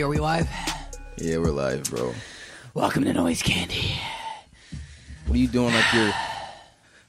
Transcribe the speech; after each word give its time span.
Are 0.00 0.08
we 0.08 0.18
live? 0.18 0.48
Yeah, 1.16 1.38
we're 1.38 1.50
live, 1.50 1.90
bro. 1.90 2.14
Welcome 2.72 3.02
to 3.04 3.12
Noise 3.12 3.42
Candy. 3.42 3.98
What 5.26 5.34
are 5.34 5.38
you 5.38 5.48
doing 5.48 5.74
like 5.74 5.92
your 5.92 6.12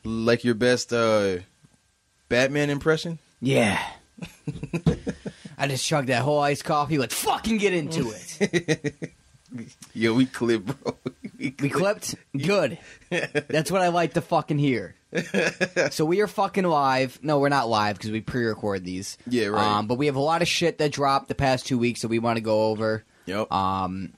like 0.04 0.44
your 0.44 0.56
best 0.56 0.92
uh 0.92 1.38
Batman 2.30 2.72
impression? 2.72 3.20
Yeah. 3.42 3.80
I 5.58 5.68
just 5.68 5.86
chugged 5.86 6.10
that 6.10 6.24
whole 6.24 6.40
iced 6.40 6.66
coffee. 6.66 6.98
Let's 6.98 7.14
fucking 7.14 7.58
get 7.60 7.74
into 7.74 8.12
it. 8.12 9.14
Yo, 9.94 10.16
we 10.16 10.26
clip, 10.26 10.66
bro. 10.66 10.98
We 11.38 11.70
clipped? 11.70 12.16
Good. 12.38 12.80
That's 13.10 13.70
what 13.70 13.82
I 13.82 13.90
like 13.90 14.14
to 14.14 14.22
fucking 14.22 14.58
hear. 14.58 14.96
so 15.92 16.06
we 16.06 16.22
are 16.22 16.28
fucking 16.28 16.64
live. 16.66 17.20
No, 17.22 17.40
we're 17.40 17.50
not 17.50 17.68
live 17.70 17.98
because 17.98 18.12
we 18.12 18.22
pre-record 18.22 18.84
these. 18.84 19.18
Yeah, 19.28 19.48
right. 19.48 19.78
Um, 19.78 19.88
but 19.88 19.96
we 19.98 20.06
have 20.06 20.16
a 20.16 20.20
lot 20.22 20.42
of 20.42 20.48
shit 20.48 20.78
that 20.78 20.92
dropped 20.92 21.28
the 21.28 21.36
past 21.36 21.66
two 21.66 21.78
weeks 21.78 22.02
that 22.02 22.08
we 22.10 22.20
want 22.20 22.38
to 22.38 22.42
go 22.42 22.66
over. 22.68 23.04
Yep. 23.26 23.52
Um, 23.52 24.14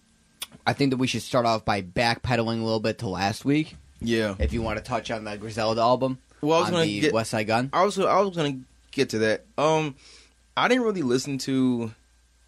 I 0.65 0.73
think 0.73 0.91
that 0.91 0.97
we 0.97 1.07
should 1.07 1.21
start 1.21 1.45
off 1.45 1.65
by 1.65 1.81
backpedaling 1.81 2.59
a 2.61 2.63
little 2.63 2.79
bit 2.79 2.99
to 2.99 3.07
last 3.07 3.45
week. 3.45 3.75
yeah. 3.99 4.35
If 4.39 4.53
you 4.53 4.61
want 4.61 4.77
to 4.77 4.83
touch 4.83 5.09
on 5.11 5.23
the 5.23 5.37
Griselda 5.37 5.81
album, 5.81 6.19
Well, 6.41 6.57
I 6.57 6.61
was 6.61 6.69
gonna 6.71 6.87
get- 6.87 7.13
West 7.13 7.31
Side 7.31 7.47
Gun. 7.47 7.69
I 7.73 7.83
was 7.83 7.97
I 7.99 8.19
was 8.19 8.35
gonna 8.35 8.59
get 8.91 9.09
to 9.11 9.19
that. 9.19 9.45
Um, 9.57 9.95
I 10.57 10.67
didn't 10.67 10.83
really 10.83 11.01
listen 11.03 11.37
to 11.39 11.93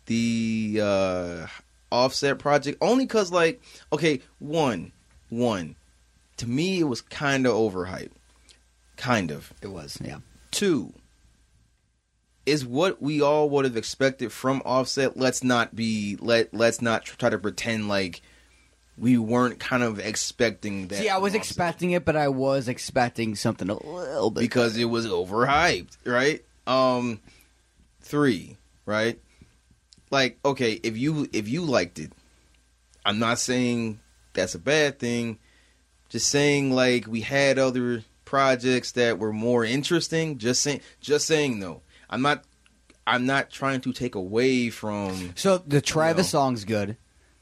the 0.05 0.79
uh 0.81 1.47
Offset 1.91 2.39
project 2.39 2.77
only 2.81 3.05
because, 3.05 3.31
like, 3.31 3.61
okay, 3.93 4.19
one, 4.39 4.91
one, 5.29 5.75
to 6.37 6.47
me 6.49 6.79
it 6.79 6.85
was 6.85 7.01
kind 7.01 7.45
of 7.45 7.53
overhyped, 7.53 8.09
kind 9.03 9.31
of. 9.31 9.53
It 9.61 9.67
was, 9.67 9.97
yeah. 10.03 10.19
Two 10.51 10.93
is 12.45 12.65
what 12.65 13.01
we 13.01 13.21
all 13.21 13.49
would 13.49 13.65
have 13.65 13.77
expected 13.77 14.31
from 14.31 14.61
Offset. 14.65 15.17
Let's 15.17 15.43
not 15.43 15.75
be 15.75 16.17
let 16.19 16.53
let's 16.53 16.81
not 16.81 17.05
try 17.05 17.29
to 17.29 17.37
pretend 17.37 17.87
like 17.87 18.21
we 18.97 19.17
weren't 19.17 19.59
kind 19.59 19.81
of 19.83 19.99
expecting 19.99 20.87
that. 20.87 20.99
See, 20.99 21.09
I 21.09 21.17
was 21.17 21.31
Offset. 21.31 21.41
expecting 21.41 21.91
it, 21.91 22.05
but 22.05 22.15
I 22.15 22.27
was 22.27 22.67
expecting 22.67 23.35
something 23.35 23.69
a 23.69 23.73
little 23.75 24.29
bit 24.31 24.41
because 24.41 24.77
it 24.77 24.85
was 24.85 25.07
overhyped, 25.07 25.97
right? 26.05 26.43
Um, 26.67 27.19
three, 28.01 28.57
right? 28.85 29.19
Like, 30.11 30.37
okay, 30.45 30.73
if 30.83 30.97
you 30.97 31.27
if 31.33 31.47
you 31.47 31.61
liked 31.61 31.99
it, 31.99 32.11
I'm 33.05 33.19
not 33.19 33.39
saying 33.39 33.99
that's 34.33 34.55
a 34.55 34.59
bad 34.59 34.99
thing. 34.99 35.39
Just 36.09 36.29
saying, 36.29 36.71
like, 36.71 37.07
we 37.07 37.21
had 37.21 37.57
other 37.57 38.03
projects 38.33 38.93
that 38.93 39.19
were 39.19 39.31
more 39.31 39.63
interesting. 39.63 40.39
Just 40.39 40.63
saying, 40.63 40.81
just 40.99 41.27
saying, 41.27 41.59
though, 41.59 41.81
I'm 42.09 42.23
not. 42.23 42.43
I'm 43.05 43.25
not 43.27 43.51
trying 43.51 43.81
to 43.81 43.93
take 43.93 44.15
away 44.15 44.71
from. 44.71 45.33
So 45.35 45.59
the 45.59 45.81
Travis 45.81 46.33
You 46.33 46.37
know. 46.39 46.41
song's 46.45 46.65
good. 46.65 46.97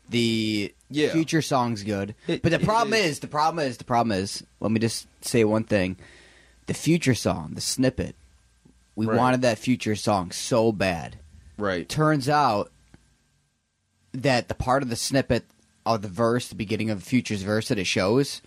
The 0.10 0.74
Yeah. 0.90 1.14
Future 1.14 1.42
song's 1.42 1.84
good. 1.84 2.14
It- 2.28 2.42
but 2.42 2.52
the 2.52 2.60
problem 2.60 2.94
is. 2.96 3.06
is, 3.12 3.20
the 3.20 3.28
problem 3.28 3.66
is, 3.66 3.78
the 3.78 3.86
problem 3.86 4.12
is, 4.18 4.44
let 4.60 4.72
me 4.72 4.80
just 4.82 5.08
say 5.22 5.46
one 5.46 5.64
thing. 5.64 5.96
The 6.66 6.74
Future 6.74 7.16
song, 7.16 7.52
the 7.54 7.62
snippet, 7.62 8.16
we 8.96 9.06
Right. 9.06 9.18
wanted 9.18 9.42
that 9.44 9.60
Future 9.60 9.96
song 9.96 10.32
so 10.32 10.72
bad. 10.74 11.20
Right. 11.58 11.88
Turns 11.88 12.28
out 12.28 12.70
that 14.14 14.50
the 14.50 14.56
part 14.56 14.84
of 14.84 14.90
the 14.90 14.96
snippet 14.98 15.46
of 15.86 16.02
the 16.02 16.08
verse, 16.10 16.48
the 16.50 16.56
beginning 16.56 16.90
of 16.90 17.00
the 17.00 17.06
Future's 17.06 17.44
verse 17.44 17.70
that 17.70 17.80
it 17.80 17.86
shows, 17.88 18.42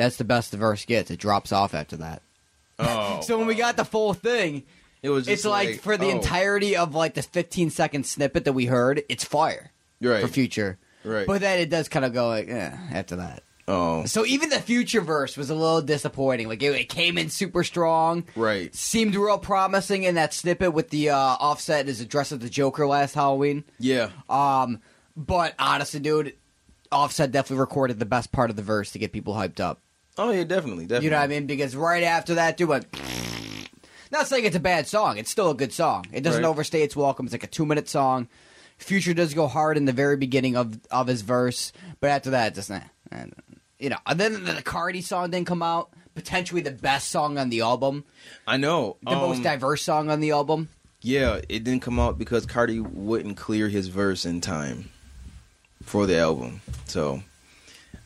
that's 0.00 0.16
the 0.16 0.24
best 0.24 0.50
the 0.50 0.56
verse 0.56 0.84
gets. 0.84 1.10
It 1.10 1.18
drops 1.18 1.52
off 1.52 1.74
after 1.74 1.96
that. 1.98 2.22
Oh, 2.78 3.20
So 3.22 3.38
when 3.38 3.46
we 3.46 3.54
got 3.54 3.76
the 3.76 3.84
full 3.84 4.14
thing, 4.14 4.64
it 5.02 5.10
was. 5.10 5.26
Just 5.26 5.40
it's 5.40 5.44
like, 5.44 5.80
for 5.80 5.96
the 5.96 6.06
oh, 6.06 6.10
entirety 6.10 6.76
of 6.76 6.94
like 6.94 7.14
the 7.14 7.22
15 7.22 7.70
second 7.70 8.06
snippet 8.06 8.44
that 8.44 8.52
we 8.52 8.66
heard, 8.66 9.02
it's 9.08 9.24
fire 9.24 9.70
right, 10.00 10.22
for 10.22 10.28
future. 10.28 10.78
right. 11.04 11.26
But 11.26 11.40
then 11.40 11.58
it 11.58 11.70
does 11.70 11.88
kind 11.88 12.04
of 12.04 12.12
go 12.12 12.28
like 12.28 12.48
eh, 12.48 12.76
after 12.92 13.16
that. 13.16 13.42
oh, 13.68 14.04
So 14.06 14.24
even 14.26 14.48
the 14.48 14.60
future 14.60 15.00
verse 15.00 15.36
was 15.36 15.50
a 15.50 15.54
little 15.54 15.82
disappointing. 15.82 16.48
Like 16.48 16.62
it, 16.62 16.74
it 16.74 16.88
came 16.88 17.18
in 17.18 17.28
super 17.30 17.64
strong, 17.64 18.24
right. 18.36 18.74
seemed 18.74 19.14
real 19.14 19.38
promising 19.38 20.04
in 20.04 20.14
that 20.16 20.34
snippet 20.34 20.72
with 20.72 20.90
the 20.90 21.10
uh, 21.10 21.16
offset 21.16 21.88
as 21.88 22.04
dress 22.06 22.32
as 22.32 22.38
the 22.40 22.50
Joker 22.50 22.86
last 22.86 23.14
Halloween. 23.14 23.64
Yeah. 23.78 24.10
Um, 24.28 24.80
but 25.16 25.54
honestly, 25.58 26.00
dude, 26.00 26.34
offset 26.92 27.32
definitely 27.32 27.60
recorded 27.60 27.98
the 27.98 28.06
best 28.06 28.32
part 28.32 28.50
of 28.50 28.56
the 28.56 28.62
verse 28.62 28.92
to 28.92 28.98
get 28.98 29.12
people 29.12 29.34
hyped 29.34 29.60
up. 29.60 29.78
Oh 30.18 30.30
yeah, 30.30 30.44
definitely, 30.44 30.84
definitely. 30.84 31.04
You 31.06 31.10
know 31.10 31.18
what 31.18 31.24
I 31.24 31.28
mean? 31.28 31.46
Because 31.46 31.74
right 31.76 32.02
after 32.02 32.34
that, 32.34 32.56
dude, 32.56 32.68
went. 32.68 32.86
Not 34.12 34.26
saying 34.26 34.44
it's 34.44 34.56
a 34.56 34.60
bad 34.60 34.88
song. 34.88 35.18
It's 35.18 35.30
still 35.30 35.50
a 35.50 35.54
good 35.54 35.72
song. 35.72 36.04
It 36.12 36.22
doesn't 36.22 36.42
Right. 36.42 36.48
overstay 36.48 36.82
its 36.82 36.96
welcome. 36.96 37.26
It's 37.26 37.32
like 37.32 37.44
a 37.44 37.48
two 37.48 37.64
minute 37.64 37.88
song. 37.88 38.28
Future 38.76 39.14
does 39.14 39.34
go 39.34 39.46
hard 39.46 39.76
in 39.76 39.84
the 39.84 39.92
very 39.92 40.16
beginning 40.16 40.56
of 40.56 40.80
of 40.90 41.06
his 41.06 41.22
verse, 41.22 41.72
but 42.00 42.10
after 42.10 42.30
that, 42.30 42.54
just 42.54 42.70
eh, 42.70 42.80
eh, 43.12 43.26
you 43.78 43.88
know. 43.90 43.98
And 44.06 44.18
then 44.18 44.44
the 44.44 44.62
Carti 44.62 45.02
song 45.02 45.30
didn't 45.30 45.46
come 45.46 45.62
out. 45.62 45.90
Potentially 46.16 46.60
the 46.60 46.72
best 46.72 47.08
song 47.08 47.38
on 47.38 47.50
the 47.50 47.60
album, 47.60 48.04
I 48.46 48.56
know. 48.56 48.96
the 49.02 49.12
most 49.12 49.38
um, 49.38 49.42
diverse 49.44 49.80
song 49.82 50.10
on 50.10 50.18
the 50.20 50.32
album. 50.32 50.68
Yeah, 51.02 51.36
it 51.48 51.62
didn't 51.64 51.80
come 51.80 52.00
out 52.00 52.18
because 52.18 52.46
Carti 52.46 52.80
wouldn't 52.80 53.36
clear 53.36 53.68
his 53.68 53.86
verse 53.88 54.26
in 54.26 54.40
time 54.40 54.90
for 55.84 56.06
the 56.06 56.18
album. 56.18 56.62
So, 56.86 57.22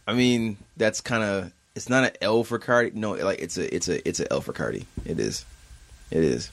I 0.07 0.13
mean, 0.13 0.59
that's 0.77 1.01
kind 1.01 1.25
of 1.25 1.51
it's 1.75 1.89
not 1.89 2.05
an 2.05 2.11
L 2.21 2.45
for 2.45 2.59
Carti. 2.59 2.95
No, 2.95 3.13
like 3.13 3.41
it's 3.41 3.57
a 3.59 3.75
it's 3.75 3.89
a 3.89 4.07
it's 4.09 4.21
a 4.21 4.33
L 4.33 4.41
for 4.41 4.53
Carti. 4.53 4.85
It 5.05 5.19
is. 5.19 5.45
It 6.11 6.23
is. 6.25 6.51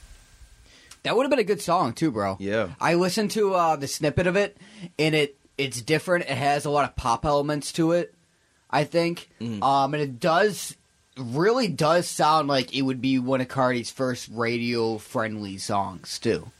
That 1.04 1.16
would 1.16 1.24
have 1.24 1.30
been 1.30 1.38
a 1.38 1.44
good 1.44 1.60
song 1.60 1.92
too, 1.94 2.10
bro. 2.10 2.36
Yeah. 2.40 2.70
I 2.80 2.94
listened 2.94 3.32
to 3.32 3.54
uh, 3.54 3.76
the 3.76 3.88
snippet 3.88 4.26
of 4.26 4.36
it, 4.36 4.56
and 4.98 5.14
it 5.14 5.36
it's 5.58 5.80
different. 5.82 6.24
It 6.24 6.36
has 6.38 6.64
a 6.64 6.70
lot 6.70 6.88
of 6.88 6.96
pop 6.96 7.24
elements 7.24 7.72
to 7.72 7.92
it. 7.92 8.14
I 8.70 8.84
think, 8.84 9.28
Mhm. 9.40 9.62
um, 9.62 9.92
and 9.94 10.02
it 10.02 10.18
does 10.18 10.74
really 11.18 11.68
does 11.68 12.08
sound 12.08 12.48
like 12.48 12.74
it 12.74 12.80
would 12.82 13.02
be 13.02 13.18
one 13.18 13.42
of 13.42 13.48
Carti's 13.48 13.90
first 13.90 14.28
radio 14.32 14.96
friendly 14.96 15.58
songs 15.58 16.18
too. 16.18 16.50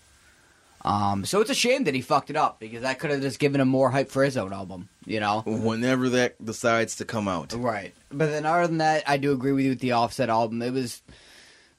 Um, 0.84 1.25
so 1.25 1.41
it's 1.41 1.50
a 1.50 1.54
shame 1.54 1.84
that 1.84 1.94
he 1.94 2.00
fucked 2.00 2.28
it 2.31 2.37
up 2.37 2.59
because 2.59 2.82
that 2.82 2.98
could 2.98 3.10
have 3.10 3.20
just 3.20 3.38
given 3.38 3.60
him 3.60 3.69
more 3.69 3.91
hype 3.91 4.10
for 4.10 4.25
his 4.25 4.37
own 4.37 4.53
album, 4.53 4.88
you 5.06 5.20
know. 5.20 5.43
Whenever 5.47 6.09
that 6.10 6.44
decides 6.44 6.97
to 6.97 7.04
come 7.04 7.28
out. 7.28 7.53
Right. 7.53 7.94
But 8.10 8.26
then 8.31 8.44
other 8.47 8.66
than 8.66 8.78
that, 8.78 9.04
I 9.09 9.16
do 9.16 9.31
agree 9.32 9.53
with 9.53 9.65
you 9.65 9.71
with 9.71 9.81
the 9.81 9.92
Offset 9.92 10.28
album. 10.28 10.60
It 10.60 10.72
was, 10.72 11.00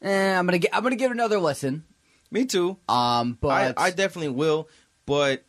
eh, 0.02 0.38
I'm 0.40 0.46
gonna 0.46 0.58
get, 0.58 0.74
I'm 0.74 0.84
gonna 0.84 0.96
give 0.96 1.12
it 1.12 1.16
another 1.16 1.38
listen. 1.40 1.84
Me 2.32 2.46
too. 2.46 2.78
Um, 2.88 3.38
but 3.42 3.78
I, 3.78 3.88
I 3.88 3.90
definitely 3.92 4.30
will, 4.30 4.70
but 5.06 5.44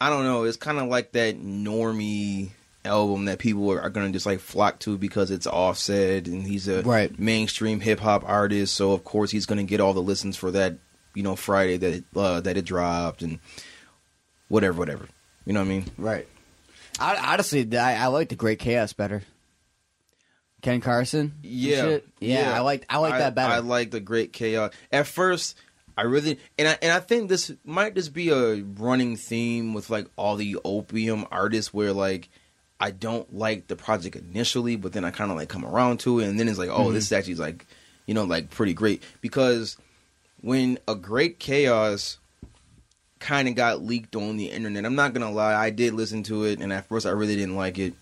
I 0.00 0.10
don't 0.10 0.24
know. 0.24 0.44
It's 0.44 0.58
kind 0.58 0.78
of 0.78 0.88
like 0.88 1.12
that 1.12 1.40
normie 1.40 2.50
album 2.84 3.24
that 3.24 3.38
people 3.38 3.72
are, 3.72 3.80
are 3.80 3.90
going 3.90 4.06
to 4.06 4.12
just 4.12 4.26
like 4.26 4.38
flock 4.38 4.78
to 4.80 4.96
because 4.96 5.32
it's 5.32 5.46
Offset 5.46 6.28
and 6.28 6.46
he's 6.46 6.68
a 6.68 6.82
Right. 6.82 7.18
mainstream 7.18 7.80
hip 7.80 7.98
hop 7.98 8.22
artist. 8.24 8.74
So 8.74 8.92
of 8.92 9.02
course 9.02 9.30
he's 9.32 9.46
going 9.46 9.58
to 9.58 9.64
get 9.64 9.80
all 9.80 9.92
the 9.94 10.02
listens 10.02 10.36
for 10.36 10.52
that, 10.52 10.76
you 11.16 11.22
know, 11.22 11.34
Friday 11.34 11.76
that 11.78 11.92
it, 11.94 12.04
uh, 12.14 12.40
that 12.42 12.56
it 12.56 12.64
dropped 12.64 13.22
and 13.22 13.40
whatever, 14.48 14.78
whatever. 14.78 15.08
You 15.44 15.52
know 15.54 15.60
what 15.60 15.66
I 15.66 15.68
mean? 15.68 15.84
Right. 15.98 16.28
I, 17.00 17.32
honestly, 17.32 17.66
I, 17.76 18.04
I 18.04 18.06
like 18.06 18.28
the 18.28 18.36
Great 18.36 18.58
Chaos 18.58 18.92
better. 18.92 19.22
Ken 20.62 20.80
Carson. 20.80 21.34
Yeah, 21.42 21.76
shit. 21.82 22.08
yeah. 22.18 22.52
I 22.54 22.60
like 22.60 22.86
I 22.88 22.98
like 22.98 23.18
that 23.18 23.34
better. 23.34 23.52
I 23.52 23.58
like 23.58 23.90
the 23.90 24.00
Great 24.00 24.32
Chaos. 24.32 24.72
At 24.90 25.06
first, 25.06 25.56
I 25.96 26.02
really 26.02 26.38
and 26.58 26.66
I 26.68 26.78
and 26.82 26.90
I 26.92 27.00
think 27.00 27.28
this 27.28 27.52
might 27.64 27.94
just 27.94 28.12
be 28.12 28.30
a 28.30 28.62
running 28.62 29.16
theme 29.16 29.74
with 29.74 29.90
like 29.90 30.06
all 30.16 30.36
the 30.36 30.56
opium 30.64 31.26
artists 31.30 31.72
where 31.72 31.92
like 31.92 32.28
I 32.80 32.90
don't 32.90 33.32
like 33.34 33.68
the 33.68 33.76
project 33.76 34.16
initially, 34.16 34.76
but 34.76 34.92
then 34.92 35.04
I 35.04 35.10
kind 35.10 35.30
of 35.30 35.36
like 35.36 35.48
come 35.48 35.64
around 35.64 36.00
to 36.00 36.20
it, 36.20 36.26
and 36.26 36.40
then 36.40 36.48
it's 36.48 36.58
like, 36.58 36.70
oh, 36.70 36.86
Mhm. 36.86 36.94
this 36.94 37.04
is 37.04 37.12
actually 37.12 37.36
like, 37.36 37.66
you 38.06 38.14
know, 38.14 38.24
like 38.24 38.50
pretty 38.50 38.74
great 38.74 39.02
because 39.20 39.76
when 40.40 40.78
a 40.86 40.94
great 40.94 41.38
chaos 41.38 42.18
kind 43.18 43.48
of 43.48 43.54
got 43.54 43.82
leaked 43.82 44.14
on 44.14 44.36
the 44.36 44.50
internet. 44.50 44.84
I'm 44.84 44.94
not 44.94 45.12
gonna 45.12 45.30
lie, 45.30 45.54
I 45.54 45.70
did 45.70 45.94
listen 45.94 46.22
to 46.24 46.44
it, 46.44 46.60
and 46.60 46.72
at 46.72 46.86
first 46.86 47.06
I 47.06 47.10
really 47.10 47.36
didn't 47.36 47.56
like 47.56 47.78
it. 47.78 47.94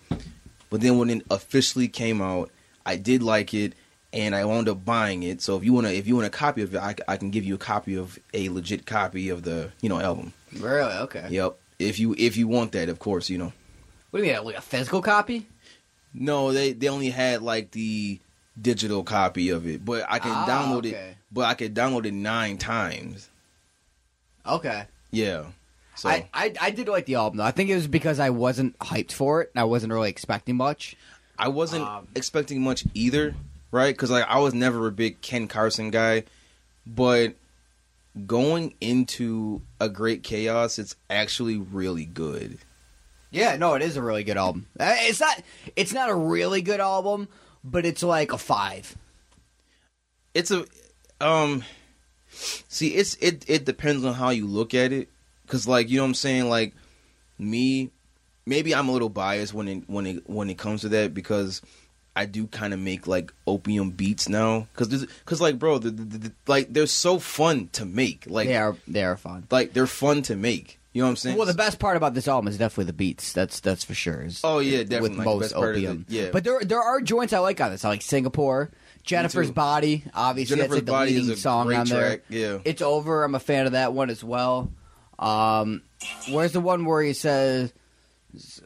But 0.71 0.81
then 0.81 0.99
when 0.99 1.11
it 1.11 1.25
officially 1.31 1.89
came 1.89 2.21
out, 2.21 2.51
I 2.85 2.97
did 2.97 3.23
like 3.23 3.55
it, 3.55 3.75
and 4.13 4.35
I 4.35 4.45
wound 4.45 4.69
up 4.69 4.85
buying 4.85 5.23
it. 5.23 5.41
So 5.41 5.57
if 5.57 5.65
you 5.65 5.73
wanna, 5.73 5.91
if 5.91 6.07
you 6.07 6.17
want 6.17 6.27
a 6.27 6.31
copy 6.31 6.63
of 6.63 6.75
it, 6.75 6.79
I, 6.79 6.95
I 7.09 7.17
can 7.17 7.31
give 7.31 7.45
you 7.45 7.55
a 7.55 7.59
copy 7.59 7.95
of 7.95 8.19
a 8.33 8.49
legit 8.49 8.87
copy 8.87 9.29
of 9.29 9.43
the 9.43 9.71
you 9.81 9.89
know 9.89 10.01
album. 10.01 10.33
Really? 10.53 10.93
Okay. 10.93 11.27
Yep. 11.31 11.57
If 11.79 11.99
you 11.99 12.15
if 12.19 12.37
you 12.37 12.49
want 12.49 12.73
that, 12.73 12.89
of 12.89 12.99
course, 12.99 13.31
you 13.31 13.39
know. 13.39 13.53
What 14.11 14.21
do 14.21 14.27
you 14.27 14.33
mean, 14.33 14.45
like 14.45 14.57
a 14.57 14.61
physical 14.61 15.03
copy? 15.03 15.47
No, 16.13 16.53
they 16.53 16.73
they 16.73 16.89
only 16.89 17.11
had 17.11 17.43
like 17.43 17.73
the 17.73 18.21
digital 18.61 19.03
copy 19.05 19.51
of 19.51 19.67
it, 19.67 19.85
but 19.85 20.05
I 20.09 20.19
can 20.19 20.31
Ah, 20.33 20.47
download 20.49 20.85
it. 20.87 21.17
But 21.33 21.47
I 21.47 21.55
could 21.55 21.75
download 21.75 22.07
it 22.07 22.15
nine 22.15 22.59
times. 22.59 23.29
Okay. 24.47 24.85
Yeah. 25.11 25.45
So 25.97 26.09
I, 26.09 26.29
I 26.35 26.53
I 26.61 26.71
did 26.71 26.89
like 26.89 27.07
the 27.07 27.15
album 27.17 27.39
though. 27.39 27.45
I 27.45 27.51
think 27.53 27.71
it 27.71 27.75
was 27.75 27.87
because 27.87 28.19
I 28.19 28.31
wasn't 28.31 28.77
hyped 28.79 29.13
for 29.13 29.43
it 29.43 29.51
and 29.55 29.61
I 29.61 29.65
wasn't 29.65 29.93
really 29.93 30.11
expecting 30.11 30.57
much. 30.57 30.97
I 31.39 31.49
wasn't 31.49 31.85
Um, 31.85 32.09
expecting 32.15 32.61
much 32.63 32.85
either, 32.95 33.35
right? 33.71 33.95
Because 33.95 34.11
like 34.11 34.27
I 34.29 34.39
was 34.39 34.55
never 34.55 34.87
a 34.87 34.93
big 34.93 35.21
Ken 35.21 35.47
Carson 35.49 35.91
guy, 35.91 36.25
but 36.87 37.35
going 38.27 38.75
into 38.81 39.63
a 39.81 39.89
great 39.89 40.23
chaos, 40.23 40.79
it's 40.79 40.95
actually 41.11 41.59
really 41.59 42.05
good. 42.05 42.59
Yeah, 43.31 43.57
no, 43.57 43.75
it 43.75 43.83
is 43.83 43.97
a 43.97 44.03
really 44.03 44.23
good 44.23 44.37
album. 44.37 44.67
Uh, 44.79 44.95
It's 44.99 45.21
not 45.21 45.43
it's 45.77 45.93
not 45.93 46.11
a 46.11 46.15
really 46.15 46.61
good 46.63 46.81
album, 46.81 47.29
but 47.65 47.87
it's 47.87 48.03
like 48.03 48.33
a 48.33 48.39
five. 48.39 48.97
It's 50.35 50.51
a 50.51 50.67
um, 51.21 51.65
see, 52.31 52.89
it's 52.95 53.15
it 53.17 53.45
it 53.49 53.65
depends 53.65 54.05
on 54.05 54.15
how 54.15 54.31
you 54.31 54.47
look 54.47 54.75
at 54.75 54.93
it, 54.93 55.09
because 55.47 55.67
like 55.67 55.89
you 55.89 55.97
know 55.97 56.03
what 56.05 56.09
I'm 56.09 56.15
saying, 56.15 56.49
like 56.49 56.75
me, 57.39 57.91
maybe 58.47 58.75
I'm 58.75 58.89
a 58.89 58.93
little 58.93 59.09
biased 59.09 59.55
when 59.55 59.69
it 59.69 59.85
when 59.87 60.07
it 60.07 60.29
when 60.29 60.51
it 60.51 60.59
comes 60.59 60.83
to 60.83 60.89
that 60.91 61.15
because. 61.15 61.61
I 62.17 62.27
do 62.27 62.47
kind 62.47 62.73
of 62.73 62.79
make 62.79 63.09
like 63.09 63.33
opium 63.45 63.91
beats 63.91 64.29
now, 64.29 64.69
cause, 64.77 64.89
there's- 64.89 65.05
cause 65.25 65.41
like 65.41 65.59
bro, 65.59 65.79
the, 65.79 65.91
the, 65.91 66.19
the, 66.19 66.33
like 66.47 66.73
they're 66.73 66.87
so 66.87 67.19
fun 67.19 67.71
to 67.73 67.85
make. 67.85 68.27
Like 68.29 68.47
they 68.47 68.57
are 68.57 68.77
they 68.87 69.03
are 69.03 69.17
fun. 69.17 69.49
like 69.51 69.73
they're 69.73 69.89
fun 69.89 70.23
to 70.23 70.37
make. 70.37 70.79
You 70.95 71.03
know 71.03 71.07
what 71.07 71.11
I'm 71.11 71.17
saying? 71.17 71.37
Well, 71.37 71.47
the 71.47 71.55
best 71.55 71.81
part 71.81 71.97
about 71.97 72.15
this 72.15 72.29
album 72.29 72.47
is 72.49 72.57
definitely 72.57 72.85
the 72.85 72.93
beats. 72.93 73.33
That's 73.33 73.59
that's 73.59 73.83
for 73.83 73.95
sure. 73.95 74.23
is 74.23 74.41
oh 74.45 74.61
yeah, 74.61 74.85
definitely. 74.85 75.01
with 75.11 75.19
like, 75.19 75.25
most 75.27 75.41
best 75.43 75.55
part 75.55 75.71
of 75.71 75.77
opium. 75.77 76.07
it- 76.09 76.15
yeah, 76.15 76.29
But 76.31 76.45
there 76.45 76.61
there 76.65 76.81
are 76.81 77.01
joints 77.01 77.33
I 77.33 77.41
like 77.41 77.61
on 77.61 77.73
this. 77.73 77.85
I 77.85 77.89
like 77.89 78.01
Singapore, 78.03 78.71
Jennifer's. 79.03 79.51
Body. 79.51 80.05
Obviously, 80.15 80.55
Jennifer's 80.57 80.77
that's 80.77 80.79
like 80.83 80.87
the 80.87 80.93
Body 80.93 81.11
leading 81.11 81.31
is 81.33 81.39
a 81.39 81.41
song 81.43 81.75
on 81.75 81.87
there. 81.89 82.07
track. 82.09 82.21
Yeah, 82.31 82.59
It's 82.65 82.81
over. 82.81 83.25
I'm 83.25 83.35
a 83.35 83.41
fan 83.41 83.67
of 83.67 83.73
that 83.73 83.93
one 83.93 84.09
as 84.09 84.23
well. 84.23 84.71
Um, 85.19 85.83
where's 86.31 86.53
the 86.53 86.61
one 86.61 86.85
where 86.85 87.03
he 87.03 87.13
says, 87.13 87.73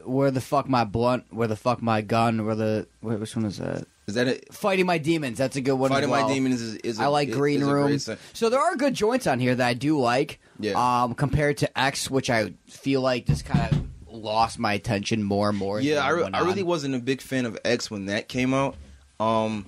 "Where 0.05 0.29
the 0.31 0.39
fuck 0.41 0.69
my 0.69 0.83
blunt? 0.83 1.25
Where 1.31 1.47
the 1.47 1.55
fuck 1.55 1.81
my 1.81 2.01
gun? 2.01 2.45
Where 2.45 2.55
the 2.55 2.87
where, 3.01 3.17
which 3.17 3.35
one 3.35 3.45
is 3.45 3.57
that? 3.57 3.87
Is 4.09 4.15
that 4.15 4.27
it? 4.27 4.53
Fighting 4.53 4.85
my 4.85 4.97
demons. 4.97 5.37
That's 5.37 5.55
a 5.55 5.61
good 5.61 5.73
one. 5.73 5.89
Fighting 5.89 6.09
well. 6.09 6.27
My 6.27 6.33
Demons 6.33 6.61
is, 6.61 6.75
is 6.75 6.99
a, 6.99 7.03
I 7.03 7.07
like 7.07 7.31
Green 7.31 7.63
Room. 7.63 7.97
So 8.33 8.49
there 8.49 8.59
are 8.59 8.75
good 8.75 8.93
joints 8.93 9.27
on 9.27 9.39
here 9.39 9.55
that 9.55 9.67
I 9.67 9.73
do 9.73 9.99
like. 9.99 10.39
Yeah. 10.59 10.73
Um, 11.03 11.15
compared 11.15 11.57
to 11.57 11.79
X, 11.79 12.09
which 12.09 12.29
I 12.29 12.53
feel 12.67 13.01
like 13.01 13.25
just 13.25 13.45
kind 13.45 13.71
of 13.71 14.13
lost 14.13 14.59
my 14.59 14.73
attention 14.73 15.23
more 15.23 15.49
and 15.49 15.57
more. 15.57 15.79
Yeah, 15.79 16.03
I, 16.03 16.09
re- 16.09 16.29
I 16.33 16.41
really 16.41 16.63
wasn't 16.63 16.95
a 16.95 16.99
big 16.99 17.21
fan 17.21 17.45
of 17.45 17.57
X 17.63 17.89
when 17.89 18.07
that 18.07 18.27
came 18.27 18.53
out. 18.53 18.75
Um, 19.19 19.67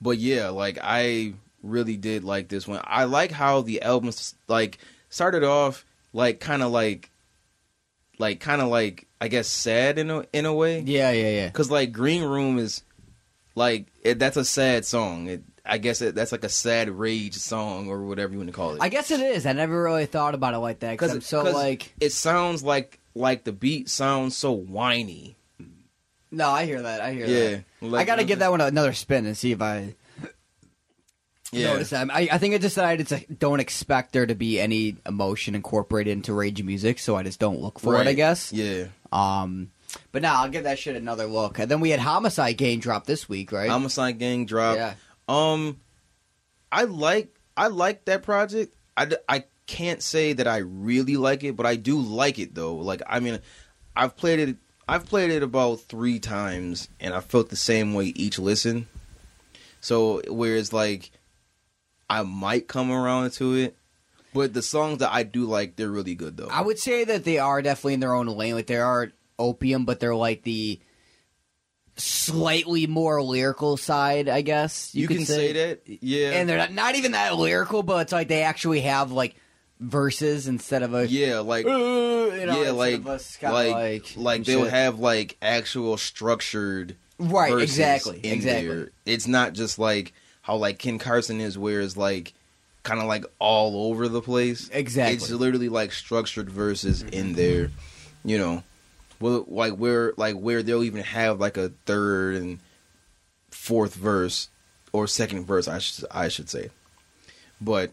but 0.00 0.18
yeah, 0.18 0.48
like 0.48 0.78
I 0.82 1.34
really 1.62 1.96
did 1.96 2.24
like 2.24 2.48
this 2.48 2.66
one. 2.66 2.80
I 2.82 3.04
like 3.04 3.30
how 3.30 3.60
the 3.60 3.82
album 3.82 4.10
like 4.48 4.78
started 5.08 5.44
off 5.44 5.84
like 6.12 6.40
kind 6.40 6.62
of 6.62 6.72
like 6.72 7.10
like 8.18 8.40
kind 8.40 8.60
of 8.60 8.68
like 8.68 9.06
I 9.20 9.28
guess 9.28 9.48
sad 9.48 9.98
in 9.98 10.10
a 10.10 10.24
in 10.32 10.46
a 10.46 10.54
way. 10.54 10.80
Yeah, 10.80 11.10
yeah, 11.12 11.30
yeah. 11.30 11.50
Cause 11.50 11.70
like 11.70 11.92
Green 11.92 12.24
Room 12.24 12.58
is 12.58 12.82
like 13.54 13.86
it, 14.02 14.18
that's 14.18 14.36
a 14.36 14.44
sad 14.44 14.84
song. 14.84 15.28
It, 15.28 15.42
I 15.64 15.78
guess 15.78 16.00
it, 16.02 16.14
that's 16.14 16.32
like 16.32 16.44
a 16.44 16.48
sad 16.48 16.90
rage 16.90 17.34
song 17.34 17.88
or 17.88 18.02
whatever 18.04 18.32
you 18.32 18.38
want 18.38 18.48
to 18.50 18.54
call 18.56 18.74
it. 18.74 18.78
I 18.82 18.88
guess 18.88 19.10
it 19.10 19.20
is. 19.20 19.46
I 19.46 19.52
never 19.52 19.82
really 19.82 20.06
thought 20.06 20.34
about 20.34 20.54
it 20.54 20.58
like 20.58 20.80
that 20.80 20.92
because 20.92 21.12
I'm 21.12 21.20
so 21.20 21.42
like. 21.44 21.94
it 22.00 22.12
sounds 22.12 22.62
like 22.64 22.98
like 23.14 23.44
the 23.44 23.52
beat 23.52 23.88
sounds 23.88 24.36
so 24.36 24.52
whiny. 24.52 25.36
No, 26.30 26.48
I 26.48 26.64
hear 26.64 26.80
that. 26.82 27.00
I 27.02 27.12
hear 27.12 27.26
Yeah, 27.26 27.50
that. 27.50 27.64
like- 27.86 28.00
I 28.00 28.04
got 28.06 28.16
to 28.16 28.24
give 28.24 28.38
that 28.38 28.50
one 28.50 28.60
another 28.62 28.94
spin 28.94 29.26
and 29.26 29.36
see 29.36 29.52
if 29.52 29.60
I 29.60 29.94
Yeah, 31.52 31.74
notice 31.74 31.90
that. 31.90 32.08
I, 32.10 32.26
I 32.32 32.38
think 32.38 32.54
I 32.54 32.58
decided 32.58 33.08
to 33.08 33.20
don't 33.34 33.60
expect 33.60 34.12
there 34.14 34.24
to 34.24 34.34
be 34.34 34.58
any 34.58 34.96
emotion 35.06 35.54
incorporated 35.54 36.10
into 36.12 36.32
rage 36.32 36.62
music, 36.62 36.98
so 36.98 37.14
I 37.16 37.22
just 37.22 37.38
don't 37.38 37.60
look 37.60 37.78
for 37.78 38.00
it. 38.00 38.06
I 38.06 38.14
guess. 38.14 38.50
yeah. 38.52 38.86
Um, 39.12 39.70
but 40.12 40.22
now 40.22 40.42
I'll 40.42 40.48
give 40.48 40.64
that 40.64 40.78
shit 40.78 40.96
another 40.96 41.26
look. 41.26 41.58
And 41.58 41.70
then 41.70 41.80
we 41.80 41.90
had 41.90 42.00
Homixide 42.00 42.56
Gang 42.56 42.78
drop 42.80 43.06
this 43.06 43.28
week, 43.28 43.52
right? 43.52 43.70
Homixide 43.70 44.18
Gang 44.18 44.46
drop. 44.46 44.76
yeah. 44.76 44.94
Um, 45.28 45.80
I 46.70 46.84
like 46.84 47.36
I 47.56 47.68
like 47.68 48.06
that 48.06 48.22
project. 48.22 48.74
I 48.96 49.10
I 49.28 49.44
can't 49.66 50.02
say 50.02 50.32
that 50.32 50.46
I 50.48 50.58
really 50.58 51.16
like 51.16 51.44
it, 51.44 51.56
but 51.56 51.66
I 51.66 51.76
do 51.76 51.98
like 51.98 52.38
it 52.38 52.54
though. 52.54 52.74
Like 52.74 53.02
I 53.06 53.20
mean, 53.20 53.38
I've 53.94 54.16
played 54.16 54.38
it. 54.40 54.56
I've 54.88 55.06
played 55.06 55.30
it 55.30 55.42
about 55.42 55.80
three 55.80 56.18
times, 56.18 56.88
and 56.98 57.14
I 57.14 57.20
felt 57.20 57.50
the 57.50 57.56
same 57.56 57.94
way 57.94 58.06
each 58.06 58.38
listen. 58.38 58.88
So 59.80 60.22
whereas 60.28 60.72
like, 60.72 61.10
I 62.10 62.22
might 62.22 62.68
come 62.68 62.90
around 62.90 63.32
to 63.34 63.54
it, 63.54 63.76
but 64.34 64.54
the 64.54 64.62
songs 64.62 64.98
that 64.98 65.12
I 65.12 65.22
do 65.22 65.44
like, 65.44 65.76
they're 65.76 65.88
really 65.88 66.14
good 66.14 66.36
though. 66.36 66.48
I 66.50 66.62
would 66.62 66.78
say 66.78 67.04
that 67.04 67.24
they 67.24 67.38
are 67.38 67.62
definitely 67.62 67.94
in 67.94 68.00
their 68.00 68.14
own 68.14 68.26
lane. 68.26 68.54
Like 68.54 68.66
they 68.66 68.76
are 68.76 69.12
opium, 69.42 69.84
but 69.84 70.00
they're 70.00 70.14
like 70.14 70.42
the 70.42 70.80
slightly 71.96 72.86
more 72.86 73.22
lyrical 73.22 73.76
side, 73.76 74.28
I 74.28 74.42
guess. 74.42 74.94
You, 74.94 75.02
you 75.02 75.08
can 75.08 75.24
say 75.26 75.52
that, 75.52 75.82
yeah. 75.86 76.30
and 76.32 76.48
they're 76.48 76.58
not, 76.58 76.72
not 76.72 76.94
even 76.94 77.12
that 77.12 77.36
lyrical, 77.36 77.82
but 77.82 78.02
it's 78.02 78.12
like 78.12 78.28
they 78.28 78.42
actually 78.42 78.80
have 78.80 79.12
like 79.12 79.36
verses 79.80 80.46
instead 80.48 80.82
of 80.82 80.94
a 80.94 81.06
yeah, 81.08 81.40
like 81.40 81.66
"Uh," 81.66 81.68
you 81.70 82.46
know, 82.46 82.62
yeah, 82.62 82.70
like 82.70 82.94
of 82.96 83.08
us 83.08 83.36
kinda 83.36 83.54
like 83.54 83.72
like 83.72 84.12
like, 84.16 84.44
they'll 84.44 84.64
shit. 84.64 84.72
have 84.72 84.98
like 84.98 85.36
actual 85.42 85.96
structured 85.96 86.96
right, 87.18 87.58
exactly, 87.58 88.20
in 88.20 88.32
exactly. 88.32 88.68
there. 88.68 88.90
It's 89.04 89.26
not 89.26 89.52
just 89.52 89.78
like 89.78 90.12
how 90.42 90.56
like 90.56 90.78
Ken 90.78 90.98
Carson 90.98 91.40
is, 91.40 91.58
where 91.58 91.80
it's 91.80 91.96
like 91.96 92.32
kind 92.82 93.00
of 93.00 93.06
like 93.06 93.24
all 93.38 93.90
over 93.90 94.08
the 94.08 94.22
place. 94.22 94.68
Exactly. 94.72 95.16
It's 95.16 95.30
literally 95.30 95.68
like 95.68 95.92
structured 95.92 96.50
verses 96.50 97.02
in 97.02 97.34
there. 97.34 97.70
You 98.24 98.38
know, 98.38 98.62
well, 99.22 99.44
like 99.48 99.74
where 99.74 100.12
like 100.16 100.36
where 100.36 100.62
they'll 100.62 100.82
even 100.84 101.02
have 101.04 101.40
like 101.40 101.56
a 101.56 101.70
third 101.86 102.36
and 102.36 102.58
fourth 103.50 103.94
verse 103.94 104.48
or 104.92 105.06
second 105.06 105.46
verse. 105.46 105.68
I 105.68 105.78
should 105.78 106.04
I 106.10 106.28
should 106.28 106.50
say, 106.50 106.70
but 107.60 107.92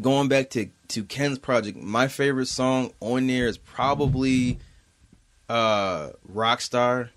going 0.00 0.28
back 0.28 0.50
to 0.50 0.68
to 0.88 1.04
Ken's 1.04 1.38
project, 1.38 1.76
my 1.78 2.08
favorite 2.08 2.46
song 2.46 2.92
on 3.00 3.26
there 3.26 3.46
is 3.46 3.58
probably 3.58 4.58
uh 5.48 6.10
Rockstar. 6.32 7.10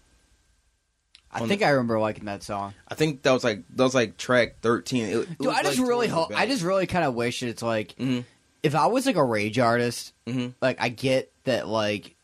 I 1.32 1.46
think 1.46 1.60
the- 1.60 1.68
I 1.68 1.70
remember 1.72 2.00
liking 2.00 2.26
that 2.26 2.42
song. 2.42 2.74
I 2.88 2.96
think 2.96 3.22
that 3.22 3.32
was 3.32 3.44
like 3.44 3.64
that 3.76 3.84
was 3.84 3.94
like 3.96 4.18
track 4.18 4.62
thirteen. 4.62 5.06
It, 5.06 5.16
it 5.18 5.38
Dude, 5.38 5.48
I 5.50 5.62
just 5.64 5.78
like, 5.80 5.88
really 5.88 6.08
towards 6.08 6.30
hope. 6.34 6.40
I 6.40 6.48
just 6.48 6.64
really 6.64 6.88
kind 6.88 7.06
of 7.06 7.14
wish 7.14 7.44
it's 7.44 7.62
like 7.62 7.96
Mhm. 8.00 8.24
if 8.64 8.74
I 8.76 8.88
was 8.88 9.06
like 9.06 9.16
a 9.16 9.24
rage 9.24 9.60
artist, 9.60 10.14
Mhm. 10.28 10.54
like 10.62 10.78
I 10.82 10.90
get 10.90 11.32
that 11.44 11.68
like 11.68 12.16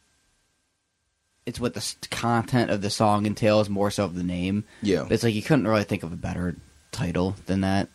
it's 1.45 1.59
what 1.59 1.73
the 1.73 1.95
content 2.11 2.71
of 2.71 2.81
the 2.81 2.89
song 2.89 3.25
entails 3.25 3.69
more 3.69 3.91
so 3.91 4.03
of 4.05 4.15
the 4.15 4.23
name. 4.23 4.63
yeah. 4.81 5.03
But 5.03 5.11
it's 5.13 5.23
like 5.23 5.35
you 5.35 5.41
couldn't 5.43 5.67
really 5.67 5.83
think 5.83 6.03
of 6.03 6.11
a 6.11 6.15
better 6.17 6.55
title 6.91 7.35
than 7.45 7.61
that. 7.61 7.89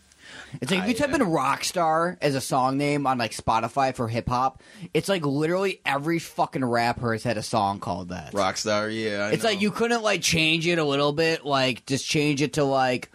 It's 0.60 0.70
like 0.70 0.82
if 0.82 0.88
you 0.88 0.94
type 0.94 1.10
uh, 1.12 1.16
in 1.16 1.20
Rockstar 1.22 2.16
as 2.20 2.36
a 2.36 2.40
song 2.40 2.76
name 2.78 3.04
on 3.06 3.18
like 3.18 3.32
Spotify 3.32 3.92
for 3.94 4.06
hip 4.06 4.28
hop, 4.28 4.62
it's 4.94 5.08
like 5.08 5.24
literally 5.26 5.80
every 5.84 6.20
fucking 6.20 6.64
rapper 6.64 7.12
has 7.12 7.24
had 7.24 7.36
a 7.36 7.42
song 7.42 7.80
called 7.80 8.10
that. 8.10 8.32
Rockstar, 8.32 8.92
yeah. 8.94 9.24
I 9.26 9.30
It's 9.32 9.42
know. 9.42 9.50
like 9.50 9.60
you 9.60 9.72
couldn't 9.72 10.02
like 10.02 10.22
change 10.22 10.68
it 10.68 10.78
a 10.78 10.84
little 10.84 11.12
bit, 11.12 11.44
like 11.44 11.84
just 11.86 12.06
change 12.06 12.42
it 12.42 12.52
to 12.54 12.64
like 12.64 13.10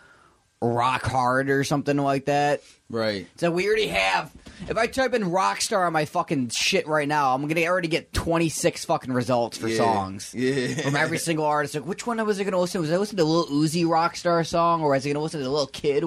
rock 0.61 1.03
hard 1.03 1.49
or 1.49 1.63
something 1.63 1.97
like 1.97 2.25
that. 2.25 2.61
right. 2.89 3.27
So 3.37 3.49
we 3.51 3.65
already 3.67 3.87
have. 3.87 4.31
If 4.67 4.77
I 4.77 4.87
type 4.87 5.13
in 5.13 5.25
Rockstar 5.25 5.85
on 5.85 5.93
my 5.93 6.05
fucking 6.05 6.49
shit 6.49 6.87
right 6.87 7.07
now, 7.07 7.35
I'm 7.35 7.47
gonna 7.47 7.65
already 7.67 7.87
get 7.87 8.11
26 8.13 8.83
fucking 8.85 9.13
results 9.13 9.59
for 9.59 9.67
Yeah. 9.67 9.77
songs 9.77 10.33
Yeah. 10.33 10.81
from 10.81 10.95
every 10.95 11.19
single 11.19 11.45
artist. 11.45 11.75
Like, 11.75 11.85
which 11.85 12.07
one 12.07 12.23
was 12.25 12.39
I 12.39 12.43
gonna 12.45 12.59
listen 12.59 12.79
to? 12.81 12.87
Was 12.87 12.91
I 12.91 12.97
listening 12.97 13.17
to 13.17 13.23
the 13.23 13.29
little 13.29 13.55
Uzi 13.55 13.85
Rockstar 13.85 14.45
song, 14.45 14.81
or 14.81 14.89
was 14.89 15.05
I 15.05 15.09
gonna 15.09 15.19
listen 15.21 15.39
to 15.39 15.43
the 15.43 15.51
little 15.51 15.67
Kid 15.67 16.03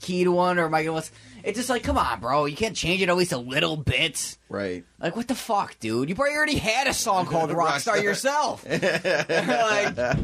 Keyed 0.00 0.26
one, 0.26 0.58
or 0.58 0.64
am 0.64 0.74
I 0.74 0.82
gonna 0.82 0.96
listen? 0.96 1.14
It's 1.44 1.56
just 1.56 1.70
like, 1.70 1.84
come 1.84 1.96
on, 1.96 2.18
bro, 2.20 2.46
you 2.46 2.56
can't 2.56 2.74
change 2.76 3.00
it 3.00 3.08
at 3.08 3.16
least 3.16 3.30
a 3.32 3.38
little 3.38 3.76
bit. 3.76 4.36
right. 4.48 4.84
Like, 5.00 5.14
what 5.14 5.28
the 5.28 5.36
fuck, 5.36 5.78
dude? 5.78 6.08
You 6.08 6.16
probably 6.16 6.34
already 6.34 6.58
had 6.58 6.88
a 6.88 6.92
song 6.94 7.26
called 7.26 7.50
Rockstar 7.50 7.94
Rockstar. 7.94 8.02
yourself. 8.02 8.66
like, 8.68 10.18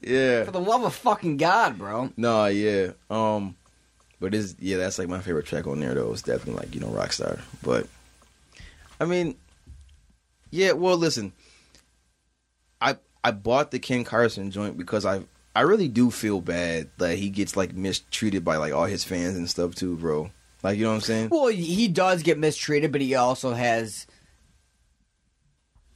Yeah. 0.00 0.44
for 0.44 0.50
the 0.50 0.60
love 0.60 0.82
of 0.82 0.94
fucking 0.94 1.36
God, 1.36 1.76
bro. 1.76 2.10
Nah, 2.16 2.46
yeah. 2.46 2.92
Um 3.10 3.56
But 4.20 4.34
is 4.34 4.56
yeah, 4.58 4.76
that's 4.78 4.98
like 4.98 5.08
my 5.08 5.20
favorite 5.20 5.46
track 5.46 5.66
on 5.66 5.80
there 5.80 5.94
though. 5.94 6.12
It's 6.12 6.22
definitely 6.22 6.60
like, 6.60 6.74
you 6.74 6.80
know, 6.80 6.88
Rockstar. 6.88 7.40
But 7.62 7.86
I 9.00 9.04
mean 9.04 9.36
Yeah, 10.50 10.72
well 10.72 10.96
listen. 10.96 11.32
I 12.80 12.96
I 13.22 13.30
bought 13.30 13.70
the 13.70 13.78
Ken 13.78 14.04
Carson 14.04 14.50
joint 14.50 14.76
because 14.76 15.04
I 15.04 15.22
I 15.54 15.62
really 15.62 15.88
do 15.88 16.10
feel 16.10 16.40
bad 16.40 16.88
that 16.98 17.18
he 17.18 17.30
gets 17.30 17.56
like 17.56 17.74
mistreated 17.74 18.44
by 18.44 18.56
like 18.56 18.72
all 18.72 18.84
his 18.84 19.04
fans 19.04 19.36
and 19.36 19.48
stuff 19.50 19.74
too, 19.74 19.96
bro. 19.96 20.30
Like 20.62 20.78
you 20.78 20.84
know 20.84 20.90
what 20.90 20.96
I'm 20.96 21.00
saying? 21.02 21.28
Well, 21.30 21.48
he 21.48 21.88
does 21.88 22.22
get 22.22 22.38
mistreated, 22.38 22.92
but 22.92 23.00
he 23.00 23.14
also 23.14 23.52
has 23.54 24.06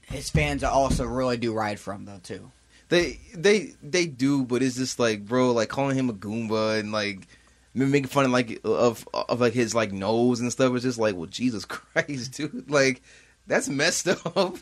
his 0.02 0.30
fans 0.30 0.62
also 0.62 1.04
really 1.04 1.36
do 1.36 1.52
ride 1.52 1.80
for 1.80 1.92
him 1.92 2.04
though 2.04 2.20
too. 2.22 2.50
They 2.88 3.20
they 3.34 3.74
they 3.82 4.06
do, 4.06 4.44
but 4.44 4.62
it's 4.62 4.76
just 4.76 4.98
like, 4.98 5.24
bro, 5.24 5.52
like 5.52 5.68
calling 5.68 5.96
him 5.96 6.10
a 6.10 6.12
goomba 6.12 6.78
and 6.78 6.92
like 6.92 7.26
making 7.74 8.08
fun 8.08 8.24
of 8.26 8.30
like 8.30 8.60
of 8.64 9.06
of 9.14 9.40
like 9.40 9.52
his 9.52 9.74
like 9.74 9.92
nose 9.92 10.40
and 10.40 10.52
stuff. 10.52 10.74
It's 10.74 10.82
just 10.84 10.98
like, 10.98 11.14
well, 11.16 11.26
Jesus 11.26 11.64
Christ, 11.66 12.32
dude, 12.34 12.70
like 12.70 13.02
that's 13.46 13.68
messed 13.68 14.08
up. 14.08 14.56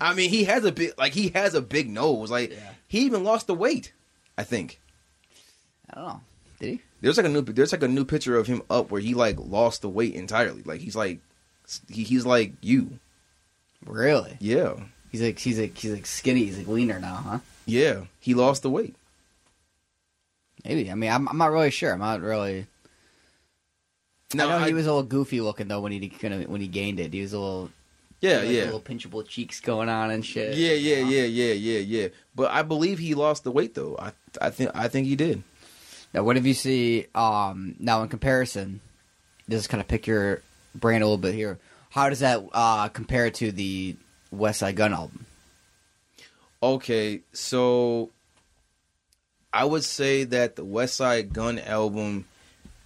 I 0.00 0.14
mean, 0.14 0.30
he 0.30 0.44
has 0.44 0.64
a 0.64 0.72
big 0.72 0.92
like 0.98 1.12
he 1.12 1.28
has 1.30 1.54
a 1.54 1.62
big 1.62 1.88
nose. 1.88 2.30
Like 2.30 2.50
Yeah. 2.50 2.72
he 2.88 3.00
even 3.00 3.22
lost 3.24 3.46
the 3.46 3.54
weight. 3.54 3.92
I 4.36 4.42
think 4.44 4.80
I 5.90 5.94
don't 5.96 6.08
know. 6.08 6.20
Did 6.58 6.68
he? 6.70 6.80
there's 7.00 7.16
like 7.16 7.26
a 7.26 7.30
new 7.30 7.42
there's 7.42 7.72
like 7.72 7.82
a 7.82 7.88
new 7.88 8.04
picture 8.04 8.36
of 8.36 8.46
him 8.46 8.62
up 8.68 8.90
where 8.90 9.00
he 9.00 9.14
like 9.14 9.36
lost 9.38 9.82
the 9.82 9.88
weight 9.88 10.14
entirely. 10.14 10.62
Like 10.64 10.80
he's 10.80 10.96
like 10.96 11.20
he, 11.88 12.02
he's 12.04 12.26
like 12.26 12.52
you. 12.60 12.98
Really? 13.86 14.36
Yeah, 14.40 14.74
He's 15.10 15.22
like 15.22 15.38
he's 15.38 15.58
like 15.58 15.76
he's 15.78 15.92
like 15.92 16.04
skinny. 16.06 16.44
He's 16.44 16.58
like 16.58 16.66
leaner 16.66 16.98
now, 17.00 17.14
huh? 17.14 17.38
yeah. 17.66 18.04
He 18.20 18.34
lost 18.34 18.62
the 18.62 18.70
weight. 18.70 18.94
Maybe. 20.64 20.90
I 20.90 20.94
mean, 20.94 21.10
I'm, 21.10 21.28
I'm 21.28 21.38
not 21.38 21.52
really 21.52 21.70
sure. 21.70 21.92
I'm 21.92 22.00
not 22.00 22.20
really. 22.20 22.66
No, 24.34 24.48
I 24.48 24.58
know 24.58 24.64
he 24.66 24.74
was 24.74 24.86
a 24.86 24.90
little 24.90 25.02
goofy 25.02 25.40
looking 25.40 25.68
though 25.68 25.80
when 25.80 25.92
he 25.92 26.08
kinda, 26.08 26.42
when 26.42 26.60
he 26.60 26.68
gained 26.68 27.00
it. 27.00 27.12
He 27.12 27.20
was 27.20 27.32
a 27.32 27.38
little 27.38 27.70
yeah, 28.20 28.42
yeah. 28.42 28.64
little 28.64 28.80
pinchable 28.80 29.26
cheeks 29.26 29.60
going 29.60 29.88
on 29.88 30.10
and 30.10 30.24
shit. 30.24 30.54
Yeah, 30.54 30.72
yeah, 30.72 30.96
you 30.96 31.04
know? 31.04 31.10
yeah, 31.10 31.22
yeah, 31.22 31.52
yeah, 31.54 31.78
yeah. 31.78 32.08
But 32.34 32.50
I 32.50 32.62
believe 32.62 32.98
he 32.98 33.14
lost 33.14 33.44
the 33.44 33.50
weight 33.50 33.74
though. 33.74 33.96
I 33.98 34.12
I 34.40 34.50
think 34.50 34.70
I 34.74 34.88
think 34.88 35.06
he 35.06 35.16
did. 35.16 35.42
Now, 36.12 36.22
what 36.24 36.36
if 36.36 36.44
you 36.44 36.54
see 36.54 37.06
um 37.14 37.76
now 37.78 38.02
in 38.02 38.08
comparison? 38.08 38.80
Just 39.48 39.68
kind 39.68 39.80
of 39.80 39.88
pick 39.88 40.06
your 40.06 40.42
brain 40.74 41.02
a 41.02 41.06
little 41.06 41.18
bit 41.18 41.34
here. 41.34 41.58
How 41.90 42.08
does 42.08 42.20
that 42.20 42.44
uh 42.52 42.88
compare 42.88 43.30
to 43.30 43.50
the 43.50 43.96
Westside 44.32 44.76
Gunn 44.76 44.92
album? 44.92 45.24
Okay, 46.62 47.22
so 47.32 48.10
I 49.52 49.64
would 49.64 49.84
say 49.84 50.24
that 50.24 50.56
the 50.56 50.64
Westside 50.64 51.32
Gunn 51.32 51.58
album 51.58 52.26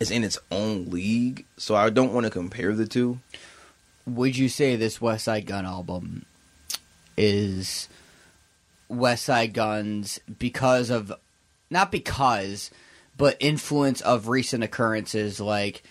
is 0.01 0.11
in 0.11 0.25
its 0.25 0.39
own 0.51 0.87
league, 0.91 1.45
so 1.57 1.75
I 1.75 1.91
don't 1.91 2.13
want 2.13 2.25
to 2.25 2.31
compare 2.31 2.75
the 2.75 2.87
two. 2.87 3.21
Would 4.07 4.37
you 4.37 4.49
say 4.49 4.77
this 4.77 4.99
Westside 4.99 5.47
Gunn 5.47 5.67
album 5.67 6.25
is 7.17 7.89
West 8.89 9.25
Side 9.25 9.55
Guns 9.55 10.21
because 10.39 10.91
of 10.91 11.13
not 11.71 11.91
because, 11.93 12.71
but 13.17 13.37
influence 13.41 14.01
of 14.01 14.29
recent 14.29 14.65
occurrences 14.65 15.41
like 15.41 15.83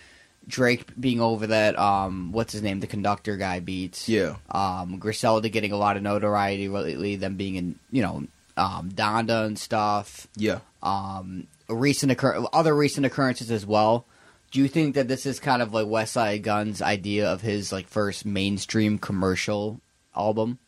Drake 0.48 0.86
being 1.00 1.22
over 1.22 1.48
that 1.48 1.80
um 1.80 2.34
what's 2.34 2.52
his 2.52 2.62
name 2.62 2.82
the 2.82 2.88
conductor 2.88 3.38
guy 3.38 3.62
beats 3.62 4.10
Yeah. 4.10 4.36
um 4.52 4.98
Griselda 5.00 5.48
getting 5.48 5.72
a 5.72 5.78
lot 5.78 5.96
of 5.96 6.04
notoriety 6.04 6.68
lately 6.68 7.16
them 7.16 7.38
being 7.38 7.56
in 7.56 7.80
you 7.92 8.02
know 8.02 8.24
um 8.58 8.90
Donda 8.92 9.46
and 9.46 9.58
stuff 9.58 10.28
Yeah. 10.36 10.60
um 10.82 11.48
recent 11.70 12.12
occur- 12.12 12.46
other 12.54 12.76
recent 12.76 13.06
occurrences 13.06 13.50
as 13.52 13.66
well. 13.66 14.06
Do 14.52 14.60
you 14.60 14.68
think 14.68 14.94
that 14.96 15.08
this 15.08 15.26
is 15.26 15.40
kind 15.40 15.62
of 15.64 15.74
like 15.74 15.88
Westside 15.88 16.44
Gunn's 16.44 16.82
idea 16.82 17.28
of 17.32 17.42
his 17.42 17.72
like 17.72 17.88
first 17.88 18.26
mainstream 18.26 19.00
commercial 19.00 19.82
album? 20.16 20.60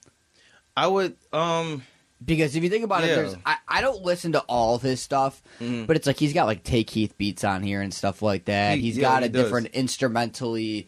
I 0.75 0.88
would 0.88 1.15
um 1.32 1.84
Because 2.25 2.56
if 2.56 2.63
you 2.63 2.70
think 2.70 2.84
about 2.84 3.04
it, 3.04 3.08
there's 3.08 3.36
I, 3.46 3.58
I 3.68 3.82
don't 3.82 4.01
listen 4.04 4.32
to 4.32 4.39
all 4.42 4.75
of 4.75 4.82
his 4.82 5.01
stuff, 5.01 5.44
Mhm. 5.62 5.86
but 5.86 5.96
it's 5.96 6.08
like 6.08 6.18
he's 6.18 6.34
got 6.34 6.46
like 6.48 6.63
Tay 6.63 6.84
Keith 6.84 7.15
beats 7.18 7.44
on 7.44 7.62
here 7.62 7.82
and 7.82 7.94
stuff 7.94 8.22
like 8.24 8.46
that. 8.46 8.75
He- 8.77 8.84
He's 8.86 8.98
yeah, 8.98 9.04
got 9.04 9.22
he 9.24 9.27
a 9.27 9.32
does. 9.32 9.44
different 9.44 9.68
instrumentally. 9.74 10.88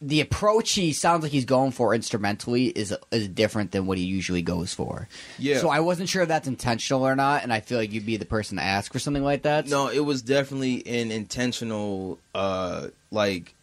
The 0.00 0.20
approach 0.20 0.72
he 0.72 0.92
sounds 0.92 1.22
like 1.22 1.32
he's 1.32 1.46
going 1.46 1.70
for 1.70 1.94
instrumentally 1.94 2.66
is 2.66 2.94
is 3.10 3.28
different 3.28 3.72
than 3.72 3.86
what 3.86 3.96
he 3.96 4.04
usually 4.04 4.42
goes 4.42 4.74
for. 4.74 5.08
yeah. 5.38 5.58
So 5.58 5.70
I 5.70 5.80
wasn't 5.80 6.08
sure 6.08 6.22
if 6.22 6.28
that's 6.28 6.46
intentional 6.46 7.06
or 7.06 7.16
not, 7.16 7.42
and 7.42 7.52
I 7.52 7.60
feel 7.60 7.78
like 7.78 7.92
you'd 7.92 8.04
be 8.04 8.18
the 8.18 8.26
person 8.26 8.58
to 8.58 8.62
ask 8.62 8.92
for 8.92 8.98
something 8.98 9.24
like 9.24 9.42
that. 9.42 9.68
No, 9.68 9.88
it 9.88 10.00
was 10.00 10.20
definitely 10.20 10.86
an 10.86 11.10
intentional, 11.10 12.18
uh, 12.34 12.88
like 13.10 13.54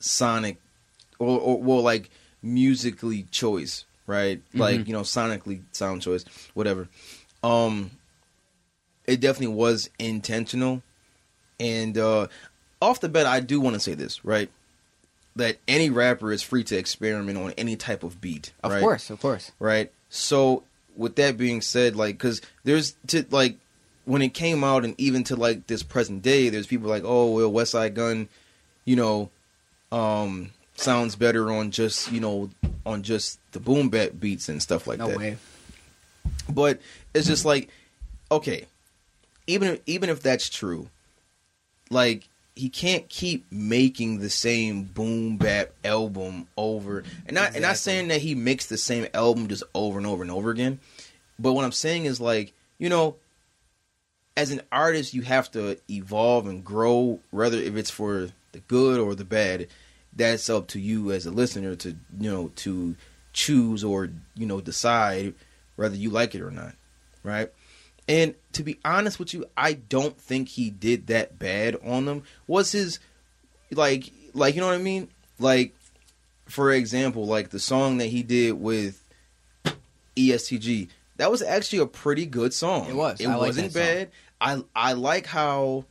sonic, 0.00 0.58
or, 1.20 1.38
or 1.38 1.62
well, 1.62 1.82
like 1.82 2.10
musically 2.42 3.22
choice, 3.30 3.84
right? 4.08 4.42
Like 4.54 4.88
you 4.88 4.92
know, 4.92 5.02
sonically 5.02 5.62
sound 5.70 6.02
choice, 6.02 6.24
whatever. 6.54 6.88
Um, 7.44 7.92
it 9.06 9.20
definitely 9.20 9.54
was 9.54 9.88
intentional, 10.00 10.82
and 11.60 11.96
uh, 11.96 12.26
off 12.82 12.98
the 13.00 13.08
bat, 13.08 13.26
I 13.26 13.38
do 13.38 13.60
want 13.60 13.74
to 13.74 13.80
say 13.80 13.94
this, 13.94 14.24
right? 14.24 14.50
That 15.36 15.56
any 15.66 15.90
rapper 15.90 16.30
is 16.32 16.42
free 16.42 16.62
to 16.64 16.76
experiment 16.76 17.36
on 17.38 17.50
any 17.58 17.74
type 17.76 18.02
of 18.04 18.20
beat, 18.20 18.52
Of 18.62 18.70
right? 18.70 18.80
course, 18.80 19.10
of 19.10 19.20
course. 19.20 19.50
right? 19.58 19.90
So 20.08 20.62
with 20.96 21.16
that 21.16 21.36
being 21.36 21.60
said, 21.60 21.96
like, 21.96 22.16
because 22.16 22.40
there's 22.62 22.94
to 23.08 23.26
like 23.30 23.56
when 24.04 24.22
it 24.22 24.32
came 24.34 24.62
out, 24.62 24.84
and 24.84 24.94
even 24.98 25.24
to 25.24 25.34
like 25.36 25.66
this 25.66 25.82
present 25.82 26.22
day, 26.22 26.50
there's 26.50 26.66
people 26.68 26.88
like, 26.88 27.02
oh, 27.04 27.32
well, 27.32 27.50
Westside 27.50 27.94
Gunn, 27.94 28.28
you 28.84 28.94
know, 28.94 29.30
um, 29.90 30.50
sounds 30.76 31.16
better 31.16 31.50
on 31.50 31.70
just 31.72 32.12
you 32.12 32.20
know 32.20 32.50
on 32.86 33.02
just 33.02 33.40
the 33.52 33.58
boom 33.60 33.88
bap 33.88 34.10
beats 34.20 34.48
and 34.48 34.62
stuff 34.62 34.86
like 34.86 34.98
No 34.98 35.08
that. 35.08 35.18
way. 35.18 35.36
But 36.48 36.80
it's 37.14 37.26
just 37.26 37.44
like, 37.44 37.70
okay, 38.30 38.66
even 39.48 39.80
even 39.86 40.10
if 40.10 40.22
that's 40.22 40.48
true, 40.48 40.88
like 41.90 42.28
he 42.56 42.68
can't 42.68 43.08
keep 43.08 43.50
making 43.50 44.20
the 44.20 44.30
same 44.30 44.84
boom 44.84 45.36
bap 45.36 45.70
album 45.84 46.46
over. 46.56 47.02
And 47.26 47.34
not 47.34 47.52
and 47.54 47.62
not 47.62 47.76
saying 47.76 48.08
that 48.08 48.20
he 48.20 48.34
makes 48.34 48.66
the 48.66 48.78
same 48.78 49.08
album 49.12 49.48
just 49.48 49.64
over 49.74 49.98
and 49.98 50.06
over 50.06 50.22
and 50.22 50.30
over 50.30 50.50
again. 50.50 50.78
But 51.38 51.52
what 51.52 51.64
I'm 51.64 51.72
saying 51.72 52.04
is 52.04 52.20
like, 52.20 52.52
you 52.78 52.88
know, 52.88 53.16
as 54.36 54.50
an 54.50 54.62
artist, 54.70 55.14
you 55.14 55.22
have 55.22 55.50
to 55.52 55.78
evolve 55.90 56.46
and 56.46 56.64
grow, 56.64 57.20
whether 57.30 57.58
if 57.58 57.76
it's 57.76 57.90
for 57.90 58.28
the 58.52 58.60
good 58.60 59.00
or 59.00 59.14
the 59.14 59.24
bad. 59.24 59.68
That's 60.16 60.48
up 60.48 60.68
to 60.68 60.80
you 60.80 61.10
as 61.10 61.26
a 61.26 61.32
listener 61.32 61.74
to 61.74 61.96
you 62.20 62.30
know 62.30 62.52
to 62.56 62.94
choose 63.32 63.82
or 63.82 64.10
you 64.36 64.46
know 64.46 64.60
decide 64.60 65.34
whether 65.74 65.96
you 65.96 66.10
like 66.10 66.36
it 66.36 66.40
or 66.40 66.52
not, 66.52 66.74
right? 67.24 67.50
And 68.06 68.34
to 68.52 68.62
be 68.62 68.78
honest 68.84 69.18
with 69.18 69.32
you, 69.32 69.46
I 69.56 69.74
don't 69.74 70.18
think 70.18 70.48
he 70.48 70.70
did 70.70 71.06
that 71.06 71.38
bad 71.38 71.76
on 71.84 72.04
them. 72.04 72.22
Was 72.46 72.72
his 72.72 72.98
like 73.70 74.12
like 74.34 74.54
you 74.54 74.60
know 74.60 74.66
what 74.66 74.74
I 74.74 74.78
mean? 74.78 75.08
Like 75.38 75.74
for 76.46 76.70
example, 76.72 77.26
like 77.26 77.50
the 77.50 77.58
song 77.58 77.98
that 77.98 78.06
he 78.06 78.22
did 78.22 78.52
with 78.52 79.02
EST 80.16 80.60
Gee, 80.60 80.88
that 81.16 81.30
was 81.30 81.42
actually 81.42 81.78
a 81.80 81.86
pretty 81.86 82.26
good 82.26 82.52
song. 82.52 82.88
It 82.88 82.96
was. 82.96 83.20
It 83.20 83.26
I 83.26 83.36
wasn't 83.36 83.72
that 83.72 83.78
bad. 83.78 84.10
I 84.40 84.62
I 84.74 84.92
like 84.92 85.26
how 85.26 85.86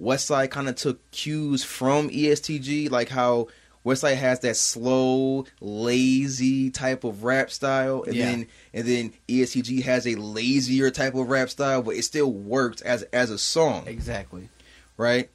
Westside 0.00 0.50
kind 0.50 0.68
of 0.68 0.74
took 0.74 1.10
cues 1.10 1.62
from 1.64 2.10
EST 2.12 2.62
Gee, 2.62 2.88
like 2.88 3.08
how 3.08 3.48
Westside 3.88 4.16
has 4.16 4.40
that 4.40 4.56
slow, 4.56 5.46
lazy 5.60 6.70
type 6.70 7.04
of 7.04 7.24
rap 7.24 7.50
style, 7.50 8.02
and 8.04 8.14
Yeah. 8.14 8.26
then 8.26 8.46
and 8.74 8.86
then 8.86 9.12
EST 9.28 9.62
Gee 9.64 9.80
has 9.82 10.06
a 10.06 10.14
lazier 10.16 10.90
type 10.90 11.14
of 11.14 11.28
rap 11.28 11.48
style, 11.50 11.82
but 11.82 11.96
it 11.96 12.02
still 12.04 12.30
works 12.32 12.82
as 12.82 13.02
as 13.04 13.30
a 13.30 13.38
song 13.38 13.84
Exactly. 13.86 14.48
right? 14.96 15.30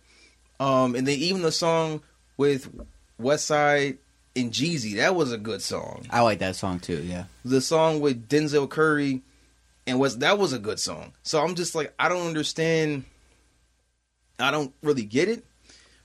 Um, 0.59 0.95
and 0.95 1.07
then 1.07 1.17
even 1.17 1.41
the 1.41 1.51
song 1.51 2.01
with 2.37 2.69
Westside 3.19 3.97
and 4.35 4.51
Jeezy, 4.51 4.95
that 4.95 5.15
was 5.15 5.31
a 5.31 5.37
good 5.37 5.61
song. 5.61 6.05
I 6.09 6.21
like 6.21 6.39
that 6.39 6.55
song 6.55 6.79
too. 6.79 7.01
Yeah. 7.03 7.25
The 7.45 7.61
song 7.61 7.99
with 8.01 8.27
Denzel 8.29 8.69
Curry 8.69 9.21
and 9.87 9.99
was 9.99 10.17
that 10.19 10.37
was 10.37 10.53
a 10.53 10.59
good 10.59 10.79
song. 10.79 11.13
So 11.23 11.43
I'm 11.43 11.55
just 11.55 11.75
like, 11.75 11.93
I 11.99 12.07
don't 12.09 12.27
understand. 12.27 13.05
I 14.39 14.51
don't 14.51 14.73
really 14.81 15.03
get 15.03 15.29
it, 15.29 15.45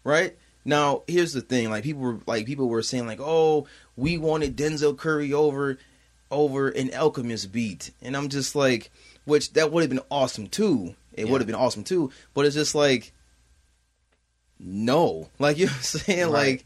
right? 0.05 0.37
Now, 0.69 1.03
here's 1.07 1.33
the 1.33 1.41
thing: 1.41 1.71
like 1.71 1.83
people 1.83 2.03
were 2.03 2.19
like 2.27 2.45
people 2.45 2.69
were 2.69 2.83
saying 2.83 3.07
like, 3.07 3.21
"Oh, 3.23 3.67
we 3.97 4.19
wanted 4.19 4.55
Denzel 4.55 4.97
Curry 4.99 5.33
over 5.33 5.79
over 6.31 6.69
an 6.69 6.91
Alchemist 6.95 7.51
beat," 7.53 7.91
and 8.03 8.15
I'm 8.15 8.29
just 8.29 8.55
like, 8.55 8.91
which 9.25 9.55
that 9.55 9.73
would 9.73 9.81
have 9.83 9.89
been 9.89 10.05
awesome 10.11 10.47
too. 10.47 10.95
It 11.15 11.25
Yeah. 11.25 11.33
would 11.33 11.41
have 11.41 11.47
been 11.47 11.57
awesome 11.57 11.85
too, 11.85 12.13
but 12.35 12.45
it's 12.45 12.55
just 12.55 12.75
like, 12.75 13.13
no, 14.61 15.29
like 15.39 15.57
you 15.59 15.67
know 15.67 15.73
I'm 15.73 15.81
saying, 15.81 16.31
Right. 16.31 16.33
like, 16.51 16.65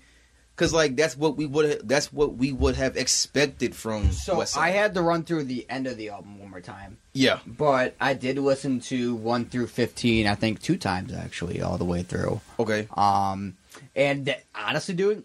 because 0.57 0.73
like 0.73 0.97
that's 0.97 1.17
what 1.17 1.37
we 1.37 1.47
would 1.47 1.87
that's 1.89 2.13
what 2.13 2.35
we 2.37 2.53
would 2.53 2.75
have 2.77 2.97
expected 2.97 3.75
from. 3.75 4.11
So 4.13 4.45
I 4.57 4.71
had 4.71 4.95
to 4.95 5.03
run 5.03 5.23
through 5.25 5.45
the 5.45 5.65
end 5.71 5.87
of 5.87 5.97
the 5.97 6.11
album 6.11 6.39
one 6.41 6.51
more 6.51 6.61
time, 6.61 6.99
yeah, 7.13 7.39
but 7.47 7.95
I 8.01 8.15
did 8.15 8.39
listen 8.39 8.81
to 8.81 9.15
one 9.15 9.45
through 9.47 9.69
fifteen. 9.69 10.27
I 10.27 10.35
think 10.35 10.61
two 10.61 10.77
times 10.77 11.13
actually, 11.13 11.61
all 11.63 11.79
the 11.79 11.85
way 11.85 12.03
through. 12.03 12.41
okay, 12.59 12.89
Um, 12.97 13.57
and 13.97 14.35
honestly, 14.55 14.95
dude, 14.95 15.25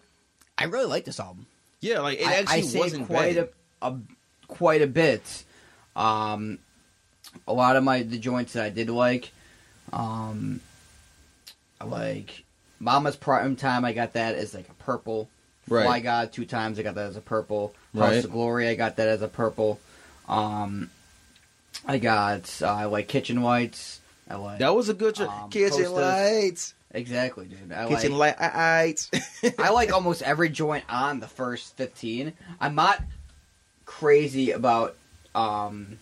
I 0.58 0.66
really 0.66 0.86
like 0.86 1.06
this 1.06 1.20
album. 1.20 1.46
yeah, 1.82 2.00
like 2.00 2.20
it 2.20 2.28
I- 2.28 2.36
actually 2.36 2.58
I, 2.58 2.62
saved 2.62 2.80
wasn't 2.80 3.08
quite 3.08 3.36
bad. 3.36 3.50
a, 3.82 3.88
a 3.88 4.00
quite 4.48 4.82
a 4.82 4.88
bit. 4.88 5.44
Um, 5.96 6.60
a 7.48 7.54
lot 7.54 7.76
of 7.76 7.84
my 7.84 8.04
the 8.04 8.18
joints 8.18 8.54
that 8.54 8.64
I 8.64 8.70
did 8.70 8.90
like, 8.90 9.32
um, 9.94 10.60
I 11.82 11.86
like 11.86 12.44
Mama's 12.80 13.16
Prime 13.16 13.56
Time. 13.56 13.86
I 13.86 13.94
got 13.94 14.14
that 14.14 14.36
as 14.36 14.54
like 14.54 14.70
a 14.70 14.74
purple. 14.84 15.30
Right. 15.70 15.84
Fly 15.86 16.00
God 16.00 16.32
two 16.32 16.46
times. 16.46 16.80
I 16.80 16.84
got 16.84 16.96
that 16.96 17.08
as 17.08 17.18
a 17.18 17.22
purple. 17.22 17.74
House 17.94 18.10
Right. 18.10 18.24
of 18.26 18.32
Glory. 18.32 18.70
I 18.70 18.76
got 18.76 18.96
that 18.98 19.08
as 19.10 19.22
a 19.22 19.28
purple. 19.28 19.80
Um, 20.30 20.90
I 21.86 21.98
got 22.00 22.62
uh, 22.62 22.68
I 22.68 22.86
like 22.86 23.08
Kitchen 23.08 23.42
Whites. 23.42 24.00
I 24.30 24.36
like 24.36 24.60
That 24.60 24.76
was 24.76 24.90
a 24.90 24.94
good 24.94 25.20
Um, 25.22 25.50
kitchen 25.50 25.92
lights, 25.94 26.74
exactly, 26.98 27.46
dude. 27.46 27.72
I 27.72 27.88
kitchen 27.88 28.18
like 28.18 28.40
lights. 28.40 29.10
I 29.60 29.70
like 29.70 29.94
almost 29.94 30.22
every 30.22 30.50
joint 30.50 30.84
on 30.90 31.20
the 31.20 31.28
first 31.28 31.78
15. 31.78 32.34
I'm 32.60 32.76
not 32.76 33.02
crazy 33.86 34.52
about 34.52 34.96
um 35.34 36.00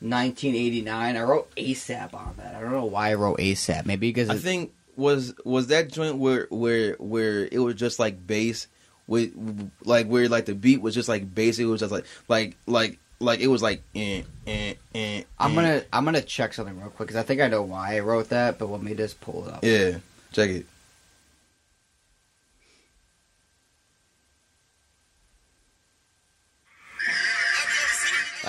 1989. 0.00 1.16
I 1.16 1.22
wrote 1.22 1.54
ASAP 1.56 2.14
on 2.14 2.34
that. 2.36 2.54
I 2.54 2.60
don't 2.60 2.72
know 2.72 2.84
why 2.84 3.10
I 3.10 3.14
wrote 3.14 3.38
ASAP. 3.38 3.86
Maybe 3.86 4.08
because 4.08 4.30
I 4.30 4.36
think 4.36 4.72
was 4.96 5.34
was 5.44 5.68
that 5.68 5.90
joint 5.90 6.18
where 6.18 6.46
where 6.50 6.94
where 6.94 7.48
it 7.50 7.58
was 7.58 7.74
just 7.74 7.98
like 7.98 8.26
bass 8.26 8.68
with 9.06 9.70
like 9.84 10.06
where 10.06 10.28
like 10.28 10.46
the 10.46 10.54
beat 10.54 10.80
was 10.80 10.94
just 10.94 11.08
like 11.08 11.34
bass. 11.34 11.58
It 11.58 11.64
was 11.64 11.80
just 11.80 11.92
like 11.92 12.04
like 12.28 12.56
like 12.66 12.98
like 13.20 13.40
it 13.40 13.48
was 13.48 13.62
like 13.62 13.82
eh, 13.94 14.22
eh, 14.46 14.74
eh, 14.94 15.22
I'm 15.38 15.52
eh. 15.52 15.54
gonna 15.54 15.82
I'm 15.92 16.04
gonna 16.04 16.22
check 16.22 16.54
something 16.54 16.78
real 16.78 16.90
quick 16.90 17.08
because 17.08 17.20
I 17.20 17.24
think 17.24 17.40
I 17.40 17.48
know 17.48 17.62
why 17.62 17.96
I 17.96 18.00
wrote 18.00 18.28
that. 18.30 18.58
But 18.58 18.66
let 18.66 18.82
me 18.82 18.94
just 18.94 19.20
pull 19.20 19.46
it 19.46 19.54
up. 19.54 19.64
yeah 19.64 19.98
check 20.32 20.50
it. 20.50 20.66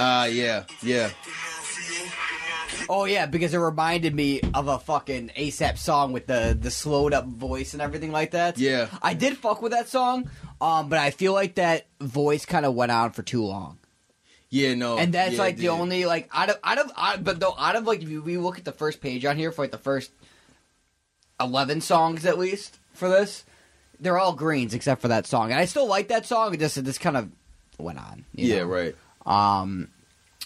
Ah, 0.02 0.26
yeah, 0.26 0.64
yeah. 0.82 1.10
Oh 2.88 3.04
yeah, 3.04 3.26
because 3.26 3.54
it 3.54 3.58
reminded 3.58 4.16
me 4.16 4.40
of 4.54 4.70
a 4.70 4.80
fucking 4.80 5.32
ASAP 5.38 5.78
song 5.78 6.14
with 6.14 6.26
the 6.26 6.58
the 6.60 6.72
slowed 6.72 7.14
up 7.14 7.26
voice 7.26 7.74
and 7.74 7.82
everything 7.82 8.12
like 8.12 8.32
that. 8.32 8.58
Yeah. 8.58 8.88
I 9.02 9.14
did 9.14 9.38
fuck 9.38 9.62
with 9.62 9.74
that 9.74 9.90
song, 9.90 10.30
um, 10.62 10.88
but 10.88 11.00
I 11.00 11.12
feel 11.12 11.34
like 11.34 11.56
that 11.56 11.88
voice 12.00 12.46
kind 12.46 12.66
of 12.66 12.76
went 12.76 12.92
on 12.92 13.12
for 13.12 13.24
too 13.24 13.44
long. 13.44 13.78
Yeah, 14.52 14.74
no. 14.74 14.98
and 14.98 15.14
that's 15.14 15.34
yeah, 15.34 15.40
like 15.40 15.56
it 15.56 15.60
the 15.60 15.70
only 15.70 16.06
like 16.06 16.30
out 16.34 16.50
of 16.50 16.58
out 16.64 16.78
of 16.80 16.92
out, 16.98 17.24
but 17.24 17.40
though 17.40 17.56
out 17.58 17.76
of 17.76 17.86
like 17.86 18.02
if 18.02 18.10
we 18.10 18.38
look 18.38 18.58
at 18.58 18.66
the 18.66 18.72
first 18.72 19.00
page 19.02 19.24
on 19.26 19.38
here 19.38 19.52
for 19.52 19.62
like 19.64 19.72
the 19.72 19.78
first 19.78 20.12
eleven 21.40 21.82
songs 21.82 22.26
at 22.26 22.38
least 22.40 22.80
for 22.94 23.10
this, 23.10 23.46
they're 24.00 24.18
all 24.18 24.34
greens 24.34 24.74
except 24.74 25.02
for 25.02 25.10
that 25.10 25.28
song, 25.28 25.52
and 25.52 25.60
I 25.60 25.66
still 25.66 25.88
like 25.88 26.08
that 26.08 26.26
song. 26.26 26.54
It 26.54 26.60
just 26.60 26.78
it 26.78 26.86
just 26.86 27.00
kind 27.02 27.18
of 27.18 27.30
went 27.78 28.00
on. 28.00 28.26
Yeah, 28.34 28.60
know? 28.60 28.66
right. 28.66 28.96
Um, 29.26 29.90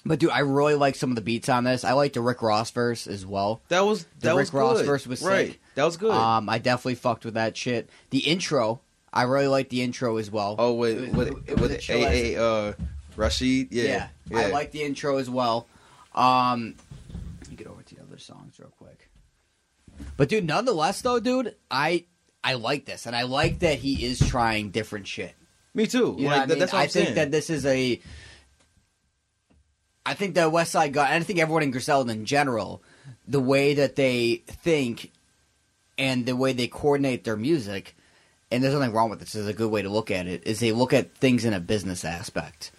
but 0.05 0.19
dude, 0.19 0.31
I 0.31 0.39
really 0.39 0.75
like 0.75 0.95
some 0.95 1.10
of 1.10 1.15
the 1.15 1.22
beats 1.22 1.48
on 1.48 1.63
this. 1.63 1.86
I 1.86 1.93
like 1.93 2.12
the 2.13 2.22
Rick 2.22 2.41
Ross 2.41 2.72
verse 2.72 3.07
as 3.07 3.25
well. 3.25 3.62
That 3.69 3.86
was 3.86 4.03
The 4.03 4.27
that 4.27 4.29
Rick 4.31 4.38
was 4.38 4.53
Ross 4.53 4.77
good. 4.79 4.86
verse 4.86 5.07
was 5.07 5.22
right. 5.22 5.51
sick. 5.51 5.62
That 5.75 5.86
was 5.86 5.95
good. 5.98 6.12
Um, 6.12 6.50
I 6.50 6.60
definitely 6.60 6.95
fucked 6.95 7.24
with 7.24 7.36
that 7.36 7.55
shit. 7.55 7.89
The 8.10 8.19
intro, 8.19 8.81
I 9.13 9.24
really 9.24 9.48
like 9.48 9.69
the 9.69 9.81
intro 9.81 10.17
as 10.17 10.29
well. 10.29 10.55
oh, 10.60 10.74
with 10.74 11.01
it 11.01 11.13
with 11.13 11.29
it 11.48 11.60
was 11.60 11.72
a 11.72 11.74
with 11.75 11.81
chill 11.81 12.05
a 12.05 12.36
uh 12.36 12.74
Rashid. 13.17 13.72
Yeah, 13.72 14.08
yeah, 14.29 14.38
I 14.38 14.48
like 14.48 14.72
the 14.72 14.84
intro 14.84 15.17
as 15.17 15.29
well. 15.29 15.67
Um, 16.15 16.75
let 17.41 17.50
me 17.50 17.55
get 17.55 17.67
over 17.67 17.82
to 17.82 17.96
the 17.96 18.01
other 18.01 18.17
songs 18.17 18.60
real 18.60 18.74
quick. 18.77 19.10
But 20.17 20.29
dude, 20.29 20.46
nonetheless, 20.46 21.01
though, 21.01 21.20
dude, 21.20 21.55
I 21.70 22.05
I 22.43 22.53
like 22.55 22.86
this, 22.86 23.05
and 23.05 23.15
I 23.15 23.24
like 23.24 23.60
that 23.60 23.79
he 23.79 24.05
is 24.05 24.20
trying 24.20 24.72
different 24.72 25.07
shit. 25.07 25.33
Me 25.74 25.88
too. 25.88 26.16
You 26.20 26.27
like 26.27 26.42
I 26.42 26.46
mean? 26.46 26.59
that's 26.59 26.74
what 26.74 26.79
I 26.79 26.83
I'm 26.83 26.90
think 26.90 27.05
saying. 27.05 27.16
that 27.16 27.31
this 27.31 27.50
is 27.50 27.66
a. 27.66 28.00
I 30.05 30.14
think 30.16 30.35
that 30.35 30.50
Westside 30.51 30.92
Gunn, 30.92 31.07
and 31.07 31.24
I 31.24 31.25
think 31.25 31.40
everyone 31.40 31.64
in 31.64 31.72
Griselda 31.72 32.11
in 32.11 32.25
general, 32.25 32.83
the 33.27 33.40
way 33.40 33.74
that 33.75 33.96
they 33.96 34.44
think 34.48 35.11
and 35.98 36.25
the 36.25 36.35
way 36.35 36.51
they 36.51 36.68
coordinate 36.68 37.24
their 37.24 37.38
music, 37.38 37.96
and 38.51 38.61
there's 38.61 38.74
nothing 38.74 38.92
wrong 38.92 39.09
with 39.09 39.20
this. 39.20 39.31
This 39.31 39.44
is 39.44 39.48
a 39.48 39.53
good 39.53 39.72
way 39.72 39.81
to 39.81 39.90
look 39.90 40.11
at 40.11 40.27
it. 40.27 40.46
Is 40.46 40.59
they 40.59 40.74
look 40.74 40.92
at 40.92 41.16
things 41.16 41.46
in 41.46 41.53
a 41.53 41.59
business 41.61 42.03
aspect. 42.03 42.72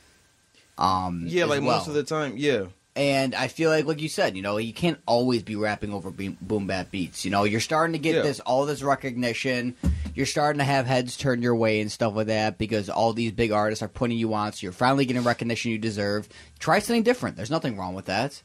Um, 0.79 1.25
yeah, 1.27 1.45
like 1.45 1.63
well. 1.63 1.77
most 1.77 1.89
of 1.89 1.95
the 1.95 2.03
time. 2.03 2.35
Yeah, 2.37 2.67
And 2.97 3.35
I 3.35 3.49
feel 3.49 3.71
like, 3.71 3.85
like 3.87 4.01
you 4.01 4.09
said, 4.09 4.37
you 4.37 4.43
know, 4.43 4.57
you 4.57 4.73
can't 4.73 4.99
always 5.07 5.43
be 5.43 5.57
rapping 5.57 5.93
over 5.93 6.11
boom, 6.11 6.37
boom 6.41 6.67
bap 6.67 6.91
beats. 6.91 7.25
You 7.25 7.31
know, 7.31 7.45
you're 7.45 7.61
starting 7.61 7.93
to 7.93 7.99
get 7.99 8.17
Yeah. 8.17 8.23
this 8.23 8.41
all 8.41 8.67
this 8.67 8.83
recognition. 8.83 9.75
You're 10.15 10.27
starting 10.27 10.59
to 10.59 10.65
have 10.65 10.87
heads 10.87 11.17
turn 11.17 11.43
your 11.43 11.57
way 11.57 11.81
and 11.81 11.91
stuff 11.91 12.15
like 12.15 12.29
that 12.29 12.57
because 12.59 12.89
all 12.89 13.13
these 13.13 13.33
big 13.33 13.51
artists 13.53 13.83
are 13.83 13.89
putting 13.89 14.17
you 14.19 14.33
on. 14.35 14.53
So 14.53 14.59
you're 14.65 14.73
finally 14.73 15.05
getting 15.07 15.23
recognition 15.25 15.71
you 15.73 15.79
deserve. 15.79 16.29
Try 16.59 16.79
something 16.79 17.03
different. 17.03 17.37
There's 17.37 17.51
nothing 17.51 17.77
wrong 17.77 17.95
with 17.95 18.07
that. 18.07 18.43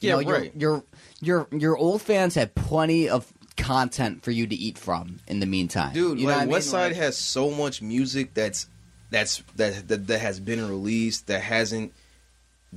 You 0.00 0.08
Yeah, 0.10 0.20
know, 0.20 0.30
right. 0.32 0.52
Your 0.56 0.84
your 1.20 1.46
your 1.52 1.76
old 1.76 2.00
fans 2.02 2.34
have 2.36 2.54
plenty 2.54 3.08
of 3.08 3.32
content 3.56 4.22
for 4.22 4.30
you 4.30 4.46
to 4.46 4.54
eat 4.56 4.78
from 4.78 5.18
in 5.26 5.40
the 5.40 5.46
meantime, 5.46 5.92
dude. 5.92 6.18
You 6.18 6.26
know 6.26 6.32
like 6.32 6.42
I 6.42 6.46
mean? 6.46 6.54
Westside 6.54 6.72
Like- 6.90 6.96
has 6.96 7.18
so 7.18 7.50
much 7.50 7.82
music 7.82 8.32
that's 8.34 8.66
that's 9.10 9.42
that, 9.56 9.88
that 9.88 10.06
that 10.06 10.18
has 10.20 10.40
been 10.40 10.66
released 10.68 11.26
that 11.26 11.42
hasn't 11.42 11.92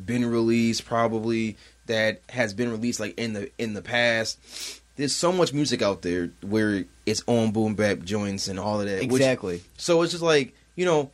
been 0.06 0.26
released 0.26 0.86
probably 0.86 1.58
that 1.86 2.22
has 2.30 2.54
been 2.54 2.72
released 2.72 3.00
like 3.00 3.18
in 3.20 3.34
the 3.34 3.52
in 3.58 3.74
the 3.74 3.82
past. 3.82 4.82
There's 4.96 5.16
so 5.16 5.32
much 5.32 5.54
music 5.54 5.82
out 5.82 6.04
there 6.04 6.30
where 6.42 6.86
it's 7.06 7.24
on 7.26 7.52
boom 7.52 7.74
bap 7.76 8.00
joints 8.04 8.48
and 8.48 8.60
all 8.60 8.80
of 8.80 8.88
that. 8.88 9.00
which- 9.00 9.22
exactly. 9.22 9.62
So 9.78 10.02
it's 10.04 10.12
just 10.12 10.24
like, 10.24 10.54
you 10.76 10.86
know, 10.86 11.10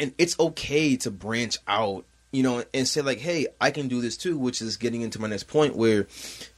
and 0.00 0.14
it's 0.18 0.38
okay 0.40 0.96
to 0.96 1.10
branch 1.10 1.58
out, 1.68 2.04
you 2.32 2.42
know, 2.42 2.64
and 2.72 2.88
say 2.88 3.02
like, 3.02 3.18
hey, 3.18 3.48
I 3.60 3.70
can 3.70 3.88
do 3.88 4.00
this 4.00 4.16
too, 4.16 4.38
which 4.38 4.62
is 4.62 4.78
getting 4.78 5.02
into 5.02 5.20
my 5.20 5.28
next 5.28 5.44
point 5.44 5.76
where 5.76 6.06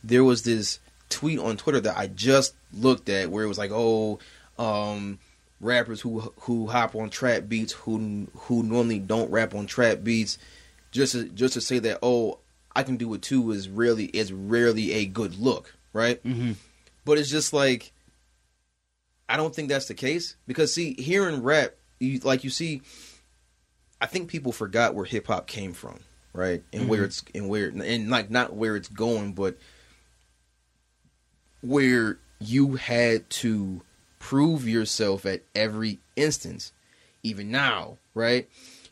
there 0.05 0.23
was 0.23 0.43
this 0.45 0.79
tweet 1.09 1.39
on 1.41 1.57
Twitter 1.57 1.81
that 1.81 1.99
I 1.99 2.07
just 2.07 2.55
looked 2.73 3.09
at 3.09 3.31
where 3.31 3.45
it 3.45 3.49
was 3.49 3.59
like, 3.59 3.73
oh, 3.73 4.21
um, 4.59 5.19
rappers 5.61 6.01
who 6.03 6.21
who 6.41 6.67
hop 6.67 6.95
on 6.95 7.09
trap 7.11 7.45
beats 7.49 7.73
who 7.73 8.29
who 8.35 8.63
normally 8.63 8.99
don't 8.99 9.31
rap 9.31 9.55
on 9.55 9.67
trap 9.67 9.99
beats 10.03 10.39
just 10.93 11.13
to, 11.13 11.25
just 11.31 11.55
to 11.55 11.61
say 11.61 11.79
that 11.79 11.99
oh 12.03 12.39
I 12.75 12.83
can 12.83 12.97
do 12.97 13.13
it 13.15 13.23
too 13.23 13.51
is 13.53 13.69
really 13.69 14.05
is 14.07 14.33
rarely 14.33 14.93
a 14.93 15.07
good 15.07 15.39
look 15.39 15.75
right? 15.93 16.21
Hmm 16.23 16.53
but 17.05 17.19
it's 17.19 17.31
just 17.31 17.53
like 17.53 17.93
I 19.29 19.37
don't 19.37 19.55
think 19.55 19.69
that's 19.69 19.87
the 19.87 19.95
case. 19.95 20.37
Because 20.47 20.73
see 20.75 20.95
here 20.95 21.29
in 21.29 21.43
rap, 21.43 21.75
you, 21.99 22.19
like 22.21 22.45
you 22.45 22.51
see, 22.51 22.83
I 24.01 24.07
think 24.07 24.29
people 24.29 24.53
forgot 24.53 24.95
where 24.95 25.05
hip 25.05 25.27
hop 25.27 25.49
came 25.49 25.73
from, 25.73 25.99
right, 26.33 26.63
and 26.73 26.89
where 26.89 27.03
Mhm. 27.03 27.07
it's 27.07 27.25
and 27.35 27.49
where 27.49 27.69
and 27.69 28.09
like 28.11 28.31
not 28.31 28.55
where 28.55 28.77
it's 28.77 28.89
going, 28.89 29.33
but 29.33 29.57
where 31.61 32.19
you 32.39 32.77
had 32.77 33.29
to 33.31 33.81
prove 34.27 34.67
yourself 34.67 35.25
at 35.25 35.41
every 35.55 36.01
instance, 36.17 36.73
even 37.23 37.49
now, 37.49 37.97
right? 38.13 38.49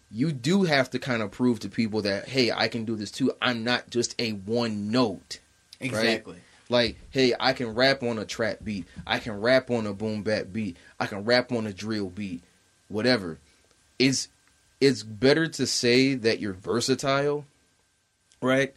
You 0.08 0.30
do 0.30 0.62
have 0.62 0.90
to 0.90 1.00
kind 1.00 1.22
of 1.22 1.32
prove 1.32 1.58
to 1.60 1.68
people 1.68 2.02
that 2.02 2.28
hey, 2.28 2.52
I 2.52 2.68
can 2.68 2.84
do 2.84 2.94
this 2.94 3.10
too. 3.10 3.32
I'm 3.42 3.64
not 3.64 3.90
just 3.90 4.14
a 4.20 4.30
one 4.30 4.92
note. 4.92 5.40
Exactly. 5.80 6.36
Like, 6.68 6.98
hey, 7.10 7.34
I 7.40 7.52
can 7.52 7.74
rap 7.74 8.04
on 8.04 8.16
a 8.16 8.24
trap 8.24 8.58
beat. 8.62 8.86
I 9.08 9.18
can 9.18 9.40
rap 9.40 9.72
on 9.72 9.88
a 9.88 9.92
boom 9.92 10.22
bap 10.22 10.52
beat. 10.52 10.76
I 11.00 11.06
can 11.06 11.24
rap 11.24 11.50
on 11.50 11.66
a 11.66 11.72
drill 11.72 12.10
beat. 12.10 12.44
Whatever. 12.86 13.38
It's 13.98 14.28
it's 14.80 15.02
better 15.02 15.48
to 15.48 15.66
say 15.66 16.14
that 16.14 16.38
you're 16.38 16.52
versatile, 16.52 17.44
right? 18.40 18.72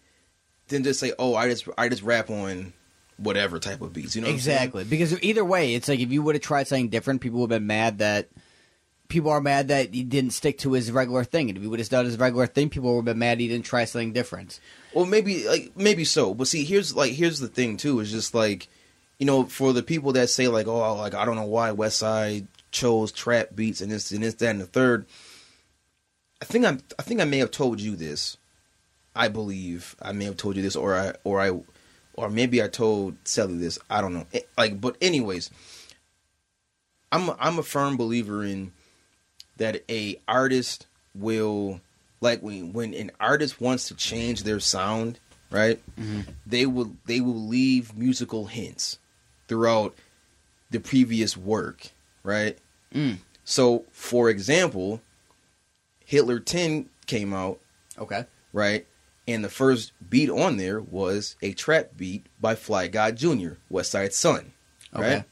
Than 0.70 0.84
just 0.84 1.00
say, 1.00 1.14
oh, 1.20 1.36
I 1.36 1.50
just 1.50 1.68
I 1.78 1.88
just 1.88 2.02
rap 2.02 2.32
on 2.32 2.74
whatever 3.18 3.60
type 3.60 3.82
of 3.82 3.94
beats. 3.94 4.16
You 4.16 4.22
know 4.22 4.30
exactly. 4.30 4.84
Because 4.84 5.22
either 5.22 5.44
way, 5.44 5.76
it's 5.76 5.88
like 5.88 6.00
if 6.00 6.12
you 6.12 6.22
would 6.22 6.36
have 6.36 6.42
tried 6.42 6.68
something 6.68 6.90
different, 6.90 7.22
people 7.22 7.40
would 7.42 7.52
have 7.52 7.62
been 7.62 7.68
mad 7.68 8.00
that 8.00 8.30
people 9.08 9.32
are 9.32 9.42
mad 9.42 9.70
that 9.70 9.94
he 9.94 10.04
didn't 10.04 10.32
stick 10.32 10.58
to 10.60 10.74
his 10.74 10.92
regular 10.92 11.24
thing. 11.24 11.50
And 11.50 11.58
if 11.58 11.64
he 11.64 11.68
would 11.68 11.80
have 11.80 11.90
done 11.90 12.06
his 12.06 12.18
regular 12.18 12.48
thing, 12.48 12.70
people 12.70 12.92
would 12.92 13.00
have 13.00 13.06
been 13.06 13.20
mad 13.20 13.40
he 13.40 13.48
didn't 13.48 13.66
try 13.66 13.86
something 13.86 14.14
different. 14.14 14.60
Well, 14.94 15.06
maybe 15.06 15.48
like 15.48 15.72
maybe 15.76 16.04
so, 16.04 16.34
but 16.34 16.48
see, 16.48 16.64
here's 16.64 16.96
like 16.96 17.14
here's 17.14 17.40
the 17.40 17.48
thing 17.48 17.78
too. 17.78 18.00
Is 18.00 18.12
just 18.12 18.34
like, 18.34 18.68
you 19.20 19.26
know, 19.26 19.46
for 19.46 19.74
the 19.74 19.84
people 19.84 20.14
that 20.14 20.30
say 20.30 20.48
like, 20.48 20.68
oh, 20.68 20.96
like 20.96 21.14
I 21.14 21.26
don't 21.26 21.36
know 21.36 21.46
why 21.46 21.72
Westside 21.72 22.48
chose 22.72 23.12
trap 23.12 23.50
beats 23.56 23.82
and 23.82 23.92
this 23.92 24.12
and 24.12 24.24
this 24.24 24.36
that 24.36 24.50
and 24.50 24.62
the 24.62 24.66
third. 24.66 25.06
I 26.42 26.46
think 26.46 26.66
I'm 26.66 26.82
I 27.00 27.04
think 27.04 27.22
I 27.22 27.26
may 27.26 27.40
have 27.40 27.52
told 27.52 27.80
you 27.80 27.96
this. 27.96 28.38
I 29.16 29.30
believe 29.30 29.96
I 30.02 30.12
may 30.12 30.26
have 30.26 30.38
told 30.38 30.56
you 30.56 30.62
this, 30.62 30.76
or 30.76 30.96
I 30.96 31.14
or 31.24 31.42
I 31.42 31.60
or 32.18 32.30
maybe 32.30 32.62
I 32.62 32.68
told 32.68 33.16
Sally 33.24 33.58
this. 33.58 33.80
I 33.90 34.02
don't 34.02 34.14
know. 34.14 34.26
Eh, 34.34 34.42
Like, 34.58 34.82
but 34.82 34.98
anyways, 35.02 35.50
I'm 37.12 37.30
a, 37.30 37.38
I'm 37.40 37.58
a 37.60 37.64
firm 37.64 37.96
believer 37.96 38.44
in 38.44 38.74
that 39.56 39.82
a 39.90 40.20
artist 40.28 40.86
will 41.16 41.80
like 42.20 42.42
when 42.42 42.74
when 42.74 42.94
an 42.94 43.12
artist 43.20 43.62
wants 43.62 43.88
to 43.88 43.96
change 43.96 44.44
their 44.44 44.60
sound, 44.60 45.20
right? 45.50 45.80
They 46.46 46.66
will 46.66 46.96
they 47.06 47.22
will 47.22 47.40
leave 47.48 47.96
musical 47.96 48.48
hints 48.48 49.00
throughout 49.48 49.96
the 50.70 50.80
previous 50.80 51.38
work, 51.38 51.88
right? 52.24 52.58
Mm. 52.94 53.18
So, 53.46 53.86
for 53.92 54.30
example, 54.30 55.00
Hitler 56.06 56.40
10 56.40 56.90
came 57.06 57.34
out, 57.34 57.60
Okay. 57.98 58.26
right? 58.52 58.86
And 59.28 59.44
the 59.44 59.50
first 59.50 59.92
beat 60.10 60.30
on 60.30 60.56
there 60.58 60.80
was 60.80 61.36
a 61.42 61.52
trap 61.54 61.92
beat 61.98 62.26
by 62.40 62.56
Fly 62.56 62.88
God 62.88 63.18
Jr., 63.18 63.54
West 63.70 63.92
Side 63.92 64.14
Sun, 64.14 64.54
Okay. 64.96 65.16
right? 65.16 65.24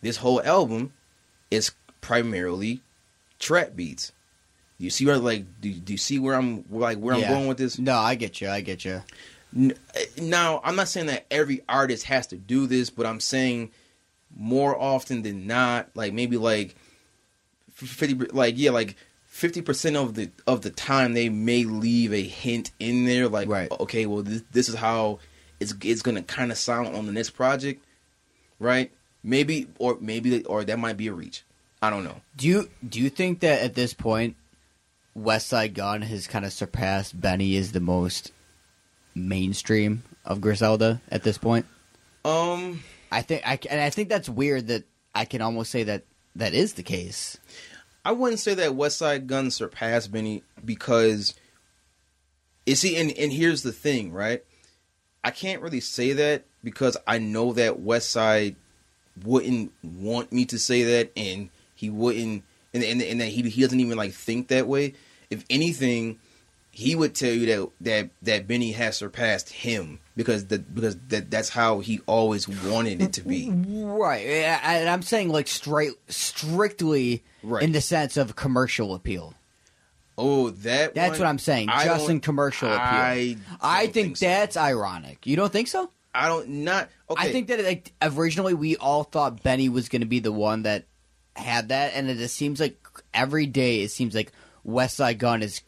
This 0.00 0.16
whole 0.18 0.42
album 0.42 0.92
is 1.50 1.70
primarily 2.00 2.80
trap 3.38 3.76
beats. 3.76 4.12
Do 4.78 4.84
you 4.84 4.90
see 4.90 5.06
where 5.06 5.18
like 5.18 5.44
do, 5.60 5.72
do 5.72 5.92
you 5.92 5.98
see 5.98 6.18
where 6.18 6.34
I'm 6.34 6.64
like 6.70 6.98
where 6.98 7.16
Yeah. 7.16 7.26
I'm 7.26 7.32
going 7.34 7.48
with 7.48 7.58
this? 7.58 7.78
No, 7.78 7.96
I 7.96 8.14
get 8.14 8.40
you. 8.40 8.48
I 8.48 8.60
get 8.60 8.84
you. 8.84 9.02
Now, 10.20 10.60
I'm 10.62 10.76
not 10.76 10.88
saying 10.88 11.06
that 11.06 11.26
every 11.30 11.62
artist 11.68 12.04
has 12.04 12.26
to 12.28 12.36
do 12.36 12.66
this, 12.66 12.90
but 12.90 13.06
I'm 13.06 13.18
saying 13.20 13.70
more 14.36 14.78
often 14.78 15.22
than 15.22 15.46
not, 15.46 15.88
like 15.94 16.12
maybe 16.12 16.36
like 16.36 16.76
fifty, 17.72 18.14
like 18.14 18.54
yeah, 18.58 18.70
like 18.70 18.96
fifty 19.38 19.62
percent 19.62 19.96
of 19.96 20.14
the 20.14 20.30
of 20.46 20.62
the 20.62 20.70
time 20.70 21.12
they 21.14 21.28
may 21.28 21.62
leave 21.64 22.12
a 22.12 22.22
hint 22.22 22.72
in 22.80 23.04
there, 23.04 23.28
like 23.28 23.48
Right. 23.48 23.70
okay, 23.70 24.04
well 24.06 24.22
this, 24.22 24.42
this 24.50 24.68
is 24.68 24.74
how 24.74 25.20
it's 25.60 25.72
it's 25.82 26.02
gonna 26.02 26.22
kind 26.22 26.50
of 26.50 26.58
sound 26.58 26.94
on 26.96 27.06
the 27.06 27.12
next 27.12 27.30
project, 27.30 27.84
right? 28.58 28.90
Maybe 29.22 29.68
or 29.78 29.96
maybe 30.00 30.44
or 30.44 30.64
that 30.64 30.78
might 30.78 30.96
be 30.96 31.06
a 31.06 31.12
reach. 31.12 31.44
I 31.80 31.90
don't 31.90 32.02
know. 32.02 32.20
Do 32.36 32.48
you 32.48 32.68
do 32.86 33.00
you 33.00 33.10
think 33.10 33.40
that 33.40 33.62
at 33.62 33.74
this 33.74 33.94
point, 33.94 34.34
Westside 35.16 35.74
Gunn 35.74 36.02
has 36.02 36.26
kind 36.26 36.44
of 36.44 36.52
surpassed 36.52 37.20
Benny 37.20 37.54
is 37.54 37.70
the 37.72 37.80
most 37.80 38.32
mainstream 39.14 40.02
of 40.24 40.40
Griselda 40.40 41.00
at 41.10 41.22
this 41.22 41.38
point? 41.38 41.66
Um, 42.24 42.82
I 43.12 43.22
think 43.22 43.42
I 43.46 43.58
and 43.70 43.80
I 43.80 43.90
think 43.90 44.08
that's 44.08 44.28
weird 44.28 44.66
that 44.68 44.84
I 45.14 45.24
can 45.24 45.40
almost 45.42 45.70
say 45.70 45.84
that 45.84 46.02
that 46.36 46.54
is 46.54 46.74
the 46.74 46.82
case. 46.82 47.38
I 48.08 48.12
wouldn't 48.12 48.40
say 48.40 48.54
that 48.54 48.70
Westside 48.70 49.26
Gunn 49.26 49.50
surpassed 49.50 50.10
Benny 50.10 50.42
because 50.64 51.34
you 52.64 52.74
see, 52.74 52.96
and, 52.96 53.12
and 53.12 53.30
here's 53.30 53.62
the 53.62 53.70
thing, 53.70 54.14
right? 54.14 54.42
I 55.22 55.30
can't 55.30 55.60
really 55.60 55.80
say 55.80 56.14
that 56.14 56.46
because 56.64 56.96
I 57.06 57.18
know 57.18 57.52
that 57.52 57.80
West 57.80 58.08
Side 58.08 58.56
wouldn't 59.22 59.72
want 59.82 60.32
me 60.32 60.46
to 60.46 60.58
say 60.58 60.84
that, 60.84 61.12
and 61.18 61.50
he 61.74 61.90
wouldn't, 61.90 62.44
and 62.72 62.82
and, 62.82 63.02
and 63.02 63.20
that 63.20 63.26
he 63.26 63.42
he 63.42 63.60
doesn't 63.60 63.78
even 63.78 63.98
like 63.98 64.14
think 64.14 64.48
that 64.48 64.66
way. 64.66 64.94
If 65.28 65.44
anything, 65.50 66.18
he 66.78 66.94
would 66.94 67.12
tell 67.16 67.32
you 67.32 67.46
that 67.46 67.70
that 67.80 68.10
that 68.22 68.46
Benny 68.46 68.70
has 68.70 68.96
surpassed 68.96 69.48
him 69.50 69.98
because 70.16 70.46
that 70.46 70.72
because 70.72 70.96
that 71.08 71.28
that's 71.28 71.48
how 71.48 71.80
he 71.80 71.98
always 72.06 72.46
wanted 72.48 73.02
it 73.02 73.14
to 73.14 73.22
be. 73.22 73.50
Right, 73.50 74.24
and 74.24 74.88
I'm 74.88 75.02
saying 75.02 75.30
like 75.30 75.48
straight, 75.48 75.92
strictly 76.06 77.24
Right. 77.42 77.62
in 77.64 77.72
the 77.72 77.80
sense 77.80 78.16
of 78.16 78.36
commercial 78.36 78.94
appeal. 78.94 79.34
Oh, 80.16 80.50
that 80.50 80.94
That's 80.94 81.12
one, 81.12 81.18
what 81.20 81.28
I'm 81.28 81.38
saying. 81.38 81.68
I 81.68 81.84
Just 81.84 82.08
in 82.08 82.20
commercial 82.20 82.68
appeal. 82.68 82.78
I 82.80 83.36
I 83.60 83.84
don't 83.84 83.94
think, 83.94 84.16
so. 84.16 84.26
that's 84.26 84.56
ironic. 84.56 85.26
You 85.26 85.34
don't 85.36 85.52
think 85.52 85.66
so? 85.68 85.90
I 86.14 86.28
don't 86.28 86.48
not 86.48 86.88
okay. 87.10 87.28
I 87.28 87.32
think 87.32 87.48
that 87.48 87.64
like 87.64 87.92
originally 88.02 88.54
we 88.54 88.76
all 88.76 89.02
thought 89.02 89.42
Benny 89.42 89.68
was 89.68 89.88
going 89.88 90.02
to 90.02 90.06
be 90.06 90.20
the 90.20 90.32
one 90.32 90.62
that 90.62 90.86
had 91.34 91.70
that, 91.70 91.92
and 91.94 92.08
it 92.08 92.18
just 92.18 92.36
seems 92.36 92.60
like 92.60 92.76
every 93.12 93.46
day 93.46 93.82
it 93.82 93.90
seems 93.90 94.14
like 94.14 94.30
Westside 94.66 95.18
Gunn 95.18 95.42
Is- 95.42 95.60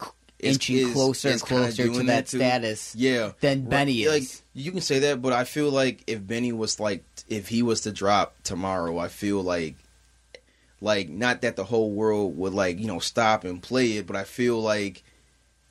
inching 0.42 0.76
is- 0.76 0.92
closer 0.92 1.28
and 1.28 1.34
is 1.36 1.42
closer 1.42 1.86
to 1.88 2.02
that 2.04 2.26
too. 2.26 2.38
status 2.38 2.94
yeah 2.96 3.32
than 3.40 3.62
Right, 3.62 3.70
Benny 3.70 4.08
Like 4.08 4.22
is. 4.22 4.42
you 4.54 4.72
can 4.72 4.80
say 4.80 4.98
that, 5.00 5.20
but 5.22 5.32
I 5.32 5.44
feel 5.44 5.70
like 5.70 6.02
if 6.06 6.26
Benny 6.26 6.52
was 6.52 6.80
like 6.80 7.04
if 7.28 7.48
he 7.48 7.62
was 7.62 7.82
to 7.82 7.92
drop 7.92 8.34
tomorrow, 8.42 8.98
I 8.98 9.08
feel 9.08 9.42
like 9.42 9.74
like 10.80 11.08
not 11.08 11.42
that 11.42 11.56
the 11.56 11.64
whole 11.64 11.90
world 11.92 12.36
would 12.38 12.54
like 12.54 12.78
you 12.78 12.86
know 12.86 12.98
stop 12.98 13.44
and 13.44 13.62
play 13.62 13.92
it, 13.98 14.06
but 14.06 14.16
I 14.16 14.24
feel 14.24 14.60
like 14.60 15.02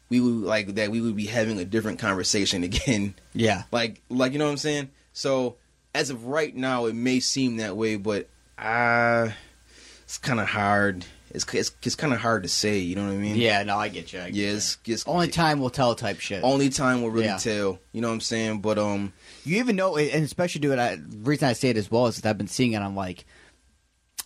we 0.09 0.19
would 0.19 0.43
like 0.43 0.75
that 0.75 0.91
we 0.91 1.01
would 1.01 1.15
be 1.15 1.25
having 1.25 1.59
a 1.59 1.65
different 1.65 1.99
conversation 1.99 2.63
again. 2.69 3.15
Yeah, 3.33 3.63
like 3.71 4.01
like 4.09 4.33
you 4.33 4.39
know 4.39 4.45
what 4.45 4.51
I'm 4.51 4.57
saying. 4.57 4.89
So 5.13 5.55
as 5.95 6.09
of 6.11 6.25
right 6.25 6.55
now, 6.55 6.85
it 6.85 6.93
may 6.95 7.19
seem 7.19 7.57
that 7.57 7.75
way, 7.75 7.95
but 7.95 8.27
uh 8.57 9.29
it's 10.03 10.17
kind 10.17 10.39
of 10.39 10.47
hard. 10.47 11.05
It's 11.31 11.45
it's, 11.53 11.71
it's 11.83 11.95
kind 11.95 12.13
of 12.13 12.19
hard 12.19 12.43
to 12.43 12.49
say. 12.49 12.79
You 12.79 12.95
know 12.95 13.05
what 13.05 13.13
I 13.13 13.17
mean? 13.17 13.35
yeah. 13.35 13.61
No, 13.63 13.77
I 13.77 13.87
get 13.89 14.11
you. 14.13 14.19
I 14.19 14.25
get 14.25 14.33
Yeah, 14.35 14.49
you. 14.51 14.55
it's, 14.57 14.77
it's 14.85 15.07
Only 15.07 15.27
time 15.27 15.59
will 15.59 15.69
tell 15.69 15.93
type 15.95 16.19
shit. 16.19 16.43
only 16.43 16.69
time 16.69 17.01
will 17.01 17.11
really 17.11 17.25
Yeah. 17.27 17.37
tell. 17.37 17.79
You 17.91 18.01
know 18.01 18.07
what 18.07 18.15
I'm 18.15 18.21
saying? 18.21 18.61
But 18.61 18.77
um, 18.79 19.13
You 19.45 19.57
even 19.57 19.75
know, 19.75 19.95
and 19.97 20.23
especially 20.23 20.61
do 20.61 20.71
it. 20.73 20.79
I, 20.79 20.95
the 20.95 21.17
reason 21.19 21.47
I 21.47 21.53
say 21.53 21.69
it 21.69 21.77
as 21.77 21.89
well 21.91 22.07
is 22.07 22.15
that 22.19 22.29
I've 22.29 22.37
been 22.37 22.47
seeing 22.47 22.73
it 22.73 22.81
on 22.81 22.95
like 22.95 23.25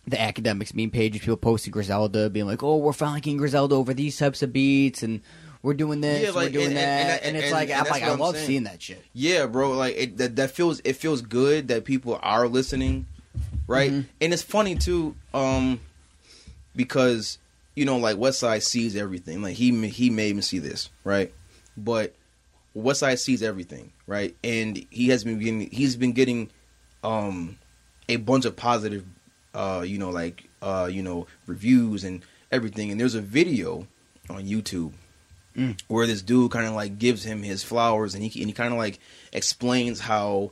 the 0.07 0.19
academics 0.19 0.73
meme 0.73 0.89
pages. 0.89 1.21
People 1.21 1.37
posting 1.37 1.71
Griselda, 1.71 2.29
being 2.29 2.45
like, 2.45 2.61
"Oh, 2.63 2.77
we're 2.77 2.93
finally 2.93 3.21
getting 3.21 3.37
Griselda 3.37 3.75
over 3.75 3.93
these 3.93 4.17
types 4.17 4.41
of 4.43 4.51
beats, 4.51 5.01
and 5.03 5.21
we're 5.61 5.73
doing 5.73 6.01
this, 6.01 6.21
Yeah, 6.21 6.27
and 6.27 6.35
like, 6.35 6.45
we're 6.47 6.51
doing 6.51 6.67
and- 6.67 6.77
that." 6.77 6.81
and- 6.81 7.21
And, 7.23 7.37
and- 7.37 7.43
it's 7.45 7.53
like, 7.53 7.71
I'm 7.71 7.85
like, 7.85 8.03
I 8.03 8.13
love 8.15 8.35
saying. 8.35 8.47
seeing 8.47 8.63
that 8.63 8.81
shit. 8.81 9.01
yeah, 9.13 9.45
bro, 9.45 9.71
like 9.71 9.95
it 9.97 10.17
that, 10.17 10.35
that 10.35 10.51
feels 10.51 10.81
it 10.83 10.93
feels 10.97 11.21
good 11.21 11.69
that 11.69 11.85
people 11.85 12.19
are 12.21 12.47
listening, 12.49 13.05
right? 13.67 13.91
Mhm. 13.91 14.05
And 14.19 14.33
it's 14.33 14.41
funny 14.41 14.75
too, 14.75 15.15
um, 15.33 15.79
because 16.75 17.37
you 17.75 17.85
know, 17.85 17.97
like 17.97 18.17
Westside 18.17 18.61
sees 18.61 18.95
everything. 18.95 19.41
Like 19.41 19.55
he 19.55 19.87
he 19.87 20.09
made 20.09 20.35
me 20.35 20.41
see 20.41 20.59
this, 20.59 20.89
right? 21.03 21.33
But 21.75 22.13
Westside 22.75 23.19
sees 23.19 23.41
everything, 23.41 23.91
right? 24.07 24.35
And 24.43 24.85
he 24.89 25.09
has 25.09 25.23
been 25.23 25.39
getting 25.39 25.69
he's 25.71 25.95
been 25.95 26.13
getting 26.13 26.49
um 27.03 27.57
a 28.09 28.17
bunch 28.17 28.45
of 28.45 28.55
positive 28.55 29.05
uh 29.53 29.83
you 29.85 29.97
know 29.97 30.09
like 30.09 30.47
uh 30.61 30.89
you 30.91 31.01
know 31.03 31.27
reviews 31.47 32.03
and 32.03 32.23
everything 32.51 32.91
and 32.91 32.99
there's 32.99 33.15
a 33.15 33.21
video 33.21 33.87
on 34.29 34.43
YouTube 34.45 34.93
Mm. 35.55 35.79
where 35.87 36.07
this 36.07 36.23
dude 36.23 36.49
kind 36.49 36.65
of 36.65 36.73
like 36.73 36.97
gives 36.97 37.23
him 37.23 37.43
his 37.43 37.61
flowers 37.61 38.15
and 38.15 38.23
he 38.23 38.41
and 38.41 38.49
he 38.49 38.53
kind 38.53 38.73
of 38.73 38.79
like 38.79 38.97
explains 39.31 39.99
how 39.99 40.51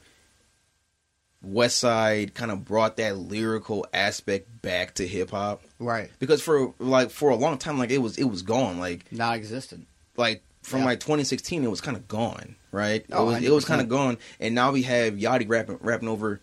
Westside 1.47 2.33
kind 2.33 2.51
of 2.51 2.65
brought 2.65 2.97
that 2.97 3.17
lyrical 3.17 3.85
aspect 3.93 4.61
back 4.61 4.93
to 4.95 5.07
hip 5.07 5.31
hop 5.31 5.61
Right, 5.79 6.11
because 6.19 6.41
for 6.41 6.73
like 6.77 7.09
for 7.09 7.29
a 7.31 7.35
long 7.35 7.57
time 7.57 7.77
like 7.79 7.89
it 7.91 7.97
was 7.97 8.17
it 8.17 8.25
was 8.25 8.41
gone 8.43 8.79
like 8.79 9.11
non-existent. 9.11 9.87
like 10.17 10.43
from 10.61 10.79
Yeah. 10.81 10.85
like 10.85 10.99
2016 10.99 11.63
it 11.63 11.69
was 11.69 11.81
kind 11.81 11.97
of 11.97 12.07
gone 12.07 12.55
right 12.71 13.03
Oh, 13.11 13.23
it 13.23 13.33
was, 13.33 13.43
it 13.43 13.51
was 13.51 13.65
kind 13.65 13.81
of 13.81 13.89
gone 13.89 14.17
and 14.39 14.53
now 14.53 14.71
we 14.71 14.83
have 14.83 15.15
Yachty 15.15 15.49
rapping 15.49 15.79
rapping 15.81 16.07
over 16.07 16.39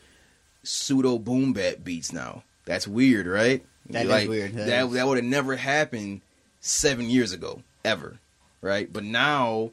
pseudo 0.64 1.18
boom 1.18 1.52
bap 1.52 1.76
beats 1.84 2.12
now 2.12 2.42
that's 2.64 2.88
weird 2.88 3.26
right 3.26 3.64
That 3.90 4.06
is 4.06 4.10
like, 4.10 4.28
weird. 4.28 4.52
That 4.54 4.66
that 4.66 4.86
is. 4.86 4.92
that 4.94 5.06
would 5.06 5.18
have 5.18 5.24
never 5.24 5.54
happened 5.56 6.22
seven 6.60 7.08
years 7.08 7.32
ago 7.32 7.62
ever 7.84 8.18
right 8.60 8.92
but 8.92 9.04
now 9.04 9.70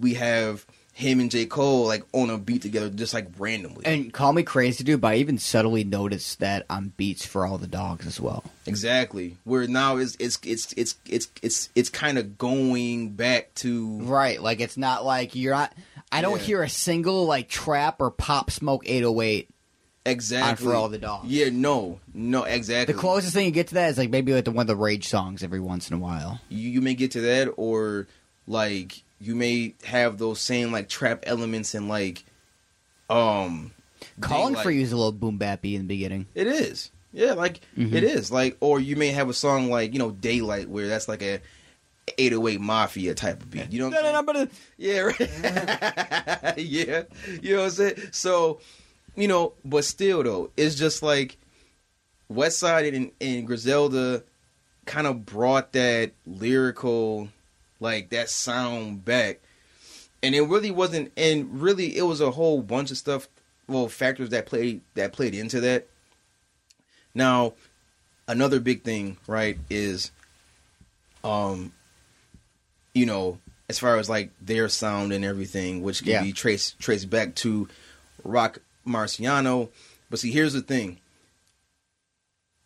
we 0.00 0.14
have 0.14 0.66
him 0.98 1.20
and 1.20 1.30
J 1.30 1.44
Cole 1.44 1.86
like 1.86 2.04
on 2.14 2.30
a 2.30 2.38
beat 2.38 2.62
together 2.62 2.88
just 2.88 3.12
like 3.12 3.26
randomly 3.38 3.84
And 3.84 4.10
call 4.14 4.32
me 4.32 4.42
crazy, 4.42 4.82
dude, 4.82 5.02
but 5.02 5.08
I 5.08 5.16
even 5.16 5.36
subtly 5.36 5.84
noticed 5.84 6.40
that 6.40 6.64
on 6.70 6.94
beats 6.96 7.26
for 7.26 7.44
all 7.46 7.58
the 7.58 7.66
dogs 7.66 8.06
as 8.06 8.18
well. 8.18 8.44
exactly 8.64 9.36
where 9.44 9.66
now 9.66 9.98
it's 9.98 10.16
it's 10.18 10.38
it's 10.42 10.72
it's 10.74 10.96
it's 11.06 11.28
it's 11.42 11.68
it's 11.74 11.90
kind 11.90 12.16
of 12.16 12.38
going 12.38 13.10
back 13.10 13.52
to 13.56 13.98
Right, 14.00 14.40
like 14.42 14.60
it's 14.60 14.78
not 14.78 15.04
like 15.04 15.34
you're 15.34 15.52
not. 15.54 15.74
I 16.10 16.22
don't 16.22 16.38
Yeah. 16.38 16.44
hear 16.46 16.62
a 16.62 16.68
single 16.70 17.26
like 17.26 17.48
trap 17.50 18.00
or 18.00 18.10
pop 18.10 18.50
smoke 18.50 18.82
808 18.86 19.50
exactly 20.06 20.64
for 20.66 20.74
all 20.74 20.88
the 20.88 20.98
dogs. 20.98 21.26
yeah 21.28 21.48
no 21.52 21.98
no 22.14 22.44
exactly 22.44 22.94
The 22.94 23.00
closest 23.00 23.34
thing 23.34 23.44
you 23.44 23.50
get 23.50 23.66
to 23.68 23.74
that 23.74 23.90
is 23.90 23.98
like 23.98 24.08
maybe 24.08 24.32
like 24.32 24.44
the 24.44 24.50
one 24.52 24.62
of 24.62 24.66
the 24.68 24.76
Rage 24.76 25.08
songs 25.08 25.42
every 25.42 25.60
once 25.60 25.90
in 25.90 25.96
a 25.96 25.98
while. 25.98 26.40
you, 26.48 26.70
you 26.70 26.80
may 26.80 26.94
get 26.94 27.10
to 27.12 27.20
that 27.22 27.52
or 27.56 28.06
like 28.46 29.02
you 29.20 29.34
may 29.34 29.74
have 29.84 30.18
those 30.18 30.40
same 30.40 30.72
like 30.72 30.88
trap 30.88 31.24
elements 31.26 31.74
and 31.74 31.88
like 31.88 32.24
um 33.10 33.72
Calling 34.20 34.54
they, 34.54 34.62
for 34.62 34.68
like- 34.68 34.76
you 34.76 34.82
is 34.82 34.92
a 34.92 34.96
little 34.96 35.12
boom 35.12 35.38
bappy 35.38 35.74
in 35.74 35.82
the 35.82 35.86
beginning. 35.88 36.26
it 36.34 36.46
is. 36.46 36.90
Yeah 37.12 37.32
like 37.32 37.60
Mhm. 37.76 37.94
it 37.94 38.04
is. 38.04 38.30
Like 38.30 38.56
or 38.60 38.78
you 38.80 38.96
may 38.96 39.08
have 39.08 39.28
a 39.28 39.34
song 39.34 39.70
like 39.70 39.92
you 39.92 39.98
know 39.98 40.10
daylight 40.10 40.68
where 40.68 40.86
that's 40.88 41.08
like 41.08 41.22
a 41.22 41.40
808 42.18 42.60
mafia 42.60 43.14
type 43.14 43.42
of 43.42 43.50
beat. 43.50 43.72
You 43.72 43.80
know 43.80 43.88
what 43.88 44.04
I'm 44.04 44.26
saying? 44.36 44.50
yeah 44.78 45.00
right. 45.00 46.54
Yeah. 46.58 47.02
You 47.42 47.54
know 47.56 47.58
what 47.62 47.64
i'm 47.64 47.70
saying? 47.70 47.96
So 48.12 48.60
you 49.16 49.28
know 49.28 49.54
but 49.64 49.84
still 49.84 50.22
though 50.22 50.50
it's 50.56 50.74
just 50.74 51.02
like 51.02 51.38
west 52.28 52.58
side 52.58 52.92
and, 52.92 53.10
and 53.20 53.46
griselda 53.46 54.22
kind 54.84 55.06
of 55.06 55.24
brought 55.24 55.72
that 55.72 56.12
lyrical 56.26 57.28
like 57.80 58.10
that 58.10 58.28
sound 58.30 59.04
back 59.04 59.40
and 60.22 60.34
it 60.34 60.42
really 60.42 60.70
wasn't 60.70 61.12
and 61.16 61.60
really 61.60 61.96
it 61.96 62.02
was 62.02 62.20
a 62.20 62.30
whole 62.32 62.62
bunch 62.62 62.90
of 62.90 62.96
stuff 62.96 63.28
well 63.68 63.88
factors 63.88 64.30
that 64.30 64.46
played 64.46 64.80
that 64.94 65.12
played 65.12 65.34
into 65.34 65.60
that 65.60 65.86
now 67.14 67.52
another 68.28 68.58
big 68.60 68.82
thing, 68.82 69.16
right, 69.26 69.58
is 69.70 70.10
um 71.24 71.72
you 72.92 73.06
know, 73.06 73.38
as 73.68 73.78
far 73.78 73.96
as 73.98 74.08
like 74.08 74.30
their 74.40 74.68
sound 74.68 75.12
and 75.12 75.24
everything, 75.24 75.82
which 75.82 76.00
can 76.00 76.08
Yeah. 76.12 76.22
be 76.22 76.32
traced 76.32 76.78
traced 76.78 77.08
back 77.10 77.34
to 77.36 77.68
Rock 78.24 78.58
Marciano. 78.86 79.68
But 80.10 80.18
see, 80.18 80.30
here's 80.30 80.52
the 80.54 80.60
thing. 80.62 80.98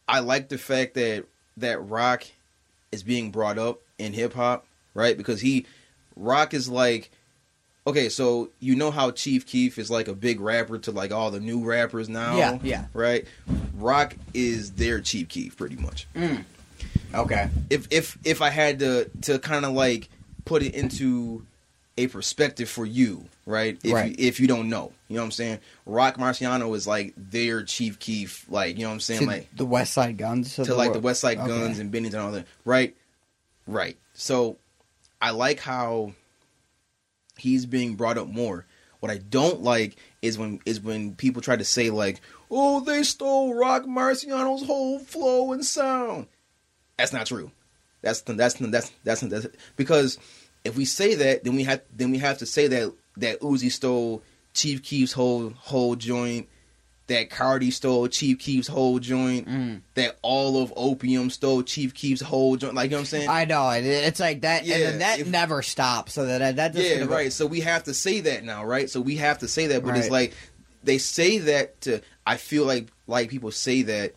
I 0.08 0.20
like 0.20 0.48
the 0.48 0.58
fact 0.58 0.94
that 0.94 1.24
that 1.56 1.78
Rock 1.88 2.24
is 2.90 3.02
being 3.02 3.30
brought 3.30 3.58
up 3.58 3.80
in 3.98 4.12
hip 4.12 4.34
hop, 4.34 4.66
right? 4.94 5.16
Because 5.16 5.40
he 5.40 5.66
Rock 6.16 6.54
is 6.54 6.68
like 6.68 7.10
okay, 7.86 8.08
so 8.08 8.50
you 8.60 8.76
know 8.76 8.90
how 8.90 9.10
Chief 9.10 9.46
Keef 9.46 9.78
is 9.78 9.90
like 9.90 10.06
a 10.06 10.14
big 10.14 10.40
rapper 10.40 10.78
to 10.78 10.90
like 10.92 11.12
all 11.12 11.30
the 11.30 11.40
new 11.40 11.64
rappers 11.64 12.08
now, 12.08 12.36
Yeah, 12.36 12.58
yeah. 12.62 12.84
right? 12.92 13.24
Rock 13.74 14.14
is 14.34 14.72
their 14.72 15.00
Chief 15.00 15.28
Keef, 15.28 15.56
pretty 15.56 15.76
much. 15.76 16.06
Mm. 16.14 16.44
Okay. 17.14 17.48
If 17.70 17.88
if 17.90 18.16
if 18.24 18.42
I 18.42 18.50
had 18.50 18.78
to 18.80 19.10
to 19.22 19.38
kind 19.38 19.64
of 19.64 19.72
like 19.72 20.08
put 20.44 20.62
it 20.62 20.74
into 20.74 21.44
a 21.96 22.06
perspective 22.06 22.68
for 22.68 22.86
you, 22.86 23.24
right? 23.46 23.78
If 23.82 23.92
Right. 23.92 24.18
You, 24.18 24.26
if 24.28 24.38
you 24.40 24.46
don't 24.46 24.68
know, 24.68 24.92
you 25.08 25.16
know 25.16 25.22
what 25.22 25.26
I'm 25.26 25.30
saying? 25.32 25.58
Rock 25.86 26.16
Marciano 26.16 26.74
is 26.76 26.86
like 26.86 27.12
their 27.16 27.62
Chief 27.62 27.98
Keef, 27.98 28.46
like 28.48 28.76
you 28.76 28.82
know 28.82 28.88
what 28.90 28.94
I'm 28.94 29.00
saying, 29.00 29.20
To 29.22 29.26
like 29.26 29.56
the 29.56 29.66
West 29.66 29.92
Side 29.94 30.16
Guns. 30.16 30.54
to 30.54 30.74
like 30.74 30.92
the. 30.92 31.00
West 31.00 31.20
Side 31.20 31.38
Okay. 31.38 31.48
Guns 31.48 31.78
and 31.78 31.90
Benny's 31.90 32.14
and 32.14 32.22
all 32.22 32.30
that. 32.32 32.46
Right, 32.64 32.94
right. 33.66 33.96
So 34.14 34.56
I 35.20 35.30
like 35.30 35.60
how 35.60 36.14
he's 37.36 37.66
being 37.66 37.96
brought 37.96 38.18
up 38.18 38.28
more. 38.28 38.66
What 39.00 39.10
I 39.10 39.18
don't 39.18 39.62
like 39.62 39.96
is 40.20 40.38
when 40.38 40.60
is 40.66 40.80
when 40.80 41.14
people 41.14 41.40
try 41.40 41.56
to 41.56 41.64
say 41.64 41.90
like, 41.90 42.20
"Oh, 42.50 42.80
they 42.80 43.02
stole 43.02 43.54
Rock 43.54 43.84
Marciano's 43.84 44.66
whole 44.66 44.98
flow 44.98 45.52
and 45.52 45.64
sound." 45.64 46.26
That's 46.98 47.12
not 47.12 47.26
true. 47.26 47.50
That's 48.02 48.20
that's 48.20 48.54
that's 48.54 48.92
that's, 49.04 49.20
that's 49.20 49.46
because 49.76 50.18
if 50.64 50.76
we 50.76 50.84
say 50.84 51.14
that, 51.14 51.44
then 51.44 51.56
we 51.56 51.64
have 51.64 51.82
then 51.94 52.10
we 52.10 52.18
have 52.18 52.38
to 52.38 52.46
say 52.46 52.66
that 52.68 52.92
that 53.16 53.40
Uzi 53.40 53.70
stole 53.70 54.22
Chief 54.52 54.82
Keef's 54.82 55.12
whole 55.12 55.50
whole 55.50 55.96
joint, 55.96 56.48
that 57.10 57.28
Carti 57.28 57.72
stole 57.72 58.08
Chief 58.08 58.38
Keef's 58.38 58.66
whole 58.68 58.98
joint, 58.98 59.46
Mm. 59.48 59.80
that 59.94 60.16
all 60.22 60.62
of 60.62 60.72
Opium 60.76 61.28
stole 61.28 61.62
Chief 61.62 61.92
Keef's 61.92 62.20
whole 62.22 62.56
joint. 62.56 62.74
Like 62.74 62.84
you 62.86 62.90
know 62.92 62.96
what 62.98 63.00
I'm 63.00 63.06
saying? 63.06 63.28
I 63.28 63.44
know 63.44 63.68
it- 63.70 63.84
it's 63.84 64.20
like 64.20 64.40
that, 64.42 64.60
and 64.62 64.68
Yeah, 64.68 64.78
then 64.78 64.98
that 65.00 65.18
if- 65.20 65.26
never 65.26 65.60
stops. 65.62 66.12
So 66.14 66.24
that 66.24 66.56
that 66.56 66.72
just 66.72 66.84
yeah, 66.88 66.94
gonna 66.94 67.06
go- 67.06 67.14
right. 67.14 67.32
So 67.32 67.46
we 67.46 67.60
have 67.60 67.84
to 67.84 67.94
say 67.94 68.20
that 68.20 68.44
now, 68.44 68.64
right? 68.64 68.88
So 68.88 69.00
we 69.00 69.16
have 69.16 69.38
to 69.40 69.48
say 69.48 69.66
that, 69.68 69.84
but 69.84 69.96
it's 69.96 70.08
like 70.10 70.34
they 70.82 70.98
say 70.98 71.38
that 71.38 71.80
to. 71.82 72.00
I 72.26 72.36
feel 72.36 72.64
like 72.64 72.88
like 73.06 73.28
people 73.28 73.50
say 73.50 73.82
that 73.82 74.14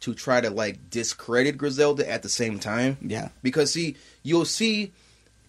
to 0.00 0.14
try 0.14 0.40
to 0.40 0.50
like 0.50 0.88
discredit 0.88 1.58
Griselda 1.58 2.08
at 2.10 2.22
the 2.22 2.28
same 2.28 2.58
time. 2.58 2.96
Yeah. 3.02 3.28
because 3.42 3.72
see, 3.72 3.96
you'll 4.22 4.44
see, 4.46 4.92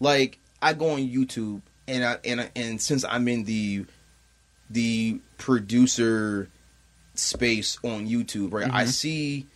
like 0.00 0.38
I 0.60 0.72
go 0.74 0.90
on 0.90 0.98
YouTube 1.08 1.62
and 1.88 2.04
I 2.04 2.18
and 2.24 2.40
I, 2.40 2.50
and 2.56 2.80
since 2.82 3.04
I'm 3.04 3.28
in 3.28 3.44
the 3.44 3.86
the 4.68 5.20
producer 5.38 6.48
space 7.14 7.78
on 7.82 8.08
YouTube, 8.08 8.52
right? 8.52 8.70
I 8.72 8.84
Mhm. 8.84 8.88
see 8.88 9.46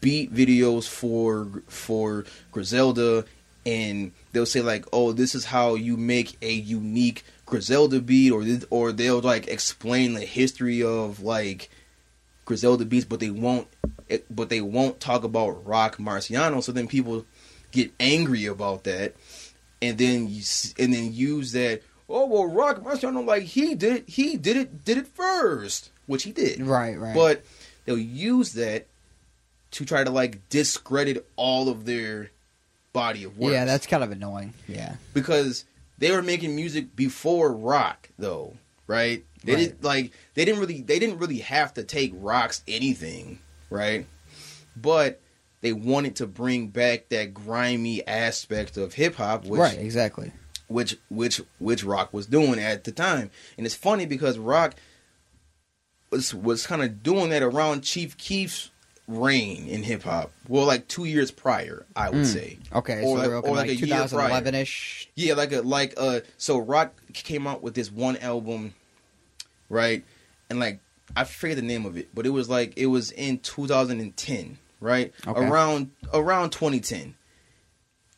beat 0.00 0.32
videos 0.34 0.88
for 0.88 1.62
for 1.68 2.24
Griselda, 2.50 3.24
and 3.66 4.12
they'll 4.32 4.46
say 4.46 4.60
like, 4.62 4.84
"Oh, 4.92 5.12
this 5.12 5.34
is 5.34 5.44
how 5.46 5.74
you 5.74 5.96
make 5.96 6.36
a 6.42 6.52
unique 6.52 7.24
Griselda 7.46 8.00
beat," 8.00 8.30
or 8.30 8.44
this, 8.44 8.64
or 8.70 8.92
they'll 8.92 9.20
like 9.20 9.46
explain 9.48 10.14
the 10.14 10.24
history 10.24 10.82
of 10.82 11.20
like 11.22 11.68
Griselda 12.44 12.84
beats, 12.84 13.04
but 13.04 13.20
they 13.20 13.30
won't, 13.30 13.68
it, 14.08 14.24
but 14.34 14.48
they 14.48 14.60
won't 14.60 14.98
talk 14.98 15.24
about 15.24 15.64
Rock 15.66 15.98
Marciano. 15.98 16.62
So 16.62 16.72
then 16.72 16.88
people 16.88 17.24
get 17.70 17.92
angry 18.00 18.46
about 18.46 18.84
that, 18.84 19.14
and 19.80 19.96
then 19.98 20.28
you, 20.28 20.42
and 20.78 20.92
then 20.92 21.12
use 21.12 21.52
that. 21.52 21.82
Oh 22.08 22.26
well, 22.26 22.46
Rock 22.46 22.82
Marciano 22.82 23.24
like 23.24 23.44
he 23.44 23.74
did, 23.74 24.08
he 24.08 24.36
did 24.36 24.56
it, 24.56 24.84
did 24.84 24.98
it 24.98 25.06
first, 25.06 25.90
which 26.06 26.24
he 26.24 26.32
did. 26.32 26.60
Right. 26.60 26.98
Right. 26.98 27.14
But 27.14 27.44
they'll 27.84 27.98
use 27.98 28.52
that 28.54 28.86
to 29.72 29.84
try 29.84 30.04
to 30.04 30.10
like 30.10 30.48
discredit 30.48 31.26
all 31.36 31.68
of 31.68 31.84
their 31.84 32.30
body 32.92 33.24
of 33.24 33.38
work. 33.38 33.52
yeah, 33.52 33.64
that's 33.64 33.86
kind 33.86 34.04
of 34.04 34.10
annoying. 34.10 34.52
Yeah. 34.68 34.96
because 35.14 35.64
they 35.98 36.10
were 36.10 36.22
making 36.22 36.54
music 36.56 36.94
before 36.96 37.52
rock, 37.52 38.08
though, 38.18 38.54
right? 38.86 39.24
They 39.44 39.54
Right. 39.54 39.60
didn't 39.60 39.82
like 39.84 40.12
they 40.34 40.44
didn't 40.44 40.60
really 40.60 40.82
they 40.82 40.98
didn't 40.98 41.18
really 41.18 41.38
have 41.38 41.74
to 41.74 41.82
take 41.84 42.12
rocks 42.14 42.62
anything, 42.68 43.38
right? 43.70 44.06
But 44.76 45.20
they 45.62 45.72
wanted 45.72 46.16
to 46.16 46.26
bring 46.26 46.68
back 46.68 47.08
that 47.10 47.32
grimy 47.34 48.06
aspect 48.06 48.76
of 48.76 48.94
hip 48.94 49.16
hop, 49.16 49.44
which 49.46 49.58
right. 49.60 49.78
Exactly. 49.78 50.32
which 50.68 50.96
which 51.08 51.40
which 51.58 51.82
rock 51.84 52.12
was 52.12 52.26
doing 52.26 52.58
at 52.58 52.84
the 52.84 52.92
time. 52.92 53.30
And 53.56 53.64
it's 53.66 53.74
funny 53.74 54.06
because 54.06 54.38
rock 54.38 54.74
was 56.12 56.32
was 56.34 56.66
kind 56.66 56.82
of 56.82 57.02
doing 57.02 57.30
that 57.30 57.42
around 57.42 57.82
Chief 57.82 58.16
Keef's 58.16 58.70
reign 59.08 59.66
in 59.66 59.82
hip 59.82 60.04
hop. 60.04 60.30
Well, 60.46 60.64
like 60.66 60.86
two 60.86 61.04
years 61.06 61.32
prior, 61.32 61.84
I 61.96 62.10
would 62.10 62.22
Mm. 62.22 62.26
say. 62.26 62.58
Okay. 62.72 63.02
Or 63.02 63.18
so 63.18 63.28
like- 63.28 63.44
or 63.44 63.54
like, 63.56 63.56
like 63.56 63.68
a 63.70 63.74
year 63.74 63.86
prior. 63.88 64.06
2011 64.08 64.54
ish. 64.54 65.08
Yeah, 65.16 65.34
like 65.34 65.52
a 65.52 65.62
like 65.62 65.94
uh 65.96 66.20
so 66.38 66.58
Rock 66.58 66.94
came 67.12 67.46
out 67.48 67.62
with 67.62 67.74
this 67.74 67.90
one 67.90 68.16
album, 68.18 68.74
right? 69.68 70.04
And 70.48 70.60
like 70.60 70.78
I 71.16 71.24
forget 71.24 71.56
the 71.56 71.62
name 71.62 71.84
of 71.84 71.96
it, 71.96 72.08
but 72.14 72.26
it 72.26 72.30
was 72.30 72.48
like 72.48 72.72
it 72.76 72.86
was 72.86 73.10
in 73.10 73.38
2010, 73.40 74.58
right? 74.80 75.12
Okay. 75.26 75.44
Around 75.44 75.90
around 76.14 76.50
2010. 76.50 77.14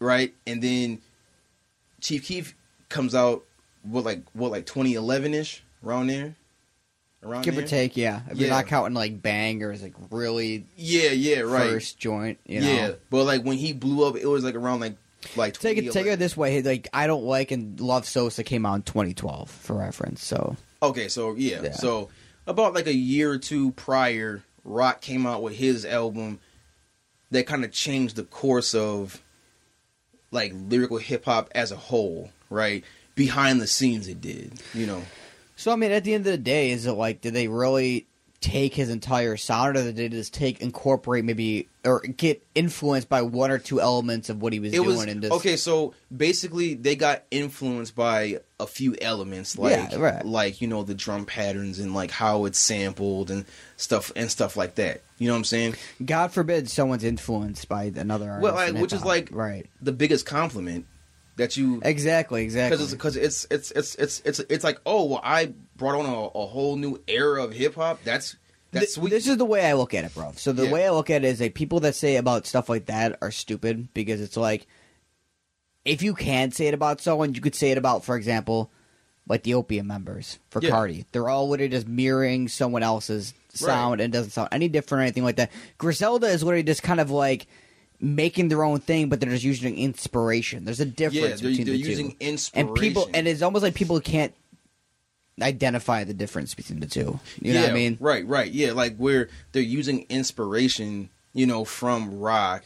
Right? 0.01 0.35
And 0.47 0.63
then 0.63 1.01
Chief 2.01 2.25
Keef 2.25 2.55
comes 2.91 3.15
out 3.15 3.45
what 3.83 4.05
like 4.05 4.23
what 4.35 4.51
like 4.51 4.67
2011ish 4.67 5.61
around 5.85 6.09
there. 6.09 6.37
Around 7.25 7.43
Give 7.43 7.55
there? 7.55 7.65
or 7.65 7.67
take, 7.67 7.97
yeah. 7.97 8.21
If 8.31 8.39
you're 8.39 8.51
not 8.51 8.67
counting 8.67 8.95
like 8.95 9.21
Bang 9.23 9.63
or 9.63 9.75
like 9.77 9.95
really 10.11 10.67
Yeah, 10.77 11.11
yeah, 11.11 11.41
right. 11.41 11.71
first 11.71 11.99
joint, 11.99 12.39
you 12.47 12.61
know. 12.61 12.69
yeah, 12.69 12.93
but 13.11 13.25
like 13.25 13.43
when 13.43 13.57
he 13.57 13.73
blew 13.73 14.07
up, 14.07 14.17
it 14.17 14.27
was 14.27 14.45
like 14.45 14.55
around 14.55 14.81
like 14.81 14.97
like 15.37 15.59
Take 15.59 15.79
it, 15.79 15.91
take 15.93 16.07
it 16.07 16.19
this 16.19 16.37
way. 16.37 16.61
Like 16.63 16.89
I 16.93 17.07
don't 17.07 17.25
like 17.25 17.51
and 17.51 17.81
love 17.81 18.07
Sosa 18.07 18.45
came 18.45 18.67
out 18.67 18.75
in 18.75 18.83
2012 18.83 19.51
for 19.51 19.75
reference. 19.75 20.23
So 20.25 20.57
Okay, 20.83 21.09
so 21.09 21.35
yeah. 21.35 21.63
Yeah. 21.63 21.73
So 21.73 22.11
about 22.47 22.75
like 22.75 22.87
a 22.87 22.95
year 22.95 23.31
or 23.31 23.39
two 23.39 23.71
prior, 23.73 24.43
Rock 24.65 25.01
came 25.01 25.27
out 25.27 25.43
with 25.43 25.55
his 25.57 25.87
album 25.87 26.41
that 27.31 27.47
kind 27.47 27.65
of 27.65 27.73
changed 27.73 28.17
the 28.17 28.25
course 28.25 28.75
of 28.75 29.23
like 30.31 30.53
lyrical 30.55 30.99
hip 30.99 31.25
hop 31.25 31.49
as 31.55 31.73
a 31.73 31.77
whole, 31.77 32.31
right? 32.51 32.85
Behind 33.15 33.61
the 33.61 33.67
scenes 33.67 34.09
it 34.09 34.21
did, 34.21 34.61
you 34.75 34.87
know. 34.87 35.03
So 35.57 35.73
I 35.73 35.77
mean, 35.77 35.93
at 35.93 36.05
the 36.05 36.15
end 36.15 36.27
of 36.27 36.33
the 36.33 36.39
day, 36.39 36.71
is 36.71 36.87
it 36.87 36.93
like 36.93 37.21
did 37.21 37.35
they 37.35 37.49
really 37.49 38.07
take 38.41 38.75
his 38.75 38.91
entire 38.91 39.39
sound, 39.39 39.75
or 39.77 39.83
did 39.85 39.97
they 39.97 40.09
just 40.09 40.35
take 40.35 40.61
incorporate 40.61 41.25
maybe 41.25 41.67
or 41.83 42.01
get 42.01 42.45
influenced 42.55 43.09
by 43.09 43.23
one 43.23 43.51
or 43.51 43.59
two 43.59 43.81
elements 43.81 44.29
of 44.29 44.43
what 44.43 44.53
he 44.53 44.61
was 44.61 44.73
It 44.73 44.77
doing? 44.77 44.89
was 44.89 45.05
and 45.05 45.23
just, 45.23 45.33
okay. 45.33 45.57
So 45.57 45.95
basically, 46.15 46.75
they 46.75 46.95
got 46.97 47.23
influenced 47.31 47.95
by 47.97 48.41
a 48.61 48.67
few 48.67 48.97
elements, 49.01 49.57
like 49.59 49.93
Yeah, 49.93 49.97
right. 49.99 50.27
like 50.27 50.61
you 50.61 50.69
know 50.69 50.83
the 50.83 50.95
drum 50.95 51.25
patterns 51.25 51.79
and 51.79 51.95
like 51.95 52.11
how 52.11 52.45
it's 52.45 52.59
sampled 52.59 53.31
and 53.31 53.47
stuff 53.77 54.13
and 54.15 54.31
stuff 54.31 54.57
like 54.59 54.75
that. 54.75 55.03
You 55.19 55.29
know 55.29 55.35
what 55.35 55.39
I'm 55.39 55.45
saying? 55.45 55.77
God 56.05 56.33
forbid 56.33 56.69
someone's 56.69 57.05
influenced 57.05 57.69
by 57.69 57.85
another 57.85 58.29
artist. 58.29 58.43
Well, 58.43 58.55
like, 58.55 58.75
which 58.75 58.93
is 58.93 59.05
like- 59.05 59.29
right, 59.31 59.67
The 59.81 59.93
biggest 59.93 60.27
compliment 60.27 60.87
that 61.37 61.57
you 61.57 61.81
exactly, 61.85 62.43
exactly. 62.45 62.77
because 62.77 62.85
it's 62.85 62.93
because 62.95 63.17
it's, 63.17 63.47
it's 63.51 63.71
it's 63.73 63.95
it's 63.97 64.21
it's 64.25 64.39
it's 64.51 64.65
like 64.65 64.81
oh 64.87 65.05
well 65.05 65.21
I 65.25 65.53
brought 65.77 65.97
on 65.99 66.07
a, 66.07 66.39
a 66.39 66.47
whole 66.47 66.77
new 66.77 67.03
era 67.09 67.43
of 67.45 67.53
hip 67.53 67.75
hop. 67.75 68.03
That's 68.05 68.37
that's 68.71 68.87
Th- 68.87 68.91
sweet. 68.95 69.11
This 69.11 69.27
is 69.29 69.37
the 69.37 69.45
way 69.45 69.65
I 69.67 69.75
look 69.75 69.95
at 69.95 70.05
it, 70.05 70.15
bro. 70.15 70.33
So 70.37 70.53
the 70.53 70.65
Yeah. 70.67 70.73
way 70.73 70.87
I 70.87 70.91
look 70.91 71.11
at 71.11 71.25
it 71.25 71.29
is 71.29 71.41
like 71.41 71.55
people 71.55 71.81
that 71.81 71.95
say 71.95 72.17
about 72.17 72.47
stuff 72.47 72.69
like 72.69 72.87
that 72.87 73.19
are 73.23 73.31
stupid 73.31 73.89
because 73.95 74.21
it's 74.21 74.37
like 74.37 74.67
if 75.85 76.03
you 76.03 76.15
can 76.15 76.51
say 76.51 76.67
it 76.69 76.75
about 76.75 77.01
someone, 77.01 77.35
you 77.35 77.41
could 77.41 77.55
say 77.55 77.71
it 77.71 77.79
about, 77.79 78.05
for 78.05 78.17
example, 78.17 78.71
like 79.29 79.43
the 79.43 79.55
Opium 79.55 79.87
members 79.87 80.39
for 80.51 80.63
Yeah. 80.63 80.71
Carti. 80.71 81.05
They're 81.13 81.29
all 81.29 81.49
literally 81.49 81.69
just 81.71 81.87
mirroring 81.87 82.49
someone 82.49 82.83
else's 82.83 83.35
sound 83.53 84.01
and 84.01 84.13
it 84.13 84.17
doesn't 84.17 84.31
sound 84.33 84.49
any 84.53 84.69
different 84.69 85.01
or 85.01 85.03
anything 85.03 85.25
like 85.25 85.37
that. 85.37 85.51
Griselda 85.79 86.27
is 86.29 86.43
literally 86.43 86.63
just 86.63 86.83
kind 86.83 87.01
of 87.01 87.11
like 87.11 87.47
making 88.01 88.49
their 88.49 88.65
own 88.65 88.81
thing, 88.81 89.09
but 89.09 89.21
they're 89.21 89.31
just 89.31 89.45
using 89.45 89.79
inspiration. 89.79 90.65
There's 90.65 90.81
a 90.81 90.87
yeah, 90.87 90.93
difference 90.95 91.41
they're, 91.41 91.51
between 91.51 91.67
they're 91.67 91.77
the 91.77 91.83
two. 91.83 91.89
using 91.89 92.17
inspiration 92.21 92.69
and 92.69 92.77
people 92.79 93.09
and 93.15 93.27
it's 93.29 93.43
almost 93.43 93.63
like 93.63 93.75
people 93.75 94.01
can't 94.01 94.35
identify 95.41 96.05
the 96.05 96.15
difference 96.15 96.55
between 96.55 96.81
the 96.81 96.87
two. 96.87 97.19
You 97.41 97.53
yeah, 97.53 97.55
know 97.55 97.61
what 97.63 97.71
I 97.71 97.75
mean? 97.75 97.97
right, 98.01 98.27
right, 98.27 98.51
yeah, 98.51 98.73
like 98.73 98.97
where 98.97 99.29
they're 99.53 99.63
using 99.63 100.07
inspiration, 100.09 101.11
you 101.33 101.47
know, 101.47 101.65
from 101.65 102.21
rock. 102.21 102.63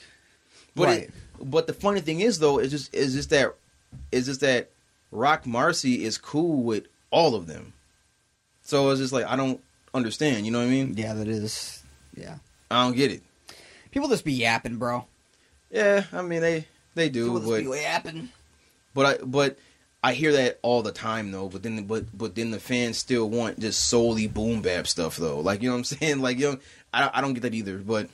But 0.75 0.87
Right. 0.89 1.03
it, 1.05 1.11
but 1.43 1.67
the 1.67 1.73
funny 1.73 2.01
thing 2.01 2.21
is 2.21 2.39
though, 2.41 2.59
is 2.59 2.71
just 2.71 2.95
is 2.95 3.15
just 3.15 3.31
that 3.31 3.55
is 4.13 4.27
just 4.27 4.41
that 4.41 4.71
Rock 5.11 5.47
Marcy 5.47 6.05
is 6.05 6.19
cool 6.19 6.63
with 6.63 6.87
all 7.11 7.35
of 7.35 7.47
them. 7.47 7.73
So 8.63 8.91
it's 8.91 9.01
just 9.01 9.13
like 9.13 9.25
I 9.27 9.37
don't 9.37 9.61
understand. 9.95 10.45
You 10.45 10.53
know 10.53 10.59
what 10.59 10.67
I 10.67 10.71
mean? 10.71 10.95
Yeah, 10.97 11.15
that 11.15 11.29
is. 11.29 11.83
Yeah. 12.15 12.37
I 12.71 12.85
don't 12.85 12.97
get 12.97 13.11
it. 13.13 13.23
People 13.91 14.09
just 14.11 14.25
be 14.25 14.35
yapping, 14.35 14.77
bro. 14.77 15.07
Yeah, 15.71 16.05
I 16.13 16.23
mean 16.23 16.41
they 16.41 16.67
they 16.95 17.09
do, 17.09 17.33
People 17.39 17.51
but 17.51 17.59
be 17.73 17.81
yapping. 17.81 18.29
but 18.95 19.07
I 19.21 19.25
but 19.25 19.59
I 20.03 20.15
hear 20.15 20.33
that 20.33 20.59
all 20.63 20.83
the 20.83 20.93
time 20.93 21.31
though. 21.31 21.49
But 21.49 21.63
then 21.63 21.85
but 21.85 22.05
but 22.17 22.35
then 22.35 22.51
the 22.51 22.61
fans 22.61 22.99
still 22.99 23.29
want 23.29 23.59
just 23.61 23.89
solely 23.89 24.27
boom 24.27 24.63
bap 24.63 24.87
stuff 24.87 25.17
though. 25.17 25.41
Like 25.41 25.63
you 25.63 25.69
know 25.69 25.75
what 25.75 25.79
I'm 25.79 25.85
saying? 25.99 26.21
Like 26.21 26.39
you 26.39 26.53
know, 26.53 26.59
I 26.93 27.01
don't- 27.01 27.17
I 27.17 27.21
don't 27.21 27.35
get 27.35 27.43
that 27.43 27.55
either. 27.55 27.79
But 27.79 28.09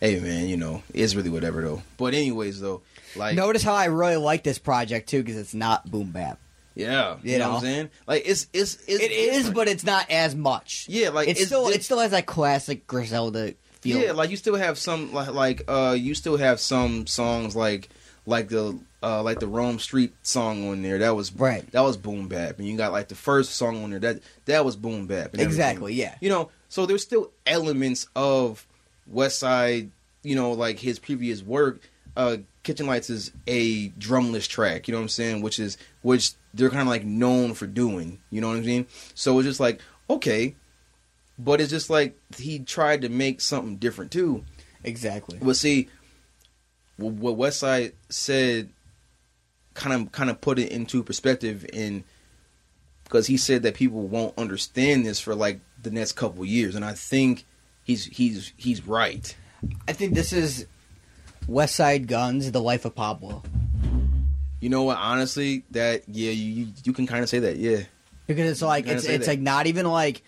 hey 0.00 0.20
man, 0.20 0.48
you 0.48 0.56
know 0.56 0.82
it's 0.92 1.14
really 1.14 1.30
whatever 1.30 1.62
though. 1.62 1.82
But 1.96 2.14
anyways 2.14 2.60
though, 2.60 2.82
like 3.16 3.36
Notice 3.36 3.62
how 3.62 3.74
I 3.74 3.86
really 3.86 4.16
like 4.16 4.42
this 4.42 4.58
project 4.58 5.08
too, 5.08 5.22
because 5.22 5.36
it's 5.38 5.54
not 5.54 5.90
boom 5.90 6.10
bap. 6.10 6.38
yeah, 6.74 7.16
you, 7.22 7.32
You 7.32 7.38
know, 7.38 7.48
what? 7.50 7.56
I'm 7.56 7.62
saying? 7.62 7.90
Like 8.06 8.22
it's 8.26 8.46
it's 8.52 8.74
it's 8.86 9.02
It 9.02 9.10
is, 9.12 9.36
different. 9.36 9.54
but 9.56 9.68
it's 9.68 9.84
not 9.84 10.10
as 10.10 10.34
much. 10.34 10.86
yeah, 10.88 11.08
like 11.08 11.28
it's, 11.28 11.40
it's 11.40 11.46
still 11.48 11.68
di- 11.68 11.74
it 11.76 11.84
still 11.84 11.98
has 12.00 12.10
that 12.10 12.26
classic 12.26 12.86
Griselda 12.86 13.54
feel. 13.80 14.00
Yeah, 14.00 14.12
like 14.12 14.30
you 14.30 14.36
still 14.36 14.56
have 14.56 14.78
some 14.78 15.12
like 15.12 15.32
like 15.32 15.62
uh 15.68 15.96
you 15.98 16.14
still 16.14 16.36
have 16.36 16.60
some 16.60 17.06
songs 17.06 17.54
like 17.56 17.88
like 18.26 18.48
the 18.48 18.78
uh 19.02 19.22
like 19.22 19.40
the 19.40 19.46
Rome 19.46 19.78
Street 19.78 20.12
song 20.22 20.68
on 20.68 20.82
there 20.82 20.98
that 20.98 21.16
was 21.16 21.32
Right. 21.34 21.68
that 21.72 21.80
was 21.80 21.96
boom 21.96 22.28
bap 22.28 22.58
and 22.58 22.68
you 22.68 22.76
got 22.76 22.92
like 22.92 23.08
the 23.08 23.14
first 23.14 23.52
song 23.54 23.82
on 23.82 23.90
there 23.90 23.98
that 24.00 24.20
that 24.44 24.64
was 24.64 24.76
boom 24.76 25.06
bap 25.06 25.38
exactly. 25.38 25.94
Yeah. 25.94 26.14
you 26.20 26.28
know 26.28 26.50
so 26.68 26.84
there's 26.86 27.02
still 27.02 27.30
elements 27.46 28.06
of 28.14 28.66
Westside 29.12 29.88
you 30.22 30.34
know 30.36 30.52
like 30.52 30.78
his 30.78 30.98
previous 30.98 31.42
work 31.42 31.80
uh 32.16 32.36
Kitchen 32.62 32.86
Lights 32.86 33.08
is 33.08 33.32
a 33.46 33.88
drumless 33.90 34.46
track 34.46 34.86
you 34.86 34.92
know 34.92 34.98
what 34.98 35.04
I'm 35.04 35.08
saying 35.08 35.40
which 35.42 35.58
is 35.58 35.78
which 36.02 36.32
they're 36.52 36.68
kind 36.70 36.82
of 36.82 36.88
like 36.88 37.04
known 37.04 37.54
for 37.54 37.66
doing 37.66 38.18
you 38.30 38.40
know 38.40 38.48
what 38.48 38.58
I 38.58 38.60
mean 38.60 38.86
so 39.14 39.38
it's 39.38 39.46
just 39.48 39.60
like 39.60 39.80
okay 40.10 40.54
but 41.44 41.60
it's 41.60 41.70
just 41.70 41.90
like 41.90 42.18
he 42.36 42.58
tried 42.58 43.02
to 43.02 43.08
make 43.08 43.40
something 43.40 43.76
different 43.76 44.10
too 44.10 44.44
Exactly. 44.84 45.38
but 45.42 45.56
see, 45.56 45.88
what 46.96 47.36
Westside 47.36 47.92
said, 48.08 48.70
kind 49.74 50.02
of 50.02 50.12
kind 50.12 50.30
of 50.30 50.40
put 50.40 50.58
it 50.58 50.70
into 50.70 51.02
perspective, 51.02 51.66
in 51.72 52.04
because 53.04 53.26
he 53.26 53.36
said 53.36 53.62
that 53.64 53.74
people 53.74 54.06
won't 54.06 54.36
understand 54.38 55.04
this 55.04 55.20
for 55.20 55.34
like 55.34 55.60
the 55.82 55.90
next 55.90 56.12
couple 56.12 56.44
years, 56.44 56.74
and 56.74 56.84
I 56.84 56.92
think 56.92 57.44
he's 57.84 58.04
he's 58.06 58.52
he's 58.56 58.86
right. 58.86 59.34
I 59.88 59.92
think 59.92 60.14
this 60.14 60.32
is 60.32 60.66
Westside 61.46 62.06
Gunn's, 62.06 62.50
The 62.52 62.62
Life 62.62 62.84
of 62.84 62.94
Pablo. 62.94 63.42
You 64.60 64.68
know 64.68 64.84
what? 64.84 64.98
Honestly, 64.98 65.64
that 65.72 66.08
yeah, 66.08 66.30
you 66.30 66.64
you, 66.64 66.72
you 66.84 66.92
can 66.92 67.06
kind 67.06 67.22
of 67.22 67.28
say 67.28 67.40
that, 67.40 67.56
yeah. 67.56 67.82
because 68.26 68.50
it's 68.50 68.62
like 68.62 68.86
it's 68.86 69.04
it's 69.04 69.26
that. 69.26 69.32
like 69.32 69.40
not 69.40 69.66
even 69.66 69.86
like 69.86 70.22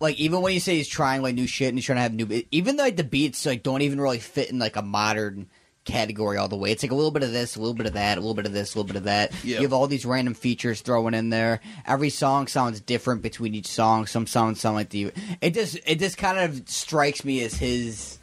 like 0.00 0.16
even 0.18 0.40
when 0.40 0.52
you 0.52 0.60
say 0.60 0.76
he's 0.76 0.88
trying 0.88 1.22
like 1.22 1.34
new 1.34 1.46
shit 1.46 1.68
and 1.68 1.78
he's 1.78 1.84
trying 1.84 1.96
to 1.96 2.02
have 2.02 2.14
new 2.14 2.42
even 2.50 2.76
though 2.76 2.82
like 2.82 2.96
the 2.96 3.04
beats 3.04 3.46
like 3.46 3.62
don't 3.62 3.82
even 3.82 4.00
really 4.00 4.18
fit 4.18 4.50
in 4.50 4.58
like 4.58 4.76
a 4.76 4.82
modern 4.82 5.48
category 5.84 6.36
all 6.36 6.48
the 6.48 6.56
way. 6.56 6.70
It's 6.70 6.82
like 6.82 6.92
a 6.92 6.94
little 6.94 7.10
bit 7.10 7.22
of 7.22 7.32
this 7.32 7.56
a 7.56 7.58
little 7.58 7.74
bit 7.74 7.86
of 7.86 7.94
that 7.94 8.18
a 8.18 8.20
little 8.20 8.34
bit 8.34 8.46
of 8.46 8.52
this 8.52 8.74
a 8.74 8.78
little 8.78 8.86
bit 8.86 8.96
of 8.96 9.04
that. 9.04 9.32
Yeah. 9.44 9.56
you 9.56 9.62
have 9.62 9.72
all 9.72 9.86
these 9.86 10.04
random 10.06 10.34
features 10.34 10.80
thrown 10.80 11.14
in 11.14 11.30
there. 11.30 11.60
Every 11.86 12.10
song 12.10 12.46
sounds 12.46 12.80
different 12.80 13.22
between 13.22 13.54
each 13.54 13.66
song. 13.66 14.06
Some 14.06 14.26
songs 14.26 14.60
sound 14.60 14.76
like 14.76 14.90
the 14.90 15.12
it 15.40 15.54
just 15.54 15.78
it 15.86 15.98
just 15.98 16.16
kind 16.18 16.38
of 16.38 16.68
strikes 16.68 17.24
me 17.24 17.42
as 17.42 17.54
his 17.54 18.18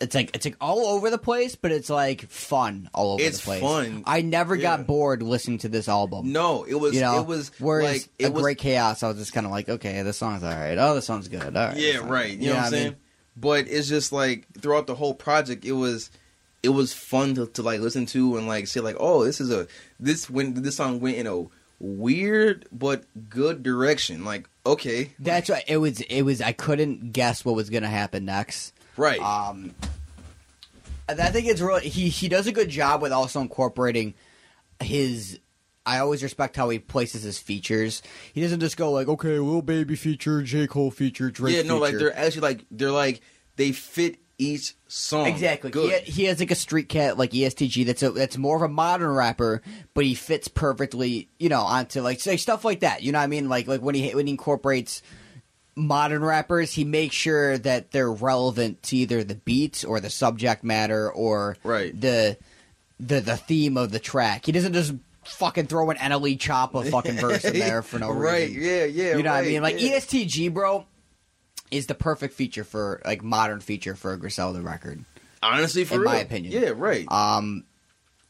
it's 0.00 0.14
like 0.14 0.34
it's 0.34 0.44
like 0.44 0.56
all 0.60 0.86
over 0.86 1.08
the 1.08 1.18
place 1.18 1.54
but 1.54 1.70
it's 1.70 1.88
like 1.88 2.22
fun 2.28 2.90
all 2.92 3.12
over 3.12 3.22
It's 3.22 3.38
the 3.38 3.44
place 3.44 3.60
fun. 3.62 4.02
i 4.06 4.22
never 4.22 4.56
Yeah. 4.56 4.76
got 4.78 4.86
bored 4.88 5.22
listening 5.22 5.58
to 5.58 5.68
this 5.68 5.88
album 5.88 6.32
No, 6.32 6.64
it 6.64 6.74
was 6.74 6.94
you 6.94 7.00
know, 7.00 7.20
it 7.20 7.26
was 7.26 7.52
whereas 7.60 7.86
like 8.02 8.08
a 8.20 8.24
it 8.24 8.32
was 8.32 8.42
great 8.42 8.58
chaos, 8.58 9.02
I 9.02 9.08
was 9.08 9.18
just 9.18 9.32
kind 9.32 9.46
of 9.46 9.52
like, 9.52 9.68
okay, 9.68 10.02
this 10.02 10.16
song's 10.16 10.42
all 10.42 10.50
right. 10.50 10.76
Oh, 10.78 10.94
this 10.96 11.06
song's 11.06 11.28
good. 11.28 11.56
All 11.56 11.68
right, 11.68 11.76
yeah, 11.76 11.98
right. 11.98 12.30
good. 12.32 12.42
You 12.42 12.50
know 12.50 12.56
what 12.56 12.64
I'm 12.64 12.70
saying? 12.70 12.84
mean? 12.88 12.96
But 13.36 13.68
it's 13.68 13.88
just 13.88 14.12
like 14.12 14.46
throughout 14.60 14.86
the 14.86 14.94
whole 14.96 15.14
project, 15.14 15.64
it 15.64 15.72
was 15.72 16.10
it 16.64 16.70
was 16.70 16.92
fun 16.92 17.34
to, 17.36 17.46
to 17.48 17.62
like 17.62 17.80
listen 17.80 18.06
to 18.06 18.36
and 18.36 18.46
like 18.48 18.66
say 18.66 18.80
like, 18.80 18.96
oh, 18.98 19.24
this 19.24 19.40
is 19.40 19.50
a 19.52 19.66
this 20.00 20.28
when 20.28 20.54
this 20.62 20.76
song 20.76 20.98
went 21.00 21.16
in 21.18 21.26
a 21.26 21.44
weird 21.80 22.66
but 22.72 23.04
good 23.28 23.62
direction. 23.62 24.24
Like, 24.24 24.48
okay, 24.66 25.10
That's 25.18 25.50
right. 25.50 25.64
It 25.68 25.78
was. 25.78 26.00
It 26.02 26.22
was. 26.22 26.40
I 26.40 26.52
couldn't 26.52 27.12
guess 27.12 27.44
what 27.44 27.54
was 27.54 27.70
going 27.70 27.82
to 27.82 27.88
happen 27.88 28.24
next. 28.24 28.72
Right, 28.96 29.20
Um, 29.20 29.74
I 31.08 31.14
think 31.30 31.46
it's 31.46 31.60
really 31.60 31.88
he. 31.88 32.08
He 32.08 32.28
does 32.28 32.46
a 32.46 32.52
good 32.52 32.68
job 32.70 33.02
with 33.02 33.12
also 33.12 33.40
incorporating 33.40 34.14
his. 34.80 35.38
I 35.86 35.98
always 35.98 36.22
respect 36.22 36.56
how 36.56 36.70
he 36.70 36.78
places 36.78 37.24
his 37.24 37.38
features. 37.38 38.02
He 38.32 38.40
doesn't 38.40 38.60
just 38.60 38.78
go 38.78 38.90
like, 38.90 39.06
okay, 39.06 39.38
Lil 39.38 39.60
Baby 39.60 39.96
feature, 39.96 40.40
J 40.42 40.66
Cole 40.66 40.90
feature, 40.90 41.30
Drake. 41.30 41.56
yeah, 41.56 41.62
no, 41.62 41.78
like 41.78 41.98
they're 41.98 42.16
actually 42.16 42.40
like 42.40 42.64
they're 42.70 42.90
like 42.90 43.20
they 43.56 43.72
fit 43.72 44.16
each 44.38 44.74
song 44.88 45.26
Exactly. 45.26 45.70
Good. 45.70 46.02
He, 46.04 46.12
he 46.12 46.24
has 46.24 46.40
like 46.40 46.50
a 46.50 46.54
street 46.56 46.88
cat 46.88 47.18
like 47.18 47.34
EST 47.34 47.68
Gee 47.68 47.84
that's 47.84 48.02
a, 48.02 48.10
that's 48.10 48.36
more 48.38 48.56
of 48.56 48.62
a 48.62 48.68
modern 48.68 49.10
rapper, 49.10 49.62
but 49.92 50.04
he 50.04 50.14
fits 50.14 50.48
perfectly, 50.48 51.28
you 51.38 51.48
know, 51.48 51.60
onto 51.60 52.00
like 52.00 52.20
say 52.20 52.36
stuff 52.36 52.64
like 52.64 52.80
that. 52.80 53.02
You 53.02 53.12
know 53.12 53.18
what 53.18 53.24
I 53.24 53.28
mean? 53.28 53.48
Like 53.50 53.66
like 53.66 53.82
when 53.82 53.94
he 53.94 54.10
when 54.14 54.26
he 54.26 54.32
incorporates 54.32 55.02
modern 55.76 56.22
rappers, 56.24 56.72
he 56.72 56.84
makes 56.84 57.14
sure 57.16 57.58
that 57.58 57.90
they're 57.90 58.10
relevant 58.12 58.82
to 58.84 58.96
either 58.96 59.24
the 59.24 59.34
beats 59.34 59.84
or 59.84 60.00
the 60.00 60.10
subject 60.10 60.62
matter 60.64 61.10
or 61.10 61.56
Right. 61.64 61.98
the 61.98 62.36
the 63.00 63.20
the 63.20 63.36
theme 63.36 63.76
of 63.76 63.90
the 63.90 63.98
track. 63.98 64.46
He 64.46 64.52
doesn't 64.52 64.72
just 64.72 64.94
fucking 65.24 65.66
throw 65.66 65.90
an 65.90 65.96
NLE 65.96 66.38
Choppa 66.38 66.88
fucking 66.90 67.16
verse 67.16 67.44
in 67.44 67.58
there 67.58 67.82
for 67.82 67.98
no 67.98 68.10
right, 68.12 68.48
reason. 68.50 68.62
Right, 68.62 68.70
yeah, 68.70 68.84
yeah. 68.84 69.16
You 69.16 69.22
know 69.22 69.30
what 69.32 69.44
I 69.44 69.46
mean? 69.46 69.62
Like 69.62 69.80
yeah. 69.82 69.92
EST 69.96 70.28
Gee, 70.28 70.48
bro, 70.48 70.86
is 71.70 71.86
the 71.86 71.94
perfect 71.94 72.34
feature 72.34 72.62
for 72.64 73.00
like 73.04 73.22
modern 73.24 73.60
feature 73.60 73.94
for 73.96 74.12
a 74.12 74.16
Griselda 74.18 74.60
record. 74.60 75.04
Honestly, 75.42 75.84
for 75.84 75.94
in 75.94 76.00
real. 76.00 76.10
my 76.12 76.18
opinion. 76.18 76.52
yeah, 76.52 76.72
right. 76.74 77.10
Um, 77.10 77.64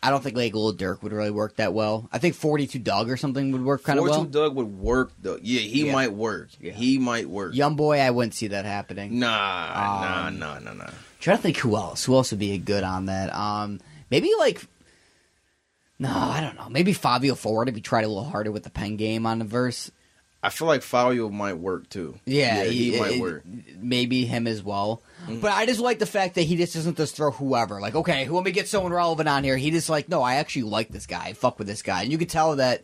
I 0.05 0.11
don't 0.11 0.23
think 0.23 0.37
like 0.37 0.55
Lil 0.55 0.75
Durk 0.75 1.03
would 1.03 1.12
really 1.12 1.31
work 1.31 1.57
that 1.57 1.73
well. 1.73 2.09
I 2.12 2.19
think 2.19 2.35
42 2.35 2.79
Dugg 2.79 3.09
or 3.09 3.17
something 3.17 3.51
would 3.53 3.64
work 3.64 3.83
kind 3.85 3.99
of 3.99 4.05
well. 4.05 4.25
Dugg 4.25 4.55
would 4.55 4.79
work 4.79 5.12
though. 5.23 5.38
Yeah, 5.43 5.61
he 5.61 5.87
Yeah. 5.87 5.93
might 5.93 6.12
work. 6.12 6.51
Yeah. 6.61 6.73
He 6.73 6.99
might 6.99 7.29
work. 7.29 7.55
Young 7.55 7.75
boy, 7.75 7.99
I 8.01 8.11
wouldn't 8.11 8.35
see 8.35 8.49
that 8.49 8.67
happening. 8.67 9.19
Nah, 9.19 9.27
Um, 10.29 10.38
nah, 10.38 10.59
nah, 10.59 10.59
nah, 10.61 10.73
nah. 10.75 10.90
Trying 11.21 11.38
to 11.38 11.43
think 11.43 11.57
who 11.57 11.75
else. 11.77 12.05
Who 12.05 12.14
else 12.14 12.31
would 12.33 12.38
be 12.38 12.59
good 12.59 12.85
on 12.85 13.07
that? 13.07 13.35
Um, 13.35 13.81
maybe 14.11 14.31
like. 14.38 14.67
No, 15.99 16.11
I 16.11 16.40
don't 16.40 16.57
know. 16.57 16.69
Maybe 16.69 16.93
Fivio 16.93 17.37
Foreign 17.37 17.69
if 17.69 17.75
he 17.77 17.81
tried 17.81 18.05
a 18.05 18.09
little 18.09 18.25
harder 18.25 18.51
with 18.51 18.64
the 18.64 18.71
pen 18.71 18.97
game 18.97 19.27
on 19.27 19.38
the 19.38 19.45
verse. 19.45 19.90
I 20.43 20.51
feel 20.51 20.69
like 20.69 20.83
Fivio 20.83 21.31
might 21.33 21.55
work 21.57 21.88
too. 21.88 22.19
Yeah, 22.27 22.64
he, 22.64 22.99
might 22.99 23.12
it- 23.12 23.21
work. 23.21 23.43
Maybe 23.79 24.27
him 24.27 24.47
as 24.47 24.62
well. 24.62 25.01
Mhm. 25.26 25.40
But 25.40 25.52
I 25.52 25.66
just 25.66 25.80
like 25.80 25.98
the 25.98 26.06
fact 26.06 26.34
that 26.34 26.42
he 26.42 26.56
just 26.56 26.74
doesn't 26.74 26.96
just 26.96 27.16
throw 27.16 27.30
whoever. 27.30 27.80
Like, 27.80 27.94
okay, 27.94 28.24
who 28.24 28.34
let 28.34 28.44
me 28.44 28.50
get 28.52 28.68
someone 28.68 28.92
relevant 28.92 29.28
on 29.28 29.44
here? 29.44 29.56
He 29.56 29.70
just 29.70 29.88
like, 29.88 30.08
no, 30.08 30.22
I 30.22 30.37
actually 30.37 30.64
like 30.64 30.88
this 30.88 31.06
guy. 31.06 31.24
I 31.26 31.32
fuck 31.32 31.58
with 31.58 31.66
this 31.68 31.82
guy, 31.82 32.02
and 32.02 32.12
you 32.12 32.18
can 32.18 32.28
tell 32.28 32.56
that 32.56 32.82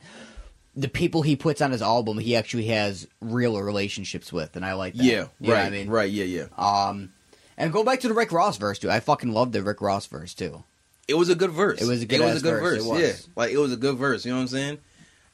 the 0.77 0.89
people 0.89 1.23
he 1.23 1.37
puts 1.37 1.61
on 1.61 1.73
his 1.73 1.83
album, 1.83 2.19
he 2.19 2.37
actually 2.37 2.67
has 2.67 3.07
real 3.21 3.61
relationships 3.61 4.33
with, 4.33 4.57
and 4.57 4.65
I 4.65 4.75
like 4.75 4.95
that. 4.95 5.03
Yeah, 5.05 5.27
You 5.41 5.53
right, 5.53 5.67
I 5.67 5.71
mean, 5.71 5.89
right, 5.91 6.11
yeah, 6.11 6.25
yeah. 6.25 6.47
Um, 6.57 7.13
and 7.59 7.73
go 7.73 7.85
back 7.85 8.01
to 8.01 8.09
the 8.09 8.15
Rick 8.15 8.33
Ross 8.33 8.57
verse 8.57 8.79
too. 8.79 8.91
I 8.91 9.01
fucking 9.01 9.33
love 9.33 9.53
the 9.53 9.63
Rick 9.63 9.81
Ross 9.81 10.07
verse 10.07 10.33
too. 10.33 10.63
It 11.09 11.15
was 11.15 11.29
a 11.29 11.35
good 11.35 11.51
verse. 11.51 11.83
It 11.83 11.89
was 11.89 12.03
a 12.03 12.07
good 12.07 12.21
It 12.21 12.25
was 12.25 12.37
a 12.41 12.45
good 12.45 12.61
verse, 12.61 12.77
verse. 12.79 12.87
it 12.87 12.89
was. 12.89 13.01
Yeah, 13.01 13.33
like 13.37 13.51
it 13.51 13.59
was 13.59 13.73
a 13.73 13.77
good 13.77 13.97
verse. 13.97 14.25
You 14.25 14.31
know 14.31 14.37
what 14.39 14.43
I'm 14.43 14.49
saying? 14.49 14.79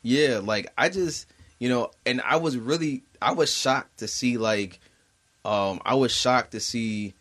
Yeah, 0.02 0.40
like 0.42 0.72
I 0.78 0.88
just, 0.88 1.26
you 1.58 1.68
know, 1.68 1.90
and 2.06 2.22
I 2.22 2.36
was 2.36 2.56
really, 2.56 3.04
I 3.20 3.32
was 3.32 3.52
shocked 3.52 3.98
to 3.98 4.08
see 4.08 4.38
like, 4.38 4.80
um, 5.46 5.80
I 5.84 5.94
was 5.94 6.12
shocked 6.12 6.52
to 6.52 6.60
see 6.60 7.14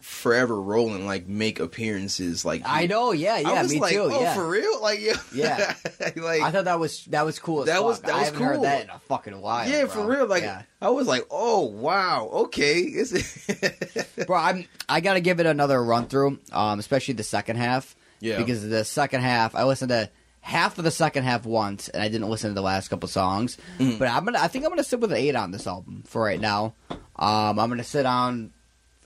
Forever 0.00 0.60
Rolling 0.60 1.06
like 1.06 1.28
make 1.28 1.60
appearances. 1.60 2.44
Like 2.44 2.62
I 2.64 2.86
know, 2.86 3.12
yeah, 3.12 3.38
yeah, 3.38 3.50
I 3.50 3.62
was 3.62 3.72
me 3.72 3.80
like, 3.80 3.92
too. 3.92 4.00
oh, 4.12 4.20
yeah, 4.20 4.34
for 4.34 4.48
real? 4.48 4.80
Like, 4.82 5.00
yeah, 5.00 5.14
Yeah. 5.32 5.74
like 6.16 6.42
I 6.42 6.50
thought 6.50 6.64
that 6.64 6.80
was 6.80 7.04
that 7.06 7.24
was 7.24 7.38
cool. 7.38 7.60
As 7.60 7.66
That 7.66 7.76
fuck. 7.76 7.84
was- 7.84 8.00
that 8.00 8.10
I 8.14 8.18
was 8.18 8.24
haven't 8.30 8.42
heard 8.42 8.54
cool. 8.54 8.62
that 8.64 8.82
in 8.84 8.90
a 8.90 8.98
fucking 9.08 9.40
while. 9.40 9.68
yeah, 9.68 9.84
bro. 9.84 9.88
for 9.90 10.06
real. 10.06 10.26
Like 10.26 10.42
Yeah. 10.42 10.62
I 10.80 10.90
was 10.90 11.06
like, 11.06 11.24
oh 11.30 11.66
wow, 11.66 12.28
okay. 12.32 12.90
Bro. 14.26 14.36
I'm 14.36 14.64
I 14.88 15.00
gotta 15.00 15.20
give 15.20 15.38
it 15.40 15.46
another 15.46 15.82
run 15.82 16.06
through, 16.06 16.38
um, 16.52 16.78
especially 16.78 17.14
the 17.14 17.22
second 17.22 17.56
half. 17.56 17.94
Yeah. 18.20 18.38
because 18.38 18.68
the 18.68 18.84
second 18.84 19.22
half, 19.22 19.54
I 19.56 19.64
listened 19.64 19.88
to 19.90 20.08
half 20.40 20.78
of 20.78 20.84
the 20.84 20.90
second 20.92 21.24
half 21.24 21.44
once, 21.44 21.88
and 21.88 22.00
I 22.02 22.08
didn't 22.08 22.28
listen 22.28 22.50
to 22.50 22.54
the 22.54 22.62
last 22.62 22.88
couple 22.88 23.08
songs. 23.08 23.56
Mhm. 23.78 23.98
But 23.98 24.08
I'm 24.08 24.24
gonna, 24.24 24.38
I 24.40 24.46
think 24.48 24.64
I'm 24.64 24.70
gonna 24.70 24.84
sit 24.84 25.00
with 25.00 25.10
an 25.12 25.18
eight 25.18 25.34
on 25.36 25.50
this 25.52 25.66
album 25.66 26.02
for 26.06 26.22
right 26.22 26.40
now. 26.40 26.74
Um, 27.16 27.58
I'm 27.58 27.68
gonna 27.68 27.84
sit 27.84 28.06
on, 28.06 28.52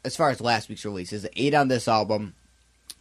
as 0.04 0.16
far 0.16 0.30
as 0.30 0.40
last 0.40 0.68
week's 0.68 0.84
releases, 0.84 1.26
eight 1.36 1.54
on 1.54 1.68
this 1.68 1.88
album. 1.88 2.34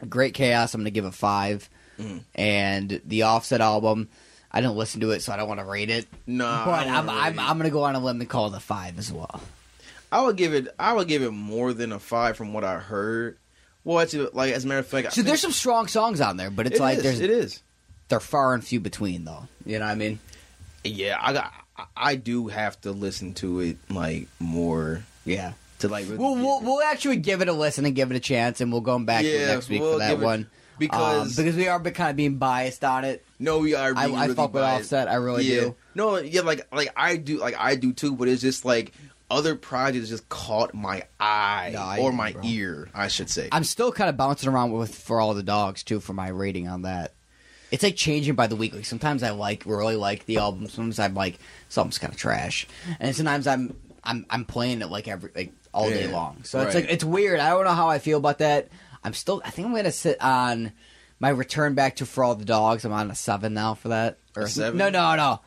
Great 0.10 0.34
Chaos, 0.34 0.74
I'm 0.74 0.82
gonna 0.82 0.90
give 0.92 1.06
a 1.06 1.12
5 1.12 1.70
Mhm. 2.00 2.22
and 2.36 3.02
the 3.06 3.24
Offset 3.24 3.62
album. 3.62 4.10
I 4.52 4.62
didn't 4.62 4.76
listen 4.78 5.02
to 5.02 5.12
it, 5.12 5.22
so 5.22 5.34
I 5.34 5.38
don't 5.38 5.48
want 5.50 5.60
to 5.60 5.66
rate 5.66 5.90
it. 5.90 6.08
No, 6.26 6.46
but 6.66 6.88
I'm, 6.88 7.10
I'm, 7.10 7.38
I'm 7.40 7.58
gonna 7.58 7.70
go 7.70 7.84
on 7.84 7.96
a 7.96 8.00
limb 8.00 8.22
and 8.22 8.30
call 8.30 8.48
it 8.54 8.58
a 8.58 8.60
five 8.62 8.98
as 8.98 9.12
well. 9.12 9.42
I 10.12 10.22
would 10.22 10.38
give 10.38 10.54
it. 10.54 10.74
I 10.80 10.94
would 10.94 11.08
give 11.10 11.24
it 11.24 11.32
more 11.32 11.74
than 11.74 11.92
a 11.92 12.00
five 12.00 12.38
from 12.38 12.54
what 12.54 12.64
I 12.64 12.78
heard. 12.80 13.38
Well, 13.84 14.00
it's 14.00 14.14
like 14.14 14.54
as 14.54 14.64
a 14.64 14.68
matter 14.68 14.80
of 14.80 14.88
fact, 14.88 15.12
So 15.14 15.22
there's 15.24 15.42
some 15.42 15.52
strong 15.52 15.88
songs 15.88 16.22
on 16.22 16.38
there, 16.38 16.50
but 16.50 16.68
it's 16.68 16.78
It 16.80 16.82
like 16.82 16.98
is, 17.00 17.04
there's 17.04 17.20
it 17.20 17.30
is. 17.30 17.62
they're 18.08 18.20
far 18.22 18.54
and 18.54 18.64
few 18.66 18.80
between 18.80 19.26
though. 19.26 19.48
You 19.66 19.78
know 19.80 19.86
what 19.86 19.92
I 19.92 19.96
mean? 19.96 20.20
Yeah, 20.86 21.18
I 21.22 21.34
got. 21.34 21.52
I- 21.96 22.16
do 22.16 22.48
have 22.48 22.80
to 22.82 22.92
listen 22.92 23.34
to 23.36 23.60
it 23.60 23.78
like 23.90 24.28
more. 24.40 25.04
Yeah. 25.26 25.54
to 25.80 25.88
like 25.88 26.06
really 26.06 26.18
We'll, 26.18 26.36
we'll 26.36 26.62
we'll 26.62 26.82
actually 26.84 27.18
give 27.18 27.42
it 27.42 27.48
a 27.50 27.54
listen 27.54 27.86
and 27.86 27.96
give 27.96 28.12
it 28.12 28.16
a 28.18 28.20
chance, 28.20 28.62
and 28.62 28.72
we'll 28.72 28.82
go 28.82 28.98
back 29.00 29.22
to 29.24 29.28
Yeah, 29.28 29.48
next 29.48 29.70
week 29.70 29.82
we'll 29.82 29.94
for 29.94 30.00
that 30.00 30.20
one 30.20 30.48
because 30.78 31.38
Um, 31.38 31.44
because 31.44 31.56
we 31.56 31.68
are 31.68 31.80
kind 31.82 32.10
of 32.12 32.16
being 32.16 32.38
biased 32.38 32.84
on 32.84 33.04
it. 33.06 33.26
no, 33.40 33.60
we 33.60 33.76
are. 33.76 33.94
I, 33.96 34.04
I 34.04 34.06
really 34.06 34.36
fuck 34.36 34.54
with. 34.54 34.64
Offset, 34.64 35.08
I 35.08 35.16
really 35.16 35.44
yeah. 35.44 35.60
do. 35.62 35.76
No, 35.96 36.18
yeah, 36.18 36.42
like 36.42 36.68
like 36.72 36.90
I 36.96 37.18
do, 37.18 37.40
like 37.40 37.56
I 37.58 37.76
do 37.76 37.92
too. 37.94 38.16
But 38.16 38.28
it's 38.28 38.42
just 38.42 38.64
like 38.66 38.94
other 39.32 39.56
projects 39.56 40.10
just 40.10 40.30
caught 40.30 40.74
my 40.76 41.04
eye 41.20 41.72
No, 41.74 41.82
I 41.82 42.00
or 42.00 42.12
my 42.14 42.34
bro. 42.34 42.44
ear, 42.46 42.90
I 42.94 43.08
should 43.08 43.30
say. 43.30 43.50
I'm 43.52 43.64
still 43.64 43.92
kind 43.92 44.10
of 44.10 44.16
bouncing 44.18 44.50
around 44.50 44.72
with 44.72 44.94
for 44.94 45.20
all 45.20 45.34
the 45.34 45.42
dogs 45.44 45.82
too 45.82 46.00
for 46.00 46.14
my 46.14 46.28
rating 46.28 46.68
on 46.68 46.84
that. 46.84 47.15
It's 47.76 47.84
like 47.84 47.98
changing 47.98 48.36
by 48.36 48.48
the 48.48 48.56
week. 48.56 48.74
Like 48.74 48.86
sometimes 48.86 49.22
I 49.22 49.32
like 49.32 49.66
really 49.66 49.98
like 49.98 50.26
the 50.26 50.38
album. 50.38 50.66
Sometimes 50.70 50.98
I'm 50.98 51.14
like 51.14 51.40
something's 51.68 51.98
kind 51.98 52.14
of 52.14 52.18
trash, 52.18 52.68
and 53.02 53.14
sometimes 53.14 53.48
I'm 53.48 53.76
I'm 54.02 54.26
I'm 54.30 54.46
playing 54.46 54.82
it 54.82 54.88
like 54.88 55.10
every 55.10 55.30
like 55.36 55.52
all 55.74 55.90
day 55.90 56.08
long. 56.08 56.46
So 56.46 56.62
it's 56.62 56.74
like 56.74 56.86
it's 56.90 57.04
weird. 57.04 57.42
I 57.42 57.50
don't 57.50 57.66
know 57.66 57.74
how 57.74 57.90
I 57.90 58.00
feel 58.00 58.18
about 58.18 58.38
that. 58.38 58.70
I'm 59.04 59.12
still. 59.12 59.42
I 59.44 59.50
think 59.50 59.68
I'm 59.68 59.76
gonna 59.76 59.92
sit 59.92 60.22
on 60.22 60.72
my 61.20 61.28
return 61.28 61.74
back 61.74 61.98
to 61.98 62.06
for 62.06 62.24
all 62.24 62.36
the 62.36 62.46
dogs. 62.46 62.86
I'm 62.86 62.94
on 62.94 63.12
a 63.12 63.16
seven 63.16 63.54
now 63.54 63.74
for 63.74 63.90
that. 63.90 64.20
Or 64.38 64.44
A 64.44 64.48
seven? 64.48 64.78
No, 64.78 64.90
no, 64.90 65.14
no. 65.18 65.42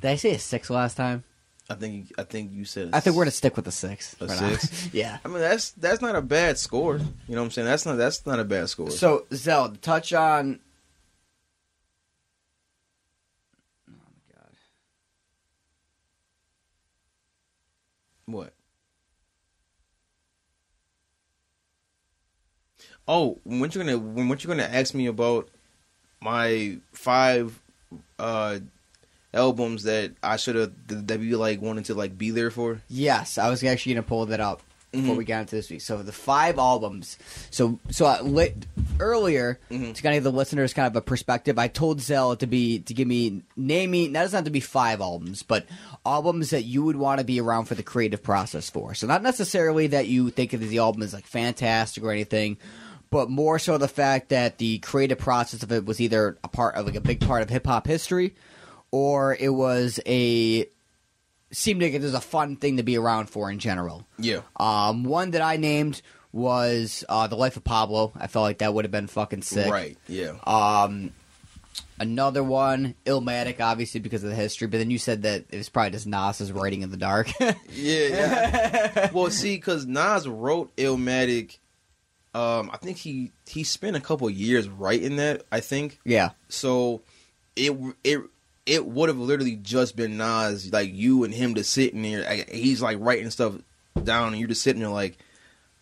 Did 0.00 0.10
I 0.12 0.14
say 0.14 0.30
a 0.30 0.38
six 0.38 0.70
last 0.70 0.96
time? 0.96 1.24
I 1.70 1.74
think 1.74 2.12
I 2.18 2.24
think 2.24 2.52
you 2.52 2.64
said. 2.64 2.90
I 2.92 3.00
think 3.00 3.16
we're 3.16 3.22
gonna 3.24 3.30
stick 3.30 3.56
with 3.56 3.64
the 3.64 3.72
six. 3.72 4.16
A 4.20 4.26
now. 4.26 4.34
six? 4.34 4.88
yeah. 4.92 5.18
I 5.24 5.28
mean 5.28 5.38
that's 5.38 5.70
that's 5.72 6.00
not 6.00 6.16
a 6.16 6.22
bad 6.22 6.58
score. 6.58 6.98
You 6.98 7.04
know 7.28 7.40
what 7.40 7.46
I'm 7.46 7.50
saying? 7.50 7.66
That's 7.66 7.86
not 7.86 7.96
that's 7.96 8.26
not 8.26 8.40
a 8.40 8.44
bad 8.44 8.68
score. 8.68 8.90
So, 8.90 9.26
Zell, 9.32 9.70
touch 9.80 10.12
on. 10.12 10.60
Oh 13.88 13.92
my 13.92 14.34
god. 14.34 14.56
What? 18.26 18.52
Oh, 23.06 23.38
when 23.44 23.70
you 23.70 23.78
gonna 23.78 23.98
when 23.98 24.28
what 24.28 24.42
you 24.42 24.48
gonna 24.48 24.62
ask 24.64 24.94
me 24.94 25.06
about 25.06 25.48
my 26.20 26.78
five 26.92 27.60
uh 28.18 28.58
albums 29.34 29.84
that 29.84 30.12
I 30.22 30.36
should 30.36 30.56
have 30.56 30.72
that 30.88 31.20
you 31.20 31.36
like 31.38 31.60
wanted 31.62 31.86
to 31.86 31.94
like 31.94 32.16
be 32.18 32.30
there 32.30 32.50
for? 32.50 32.80
Yes, 32.88 33.38
I 33.38 33.48
was 33.50 33.62
actually 33.64 33.94
going 33.94 34.04
to 34.04 34.08
pull 34.08 34.26
that 34.26 34.40
up 34.40 34.62
before 34.92 35.14
Mhm. 35.14 35.18
we 35.18 35.24
got 35.24 35.40
into 35.40 35.56
this 35.56 35.70
week. 35.70 35.80
So 35.80 36.02
the 36.02 36.12
five 36.12 36.58
albums. 36.58 37.16
So 37.50 37.78
so 37.90 38.04
I 38.04 38.20
lit 38.20 38.66
earlier 39.00 39.58
Mhm. 39.70 39.94
to 39.94 40.02
kind 40.02 40.14
of 40.14 40.16
give 40.18 40.24
the 40.24 40.32
listeners 40.36 40.74
kind 40.74 40.86
of 40.86 40.94
a 40.94 41.00
perspective. 41.00 41.58
I 41.58 41.68
told 41.68 42.02
Zell 42.02 42.36
to 42.36 42.46
be 42.46 42.80
to 42.80 42.92
give 42.92 43.08
me 43.08 43.40
name 43.56 43.90
me. 43.90 44.08
That 44.08 44.20
doesn't 44.22 44.36
have 44.36 44.44
to 44.44 44.50
be 44.50 44.60
five 44.60 45.00
albums, 45.00 45.42
but 45.42 45.64
albums 46.04 46.50
that 46.50 46.64
you 46.64 46.82
would 46.82 46.96
want 46.96 47.20
to 47.20 47.24
be 47.24 47.40
around 47.40 47.64
for 47.66 47.74
the 47.74 47.82
creative 47.82 48.22
process 48.22 48.68
for. 48.68 48.94
So 48.94 49.06
not 49.06 49.22
necessarily 49.22 49.86
that 49.88 50.08
you 50.08 50.28
think 50.28 50.52
of 50.52 50.60
the 50.60 50.76
album 50.78 51.02
as 51.02 51.14
like 51.14 51.26
fantastic 51.26 52.04
or 52.04 52.12
anything. 52.12 52.58
But 53.10 53.28
more 53.30 53.58
so 53.58 53.78
the 53.78 53.88
fact 53.88 54.28
that 54.30 54.58
the 54.58 54.78
creative 54.78 55.18
process 55.18 55.62
of 55.62 55.70
it 55.72 55.84
was 55.86 56.00
either 56.02 56.36
a 56.44 56.48
part 56.48 56.74
of 56.76 56.84
like 56.86 56.94
a 56.96 57.00
big 57.00 57.20
part 57.20 57.42
of 57.42 57.50
hip 57.50 57.66
hop 57.66 57.86
history, 57.86 58.34
or 58.92 59.34
it 59.34 59.48
was 59.48 59.98
a 60.06 60.68
seemed 61.50 61.82
like 61.82 61.92
it 61.92 62.00
was 62.00 62.14
a 62.14 62.20
fun 62.20 62.56
thing 62.56 62.76
to 62.76 62.82
be 62.82 62.96
around 62.96 63.28
for 63.28 63.50
in 63.50 63.58
general. 63.58 64.06
Yeah. 64.18 64.42
Um, 64.56 65.04
one 65.04 65.32
that 65.32 65.42
I 65.42 65.56
named 65.56 66.00
was 66.32 67.04
uh, 67.08 67.26
The 67.26 67.36
Life 67.36 67.56
of 67.56 67.64
Pablo. 67.64 68.12
I 68.16 68.26
felt 68.26 68.44
like 68.44 68.58
that 68.58 68.72
would 68.72 68.84
have 68.84 68.92
been 68.92 69.06
fucking 69.06 69.42
sick. 69.42 69.70
Right. 69.70 69.98
Yeah. 70.08 70.36
Um, 70.46 71.12
another 71.98 72.42
one, 72.42 72.94
Illmatic, 73.04 73.60
obviously 73.60 74.00
because 74.00 74.24
of 74.24 74.30
the 74.30 74.36
history. 74.36 74.66
But 74.66 74.78
then 74.78 74.90
you 74.90 74.98
said 74.98 75.22
that 75.22 75.44
it 75.50 75.56
was 75.58 75.68
probably 75.68 75.90
just 75.90 76.06
Nas's 76.06 76.52
writing 76.52 76.82
in 76.82 76.90
the 76.90 76.96
dark. 76.96 77.30
Yeah. 77.74 78.08
yeah. 78.08 79.10
well, 79.12 79.30
see, 79.30 79.56
because 79.56 79.86
Nas 79.86 80.28
wrote 80.28 80.74
Illmatic. 80.76 81.58
Um, 82.34 82.70
I 82.72 82.78
think 82.78 82.96
he 82.96 83.30
he 83.46 83.62
spent 83.62 83.96
a 83.96 84.00
couple 84.00 84.28
years 84.30 84.68
writing 84.68 85.16
that. 85.16 85.42
I 85.50 85.60
think 85.60 85.98
yeah, 86.04 86.30
so. 86.48 87.02
It 87.56 87.76
it 88.04 88.22
it 88.66 88.86
would 88.86 89.08
have 89.08 89.18
literally 89.18 89.56
just 89.56 89.96
been 89.96 90.16
Nas, 90.16 90.72
like 90.72 90.92
you 90.92 91.24
and 91.24 91.34
him, 91.34 91.54
just 91.54 91.70
sitting 91.72 92.02
there. 92.02 92.44
He's 92.50 92.80
like 92.82 92.98
writing 93.00 93.30
stuff 93.30 93.54
down, 94.02 94.28
and 94.28 94.38
you're 94.38 94.48
just 94.48 94.62
sitting 94.62 94.80
there 94.80 94.90
like, 94.90 95.18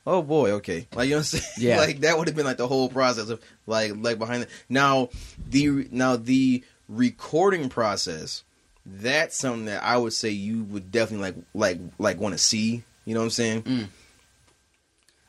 oh 0.06 0.22
boy, 0.22 0.52
okay, 0.52 0.86
like 0.94 1.08
you 1.08 1.14
know 1.14 1.18
what 1.18 1.32
I'm 1.34 1.40
saying? 1.40 1.44
Yeah. 1.58 1.76
like 1.80 2.00
that 2.00 2.18
would 2.18 2.26
have 2.28 2.36
been 2.36 2.46
like 2.46 2.56
the 2.56 2.68
whole 2.68 2.88
process 2.88 3.28
of 3.28 3.40
like 3.66 3.92
like 3.96 4.18
behind 4.18 4.44
it. 4.44 4.50
Now 4.68 5.10
the 5.48 5.88
now 5.90 6.16
the 6.16 6.64
recording 6.88 7.68
process. 7.68 8.44
That's 8.86 9.36
something 9.36 9.66
that 9.66 9.84
I 9.84 9.98
would 9.98 10.14
say 10.14 10.30
you 10.30 10.64
would 10.64 10.90
definitely 10.90 11.26
like 11.26 11.36
like 11.54 11.78
like 11.98 12.18
want 12.18 12.32
to 12.32 12.38
see. 12.38 12.82
You 13.04 13.14
know 13.14 13.20
what 13.20 13.24
I'm 13.24 13.30
saying? 13.30 13.62
Mm. 13.62 13.88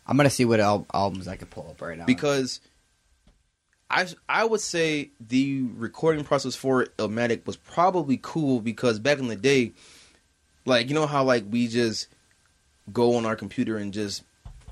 I'm 0.07 0.17
gonna 0.17 0.29
see 0.29 0.45
what 0.45 0.59
al- 0.59 0.87
albums 0.93 1.27
I 1.27 1.35
could 1.35 1.49
pull 1.49 1.67
up 1.69 1.81
right 1.81 1.97
now. 1.97 2.05
because 2.05 2.59
I 3.91 4.07
I 4.29 4.45
would 4.45 4.61
say 4.61 5.09
the 5.19 5.63
recording 5.75 6.23
process 6.23 6.55
for 6.55 6.85
Illmatic 6.97 7.45
was 7.45 7.57
probably 7.57 8.19
cool 8.21 8.59
because 8.61 8.99
back 8.99 9.19
in 9.19 9.27
the 9.27 9.35
day, 9.35 9.73
like 10.65 10.87
you 10.89 10.95
know 10.95 11.07
how 11.07 11.23
like 11.23 11.43
we 11.49 11.67
just 11.67 12.07
go 12.91 13.15
on 13.15 13.25
our 13.25 13.35
computer 13.35 13.77
and 13.77 13.93
just 13.93 14.23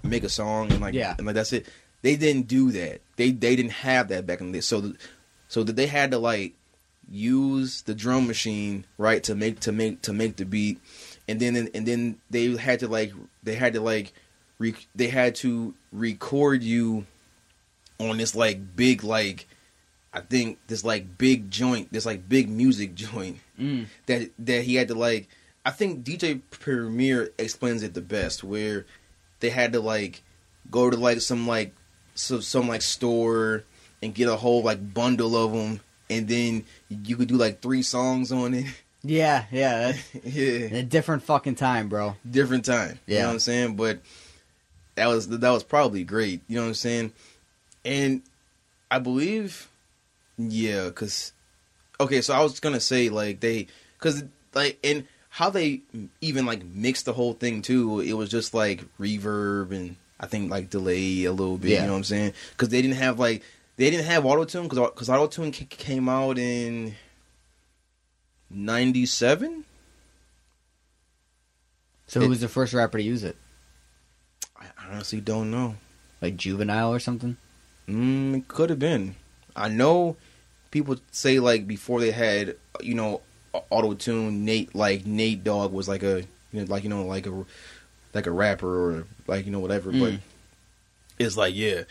make 0.03 0.23
a 0.23 0.29
song 0.29 0.71
and 0.71 0.81
like 0.81 0.93
Yeah. 0.93 1.15
and 1.17 1.27
like 1.27 1.35
that's 1.35 1.53
it. 1.53 1.67
They 2.01 2.15
didn't 2.15 2.47
do 2.47 2.71
that. 2.71 3.01
They 3.17 3.31
they 3.31 3.55
didn't 3.55 3.73
have 3.73 4.07
that 4.07 4.25
back 4.25 4.39
in 4.41 4.51
the 4.51 4.57
day. 4.59 4.61
So 4.61 4.81
th- 4.81 4.95
so 5.47 5.63
that 5.63 5.75
they 5.75 5.87
had 5.87 6.11
to 6.11 6.17
like 6.19 6.53
use 7.11 7.81
the 7.83 7.95
drum 7.95 8.27
machine 8.27 8.85
right 8.97 9.23
to 9.23 9.35
make 9.35 9.59
to 9.61 9.71
make 9.71 10.01
to 10.03 10.13
make 10.13 10.35
the 10.37 10.45
beat, 10.45 10.79
and 11.27 11.39
then 11.39 11.69
and 11.73 11.85
then 11.85 12.17
they 12.29 12.55
had 12.55 12.79
to 12.79 12.87
like 12.87 13.11
they 13.43 13.55
had 13.55 13.73
to 13.73 13.81
like 13.81 14.13
re- 14.59 14.75
they 14.95 15.07
had 15.07 15.35
to 15.35 15.73
record 15.91 16.63
you 16.63 17.05
on 17.99 18.17
this 18.17 18.35
like 18.35 18.75
big 18.75 19.03
like 19.03 19.47
I 20.13 20.21
think 20.21 20.57
this 20.67 20.83
like 20.83 21.17
big 21.17 21.51
joint, 21.51 21.91
this 21.93 22.05
like 22.05 22.27
big 22.27 22.49
music 22.49 22.95
joint 22.95 23.37
Mm. 23.59 23.87
that 24.05 24.29
that 24.39 24.63
he 24.63 24.75
had 24.75 24.87
to 24.87 24.95
like. 24.95 25.27
I 25.65 25.71
think 25.71 26.03
DJ 26.05 26.39
Premier 26.49 27.31
explains 27.37 27.83
it 27.83 27.93
the 27.93 28.01
best, 28.01 28.41
where 28.43 28.85
they 29.41 29.49
had 29.49 29.73
to 29.73 29.81
like 29.81 30.23
go 30.71 30.89
to 30.89 30.95
like 30.95 31.19
some 31.21 31.45
like 31.45 31.73
so, 32.15 32.39
some 32.39 32.67
like 32.69 32.81
store 32.81 33.63
and 34.01 34.15
get 34.15 34.29
a 34.29 34.37
whole 34.37 34.63
like 34.63 34.93
bundle 34.93 35.35
of 35.35 35.51
them, 35.51 35.81
and 36.09 36.27
then 36.29 36.63
you 36.89 37.17
could 37.17 37.27
do 37.27 37.35
like 37.35 37.61
three 37.61 37.81
songs 37.83 38.31
on 38.31 38.53
it. 38.53 38.65
yeah, 39.03 39.43
yeah, 39.51 39.93
yeah, 40.23 40.77
a 40.77 40.83
different 40.83 41.23
fucking 41.23 41.55
time, 41.55 41.89
bro. 41.89 42.15
different 42.29 42.63
time. 42.63 42.97
You 43.05 43.15
Yeah. 43.15 43.21
know 43.23 43.27
what 43.27 43.33
I'm 43.33 43.39
saying? 43.39 43.75
But 43.75 43.99
that 44.95 45.07
was 45.07 45.27
that 45.27 45.51
was 45.51 45.63
probably 45.63 46.05
great. 46.05 46.41
You 46.47 46.55
know 46.55 46.61
what 46.61 46.67
I'm 46.69 46.73
saying? 46.75 47.11
And 47.85 48.21
I 48.91 48.99
believe, 48.99 49.69
yeah, 50.37 50.85
because 50.85 51.33
okay, 51.99 52.21
so 52.21 52.33
I 52.33 52.41
was 52.41 52.59
gonna 52.59 52.79
say 52.79 53.09
like 53.09 53.39
they 53.39 53.67
because 53.97 54.23
like 54.53 54.79
and 54.83 55.05
how 55.29 55.49
they 55.49 55.81
even 56.21 56.45
like 56.45 56.65
mixed 56.65 57.05
the 57.05 57.13
whole 57.13 57.33
thing 57.33 57.61
too. 57.61 57.99
It 57.99 58.13
was 58.13 58.29
just 58.29 58.53
like 58.53 58.83
reverb 58.99 59.71
and 59.71 59.95
I 60.19 60.25
think 60.25 60.51
like 60.51 60.69
delay 60.69 61.23
a 61.25 61.31
little 61.31 61.57
bit. 61.57 61.71
Yeah. 61.71 61.81
You 61.81 61.87
know 61.87 61.93
what 61.93 61.99
I'm 61.99 62.03
saying? 62.03 62.33
Because 62.51 62.69
they 62.69 62.81
didn't 62.81 62.97
have 62.97 63.19
like 63.19 63.43
they 63.77 63.89
didn't 63.89 64.05
have 64.05 64.25
auto 64.25 64.43
tune 64.43 64.63
because 64.67 64.79
because 64.89 65.09
auto 65.09 65.27
tune 65.27 65.51
came 65.51 66.09
out 66.09 66.37
in 66.37 66.95
'97. 68.49 69.63
So 72.07 72.21
who 72.21 72.29
was 72.29 72.41
the 72.41 72.49
first 72.49 72.73
rapper 72.73 72.97
to 72.97 73.03
use 73.03 73.23
it? 73.23 73.37
I 74.59 74.65
honestly 74.89 75.21
don't 75.21 75.51
know. 75.51 75.75
Like 76.21 76.35
Juvenile 76.35 76.91
or 76.91 76.99
something? 76.99 77.37
Mm, 77.89 78.37
it 78.37 78.47
could 78.47 78.69
have 78.69 78.79
been. 78.79 79.15
I 79.55 79.67
know 79.69 80.15
people 80.71 80.97
say 81.11 81.39
like 81.39 81.67
before 81.67 81.99
they 81.99 82.11
had 82.11 82.55
you 82.81 82.93
know 82.93 83.21
auto 83.69 83.93
tune. 83.95 84.45
Nate 84.45 84.73
like 84.75 85.05
Nate 85.05 85.43
Dogg 85.43 85.71
was 85.73 85.87
like 85.89 86.03
a 86.03 86.23
you 86.51 86.61
know 86.61 86.65
like 86.65 86.83
you 86.83 86.89
know 86.89 87.05
like 87.05 87.25
a 87.25 87.45
like 88.13 88.27
a 88.27 88.31
rapper 88.31 88.67
or 88.99 89.03
like 89.27 89.45
you 89.45 89.51
know 89.51 89.59
whatever. 89.59 89.91
But 89.91 90.13
Mm. 90.13 90.19
it's 91.17 91.35
like 91.35 91.55
yeah, 91.55 91.83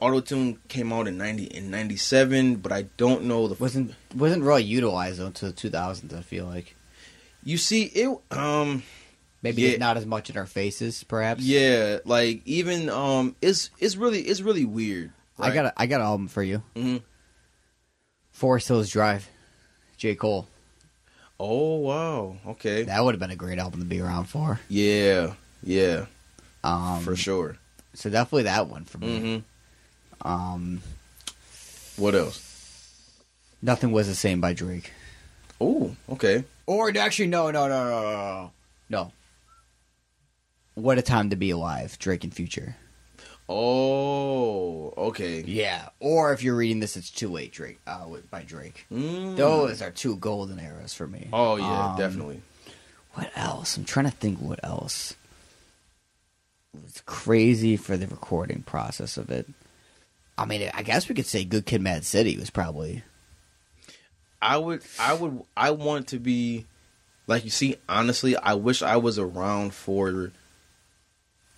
auto 0.00 0.20
tune 0.20 0.58
came 0.68 0.92
out 0.92 1.08
in 1.08 1.16
ninety 1.16 1.44
in 1.44 1.70
ninety 1.70 1.96
seven. 1.96 2.56
But 2.56 2.72
I 2.72 2.82
don't 2.96 3.24
know 3.24 3.48
the 3.48 3.54
Wasn't 3.54 3.94
wasn't 4.14 4.44
really 4.44 4.64
utilized 4.64 5.20
until 5.20 5.50
the 5.50 5.54
2000s. 5.54 6.12
I 6.16 6.20
feel 6.22 6.46
like 6.46 6.74
You 7.42 7.56
see 7.58 7.84
it 7.84 8.08
um 8.30 8.82
maybe 9.46 9.62
Yeah. 9.62 9.76
not 9.78 9.96
as 9.96 10.04
much 10.06 10.30
in 10.30 10.36
our 10.36 10.46
faces, 10.46 11.04
perhaps. 11.04 11.42
yeah 11.42 11.98
like 12.04 12.42
even 12.44 12.88
um 12.90 13.34
it's 13.40 13.70
it's 13.78 13.96
really 13.96 14.20
it's 14.22 14.40
really 14.40 14.64
weird. 14.64 15.12
I 15.38 15.50
got 15.52 15.66
a, 15.66 15.72
I 15.76 15.86
got 15.86 16.00
an 16.00 16.06
album 16.06 16.28
for 16.28 16.42
you. 16.42 16.62
Mm-hmm. 16.74 16.98
Forest 18.32 18.68
Hills 18.68 18.90
Drive, 18.90 19.28
J 19.96 20.14
Cole. 20.14 20.46
Oh 21.38 21.76
wow 21.76 22.36
okay 22.46 22.84
That 22.84 23.04
would 23.04 23.14
have 23.14 23.20
been 23.20 23.30
a 23.30 23.36
great 23.36 23.58
album 23.58 23.80
to 23.80 23.86
be 23.86 24.00
around 24.00 24.24
for. 24.26 24.60
yeah 24.68 25.34
yeah 25.62 26.06
Um, 26.64 27.02
for 27.02 27.14
sure. 27.16 27.56
So 27.94 28.10
definitely 28.10 28.44
that 28.44 28.68
one 28.68 28.84
for 28.84 28.98
me. 28.98 29.42
hmm 30.22 30.28
Um, 30.28 30.80
What 31.96 32.14
else? 32.14 32.42
Nothing 33.62 33.92
was 33.92 34.06
the 34.06 34.14
same 34.14 34.40
by 34.40 34.52
Drake. 34.52 34.92
Oh, 35.60 35.96
okay. 36.10 36.44
Or 36.66 36.90
actually, 36.96 37.28
no, 37.28 37.50
no, 37.50 37.68
no, 37.68 37.84
no, 37.84 38.00
no, 38.02 38.50
no. 38.90 39.12
What 40.76 40.98
a 40.98 41.02
time 41.02 41.30
to 41.30 41.36
be 41.36 41.50
alive, 41.50 41.98
Drake 41.98 42.22
and 42.22 42.32
Future. 42.32 42.76
Oh, 43.48 44.92
okay. 44.96 45.40
Yeah. 45.46 45.88
Or 46.00 46.32
if 46.32 46.42
you're 46.42 46.54
reading 46.56 46.80
this, 46.80 46.96
it's 46.96 47.10
too 47.10 47.28
late, 47.28 47.52
Drake. 47.52 47.78
Uh, 47.86 48.06
by 48.30 48.42
Drake. 48.42 48.86
Mm. 48.92 49.36
Those 49.36 49.82
are 49.82 49.90
two 49.90 50.16
golden 50.16 50.58
eras 50.60 50.94
for 50.94 51.06
me. 51.06 51.28
Oh 51.32 51.56
yeah, 51.56 51.90
Um, 51.92 51.96
definitely. 51.98 52.42
What 53.14 53.30
else? 53.34 53.76
I'm 53.76 53.84
trying 53.84 54.04
to 54.04 54.10
think. 54.10 54.38
What 54.38 54.60
else? 54.62 55.14
It's 56.84 57.00
crazy 57.06 57.76
for 57.76 57.96
the 57.96 58.06
recording 58.06 58.62
process 58.62 59.16
of 59.16 59.30
it. 59.30 59.46
I 60.36 60.44
mean, 60.44 60.70
I 60.74 60.82
guess 60.82 61.08
we 61.08 61.14
could 61.14 61.24
say 61.26 61.44
"Good 61.44 61.64
Kid, 61.64 61.80
Mad 61.80 62.04
City" 62.04 62.36
was 62.36 62.50
probably 62.50 63.02
I 64.42 64.58
would, 64.58 64.82
I 65.00 65.14
would, 65.14 65.42
I 65.56 65.70
want 65.70 66.08
to 66.08 66.18
be 66.18 66.66
like 67.26 67.44
you 67.44 67.50
see. 67.50 67.76
Honestly, 67.88 68.36
I 68.36 68.52
wish 68.54 68.82
I 68.82 68.96
was 68.96 69.18
around 69.18 69.72
for, 69.72 70.30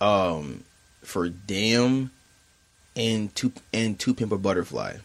um, 0.01 0.63
for 1.03 1.29
Damn, 1.29 2.11
and 2.95 3.33
two 3.35 3.51
and 3.73 3.99
To 3.99 4.13
Pimp 4.13 4.31
a 4.31 4.37
Butterfly. 4.37 4.97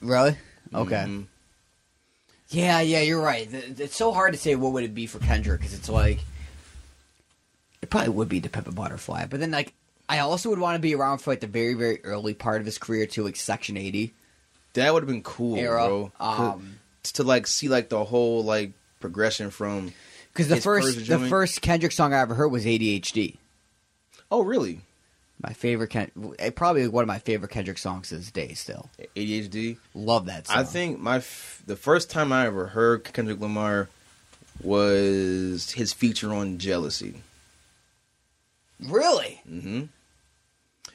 really 0.00 0.36
okay. 0.74 1.04
Mhm. 1.06 1.26
Yeah, 2.48 2.80
yeah, 2.80 3.00
you're 3.00 3.20
right. 3.20 3.48
It's 3.52 3.96
so 3.96 4.12
hard 4.12 4.32
to 4.32 4.38
say 4.38 4.54
what 4.54 4.72
would 4.72 4.84
it 4.84 4.94
be 4.94 5.06
for 5.06 5.18
Kendrick 5.18 5.60
because 5.60 5.74
it's 5.74 5.88
like 5.88 6.20
it 7.82 7.90
probably 7.90 8.10
would 8.10 8.28
be 8.28 8.40
to 8.40 8.48
Pimp 8.48 8.68
a 8.68 8.72
Butterfly, 8.72 9.26
but 9.26 9.40
then 9.40 9.50
like 9.50 9.72
I 10.08 10.20
also 10.20 10.50
would 10.50 10.58
want 10.60 10.76
to 10.76 10.80
be 10.80 10.94
around 10.94 11.18
for 11.18 11.30
like 11.32 11.40
the 11.40 11.46
very 11.48 11.74
very 11.74 12.04
early 12.04 12.34
part 12.34 12.60
of 12.60 12.66
his 12.66 12.78
career 12.78 13.06
too, 13.06 13.24
like 13.24 13.36
Section 13.36 13.76
80 13.76 14.14
That 14.74 14.92
would 14.94 15.02
have 15.02 15.08
been 15.08 15.22
cool, 15.22 15.56
era. 15.58 15.86
bro. 15.86 16.12
Um, 16.20 16.78
to 17.14 17.22
like 17.24 17.46
see 17.46 17.68
like 17.68 17.88
the 17.88 18.04
whole 18.04 18.44
like 18.44 18.72
progression 19.00 19.50
from. 19.50 19.92
because 20.32 20.48
the 20.48 20.56
first, 20.60 20.96
first 20.98 21.08
the 21.08 21.18
first 21.18 21.60
Kendrick 21.62 21.92
song 21.92 22.14
I 22.14 22.20
ever 22.20 22.34
heard 22.34 22.48
was 22.48 22.64
ADHD. 22.64 23.36
Oh, 24.30 24.42
really? 24.42 24.80
My 25.42 25.52
favorite, 25.52 25.88
Ken- 25.90 26.10
eh, 26.38 26.50
probably 26.50 26.88
one 26.88 27.02
of 27.02 27.08
my 27.08 27.18
favorite 27.18 27.50
Kendrick 27.50 27.78
songs 27.78 28.08
to 28.08 28.16
this 28.16 28.30
day. 28.30 28.54
Still 28.54 28.88
ADHD. 29.14 29.76
love 29.94 30.26
that 30.26 30.46
song. 30.46 30.56
I 30.56 30.64
think 30.64 30.98
my 30.98 31.16
f- 31.18 31.62
the 31.66 31.76
first 31.76 32.10
time 32.10 32.32
I 32.32 32.46
ever 32.46 32.68
heard 32.68 33.04
Kendrick 33.12 33.38
Lamar 33.40 33.88
was 34.62 35.72
his 35.72 35.92
feature 35.92 36.32
on 36.32 36.58
Jealousy. 36.58 37.22
really. 38.82 39.40
hmm 39.46 39.84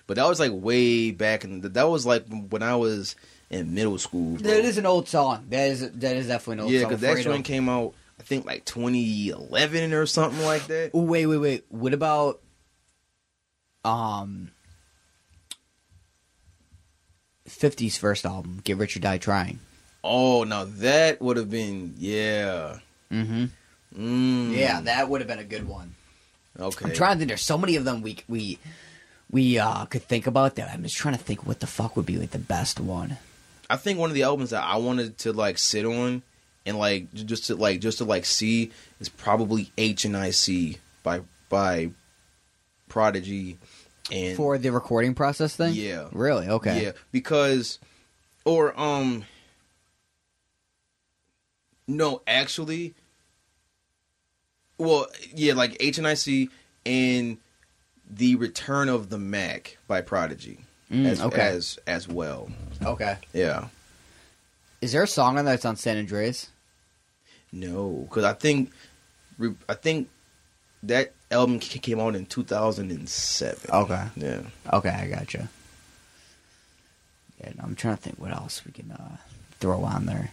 But 0.08 0.16
that 0.18 0.28
was 0.28 0.40
like 0.40 0.52
way 0.54 1.12
back 1.12 1.44
in 1.44 1.62
the, 1.62 1.70
that 1.70 1.88
was 1.90 2.06
like 2.06 2.26
when 2.50 2.64
I 2.64 2.76
was 2.76 3.16
in 3.50 3.74
middle 3.74 3.98
school. 3.98 4.38
bro. 4.38 4.52
That 4.52 4.66
is 4.66 4.78
an 4.78 4.86
old 4.86 5.08
song. 5.08 5.46
That 5.50 5.70
is 5.70 5.92
that 5.92 6.16
is 6.16 6.28
definitely 6.28 6.54
an 6.54 6.60
old 6.62 6.72
yeah, 6.72 6.82
song. 6.82 6.90
because 6.90 7.02
that 7.02 7.24
joint 7.24 7.46
came 7.46 7.70
out 7.70 7.94
I 8.20 8.24
think 8.24 8.46
like 8.46 8.66
2011 8.66 9.94
or 9.94 10.06
something 10.06 10.44
like 10.46 10.68
that. 10.68 10.92
Ooh, 10.96 11.02
wait, 11.02 11.26
wait, 11.28 11.38
wait. 11.38 11.66
What 11.70 11.94
about 11.94 12.40
um 13.84 14.52
50's 17.48 17.98
first 17.98 18.26
album, 18.26 18.62
Get 18.64 18.78
Rich 18.78 18.96
or 18.98 19.00
Die 19.00 19.18
Trying? 19.18 19.60
Oh, 20.04 20.44
now 20.44 20.66
that 20.66 21.22
would 21.22 21.38
have 21.38 21.50
been 21.50 21.94
yeah. 21.98 22.80
Mm-hmm. 23.12 23.46
Mm, 23.98 24.56
Yeah, 24.56 24.82
that 24.82 25.10
would 25.10 25.22
have 25.22 25.28
been 25.28 25.40
a 25.40 25.44
good 25.44 25.68
one. 25.68 25.94
okay. 26.60 26.86
I'm 26.86 26.94
trying 26.96 27.14
to 27.16 27.18
think. 27.20 27.28
There's 27.30 27.42
so 27.42 27.58
many 27.58 27.76
of 27.76 27.86
them 27.86 28.02
we 28.02 28.18
we 28.28 28.58
we 29.30 29.60
uh, 29.60 29.86
could 29.86 30.04
think 30.04 30.28
about 30.28 30.56
that. 30.56 30.70
I'm 30.74 30.84
just 30.84 30.98
trying 30.98 31.16
to 31.16 31.24
think 31.24 31.46
what 31.46 31.60
the 31.60 31.68
fuck 31.68 31.96
would 31.96 32.06
be 32.06 32.18
like 32.18 32.32
the 32.32 32.40
best 32.40 32.80
one. 32.80 33.18
I 33.70 33.76
think 33.78 34.00
one 34.00 34.10
of 34.10 34.14
the 34.16 34.24
albums 34.24 34.50
that 34.52 34.64
I 34.64 34.78
wanted 34.78 35.18
to 35.20 35.34
like 35.34 35.58
sit 35.58 35.86
on 35.86 36.22
and 36.66 36.78
like 36.78 37.14
just 37.14 37.46
to 37.48 37.56
like 37.56 37.80
just 37.82 38.00
to 38.00 38.06
like 38.06 38.26
see 38.26 38.72
is 39.00 39.10
probably 39.10 39.72
H 39.78 40.06
and 40.06 40.16
I 40.18 40.32
C 40.32 40.78
by 41.04 41.22
by 41.50 41.92
Prodigy 42.92 43.58
and 44.12 44.36
For 44.36 44.58
the 44.58 44.70
recording 44.72 45.14
process 45.16 45.56
thing? 45.56 45.74
Yeah. 45.74 46.10
Really? 46.12 46.48
Okay. 46.50 46.84
yeah 46.84 46.92
because 47.14 47.80
or 48.44 48.78
um 48.80 49.24
no 51.88 52.22
actually 52.28 52.94
well 54.78 55.08
yeah 55.34 55.54
like 55.54 55.78
H 55.80 55.98
and 55.98 56.08
I 56.08 56.16
C 56.16 56.50
and 56.86 57.38
the 58.10 58.36
Return 58.36 58.90
of 58.90 59.10
the 59.10 59.18
Mac 59.18 59.78
by 59.88 60.02
Prodigy 60.02 60.60
Mm, 60.92 61.06
as 61.06 61.22
okay. 61.22 61.40
as 61.48 61.80
as 61.88 62.06
well 62.10 62.50
Okay. 62.84 63.16
yeah. 63.32 63.70
Is 64.82 64.92
there 64.92 65.04
a 65.04 65.08
song 65.08 65.38
on 65.38 65.46
that 65.46 65.52
that's 65.52 65.64
on 65.64 65.78
San 65.78 65.98
Andreas? 65.98 66.50
No, 67.54 68.06
because 68.10 68.26
I 68.26 68.34
think 68.34 68.72
I 69.70 69.74
think 69.76 70.10
that 70.84 71.14
album 71.32 71.60
came 71.60 72.00
out 72.00 72.16
in 72.16 72.26
2007. 72.26 73.72
Okay. 73.74 74.06
Yeah. 74.16 74.42
Okay, 74.72 74.90
I 74.90 75.08
gotcha. 75.08 75.50
Yeah, 77.40 77.52
no, 77.58 77.64
I'm 77.64 77.76
trying 77.76 77.98
to 77.98 78.02
think 78.02 78.20
what 78.20 78.32
else 78.32 78.64
we 78.66 78.72
can 78.72 78.92
uh, 78.92 79.18
throw 79.60 79.84
on 79.84 80.06
there. 80.06 80.32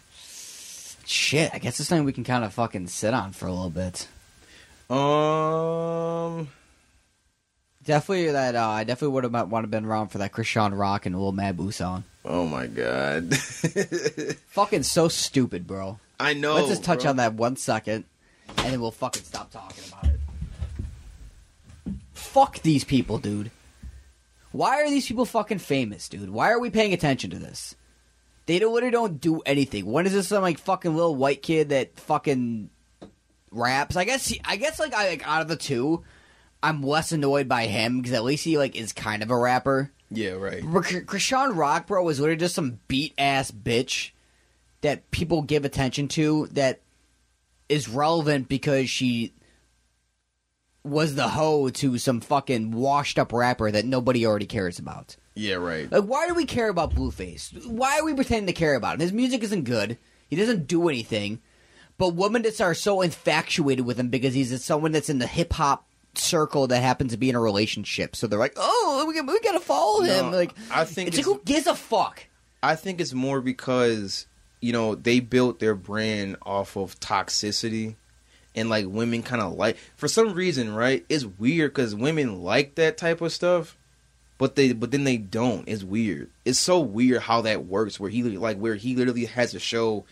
Shit, 1.07 1.51
I 1.55 1.59
guess 1.59 1.81
it's 1.81 1.89
something 1.89 2.05
we 2.05 2.13
can 2.13 2.25
kind 2.25 2.45
of 2.45 2.53
fucking 2.53 2.89
sit 2.89 3.15
on 3.15 3.33
for 3.33 3.47
a 3.47 3.53
little 3.53 3.71
bit. 3.71 4.09
Um. 4.91 6.49
Definitely 7.85 8.33
that. 8.33 8.55
Uh, 8.55 8.69
I 8.69 8.85
definitely 8.85 9.15
would 9.15 9.25
have 9.25 9.51
want 9.51 9.65
to 9.65 9.69
been 9.69 9.87
around 9.87 10.09
for 10.09 10.19
that 10.19 10.33
Chrisean 10.33 10.79
Rock 10.79 11.07
and 11.07 11.19
Lil 11.19 11.33
Mabu 11.33 11.73
song. 11.73 12.05
Oh 12.23 12.47
my 12.47 12.67
god. 12.67 13.35
Fucking 14.49 14.83
so 14.83 15.09
stupid, 15.09 15.67
bro. 15.67 15.99
I 16.21 16.35
know. 16.35 16.57
Let's 16.57 16.69
just 16.69 16.85
touch 16.85 17.03
bro. 17.03 17.11
on 17.11 17.17
that 17.17 17.33
one 17.33 17.57
second, 17.57 18.05
and 18.59 18.73
then 18.73 18.81
we'll 18.83 18.91
fucking 18.91 19.23
stop 19.23 19.51
talking 19.51 19.85
about 19.89 20.13
it. 20.13 20.18
Fuck 22.29 22.61
these 22.61 22.85
people, 22.85 23.19
dude. 23.19 23.51
Why 24.53 24.83
are 24.83 24.91
these 24.91 25.07
people 25.07 25.25
fucking 25.25 25.59
famous, 25.59 26.09
dude? 26.09 26.31
Why 26.31 26.51
are 26.51 26.61
we 26.61 26.71
paying 26.71 26.93
attention 26.93 27.31
to 27.31 27.39
this? 27.39 27.75
They 28.47 28.59
don't, 28.59 28.73
literally 28.73 28.93
don't 28.93 29.21
do 29.21 29.41
anything. 29.41 29.87
When 29.87 30.07
is 30.07 30.13
this 30.13 30.29
some 30.29 30.43
like 30.43 30.59
fucking 30.59 30.95
little 30.95 31.15
white 31.15 31.43
kid 31.43 31.69
that 31.69 31.99
fucking 31.99 32.71
raps? 33.51 33.97
I 33.97 34.05
guess 34.05 34.27
he, 34.27 34.41
I 34.45 34.57
guess 34.57 34.79
like 34.79 34.95
I 34.95 35.09
like 35.09 35.29
out 35.29 35.43
of 35.43 35.49
the 35.49 35.57
two, 35.57 36.05
I'm 36.63 36.83
less 36.83 37.13
annoyed 37.13 37.49
by 37.49 37.67
him 37.67 37.99
because 37.99 38.15
at 38.15 38.25
least 38.25 38.45
he 38.45 38.57
like 38.57 38.77
is 38.77 38.93
kind 38.93 39.23
of 39.23 39.31
a 39.31 39.37
rapper. 39.37 39.91
Yeah. 40.11 40.33
Right. 40.33 40.63
Chrisean 40.63 41.57
Rock, 41.57 41.87
bro, 41.87 42.03
was 42.03 42.21
literally 42.21 42.39
just 42.39 42.55
some 42.55 42.81
beat 42.89 43.13
ass 43.19 43.51
bitch 43.51 44.13
that 44.81 45.11
people 45.11 45.43
give 45.43 45.65
attention 45.65 46.09
to 46.09 46.47
that 46.53 46.81
is 47.69 47.89
relevant 47.89 48.49
because 48.49 48.89
she 48.89 49.33
was 50.89 51.15
the 51.15 51.29
hoe 51.29 51.69
to 51.69 51.99
some 51.99 52.21
fucking 52.21 52.73
washed 52.73 53.19
up 53.19 53.33
rapper 53.33 53.71
that 53.71 53.85
nobody 53.85 54.27
already 54.27 54.47
cares 54.47 54.79
about. 54.79 55.17
Yeah. 55.35 55.57
Right. 55.57 55.91
Like, 55.91 56.05
why 56.05 56.27
do 56.27 56.35
we 56.35 56.45
care 56.45 56.69
about 56.69 56.95
Blueface? 56.95 57.67
Why 57.67 57.99
are 57.99 58.05
we 58.05 58.15
pretending 58.15 58.47
to 58.47 58.53
care 58.53 58.75
about 58.75 58.95
him? 58.95 59.01
His 59.01 59.13
music 59.13 59.43
isn't 59.45 59.65
good. 59.65 59.99
He 60.29 60.37
doesn't 60.37 60.67
do 60.67 60.89
anything. 60.89 61.41
But 61.97 62.15
women 62.15 62.45
just 62.45 62.61
are 62.61 62.75
so 62.75 63.01
infatuated 63.01 63.85
with 63.85 63.99
him 63.99 64.09
because 64.09 64.35
he's 64.35 64.65
someone 64.65 64.93
that's 64.93 65.11
in 65.11 65.19
the 65.19 65.27
hip 65.27 65.53
hop 65.53 65.85
circle 66.15 66.67
that 66.69 66.81
happens 66.81 67.13
to 67.13 67.19
be 67.19 67.29
in 67.29 67.35
a 67.35 67.41
relationship. 67.41 68.17
So 68.17 68.27
they're 68.27 68.39
like, 68.39 68.55
oh, 68.57 69.05
we, 69.09 69.21
we 69.21 69.41
gotta 69.41 69.61
follow 69.61 70.03
him. 70.03 70.31
No, 70.31 70.37
like, 70.37 70.55
I 70.71 70.85
think 70.85 71.09
it's 71.09 71.17
like, 71.17 71.27
who 71.27 71.41
gives 71.45 71.67
a 71.67 71.75
fuck? 71.75 72.25
I 72.63 72.77
think 72.77 73.01
it's 73.01 73.13
more 73.13 73.41
because 73.41 74.27
you 74.61 74.73
know 74.73 74.95
they 74.95 75.21
built 75.21 75.59
their 75.61 75.75
brand 75.75 76.37
off 76.43 76.77
of 76.77 76.99
toxicity, 77.01 77.97
and 78.59 78.69
like 78.69 78.87
women 78.87 79.23
kind 79.23 79.41
of 79.41 79.55
like 79.55 79.77
for 79.97 80.09
some 80.09 80.35
reason, 80.35 80.75
right? 80.75 81.05
It's 81.09 81.25
weird 81.25 81.73
because 81.73 81.95
women 81.95 82.43
like 82.43 82.75
that 82.75 82.97
type 82.97 83.21
of 83.21 83.33
stuff, 83.33 83.77
but 84.37 84.57
they 84.57 84.73
but 84.73 84.91
then 84.91 85.05
they 85.05 85.17
don't. 85.17 85.69
It's 85.69 85.85
weird. 85.85 86.31
It's 86.45 86.59
so 86.59 86.81
weird 86.81 87.23
how 87.23 87.43
that 87.43 87.67
works. 87.67 87.99
Where 87.99 88.11
he 88.11 88.23
like 88.23 88.59
where 88.59 88.75
he 88.75 88.97
literally 88.97 89.27
has 89.27 89.55
a 89.55 89.61
show, 89.61 90.05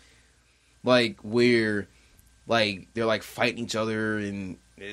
like 0.83 1.19
where 1.21 1.87
like 2.47 2.87
they're 2.93 3.05
like 3.05 3.23
fighting 3.23 3.63
each 3.63 3.75
other 3.75 4.17
and. 4.17 4.57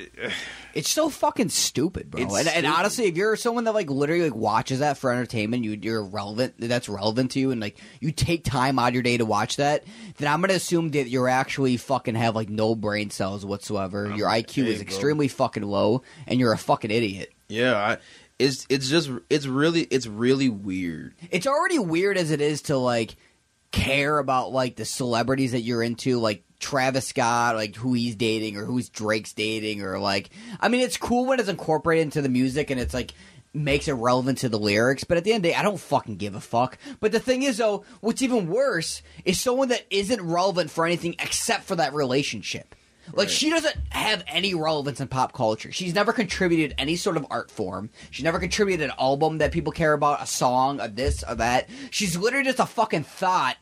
It's 0.75 0.91
so 0.91 1.09
fucking 1.09 1.51
stupid, 1.51 2.11
bro. 2.11 2.35
And, 2.35 2.49
and 2.49 2.67
honestly, 2.67 3.05
if 3.05 3.17
you're 3.17 3.37
someone 3.37 3.63
that 3.65 3.75
like 3.75 3.89
literally 3.89 4.25
like 4.25 4.35
watches 4.35 4.81
that 4.81 4.99
for 4.99 5.13
entertainment, 5.13 5.63
you, 5.63 5.79
you're 5.81 6.03
relevant. 6.03 6.55
That's 6.59 6.89
relevant 6.89 7.31
to 7.33 7.39
you, 7.39 7.53
and 7.53 7.61
like 7.61 7.79
you 8.01 8.11
take 8.11 8.43
time 8.43 8.81
out 8.81 8.89
of 8.89 8.95
your 8.95 9.05
day 9.05 9.17
to 9.19 9.25
watch 9.25 9.57
that. 9.57 9.85
Then 10.17 10.27
I'm 10.27 10.41
gonna 10.41 10.55
assume 10.55 10.91
that 10.91 11.09
you're 11.09 11.29
actually 11.29 11.77
fucking 11.77 12.17
have 12.17 12.35
like 12.35 12.49
no 12.49 12.75
brain 12.75 13.11
cells 13.11 13.47
whatsoever. 13.47 14.13
Your 14.17 14.29
IQ 14.29 14.65
is 14.65 14.79
bro. 14.79 14.83
extremely 14.83 15.29
fucking 15.29 15.63
low, 15.63 16.03
and 16.27 16.41
you're 16.41 16.53
a 16.53 16.59
fucking 16.59 16.91
idiot. 16.91 17.33
Yeah, 17.49 17.77
I, 17.77 17.99
it's 18.41 18.67
it's 18.69 18.89
just 18.89 19.11
it's 19.31 19.47
really 19.47 19.83
it's 19.83 20.09
really 20.09 20.49
weird. 20.49 21.15
It's 21.31 21.47
already 21.47 21.79
weird 21.79 22.19
as 22.19 22.33
it 22.33 22.41
is 22.41 22.63
to 22.63 22.77
like 22.77 23.15
care 23.75 24.19
about 24.19 24.53
like 24.53 24.77
the 24.77 24.85
celebrities 24.85 25.53
that 25.53 25.61
you're 25.63 25.83
into, 25.83 26.19
like 26.21 26.45
Travis 26.61 27.09
Scott, 27.09 27.57
like 27.57 27.75
who 27.77 27.93
he's 27.93 28.15
dating 28.17 28.57
or 28.57 28.65
who's 28.65 28.89
Drake's 28.89 29.33
dating, 29.33 29.83
or 29.83 29.99
like 29.99 30.31
I 30.61 30.69
mean, 30.69 30.81
it's 30.83 30.97
cool 30.97 31.27
when 31.27 31.41
it's 31.41 31.49
incorporated 31.49 32.03
into 32.05 32.23
the 32.23 32.29
music 32.29 32.71
and 32.71 32.81
it's 32.81 32.95
like 32.95 33.13
makes 33.53 33.87
it 33.87 33.93
relevant 33.93 34.39
to 34.39 34.49
the 34.49 34.59
lyrics. 34.59 35.05
But 35.05 35.17
at 35.17 35.25
the 35.25 35.33
end 35.33 35.39
of 35.39 35.43
the 35.43 35.49
day, 35.51 35.55
I 35.57 35.63
don't 35.63 35.79
fucking 35.81 36.17
give 36.17 36.35
a 36.35 36.41
fuck. 36.41 36.79
But 37.01 37.13
the 37.13 37.21
thing 37.21 37.43
is, 37.43 37.59
though, 37.59 37.85
what's 38.01 38.23
even 38.23 38.49
worse 38.49 39.03
is 39.25 39.41
someone 39.41 39.69
that 39.69 39.85
isn't 39.91 40.21
relevant 40.23 40.71
for 40.71 40.87
anything 40.87 41.15
except 41.21 41.65
for 41.65 41.77
that 41.77 41.95
relationship. 41.95 42.75
Like 43.13 43.27
Right. 43.29 43.31
she 43.31 43.51
doesn't 43.51 43.77
have 43.91 44.25
any 44.27 44.55
relevance 44.55 44.99
in 44.99 45.09
pop 45.09 45.35
culture. 45.35 45.71
She's 45.71 45.95
never 45.95 46.13
contributed 46.13 46.75
any 46.79 46.97
sort 46.97 47.19
of 47.19 47.27
art 47.31 47.51
form. 47.51 47.91
She's 48.11 48.25
never 48.25 48.39
contributed 48.39 48.89
an 48.89 48.97
album 48.99 49.39
that 49.39 49.53
people 49.53 49.73
care 49.73 49.93
about, 49.93 50.23
a 50.23 50.27
song, 50.27 50.81
a 50.81 50.89
this 50.89 51.23
or 51.23 51.35
that. 51.35 51.69
She's 51.91 52.17
literally 52.17 52.47
just 52.47 52.61
a 52.61 52.67
fucking 52.67 53.05
thought 53.05 53.57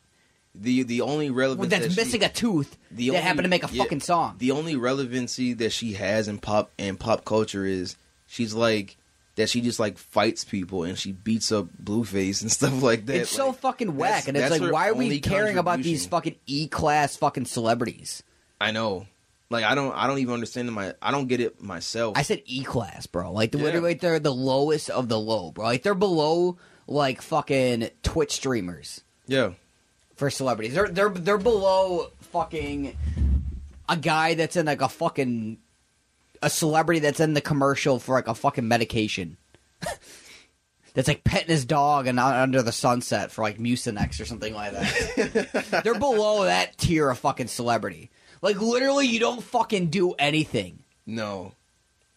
The 0.55 0.83
the 0.83 1.01
only 1.01 1.31
relevance 1.31 1.71
that's 1.71 1.87
that 1.87 1.93
she- 1.93 2.01
missing 2.01 2.23
a 2.23 2.29
tooth 2.29 2.77
the 2.91 3.07
that 3.09 3.17
only- 3.17 3.23
happened 3.23 3.45
to 3.45 3.49
make 3.49 3.65
a 3.65 3.69
yeah, 3.73 3.83
fucking 3.83 4.01
song. 4.01 4.37
The 4.39 4.51
only 4.51 4.77
relevancy 4.77 5.55
that 5.55 5.73
she 5.73 5.95
has 5.95 6.29
in 6.29 6.39
pop 6.39 6.71
and 6.79 7.01
pop 7.01 7.25
culture 7.25 7.65
is 7.65 7.97
she's 8.27 8.53
like 8.53 8.97
that 9.37 9.49
she 9.49 9.63
just 9.63 9.81
like 9.81 9.97
fights 9.97 10.45
people 10.45 10.85
and 10.85 10.99
she 10.99 11.13
beats 11.13 11.51
up 11.53 11.69
Blueface 11.83 12.43
and 12.43 12.53
stuff 12.59 12.83
like 12.83 13.07
that. 13.07 13.17
it's 13.23 13.31
so 13.31 13.53
fucking 13.53 13.97
whack, 13.97 14.29
and 14.29 14.37
it's 14.37 14.51
like, 14.51 14.71
why 14.71 14.89
are 14.91 14.95
we 14.95 15.21
caring 15.21 15.57
about 15.57 15.81
these 15.81 16.05
fucking 16.07 16.37
E 16.47 16.69
class 16.69 17.17
fucking 17.17 17.47
celebrities? 17.47 18.23
I 18.61 18.73
know. 18.73 19.07
Like 19.49 19.65
I 19.65 19.75
don't 19.75 19.93
I 19.97 20.07
don't 20.07 20.19
even 20.19 20.35
understand 20.35 20.71
my 20.73 20.95
I 21.01 21.11
don't 21.13 21.29
get 21.29 21.41
it 21.41 21.63
myself. 21.63 22.17
I 22.19 22.23
said 22.23 22.43
E 22.45 22.63
class, 22.63 23.07
bro. 23.07 23.33
Like 23.33 23.55
Yeah. 23.55 23.63
literally, 23.63 23.95
they're 23.95 24.19
the 24.19 24.35
lowest 24.35 24.91
of 24.91 25.09
the 25.09 25.19
low, 25.19 25.51
bro. 25.51 25.65
Like 25.65 25.83
they're 25.83 25.95
below 25.95 26.59
like 26.87 27.23
fucking 27.23 27.89
Twitch 28.03 28.33
streamers 28.33 29.03
yeah. 29.27 29.53
For 30.23 30.31
celebrities. 30.31 30.73
They're 30.75 30.87
they're 30.87 31.09
they're 31.09 31.37
below 31.37 32.13
fucking 32.31 32.97
a 33.89 33.97
guy 33.97 34.35
that's 34.35 34.55
in 34.55 34.67
like 34.67 34.81
a 34.81 34.89
fucking 34.89 35.59
a 36.41 36.49
celebrity 36.49 37.01
that's 37.01 37.19
in 37.19 37.35
the 37.35 37.41
commercial 37.41 37.99
for 37.99 38.15
like 38.15 38.29
a 38.29 38.35
fucking 38.37 38.69
medication. 38.69 39.37
That's 40.95 41.09
like 41.09 41.25
petting 41.25 41.49
his 41.49 41.65
dog 41.65 42.07
and 42.07 42.21
out 42.21 42.35
under 42.35 42.61
the 42.61 42.71
sunset 42.71 43.33
for 43.33 43.41
like 43.41 43.57
Mucinex 43.59 44.21
or 44.21 44.27
something 44.27 44.53
like 44.53 44.73
that. 44.73 45.81
They're 45.85 45.99
below 45.99 46.45
that 46.45 46.77
tier 46.77 47.09
of 47.09 47.19
fucking 47.19 47.47
celebrity. 47.47 48.11
Like 48.43 48.61
literally, 48.61 49.07
you 49.07 49.19
don't 49.19 49.43
fucking 49.43 49.87
do 49.87 50.13
anything. 50.19 50.83
No. 51.07 51.53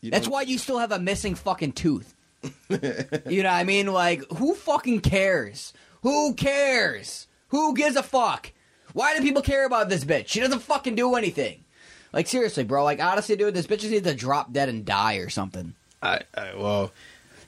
You 0.01 0.11
That's 0.11 0.25
don't- 0.25 0.33
why 0.33 0.41
you 0.41 0.57
still 0.57 0.79
have 0.79 0.91
a 0.91 0.99
missing 0.99 1.35
fucking 1.35 1.71
tooth. 1.71 2.13
you 2.69 3.41
know 3.43 3.49
what 3.49 3.55
I 3.55 3.63
mean? 3.63 3.87
Like, 3.87 4.29
who 4.33 4.53
fucking 4.55 4.99
cares? 4.99 5.71
Who 6.01 6.33
cares? 6.33 7.27
Who 7.55 7.73
gives 7.73 7.95
a 7.95 8.03
fuck? 8.03 8.51
Why 8.91 9.15
do 9.15 9.21
people 9.21 9.41
care 9.41 9.65
about 9.65 9.87
this 9.87 10.03
bitch? 10.03 10.27
She 10.27 10.41
doesn't 10.41 10.59
fucking 10.59 10.95
do 10.95 11.15
anything. 11.15 11.63
Like, 12.11 12.27
seriously, 12.27 12.65
bro. 12.65 12.83
Like, 12.83 13.01
honestly, 13.01 13.37
dude, 13.37 13.53
this 13.53 13.65
bitch 13.65 13.79
just 13.79 13.91
needs 13.91 14.05
to 14.05 14.13
drop 14.13 14.51
dead 14.51 14.67
and 14.67 14.83
die 14.83 15.15
or 15.15 15.29
something. 15.29 15.73
I, 16.01 16.19
I 16.35 16.53
well 16.55 16.91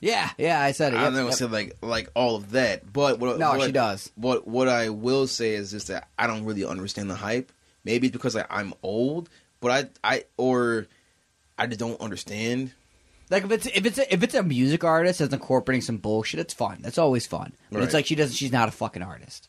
Yeah, 0.00 0.30
yeah, 0.38 0.62
I 0.62 0.72
said 0.72 0.94
it. 0.94 0.96
I 0.96 1.04
Yep, 1.04 1.12
don't 1.12 1.24
yep. 1.26 1.34
say 1.34 1.44
like 1.44 1.76
like 1.82 2.10
all 2.14 2.36
of 2.36 2.52
that, 2.52 2.90
but 2.90 3.18
what, 3.18 3.38
No, 3.38 3.50
what, 3.50 3.66
she 3.66 3.72
does. 3.72 4.10
What 4.14 4.48
what 4.48 4.66
I 4.66 4.88
will 4.88 5.26
say 5.26 5.50
is 5.54 5.72
just 5.72 5.88
that 5.88 6.08
I 6.18 6.26
don't 6.26 6.44
really 6.46 6.64
understand 6.64 7.10
the 7.10 7.14
hype. 7.14 7.52
Maybe 7.84 8.06
it's 8.06 8.16
because 8.16 8.34
like, 8.34 8.46
I'm 8.48 8.72
old, 8.82 9.28
but 9.60 9.70
I 9.70 10.12
I 10.16 10.24
or 10.38 10.86
I 11.58 11.66
just 11.66 11.80
don't 11.80 12.00
understand. 12.00 12.72
Like, 13.30 13.44
if 13.44 13.50
it's 13.50 13.66
if 13.66 13.84
it's 13.84 13.98
a, 13.98 14.12
if 14.12 14.22
it's 14.22 14.34
a 14.34 14.42
music 14.42 14.84
artist 14.84 15.18
that's 15.18 15.34
incorporating 15.34 15.82
some 15.82 15.98
bullshit, 15.98 16.40
it's 16.40 16.54
fun. 16.54 16.78
That's 16.80 16.96
always 16.98 17.26
fun. 17.26 17.52
But 17.70 17.82
it's 17.82 17.92
like 17.92 18.06
she 18.06 18.14
doesn't. 18.14 18.36
She's 18.36 18.52
not 18.52 18.68
a 18.68 18.72
fucking 18.72 19.02
artist. 19.02 19.48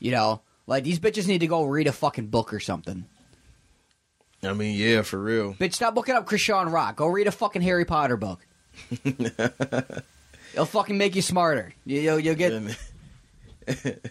You 0.00 0.10
know, 0.10 0.40
like 0.66 0.82
these 0.82 0.98
bitches 0.98 1.28
need 1.28 1.40
to 1.40 1.46
go 1.46 1.64
read 1.64 1.86
a 1.86 1.92
fucking 1.92 2.26
book 2.26 2.52
or 2.52 2.58
something. 2.60 3.04
I 4.42 4.54
mean, 4.54 4.76
yeah, 4.76 5.02
for 5.02 5.18
real. 5.18 5.54
Bitch, 5.54 5.74
stop 5.74 5.94
looking 5.94 6.14
up 6.14 6.26
Chrisean 6.26 6.72
Rock. 6.72 6.96
Go 6.96 7.06
read 7.06 7.26
a 7.26 7.32
fucking 7.32 7.62
Harry 7.62 7.84
Potter 7.84 8.16
book. 8.16 8.46
It'll 9.04 10.64
fucking 10.66 10.96
make 10.96 11.14
you 11.14 11.22
smarter. 11.22 11.74
You, 11.84 12.00
you'll, 12.00 12.18
you'll 12.18 12.34
get 12.34 12.52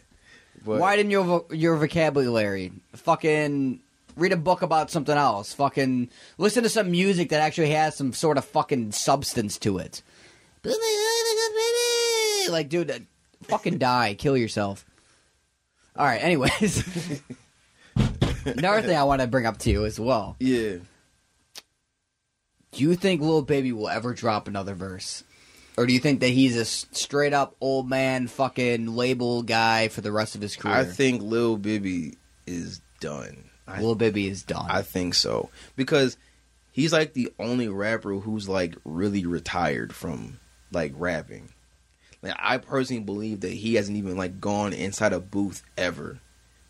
widen 0.65 1.09
your 1.09 1.23
vo- 1.23 1.47
your 1.51 1.75
vocabulary. 1.77 2.71
Fucking 2.93 3.79
read 4.15 4.31
a 4.31 4.37
book 4.37 4.61
about 4.61 4.91
something 4.91 5.17
else. 5.17 5.53
Fucking 5.53 6.09
listen 6.37 6.63
to 6.63 6.69
some 6.69 6.91
music 6.91 7.29
that 7.29 7.41
actually 7.41 7.71
has 7.71 7.95
some 7.95 8.13
sort 8.13 8.37
of 8.37 8.45
fucking 8.45 8.91
substance 8.91 9.57
to 9.59 9.79
it. 9.79 10.01
Like, 12.49 12.69
dude, 12.69 12.89
uh, 12.89 12.99
fucking 13.43 13.77
die, 13.77 14.15
kill 14.15 14.35
yourself. 14.35 14.83
All 15.99 16.05
right. 16.05 16.23
Anyways, 16.23 17.21
another 18.45 18.81
thing 18.81 18.95
I 18.95 19.03
want 19.03 19.19
to 19.19 19.27
bring 19.27 19.45
up 19.45 19.57
to 19.59 19.69
you 19.69 19.85
as 19.85 19.99
well. 19.99 20.37
Yeah. 20.39 20.77
Do 22.71 22.83
you 22.83 22.95
think 22.95 23.21
Lil 23.21 23.41
Baby 23.41 23.73
will 23.73 23.89
ever 23.89 24.13
drop 24.13 24.47
another 24.47 24.75
verse? 24.75 25.25
Or 25.75 25.85
do 25.85 25.93
you 25.93 25.99
think 25.99 26.21
that 26.21 26.29
he's 26.29 26.55
a 26.55 26.65
straight 26.65 27.33
up 27.33 27.55
old 27.59 27.89
man 27.89 28.27
fucking 28.27 28.87
label 28.95 29.43
guy 29.43 29.89
for 29.89 29.99
the 29.99 30.11
rest 30.11 30.35
of 30.35 30.41
his 30.41 30.55
career? 30.55 30.73
I 30.75 30.85
think 30.85 31.21
Lil 31.21 31.57
Bibby 31.57 32.17
is 32.47 32.81
done. 33.01 33.49
I, 33.67 33.81
Lil 33.81 33.95
Baby 33.95 34.27
is 34.27 34.43
done. 34.43 34.67
I 34.69 34.81
think 34.81 35.15
so 35.15 35.49
because 35.75 36.17
he's 36.71 36.93
like 36.93 37.13
the 37.13 37.31
only 37.39 37.67
rapper 37.67 38.15
who's 38.15 38.47
like 38.47 38.75
really 38.85 39.25
retired 39.25 39.93
from 39.93 40.39
like 40.71 40.93
rapping. 40.95 41.49
Like 42.21 42.35
I 42.37 42.57
personally 42.57 43.01
believe 43.03 43.41
that 43.41 43.51
he 43.53 43.75
hasn't 43.75 43.97
even 43.97 44.17
like 44.17 44.41
gone 44.41 44.73
inside 44.73 45.13
a 45.13 45.19
booth 45.19 45.63
ever. 45.77 46.19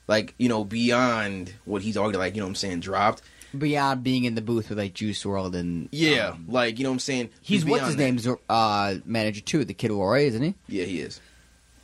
Like, 0.07 0.33
you 0.37 0.49
know, 0.49 0.63
beyond 0.63 1.53
what 1.65 1.81
he's 1.83 1.95
already 1.97 2.17
like, 2.17 2.35
you 2.35 2.41
know 2.41 2.45
what 2.47 2.51
I'm 2.51 2.55
saying, 2.55 2.79
dropped. 2.79 3.21
Beyond 3.57 4.03
being 4.03 4.25
in 4.25 4.35
the 4.35 4.41
booth 4.41 4.69
with 4.69 4.77
like 4.77 4.93
Juice 4.93 5.23
WRLD 5.23 5.55
and 5.55 5.89
Yeah. 5.91 6.29
um, 6.29 6.45
like, 6.47 6.77
you 6.77 6.83
know 6.83 6.89
what 6.91 6.95
I'm 6.95 6.99
saying? 6.99 7.29
he's 7.41 7.65
what's 7.65 7.85
his 7.87 7.95
that. 7.95 8.01
name's 8.03 8.27
uh, 8.49 8.95
manager 9.05 9.41
too, 9.41 9.65
the 9.65 9.73
Kid 9.73 9.91
LAROI, 9.91 10.25
isn't 10.27 10.41
he? 10.43 10.53
Yeah, 10.67 10.85
he 10.85 10.99
is. 11.01 11.19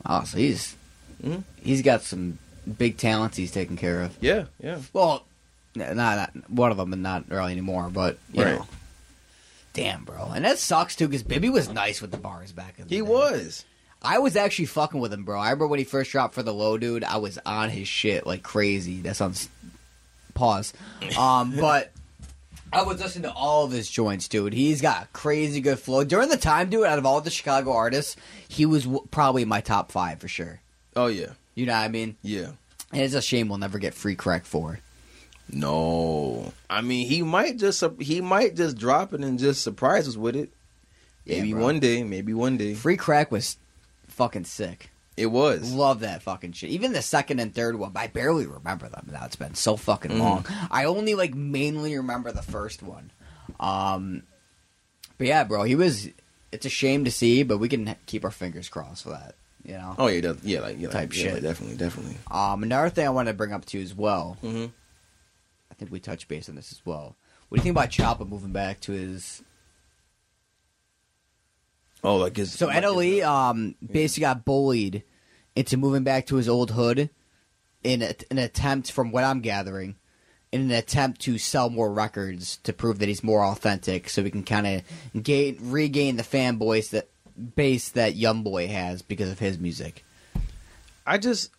Oh, 0.04 0.22
so 0.24 0.38
he's 0.38 0.76
Mhm. 1.24 1.42
he's 1.62 1.82
got 1.82 2.02
some 2.02 2.38
big 2.78 2.96
talents 2.98 3.36
he's 3.36 3.50
taking 3.52 3.76
care 3.76 4.02
of. 4.02 4.16
Yeah, 4.20 4.44
yeah. 4.62 4.78
Well, 4.92 5.24
not, 5.74 5.96
not 5.96 6.30
one 6.50 6.70
of 6.70 6.76
them, 6.76 6.92
and 6.92 7.02
not 7.02 7.28
really 7.30 7.52
anymore. 7.52 7.90
But 7.92 8.18
you 8.32 8.42
Right. 8.44 8.54
know, 8.58 8.66
damn, 9.76 10.04
bro, 10.04 10.32
and 10.34 10.44
that 10.44 10.58
sucks 10.58 10.96
too 10.96 11.06
because 11.06 11.22
Bibby 11.22 11.50
was 11.50 11.68
nice 11.68 12.00
with 12.02 12.10
the 12.10 12.16
bars 12.16 12.50
back 12.52 12.78
in 12.78 12.88
the 12.88 12.94
He 12.94 13.00
day. 13.02 13.02
was. 13.02 13.64
I 14.02 14.18
was 14.18 14.36
actually 14.36 14.66
fucking 14.66 15.00
with 15.00 15.12
him, 15.12 15.24
bro. 15.24 15.38
I 15.38 15.46
remember 15.50 15.66
when 15.68 15.78
he 15.78 15.84
first 15.84 16.10
dropped 16.10 16.34
for 16.34 16.42
the 16.42 16.52
low 16.54 16.78
dude. 16.78 17.02
I 17.04 17.16
was 17.18 17.38
on 17.46 17.70
his 17.70 17.88
shit 17.88 18.26
like 18.26 18.42
crazy. 18.42 19.00
That 19.02 19.16
sounds 19.16 19.48
pause. 20.34 20.72
Um, 21.18 21.56
but 21.56 21.92
I 22.72 22.82
was 22.82 23.00
listening 23.00 23.24
to 23.24 23.32
all 23.32 23.64
of 23.64 23.70
his 23.72 23.88
joints, 23.88 24.28
dude. 24.28 24.52
He's 24.52 24.80
got 24.82 25.04
a 25.04 25.06
crazy 25.12 25.60
good 25.60 25.78
flow. 25.78 26.04
During 26.04 26.28
the 26.28 26.36
time, 26.36 26.68
dude, 26.68 26.84
out 26.84 26.98
of 26.98 27.06
all 27.06 27.20
the 27.20 27.30
Chicago 27.30 27.72
artists, 27.72 28.16
he 28.48 28.66
was 28.66 28.84
w- 28.84 29.06
probably 29.10 29.44
my 29.44 29.60
top 29.60 29.92
five 29.92 30.20
for 30.20 30.28
sure. 30.28 30.60
Oh 30.94 31.06
yeah. 31.06 31.32
You 31.54 31.66
know 31.66 31.72
what 31.74 31.80
I 31.84 31.88
mean? 31.88 32.16
Yeah. 32.22 32.50
And 32.92 33.02
it's 33.02 33.14
a 33.14 33.22
shame 33.22 33.48
we'll 33.48 33.58
never 33.58 33.78
get 33.78 33.94
free 33.94 34.14
crack 34.14 34.44
for. 34.44 34.78
No. 35.52 36.52
I 36.68 36.80
mean, 36.80 37.08
he 37.08 37.22
might 37.22 37.56
just 37.56 37.82
he 38.00 38.20
might 38.20 38.54
just 38.56 38.76
drop 38.76 39.12
it 39.14 39.20
and 39.20 39.38
just 39.38 39.62
surprise 39.62 40.08
us 40.08 40.16
with 40.16 40.36
it. 40.36 40.52
Maybe 41.26 41.52
bro. 41.52 41.62
one 41.62 41.80
day, 41.80 42.02
maybe 42.04 42.32
one 42.34 42.56
day. 42.56 42.74
Free 42.74 42.96
crack 42.96 43.30
was 43.32 43.56
fucking 44.08 44.44
sick. 44.44 44.90
It 45.16 45.26
was. 45.26 45.72
Love 45.72 46.00
that 46.00 46.22
fucking 46.22 46.52
shit. 46.52 46.70
Even 46.70 46.92
the 46.92 47.00
second 47.02 47.40
and 47.40 47.54
third 47.54 47.76
one, 47.76 47.92
I 47.96 48.06
barely 48.06 48.46
remember 48.46 48.88
them 48.88 49.08
now. 49.10 49.24
It's 49.24 49.34
been 49.36 49.54
so 49.54 49.76
fucking 49.76 50.10
Mhm. 50.12 50.18
long. 50.18 50.46
I 50.70 50.84
only 50.84 51.14
like 51.14 51.34
mainly 51.34 51.96
remember 51.96 52.32
the 52.32 52.42
first 52.42 52.82
one. 52.82 53.10
Um, 53.58 54.24
but 55.18 55.26
yeah, 55.26 55.44
bro, 55.44 55.62
he 55.62 55.74
was. 55.74 56.08
It's 56.52 56.66
a 56.66 56.70
shame 56.70 57.04
to 57.06 57.10
see, 57.10 57.42
but 57.42 57.58
we 57.58 57.68
can 57.68 57.96
keep 58.06 58.24
our 58.24 58.30
fingers 58.30 58.68
crossed 58.68 59.02
for 59.04 59.10
that. 59.10 59.34
You 59.64 59.72
know. 59.72 59.94
Oh 59.98 60.06
yeah, 60.06 60.34
yeah, 60.42 60.60
like 60.60 60.78
yeah, 60.78 60.88
Type 60.90 61.10
like, 61.10 61.16
yeah, 61.16 61.32
shit. 61.34 61.42
definitely, 61.42 61.76
definitely. 61.76 62.16
Um, 62.30 62.62
another 62.62 62.88
thing 62.90 63.06
I 63.06 63.10
want 63.10 63.28
to 63.28 63.34
bring 63.34 63.52
up 63.52 63.64
to 63.66 63.78
you 63.78 63.82
as 63.84 63.94
well. 63.94 64.36
Mm-hmm. 64.44 64.66
I 65.76 65.78
think 65.78 65.92
we 65.92 66.00
touched 66.00 66.28
base 66.28 66.48
on 66.48 66.54
this 66.54 66.72
as 66.72 66.80
well. 66.86 67.16
What 67.48 67.56
do 67.56 67.60
you 67.60 67.62
think 67.62 67.74
about 67.74 67.90
Choppa 67.90 68.26
moving 68.26 68.52
back 68.52 68.80
to 68.80 68.92
his? 68.92 69.42
Oh, 72.02 72.16
like 72.16 72.36
his. 72.36 72.52
So 72.52 72.66
like 72.66 72.82
NLE, 72.82 73.22
um, 73.24 73.74
basically 73.84 74.22
got 74.22 74.44
bullied 74.44 75.02
into 75.54 75.76
moving 75.76 76.02
back 76.02 76.26
to 76.26 76.36
his 76.36 76.48
old 76.48 76.70
hood 76.70 77.10
in 77.84 78.02
a, 78.02 78.14
an 78.30 78.38
attempt, 78.38 78.90
from 78.90 79.12
what 79.12 79.24
I'm 79.24 79.40
gathering, 79.40 79.96
in 80.50 80.62
an 80.62 80.70
attempt 80.70 81.20
to 81.22 81.36
sell 81.36 81.68
more 81.68 81.92
records 81.92 82.56
to 82.58 82.72
prove 82.72 82.98
that 83.00 83.08
he's 83.08 83.22
more 83.22 83.44
authentic, 83.44 84.08
so 84.08 84.22
we 84.22 84.30
can 84.30 84.44
kind 84.44 84.66
of 84.66 85.22
gain 85.22 85.58
regain 85.60 86.16
the 86.16 86.22
fan 86.22 86.56
base 86.56 86.90
that 86.90 87.10
base 87.54 87.90
that 87.90 88.14
YoungBoy 88.14 88.68
has 88.68 89.02
because 89.02 89.30
of 89.30 89.38
his 89.38 89.58
music. 89.58 90.04
I 91.06 91.18
just, 91.18 91.50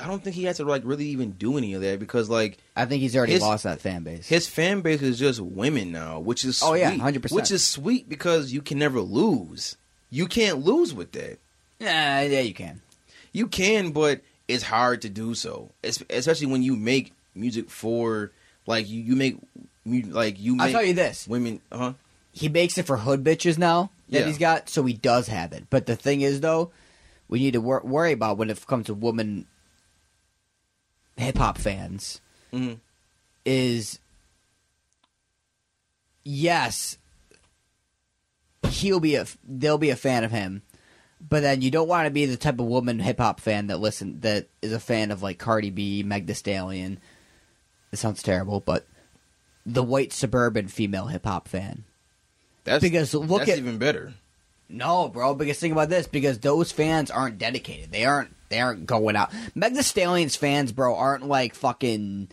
I 0.00 0.06
don't 0.06 0.22
think 0.22 0.36
he 0.36 0.44
has 0.44 0.56
to 0.58 0.64
like 0.64 0.82
really 0.84 1.06
even 1.06 1.32
do 1.32 1.56
any 1.58 1.74
of 1.74 1.82
that 1.82 1.98
because 1.98 2.28
like 2.30 2.58
I 2.76 2.84
think 2.84 3.00
he's 3.02 3.16
already 3.16 3.32
His- 3.32 3.42
lost 3.42 3.64
that 3.64 3.80
fan 3.80 4.02
base. 4.04 4.28
his 4.28 4.46
fan 4.48 4.80
base 4.80 5.02
is 5.02 5.18
just 5.18 5.40
women 5.40 5.90
now, 5.92 6.20
which 6.20 6.44
is 6.44 6.62
Oh, 6.62 6.74
yeah, 6.74 6.92
100%. 6.92 7.32
Which 7.32 7.50
is 7.50 7.64
sweet 7.66 8.08
because 8.08 8.52
you 8.52 8.62
can 8.62 8.78
never 8.78 9.00
lose. 9.00 9.76
You 10.10 10.26
can't 10.26 10.64
lose 10.64 10.94
with 10.94 11.12
that. 11.12 11.38
yeah, 11.78 12.22
yeah, 12.22 12.40
you 12.40 12.54
can. 12.54 12.80
You 13.32 13.46
can, 13.46 13.90
but 13.90 14.20
it's 14.48 14.62
hard 14.64 15.02
to 15.02 15.08
do 15.08 15.34
so, 15.34 15.70
Es- 15.84 16.02
especially 16.10 16.46
when 16.46 16.62
you 16.62 16.76
make 16.76 17.12
music 17.34 17.68
for 17.70 18.30
like 18.66 18.88
you, 18.88 19.00
you 19.02 19.16
make 19.16 19.36
like 19.84 20.40
you. 20.40 20.56
Make 20.56 20.66
I'll 20.66 20.72
tell 20.72 20.84
you 20.84 20.94
this: 20.94 21.26
women, 21.28 21.60
huh? 21.72 21.92
he 22.32 22.48
makes 22.48 22.78
it 22.78 22.86
for 22.86 22.96
hood 22.96 23.22
bitches 23.24 23.58
now 23.58 23.90
that 24.10 24.20
Yeah. 24.20 24.26
he's 24.26 24.38
got, 24.38 24.68
so 24.70 24.84
he 24.84 24.94
does 24.94 25.28
have 25.28 25.52
it. 25.52 25.64
But 25.70 25.86
the 25.86 25.96
thing 25.96 26.20
is, 26.22 26.40
though, 26.40 26.70
we 27.28 27.38
need 27.40 27.52
to 27.52 27.60
wor- 27.60 27.82
worry 27.84 28.12
about 28.12 28.38
when 28.38 28.48
it 28.50 28.66
comes 28.66 28.86
to 28.86 28.94
woman 28.94 29.46
hip 31.18 31.36
hop 31.36 31.58
fans 31.58 32.20
Mhm. 32.52 32.78
is 33.44 33.98
yes, 36.24 36.98
he'll 38.68 39.00
be 39.00 39.14
a 39.16 39.26
they'll 39.44 39.78
be 39.78 39.90
a 39.90 39.96
fan 39.96 40.24
of 40.24 40.30
him, 40.30 40.62
but 41.20 41.40
then 41.40 41.62
you 41.62 41.70
don't 41.70 41.88
want 41.88 42.06
to 42.06 42.10
be 42.10 42.26
the 42.26 42.36
type 42.36 42.58
of 42.60 42.66
woman 42.66 42.98
hip 43.00 43.18
hop 43.18 43.40
fan 43.40 43.66
that 43.68 43.80
listen 43.80 44.20
that 44.20 44.48
is 44.62 44.72
a 44.72 44.80
fan 44.80 45.10
of 45.10 45.22
like 45.22 45.38
Cardi 45.38 45.70
B, 45.70 46.02
Meg 46.02 46.26
Thee 46.26 46.34
Stallion. 46.34 46.98
It 47.92 47.98
sounds 47.98 48.22
terrible, 48.22 48.60
but 48.60 48.86
the 49.64 49.82
white 49.82 50.12
suburban 50.12 50.68
female 50.68 51.06
hip 51.06 51.24
hop 51.24 51.48
fan. 51.48 51.84
That's 52.64 52.82
Because 52.82 53.14
look 53.14 53.40
that's 53.40 53.52
at- 53.52 53.58
even 53.58 53.78
better. 53.78 54.14
No, 54.70 55.08
bro. 55.08 55.34
Because 55.34 55.58
think 55.58 55.72
about 55.72 55.88
this. 55.88 56.06
Because 56.06 56.38
those 56.40 56.70
fans 56.70 57.10
aren't 57.10 57.38
dedicated. 57.38 57.90
They 57.90 58.04
aren't. 58.04 58.34
They 58.48 58.60
aren't 58.60 58.86
going 58.86 59.16
out. 59.16 59.32
Meg 59.54 59.74
Thee 59.74 59.82
Stallion's 59.82 60.36
fans, 60.36 60.72
bro, 60.72 60.94
aren't 60.94 61.26
like 61.26 61.54
fucking 61.54 62.28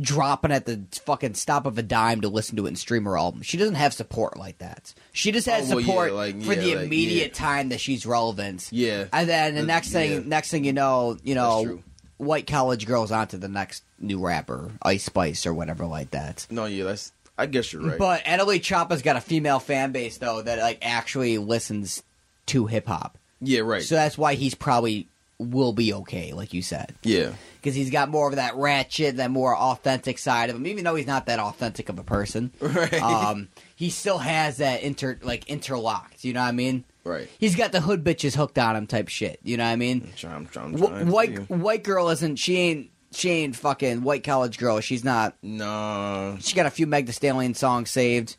dropping 0.00 0.52
at 0.52 0.64
the 0.66 0.84
fucking 1.04 1.34
stop 1.34 1.66
of 1.66 1.76
a 1.76 1.82
dime 1.82 2.20
to 2.20 2.28
listen 2.28 2.56
to 2.56 2.66
it 2.66 2.68
and 2.68 2.78
stream 2.78 3.04
her 3.04 3.18
album. 3.18 3.42
She 3.42 3.56
doesn't 3.56 3.74
have 3.74 3.92
support 3.92 4.36
like 4.36 4.58
that. 4.58 4.94
She 5.12 5.32
just 5.32 5.46
has 5.48 5.70
Oh, 5.72 5.76
well, 5.76 5.80
yeah, 5.80 5.86
support 5.86 6.12
like, 6.12 6.42
for 6.42 6.52
yeah, 6.52 6.60
the 6.60 6.74
like, 6.76 6.86
immediate 6.86 7.34
time 7.34 7.70
that 7.70 7.80
she's 7.80 8.06
relevant. 8.06 8.68
Yeah, 8.70 9.06
And 9.12 9.28
then 9.28 9.54
the 9.56 9.62
next 9.64 9.90
thing, 9.90 10.10
yeah. 10.12 10.20
next 10.24 10.50
thing 10.50 10.64
you 10.64 10.72
know, 10.72 11.16
you 11.24 11.34
That's 11.34 11.44
know, 11.46 11.64
true. 11.64 11.82
white 12.18 12.46
college 12.46 12.86
girls 12.86 13.10
onto 13.10 13.38
the 13.38 13.48
next 13.48 13.82
new 13.98 14.20
rapper, 14.24 14.70
Ice 14.82 15.04
Spice 15.04 15.46
or 15.46 15.54
whatever 15.54 15.84
like 15.84 16.12
that. 16.12 16.46
no, 16.50 16.66
yeah, 16.66 16.84
that's. 16.84 17.12
I 17.40 17.46
guess 17.46 17.72
you're 17.72 17.82
right. 17.82 17.98
But 17.98 18.24
NLE 18.24 18.60
Choppa's 18.60 19.00
got 19.02 19.14
a 19.14 19.20
female 19.20 19.60
fan 19.60 19.92
base 19.92 20.18
though 20.18 20.42
that 20.42 20.58
like 20.58 20.78
actually 20.82 21.38
listens 21.38 22.02
to 22.46 22.66
hip 22.66 22.88
hop. 22.88 23.16
Yeah, 23.40 23.60
right. 23.60 23.82
So 23.82 23.94
that's 23.94 24.18
why 24.18 24.34
he's 24.34 24.54
probably 24.54 25.08
will 25.38 25.72
be 25.72 25.92
okay, 25.94 26.32
like 26.32 26.52
you 26.52 26.62
said, 26.62 26.94
yeah, 27.02 27.32
because 27.56 27.74
he's 27.74 27.90
got 27.90 28.08
more 28.08 28.28
of 28.28 28.36
that 28.36 28.56
ratchet, 28.56 29.16
that 29.18 29.30
more 29.30 29.56
authentic 29.56 30.18
side 30.18 30.50
of 30.50 30.56
him. 30.56 30.66
Even 30.66 30.84
though 30.84 30.94
he's 30.96 31.06
not 31.06 31.26
that 31.26 31.38
authentic 31.38 31.88
of 31.88 31.98
a 31.98 32.04
person, 32.04 32.52
right, 32.60 33.02
um, 33.02 33.48
he 33.76 33.90
still 33.90 34.18
has 34.18 34.56
that 34.56 34.82
inter 34.82 35.18
like 35.22 35.48
interlocked. 35.48 36.24
You 36.24 36.32
know 36.32 36.40
what 36.40 36.48
I 36.48 36.52
mean? 36.52 36.84
right. 37.04 37.28
He's 37.38 37.56
got 37.56 37.72
the 37.72 37.80
hood 37.80 38.04
bitches 38.04 38.34
hooked 38.36 38.58
on 38.58 38.76
him 38.76 38.86
type 38.86 39.08
shit. 39.08 39.40
You 39.42 39.56
know 39.56 39.64
what 39.64 39.70
I 39.70 39.76
mean? 39.76 40.02
I'm 40.04 40.12
trying. 40.14 40.34
I'm 40.34 40.46
trying. 40.46 40.74
I'm 40.74 40.80
Wh- 40.80 40.86
trying 40.88 41.10
white 41.10 41.50
white 41.50 41.84
girl 41.84 42.08
isn't. 42.10 42.36
She 42.36 42.56
ain't. 42.56 42.90
She 43.10 43.30
ain't 43.30 43.56
fucking 43.56 44.02
white 44.02 44.22
college 44.22 44.58
girl. 44.58 44.80
She's 44.80 45.02
not. 45.04 45.34
No. 45.42 46.36
She 46.40 46.54
got 46.54 46.66
a 46.66 46.70
few 46.70 46.86
Meg 46.86 47.06
Thee 47.06 47.12
Stallion 47.12 47.54
songs 47.54 47.90
saved. 47.90 48.36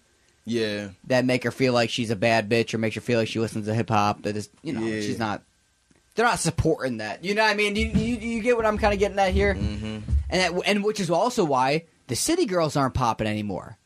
Yeah. 0.49 0.89
that 1.05 1.25
make 1.25 1.43
her 1.43 1.51
feel 1.51 1.73
like 1.73 1.89
she's 1.89 2.09
a 2.11 2.15
bad 2.15 2.49
bitch 2.49 2.73
or 2.73 2.77
makes 2.77 2.95
her 2.95 3.01
feel 3.01 3.19
like 3.19 3.27
she 3.27 3.39
listens 3.39 3.65
to 3.67 3.73
hip 3.73 3.89
hop. 3.89 4.23
That 4.23 4.35
is, 4.37 4.49
you 4.63 4.73
know, 4.73 4.81
Yeah. 4.81 5.01
she's 5.01 5.19
not. 5.19 5.43
They're 6.15 6.25
not 6.25 6.39
supporting 6.39 6.97
that. 6.97 7.23
You 7.23 7.33
know 7.35 7.43
what 7.43 7.51
I 7.51 7.55
mean? 7.55 7.75
You, 7.75 7.87
you, 7.87 8.15
you 8.17 8.41
get 8.41 8.57
what 8.57 8.65
I'm 8.65 8.77
kind 8.77 8.93
of 8.93 8.99
getting 8.99 9.19
at 9.19 9.31
here, 9.31 9.53
Mm-hmm. 9.55 9.99
and 10.29 10.41
that, 10.57 10.61
and 10.65 10.83
which 10.83 10.99
is 10.99 11.09
also 11.09 11.45
why 11.45 11.85
the 12.07 12.15
city 12.15 12.45
girls 12.45 12.75
aren't 12.75 12.93
popping 12.95 13.27
anymore, 13.27 13.77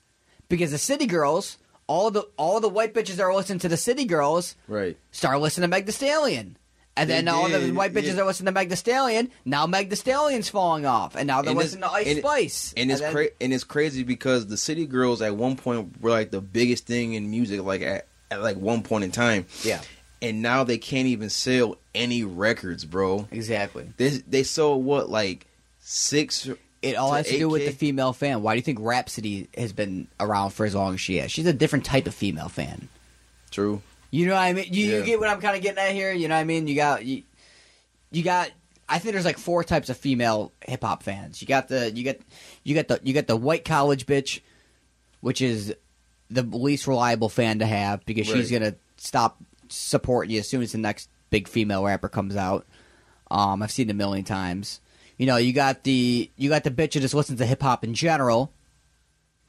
because 0.49 0.71
the 0.71 0.77
city 0.79 1.05
girls, 1.05 1.57
all 1.85 2.09
the 2.09 2.23
all 2.37 2.59
the 2.59 2.69
white 2.69 2.93
bitches 2.93 3.15
that 3.15 3.23
are 3.23 3.35
listening 3.35 3.59
to 3.59 3.67
the 3.69 3.77
city 3.77 4.05
girls 4.05 4.55
Right. 4.67 4.97
start 5.11 5.41
listening 5.41 5.63
to 5.63 5.67
Meg 5.67 5.85
Thee 5.85 5.91
Stallion. 5.91 6.57
And 6.95 7.09
then 7.09 7.27
all 7.27 7.49
the 7.49 7.71
white 7.71 7.91
bitches 7.93 8.17
are 8.19 8.23
listening 8.25 8.45
to 8.45 8.51
Meg 8.51 8.69
Thee 8.69 8.75
Stallion. 8.75 9.31
Now 9.45 9.65
Meg 9.65 9.89
Thee 9.89 9.95
Stallion's 9.95 10.47
falling 10.49 10.85
off, 10.85 11.15
and 11.15 11.25
now 11.25 11.41
they're 11.41 11.49
And 11.51 11.57
listening 11.57 11.81
to 11.81 11.91
Ice 11.91 12.07
and 12.07 12.17
it- 12.19 12.21
Spice. 12.21 12.73
And 12.77 12.91
it's 12.91 13.01
then- 13.01 13.11
cra- 13.13 13.29
and 13.41 13.51
it's 13.53 13.63
crazy 13.63 14.03
because 14.03 14.45
the 14.47 14.57
city 14.57 14.85
girls 14.85 15.21
at 15.21 15.35
one 15.35 15.55
point 15.55 15.99
were 16.01 16.11
like 16.11 16.29
the 16.29 16.41
biggest 16.41 16.85
thing 16.85 17.15
in 17.15 17.31
music, 17.31 17.63
like 17.63 17.81
at, 17.81 18.07
at 18.29 18.43
like 18.43 18.57
one 18.57 18.83
point 18.83 19.03
in 19.05 19.11
time, 19.11 19.47
Yeah, 19.63 19.81
and 20.21 20.41
now 20.43 20.63
they 20.63 20.77
can't 20.77 21.07
even 21.07 21.29
sell 21.31 21.77
any 21.95 22.23
records, 22.23 22.85
bro. 22.85 23.27
exactly. 23.31 23.91
They 23.97 24.09
they 24.27 24.43
sold 24.43 24.85
what 24.85 25.09
like 25.09 25.47
six. 25.79 26.47
It 26.83 26.95
all 26.95 27.11
to 27.11 27.15
has 27.17 27.27
to 27.27 27.37
do 27.37 27.47
with 27.49 27.65
the 27.65 27.71
female 27.71 28.11
fan. 28.13 28.41
Why 28.43 28.53
do 28.53 28.57
you 28.57 28.61
think 28.63 28.77
Rapsody 28.81 29.47
has 29.57 29.71
been 29.71 30.07
around 30.19 30.49
for 30.51 30.65
as 30.65 30.75
long 30.75 30.93
as 30.95 31.01
she 31.01 31.15
has? 31.17 31.31
She's 31.31 31.45
a 31.47 31.53
different 31.53 31.85
type 31.85 32.05
of 32.07 32.13
female 32.13 32.49
fan. 32.49 32.89
True. 33.51 33.81
You 34.13 34.27
know 34.27 34.35
what 34.35 34.41
I 34.41 34.53
mean? 34.53 34.67
You, 34.69 34.97
you 34.97 35.03
get 35.03 35.19
what 35.19 35.27
I'm 35.27 35.41
kind 35.41 35.55
of 35.55 35.63
getting 35.63 35.79
at 35.79 35.91
here. 35.91 36.13
You 36.13 36.27
know 36.27 36.35
what 36.35 36.41
I 36.41 36.43
mean? 36.43 36.67
You 36.67 36.75
got 36.75 37.03
you, 37.03 37.23
you 38.11 38.21
got. 38.21 38.51
I 38.87 38.99
think 38.99 39.13
there's 39.13 39.25
like 39.25 39.39
four 39.39 39.63
types 39.63 39.89
of 39.89 39.97
female 39.97 40.51
hip 40.61 40.83
hop 40.83 41.01
fans. 41.01 41.41
You 41.41 41.47
got 41.47 41.67
the 41.67 41.91
you 41.91 42.03
got 42.03 42.17
you 42.63 42.75
got 42.75 42.87
the 42.87 42.99
you 43.01 43.15
got 43.15 43.25
the 43.25 43.35
white 43.35 43.65
college 43.65 44.05
bitch, 44.05 44.41
which 45.21 45.41
is 45.41 45.73
the 46.29 46.43
least 46.43 46.85
reliable 46.85 47.27
fan 47.27 47.57
to 47.57 47.65
have 47.65 48.05
because 48.05 48.27
she's 48.27 48.51
gonna 48.51 48.75
stop 48.97 49.41
supporting 49.69 50.35
you 50.35 50.41
as 50.41 50.47
soon 50.47 50.61
as 50.61 50.73
the 50.73 50.77
next 50.77 51.09
big 51.31 51.47
female 51.47 51.83
rapper 51.83 52.07
comes 52.07 52.35
out. 52.35 52.67
Um, 53.31 53.63
I've 53.63 53.71
seen 53.71 53.89
it 53.89 53.93
a 53.93 53.95
million 53.95 54.25
times. 54.25 54.79
You 55.17 55.25
know, 55.25 55.37
you 55.37 55.53
got 55.53 55.81
the 55.85 56.29
you 56.37 56.49
got 56.49 56.63
the 56.63 56.69
bitch 56.69 56.91
that 56.91 56.99
just 56.99 57.15
listens 57.15 57.39
to 57.39 57.47
hip 57.47 57.63
hop 57.63 57.83
in 57.83 57.95
general. 57.95 58.53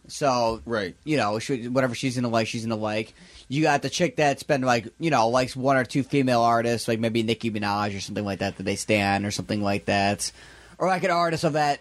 So 0.09 0.61
Right. 0.66 0.94
you 1.05 1.16
know, 1.16 1.38
she, 1.38 1.68
whatever 1.68 1.94
she's 1.94 2.14
gonna 2.16 2.28
like, 2.28 2.46
she's 2.46 2.64
gonna 2.64 2.76
like. 2.80 3.14
You 3.48 3.62
got 3.62 3.82
the 3.82 3.90
chick 3.90 4.16
that's 4.16 4.42
been 4.42 4.62
like, 4.62 4.88
you 4.98 5.11
know, 5.11 5.28
likes 5.28 5.55
one 5.55 5.76
or 5.76 5.84
two 5.84 6.02
female 6.02 6.40
artists, 6.40 6.88
like 6.88 6.98
maybe 6.98 7.22
Nicki 7.22 7.50
Minaj 7.50 7.96
or 7.96 8.00
something 8.00 8.24
like 8.24 8.38
that 8.40 8.57
that 8.57 8.62
they 8.62 8.76
stand 8.76 9.26
or 9.26 9.30
something 9.30 9.62
like 9.62 9.84
that, 9.86 10.30
or 10.78 10.88
like 10.88 11.05
an 11.05 11.11
artist 11.11 11.44
of 11.44 11.52
that, 11.55 11.80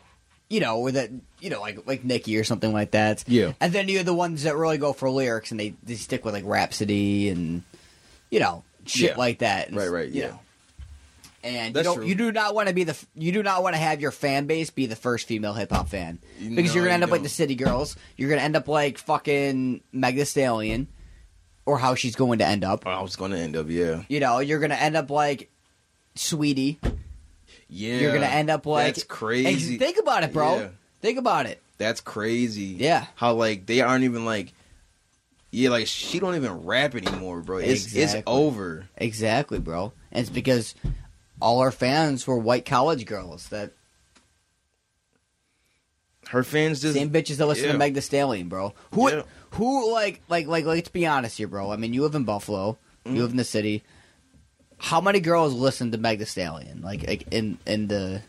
you 0.49 0.59
know, 0.59 0.79
or 0.79 0.91
that 0.91 1.09
you 1.39 1.49
know, 1.49 1.61
like 1.61 1.85
like 1.87 2.03
Nicki 2.03 2.37
or 2.37 2.43
something 2.43 2.71
like 2.73 2.91
that. 2.91 3.23
Yeah. 3.27 3.53
And 3.61 3.71
then 3.73 3.87
you 3.87 3.97
have 3.97 4.05
the 4.05 4.13
ones 4.13 4.43
that 4.43 4.55
really 4.55 4.77
go 4.77 4.91
for 4.93 5.09
lyrics 5.09 5.51
and 5.51 5.59
they, 5.59 5.73
they 5.83 5.95
stick 5.95 6.23
with 6.25 6.33
like 6.33 6.43
Rapsody 6.45 7.29
and 7.29 7.63
you 8.29 8.39
know 8.39 8.63
shit 8.85 9.11
Yeah. 9.11 9.17
like 9.17 9.39
that. 9.39 9.69
And, 9.69 9.77
Right, 9.77 9.89
right, 9.89 10.09
yeah. 10.09 10.27
know. 10.27 10.39
And 11.43 11.73
That's 11.73 11.83
you 11.85 11.91
don't, 11.91 11.97
true. 11.97 12.05
you 12.05 12.15
do 12.15 12.31
not 12.31 12.55
want 12.55 12.69
to 12.69 12.73
be 12.73 12.85
the 12.85 12.97
you 13.15 13.33
do 13.33 13.43
not 13.43 13.63
want 13.63 13.75
to 13.75 13.81
have 13.81 13.99
your 13.99 14.11
fan 14.11 14.45
base 14.47 14.69
be 14.69 14.85
the 14.85 14.95
first 14.95 15.27
female 15.27 15.53
hip 15.53 15.71
hop 15.71 15.89
fan 15.89 16.19
because 16.39 16.69
No, 16.69 16.73
you're 16.75 16.83
gonna 16.85 16.93
end 16.93 17.01
you 17.01 17.05
up 17.07 17.11
like 17.11 17.19
don't. 17.19 17.23
the 17.23 17.29
City 17.29 17.55
Girls. 17.55 17.97
You're 18.15 18.29
gonna 18.29 18.41
end 18.41 18.55
up 18.55 18.67
like 18.69 18.97
fucking 18.97 19.81
Meg 19.91 20.25
Stallion, 20.25 20.87
or 21.65 21.77
how 21.77 21.95
she's 21.95 22.15
going 22.15 22.39
to 22.39 22.45
end 22.45 22.63
up. 22.63 22.85
Or 22.85 22.89
I 22.93 23.01
was 23.01 23.17
gonna 23.17 23.37
end 23.37 23.57
up. 23.57 23.67
Yeah. 23.69 24.03
You 24.07 24.21
know, 24.21 24.39
you're 24.39 24.59
gonna 24.59 24.75
end 24.75 24.95
up 24.95 25.09
like 25.09 25.49
Sweetie. 26.15 26.79
Yeah. 27.67 27.97
You're 27.97 28.13
gonna 28.13 28.25
end 28.27 28.49
up 28.49 28.65
like 28.65 28.95
That's 28.95 29.03
crazy. 29.03 29.77
Think 29.77 29.97
about 29.99 30.23
it, 30.23 30.31
bro. 30.31 30.59
Yeah. 30.59 30.67
Think 31.01 31.17
about 31.17 31.45
it. 31.45 31.61
That's 31.77 31.99
crazy. 31.99 32.77
Yeah. 32.79 33.07
How 33.15 33.33
like 33.33 33.65
they 33.65 33.81
aren't 33.81 34.05
even 34.05 34.25
like. 34.25 34.53
Yeah, 35.51 35.69
like 35.69 35.85
she 35.85 36.19
don't 36.19 36.35
even 36.35 36.63
rap 36.63 36.95
anymore, 36.95 37.41
bro. 37.41 37.57
It's 37.57 37.93
it's 37.95 38.15
over. 38.25 38.87
Exactly, 38.97 39.59
bro. 39.59 39.93
And 40.11 40.21
it's 40.21 40.29
because 40.31 40.73
all 41.43 41.59
our 41.59 41.71
fans 41.71 42.25
were 42.25 42.37
white 42.37 42.65
college 42.65 43.05
girls 43.05 43.49
that 43.49 43.71
Her 46.29 46.43
fans 46.43 46.81
just 46.81 46.95
same 46.95 47.09
bitches 47.09 47.35
that 47.37 47.45
listen 47.45 47.65
yeah. 47.65 47.71
to 47.73 47.77
Meg 47.77 47.93
Thee 47.93 48.01
Stallion, 48.01 48.47
bro. 48.47 48.73
Who 48.93 49.09
Yeah. 49.11 49.23
who 49.51 49.91
like 49.91 50.21
like 50.29 50.47
like 50.47 50.65
let's 50.65 50.89
be 50.89 51.05
honest 51.05 51.37
here, 51.37 51.47
bro. 51.47 51.71
I 51.71 51.75
mean, 51.75 51.93
you 51.93 52.01
live 52.01 52.15
in 52.15 52.23
Buffalo, 52.23 52.77
Mm-hmm. 53.05 53.15
you 53.17 53.21
live 53.21 53.31
in 53.31 53.37
the 53.37 53.43
city. 53.43 53.83
How 54.77 55.01
many 55.01 55.19
girls 55.19 55.53
listen 55.53 55.91
to 55.91 55.97
Meg 55.97 56.19
Thee 56.19 56.25
Stallion? 56.25 56.81
Like 56.81 57.05
like 57.05 57.27
in 57.31 57.57
in 57.67 57.87
the 57.87 58.21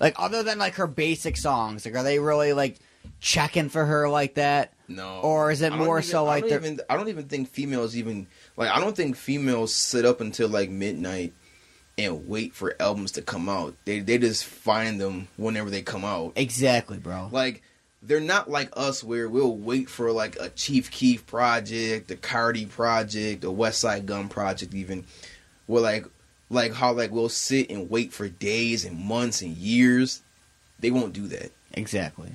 like 0.00 0.14
other 0.18 0.42
than 0.42 0.58
like 0.58 0.74
her 0.76 0.86
basic 0.86 1.36
songs, 1.36 1.84
like 1.84 1.94
are 1.94 2.02
they 2.02 2.18
really 2.18 2.54
like 2.54 2.76
checking 3.20 3.68
for 3.68 3.84
her 3.84 4.08
like 4.08 4.34
that? 4.34 4.72
No. 4.88 5.20
Or 5.20 5.50
is 5.50 5.60
it 5.60 5.72
more 5.74 5.98
even- 5.98 6.10
so 6.10 6.24
like 6.24 6.44
I 6.44 6.48
don't 6.48 6.64
even 6.64 6.80
I 6.88 6.96
don't 6.96 7.08
even 7.08 7.26
think 7.28 7.50
females 7.50 7.94
even 7.96 8.26
like 8.56 8.70
I 8.70 8.80
don't 8.80 8.96
think 8.96 9.16
females 9.16 9.74
sit 9.74 10.06
up 10.06 10.22
until 10.22 10.48
like 10.48 10.70
midnight 10.70 11.34
and 11.98 12.28
wait 12.28 12.54
for 12.54 12.74
albums 12.80 13.12
to 13.12 13.22
come 13.22 13.48
out. 13.48 13.74
They 13.84 14.00
they 14.00 14.18
just 14.18 14.44
find 14.44 15.00
them 15.00 15.28
whenever 15.36 15.70
they 15.70 15.82
come 15.82 16.04
out. 16.04 16.32
Exactly, 16.36 16.98
bro. 16.98 17.28
Like 17.30 17.62
they're 18.02 18.20
not 18.20 18.50
like 18.50 18.70
us 18.74 19.04
where 19.04 19.28
we'll 19.28 19.54
wait 19.54 19.88
for 19.88 20.10
like 20.10 20.36
a 20.40 20.48
Chief 20.50 20.90
Keef 20.90 21.26
project, 21.26 22.10
a 22.10 22.16
Carti 22.16 22.68
project, 22.68 23.44
a 23.44 23.48
Westside 23.48 24.06
Gunn 24.06 24.28
project 24.28 24.74
even. 24.74 25.04
We're 25.68 25.80
like 25.80 26.06
like 26.50 26.72
how 26.72 26.92
like 26.92 27.10
we'll 27.10 27.28
sit 27.28 27.70
and 27.70 27.88
wait 27.88 28.12
for 28.12 28.28
days 28.28 28.84
and 28.84 28.98
months 28.98 29.42
and 29.42 29.56
years. 29.56 30.22
They 30.80 30.90
won't 30.90 31.12
do 31.12 31.28
that. 31.28 31.52
Exactly. 31.74 32.32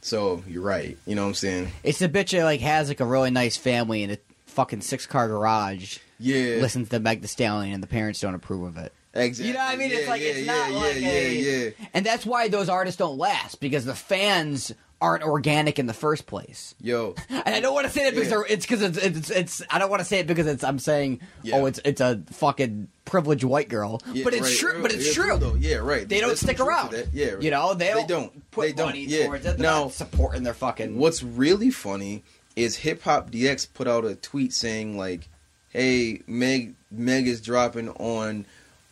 So 0.00 0.42
you're 0.48 0.62
right. 0.62 0.96
You 1.06 1.14
know 1.14 1.22
what 1.22 1.28
I'm 1.28 1.34
saying? 1.34 1.68
It's 1.82 1.98
the 1.98 2.08
bitch 2.08 2.30
that 2.30 2.44
like 2.44 2.60
has 2.60 2.88
like 2.88 3.00
a 3.00 3.04
really 3.04 3.30
nice 3.30 3.56
family 3.56 4.02
in 4.02 4.10
a 4.10 4.18
fucking 4.46 4.80
six 4.80 5.06
car 5.06 5.28
garage. 5.28 5.98
Yeah. 6.18 6.56
Listens 6.60 6.88
to 6.88 7.00
Meg 7.00 7.20
Thee 7.20 7.28
Stallion 7.28 7.74
and 7.74 7.82
the 7.82 7.86
parents 7.86 8.20
don't 8.20 8.34
approve 8.34 8.62
of 8.62 8.78
it. 8.78 8.92
Exactly. 9.14 9.48
You 9.48 9.54
know 9.54 9.64
what 9.64 9.72
I 9.72 9.76
mean? 9.76 9.90
It's 9.92 10.08
like 10.08 10.20
yeah, 10.22 10.28
it's 10.28 10.38
yeah, 10.40 10.52
not 10.52 10.70
yeah, 10.70 10.76
like 10.78 11.00
yeah, 11.00 11.08
a, 11.10 11.64
yeah. 11.66 11.70
and 11.94 12.06
that's 12.06 12.24
why 12.24 12.48
those 12.48 12.68
artists 12.68 12.98
don't 12.98 13.18
last 13.18 13.60
because 13.60 13.84
the 13.84 13.94
fans 13.94 14.72
aren't 15.02 15.22
organic 15.24 15.78
in 15.78 15.86
the 15.86 15.94
first 15.94 16.26
place. 16.26 16.74
Yo, 16.80 17.14
And 17.30 17.54
I 17.54 17.60
don't 17.60 17.74
want 17.74 17.86
to 17.86 17.92
say 17.92 18.04
that 18.04 18.14
because 18.14 18.30
Yeah. 18.30 18.42
it's 18.54 18.64
because 18.66 18.82
it's, 18.82 18.98
it's 18.98 19.30
it's 19.30 19.62
I 19.70 19.78
don't 19.78 19.90
want 19.90 20.00
to 20.00 20.04
say 20.04 20.18
it 20.20 20.26
because 20.26 20.46
it's 20.46 20.62
I'm 20.62 20.78
saying 20.78 21.20
Yeah. 21.42 21.56
oh 21.56 21.66
it's 21.66 21.80
it's 21.84 22.00
a 22.00 22.22
fucking 22.30 22.86
privileged 23.04 23.42
white 23.42 23.68
girl, 23.68 24.00
Yeah, 24.12 24.22
but 24.24 24.34
it's 24.34 24.42
right, 24.42 24.56
true. 24.58 24.72
right, 24.74 24.82
But 24.82 24.92
it's 24.92 25.06
yeah, 25.08 25.24
true. 25.24 25.38
though. 25.38 25.54
Yeah, 25.56 25.76
right. 25.76 26.08
They 26.08 26.20
don't 26.20 26.38
stick 26.38 26.60
around. 26.60 26.94
Yeah, 27.12 27.36
you 27.40 27.50
know 27.50 27.74
they 27.74 27.92
They 27.92 28.06
don't, 28.06 28.48
put 28.52 28.62
They 28.66 28.72
don't. 28.74 28.86
money 28.88 29.06
Yeah. 29.06 29.24
towards 29.26 29.44
it. 29.46 29.56
They're 29.58 29.66
Now- 29.66 29.84
not 29.84 29.92
supporting 29.92 30.44
their 30.44 30.54
fucking. 30.54 30.96
What's 30.98 31.22
really 31.24 31.70
funny 31.70 32.22
is 32.54 32.76
Hip 32.76 33.02
Hop 33.02 33.30
DX 33.32 33.66
put 33.74 33.88
out 33.88 34.04
a 34.04 34.14
tweet 34.14 34.52
saying 34.52 34.96
like, 34.98 35.28
"Hey, 35.70 36.20
Meg, 36.28 36.74
Meg 36.92 37.26
is 37.26 37.40
dropping 37.40 37.88
on 37.88 38.44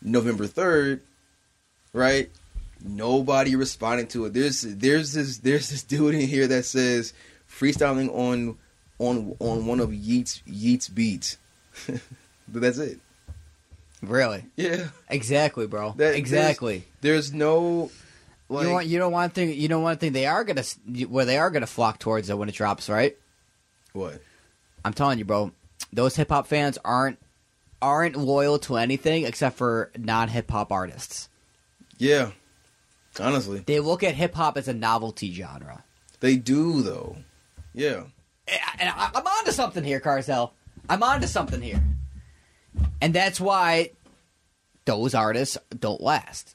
November 0.02 0.46
third, 0.46 1.02
right?" 1.92 2.30
Nobody 2.84 3.56
responding 3.56 4.06
to 4.08 4.26
it. 4.26 4.34
There's 4.34 4.62
there's 4.62 5.12
this 5.12 5.38
there's 5.38 5.70
this 5.70 5.82
dude 5.82 6.14
in 6.14 6.28
here 6.28 6.46
that 6.46 6.64
says 6.64 7.12
freestyling 7.50 8.08
on 8.14 8.56
on 8.98 9.34
on 9.40 9.66
one 9.66 9.80
of 9.80 9.92
Yeats 9.92 10.42
Yeats 10.46 10.88
beats. 10.88 11.38
but 11.86 12.00
that's 12.62 12.78
it. 12.78 13.00
Really? 14.00 14.44
Yeah. 14.56 14.88
Exactly, 15.08 15.66
bro. 15.66 15.94
That- 15.96 16.14
exactly. 16.14 16.84
There's 17.00 17.32
no 17.32 17.90
like 18.48 18.66
you 18.66 18.72
what? 18.72 18.86
You 18.86 18.98
know 18.98 19.08
one 19.08 19.30
thing. 19.30 19.52
You 19.54 19.68
know 19.68 19.80
one 19.80 19.98
thing. 19.98 20.12
They 20.12 20.26
are 20.26 20.44
gonna 20.44 20.64
where 21.08 21.24
they 21.24 21.38
are 21.38 21.50
gonna 21.50 21.66
flock 21.66 21.98
towards 21.98 22.30
it 22.30 22.38
when 22.38 22.48
it 22.48 22.54
drops, 22.54 22.88
right? 22.88 23.16
what? 23.92 24.20
I'm 24.84 24.92
telling 24.92 25.18
you, 25.18 25.24
bro. 25.24 25.52
Those 25.92 26.14
hip 26.14 26.28
hop 26.28 26.46
fans 26.46 26.78
aren't 26.84 27.18
aren't 27.80 28.16
loyal 28.16 28.58
to 28.60 28.76
anything 28.76 29.24
except 29.24 29.56
for 29.56 29.90
non 29.96 30.28
hip 30.28 30.50
hop 30.50 30.72
artists. 30.72 31.28
Yeah. 31.98 32.30
Honestly, 33.20 33.60
They 33.66 33.80
look 33.80 34.02
at 34.04 34.14
hip 34.14 34.34
hop 34.34 34.56
as 34.56 34.68
a 34.68 34.74
novelty 34.74 35.32
genre. 35.32 35.82
they 36.20 36.36
do 36.36 36.82
though. 36.82 37.16
Yeah. 37.74 38.04
Eh, 38.46 38.56
and 38.80 38.88
I- 38.88 39.10
I'm 39.14 39.26
onto 39.26 39.52
something 39.52 39.82
here, 39.84 40.00
Carzel. 40.00 40.52
I'm 40.88 41.02
onto 41.02 41.26
something 41.26 41.60
here, 41.60 41.82
and 43.00 43.12
that's 43.14 43.40
why 43.40 43.90
those 44.84 45.14
artists 45.14 45.58
don't 45.78 46.00
last. 46.00 46.54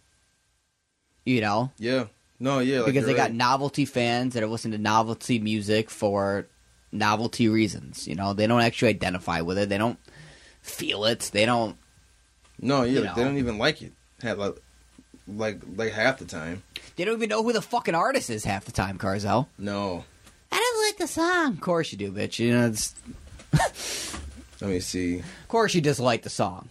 You 1.26 1.40
know, 1.42 1.72
Yeah. 1.78 2.06
No, 2.40 2.60
yeah, 2.60 2.78
like 2.80 2.88
because 2.88 3.06
they 3.06 3.12
you're 3.12 3.18
got 3.18 3.32
novelty 3.32 3.86
fans 3.86 4.34
that 4.34 4.44
are 4.44 4.48
listening 4.48 4.74
to 4.74 4.78
novelty 4.84 5.40
music 5.40 5.90
for 5.90 6.48
novelty 6.92 7.48
reasons. 7.48 8.06
You 8.08 8.16
know, 8.16 8.34
they 8.34 8.48
don't 8.48 8.62
actually 8.62 8.90
identify 8.90 9.40
with 9.42 9.58
it. 9.58 9.70
They 9.70 9.78
don't 9.78 9.98
feel 10.64 11.06
it. 11.06 11.30
They 11.32 11.46
don't. 11.46 11.78
No, 12.60 12.82
yeah, 12.84 12.92
you 12.92 13.06
like, 13.06 13.16
they 13.16 13.24
don't 13.24 13.38
even 13.38 13.58
like 13.60 13.82
it. 13.84 13.92
Have 14.24 14.40
like 14.40 14.56
like 15.28 15.62
like 15.76 15.92
half 15.94 16.18
the 16.20 16.26
time. 16.26 16.64
They 16.96 17.06
don't 17.06 17.16
even 17.16 17.30
know 17.30 17.44
who 17.44 17.54
the 17.54 17.62
fucking 17.62 17.96
artist 17.96 18.30
is 18.30 18.44
half 18.44 18.66
the 18.66 18.72
time, 18.72 18.98
Carzel. 18.98 19.48
No. 19.58 20.04
I 20.52 20.58
don't 20.58 20.86
like 20.88 20.98
the 20.98 21.08
song. 21.08 21.54
Of 21.54 21.62
course 21.62 21.92
you 21.92 21.98
do, 21.98 22.12
bitch. 22.12 22.38
You 22.40 22.54
know, 22.54 22.68
it's, 22.68 22.94
Let 24.62 24.70
me 24.70 24.80
see. 24.80 25.20
of 25.20 25.48
course 25.48 25.74
you 25.74 25.82
dislike 25.82 26.22
the 26.24 26.30
song. 26.30 26.70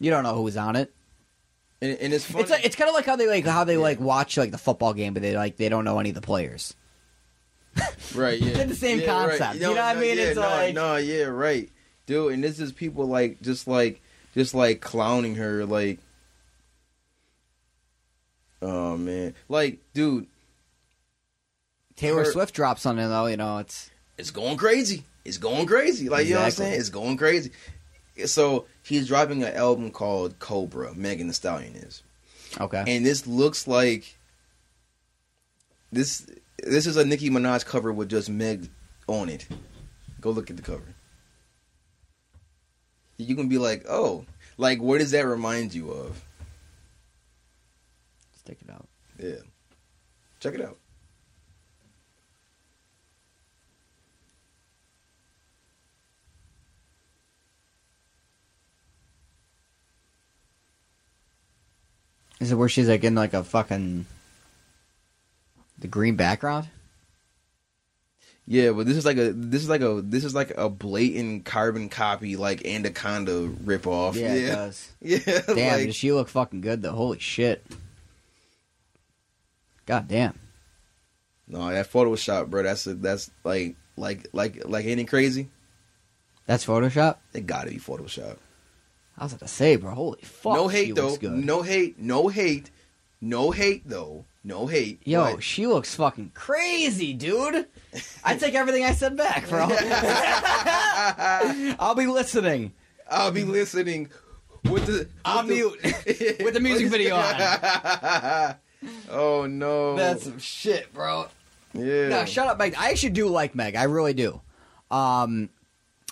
You 0.00 0.10
don't 0.10 0.24
know 0.24 0.34
who's 0.34 0.56
on 0.56 0.74
it. 0.76 0.92
And, 1.80 1.96
and 1.98 2.12
it's 2.12 2.24
funny. 2.24 2.42
It's 2.42 2.50
like, 2.50 2.64
it's 2.64 2.76
kind 2.76 2.88
of 2.88 2.94
like 2.94 3.06
how 3.06 3.16
they 3.16 3.28
like 3.28 3.44
how 3.46 3.64
they 3.64 3.76
like 3.76 4.00
watch 4.00 4.36
like 4.36 4.50
the 4.50 4.58
football 4.58 4.92
game, 4.94 5.14
but 5.14 5.22
they 5.22 5.36
like 5.36 5.56
they 5.56 5.68
don't 5.68 5.84
know 5.84 5.98
any 6.00 6.08
of 6.10 6.14
the 6.16 6.20
players. 6.20 6.74
right, 8.14 8.38
yeah. 8.40 8.58
It's 8.58 8.70
the 8.70 8.74
same 8.76 9.00
Yeah, 9.00 9.06
concept. 9.06 9.40
right. 9.40 9.54
You 9.54 9.60
know 9.62 9.70
what 9.70 9.80
I 9.80 9.94
mean? 9.94 10.16
Yeah, 10.18 10.24
It's 10.24 10.36
no, 10.36 10.42
like- 10.42 10.74
no, 10.74 10.96
yeah, 10.96 11.24
right, 11.24 11.70
dude. 12.06 12.32
And 12.32 12.44
this 12.44 12.60
is 12.60 12.72
people 12.72 13.06
like 13.06 13.40
just 13.42 13.66
like 13.66 14.00
just 14.34 14.54
like 14.54 14.80
clowning 14.80 15.36
her, 15.36 15.64
like, 15.64 15.98
oh 18.60 18.96
man, 18.96 19.34
like, 19.48 19.78
dude, 19.94 20.26
Taylor 21.96 22.24
Her- 22.24 22.32
Swift 22.32 22.54
drops 22.54 22.86
on 22.86 22.98
it 22.98 23.08
though. 23.08 23.26
You 23.26 23.36
know, 23.36 23.58
it's 23.58 23.90
it's 24.18 24.30
going 24.30 24.56
crazy. 24.56 25.04
It's 25.24 25.38
going 25.38 25.66
crazy. 25.66 26.08
Like 26.08 26.26
you 26.26 26.34
know 26.34 26.40
what 26.40 26.46
I'm 26.46 26.50
saying? 26.52 26.80
It's 26.80 26.88
going 26.88 27.16
crazy. 27.16 27.50
So 28.26 28.66
he's 28.82 29.06
dropping 29.08 29.42
an 29.42 29.54
album 29.54 29.90
called 29.90 30.38
Cobra. 30.38 30.94
Megan 30.94 31.28
the 31.28 31.34
Stallion 31.34 31.74
is. 31.76 32.02
okay. 32.60 32.84
and 32.86 33.06
this 33.06 33.26
looks 33.26 33.66
like 33.66 34.16
this 35.90 36.26
this 36.62 36.86
is 36.86 36.96
a 36.96 37.04
Nicki 37.04 37.30
Minaj 37.30 37.64
cover 37.64 37.92
with 37.92 38.08
just 38.10 38.28
Meg 38.28 38.68
on 39.06 39.28
it. 39.28 39.46
Go 40.20 40.30
look 40.30 40.50
at 40.50 40.56
the 40.56 40.62
cover. 40.62 40.94
You 43.16 43.36
can 43.36 43.48
be 43.48 43.58
like, 43.58 43.84
oh, 43.88 44.24
like 44.58 44.80
what 44.80 44.98
does 44.98 45.12
that 45.12 45.26
remind 45.26 45.74
you 45.74 45.90
of? 45.90 46.22
Stick 48.36 48.58
it 48.66 48.72
out. 48.72 48.88
Yeah, 49.18 49.42
check 50.40 50.54
it 50.54 50.60
out. 50.60 50.76
Is 62.40 62.50
it 62.50 62.56
where 62.56 62.68
she's 62.68 62.88
like 62.88 63.04
in 63.04 63.14
like 63.14 63.34
a 63.34 63.44
fucking 63.44 64.04
the 65.78 65.86
green 65.86 66.16
background? 66.16 66.68
Yeah, 68.52 68.72
but 68.72 68.84
this 68.84 68.98
is 68.98 69.06
like 69.06 69.16
a 69.16 69.32
this 69.32 69.62
is 69.62 69.70
like 69.70 69.80
a 69.80 70.02
this 70.04 70.24
is 70.24 70.34
like 70.34 70.52
a 70.58 70.68
blatant 70.68 71.46
carbon 71.46 71.88
copy, 71.88 72.36
like 72.36 72.66
Anaconda 72.66 73.48
ripoff. 73.48 74.14
Yeah, 74.14 74.34
it 74.34 74.42
yeah, 74.42 74.54
does. 74.54 74.92
yeah. 75.00 75.18
Damn, 75.46 75.78
like, 75.78 75.86
does 75.86 75.96
she 75.96 76.12
look 76.12 76.28
fucking 76.28 76.60
good 76.60 76.82
though? 76.82 76.92
Holy 76.92 77.18
shit. 77.18 77.64
God 79.86 80.06
damn. 80.06 80.38
no, 81.48 81.70
that 81.70 81.90
Photoshop, 81.90 82.50
bro. 82.50 82.62
That's 82.62 82.86
a, 82.86 82.92
that's 82.92 83.30
like 83.42 83.74
like 83.96 84.26
like 84.34 84.68
like 84.68 84.84
ain't 84.84 85.00
it 85.00 85.08
crazy? 85.08 85.48
That's 86.44 86.66
Photoshop? 86.66 87.16
It 87.32 87.46
got 87.46 87.64
to 87.64 87.70
be 87.70 87.78
Photoshop. 87.78 88.36
I 89.16 89.24
was 89.24 89.32
about 89.32 89.46
to 89.46 89.48
say, 89.48 89.76
bro. 89.76 89.94
Holy 89.94 90.20
fuck. 90.20 90.56
no 90.56 90.68
hate 90.68 90.94
though. 90.94 91.16
No 91.22 91.62
hate. 91.62 91.98
No 91.98 92.28
hate. 92.28 92.70
No 93.18 93.50
hate 93.50 93.88
though. 93.88 94.26
No 94.44 94.66
hate. 94.66 95.00
Yo, 95.04 95.34
but- 95.34 95.42
she 95.42 95.66
looks 95.66 95.94
fucking 95.94 96.32
crazy, 96.34 97.12
dude. 97.12 97.66
I 98.24 98.36
take 98.36 98.54
everything 98.54 98.84
I 98.84 98.92
said 98.92 99.16
back, 99.16 99.48
bro. 99.48 99.68
I'll 101.78 101.94
be 101.94 102.06
listening. 102.06 102.72
I'll 103.10 103.30
be 103.30 103.44
listening 103.44 104.08
with 104.70 104.86
the. 104.86 105.08
I'll 105.24 105.46
with 105.46 105.50
mute 105.54 105.82
with 106.42 106.54
the 106.54 106.60
music 106.60 106.88
video 106.88 107.16
on. 107.16 108.54
oh 109.10 109.46
no. 109.46 109.96
That's 109.96 110.24
some 110.24 110.38
shit, 110.38 110.92
bro. 110.94 111.28
yeah. 111.74 112.08
No, 112.08 112.24
shut 112.24 112.48
up, 112.48 112.58
Meg. 112.58 112.74
I 112.78 112.90
actually 112.90 113.10
do 113.10 113.28
like 113.28 113.54
Meg. 113.54 113.76
I 113.76 113.84
really 113.84 114.14
do. 114.14 114.40
Um, 114.90 115.50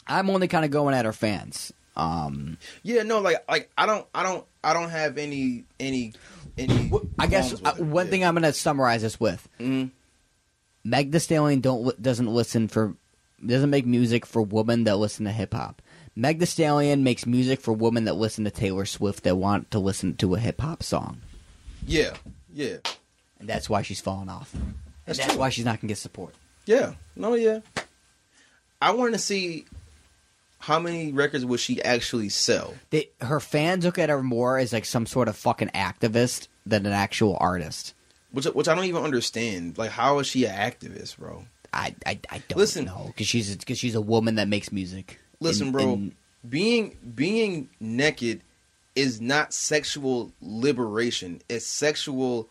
I'm 0.06 0.30
only 0.30 0.48
kind 0.48 0.64
of 0.64 0.70
going 0.70 0.94
at 0.94 1.04
her 1.04 1.12
fans. 1.12 1.72
Um, 1.96 2.58
yeah. 2.82 3.02
No. 3.02 3.20
Like. 3.20 3.44
Like. 3.48 3.70
I 3.76 3.86
don't. 3.86 4.06
I 4.14 4.22
don't. 4.22 4.44
I 4.62 4.72
don't 4.74 4.90
have 4.90 5.18
any. 5.18 5.64
Any. 5.78 6.12
Any. 6.60 6.90
I 7.18 7.26
guess 7.26 7.54
uh, 7.64 7.74
one 7.74 8.06
Yeah. 8.06 8.10
thing 8.10 8.24
I'm 8.24 8.34
going 8.34 8.42
to 8.44 8.52
summarize 8.52 9.02
this 9.02 9.18
with: 9.18 9.48
Mhm. 9.58 9.90
Meg 10.84 11.12
The 11.12 11.20
Stallion 11.20 11.60
don't 11.60 12.00
doesn't 12.00 12.26
listen 12.32 12.68
for 12.68 12.94
doesn't 13.44 13.70
make 13.70 13.86
music 13.86 14.26
for 14.26 14.42
women 14.42 14.84
that 14.84 14.96
listen 14.96 15.24
to 15.26 15.32
hip 15.32 15.54
hop. 15.54 15.80
Meg 16.16 16.38
The 16.38 16.46
Stallion 16.46 17.02
makes 17.04 17.24
music 17.26 17.60
for 17.60 17.72
women 17.72 18.04
that 18.04 18.14
listen 18.14 18.44
to 18.44 18.50
Taylor 18.50 18.84
Swift 18.84 19.24
that 19.24 19.36
want 19.36 19.70
to 19.70 19.78
listen 19.78 20.16
to 20.16 20.34
a 20.34 20.38
hip 20.38 20.60
hop 20.60 20.82
song, 20.82 21.20
Yeah. 21.86 22.14
Yeah. 22.52 22.76
and 23.38 23.48
that's 23.48 23.70
why 23.70 23.82
she's 23.82 24.00
falling 24.00 24.28
off. 24.28 24.52
And 24.54 24.74
That's 25.06 25.18
that's 25.18 25.36
why 25.36 25.48
she's 25.50 25.64
not 25.64 25.76
going 25.80 25.82
to 25.82 25.86
get 25.88 25.98
support. 25.98 26.34
Yeah. 26.66 26.94
No. 27.16 27.34
Yeah. 27.34 27.60
I 28.82 28.92
want 28.92 29.12
to 29.14 29.18
see 29.18 29.64
how 30.58 30.78
many 30.78 31.10
records 31.12 31.44
will 31.44 31.56
she 31.56 31.82
actually 31.82 32.28
sell. 32.28 32.74
They, 32.90 33.08
her 33.20 33.40
fans 33.40 33.84
look 33.84 33.98
at 33.98 34.10
her 34.10 34.22
more 34.22 34.58
as 34.58 34.72
like 34.72 34.84
some 34.84 35.06
sort 35.06 35.28
of 35.28 35.36
fucking 35.36 35.68
activist 35.74 36.48
than 36.66 36.86
an 36.86 36.92
actual 36.92 37.36
artist. 37.40 37.94
Which, 38.32 38.44
which 38.46 38.68
I 38.68 38.74
don't 38.74 38.84
even 38.84 39.02
understand. 39.02 39.76
Like, 39.78 39.90
how 39.90 40.18
is 40.20 40.26
she 40.28 40.44
an 40.44 40.54
activist, 40.54 41.18
bro? 41.18 41.44
I 41.72 41.94
I, 42.06 42.18
I 42.30 42.42
don't 42.48 42.58
Listen. 42.58 42.84
know 42.86 43.04
because 43.08 43.26
she's 43.26 43.56
because 43.56 43.78
she's 43.78 43.94
a 43.94 44.00
woman 44.00 44.36
that 44.36 44.48
makes 44.48 44.70
music. 44.72 45.18
Listen, 45.40 45.68
And- 45.68 45.72
bro. 45.72 45.92
and- 45.94 46.14
being 46.48 46.96
being 47.14 47.68
naked 47.80 48.40
is 48.96 49.20
not 49.20 49.52
sexual 49.52 50.32
liberation. 50.40 51.42
It's 51.48 51.66
sexual 51.66 52.48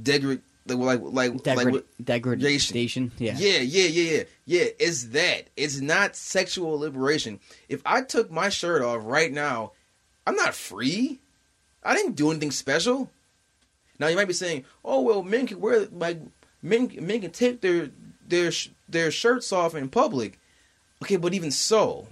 degrad 0.00 0.40
like 0.66 1.00
like 1.00 1.00
like, 1.02 1.32
degra- 1.42 1.56
like 1.56 1.72
what- 1.72 2.04
degradation. 2.04 3.10
Yeah. 3.18 3.36
yeah, 3.38 3.58
yeah, 3.58 3.86
yeah, 3.86 4.12
yeah, 4.16 4.22
yeah. 4.44 4.64
It's 4.78 5.04
that. 5.08 5.48
It's 5.56 5.80
not 5.80 6.14
sexual 6.14 6.78
liberation. 6.78 7.40
If 7.68 7.82
I 7.86 8.02
took 8.02 8.30
my 8.30 8.48
shirt 8.48 8.82
off 8.82 9.00
right 9.04 9.32
now, 9.32 9.72
I'm 10.26 10.36
not 10.36 10.54
free. 10.54 11.20
I 11.84 11.94
didn't 11.94 12.16
do 12.16 12.30
anything 12.30 12.50
special. 12.50 13.10
Now 13.98 14.06
you 14.08 14.16
might 14.16 14.28
be 14.28 14.34
saying, 14.34 14.64
"Oh 14.84 15.00
well, 15.02 15.22
men 15.22 15.46
can 15.46 15.60
wear 15.60 15.86
like 15.86 16.20
men 16.62 16.90
men 17.00 17.20
can 17.20 17.30
take 17.30 17.60
their 17.60 17.90
their 18.26 18.52
their 18.88 19.10
shirts 19.10 19.52
off 19.52 19.74
in 19.74 19.88
public." 19.88 20.38
Okay, 21.02 21.16
but 21.16 21.32
even 21.34 21.50
so, 21.50 22.08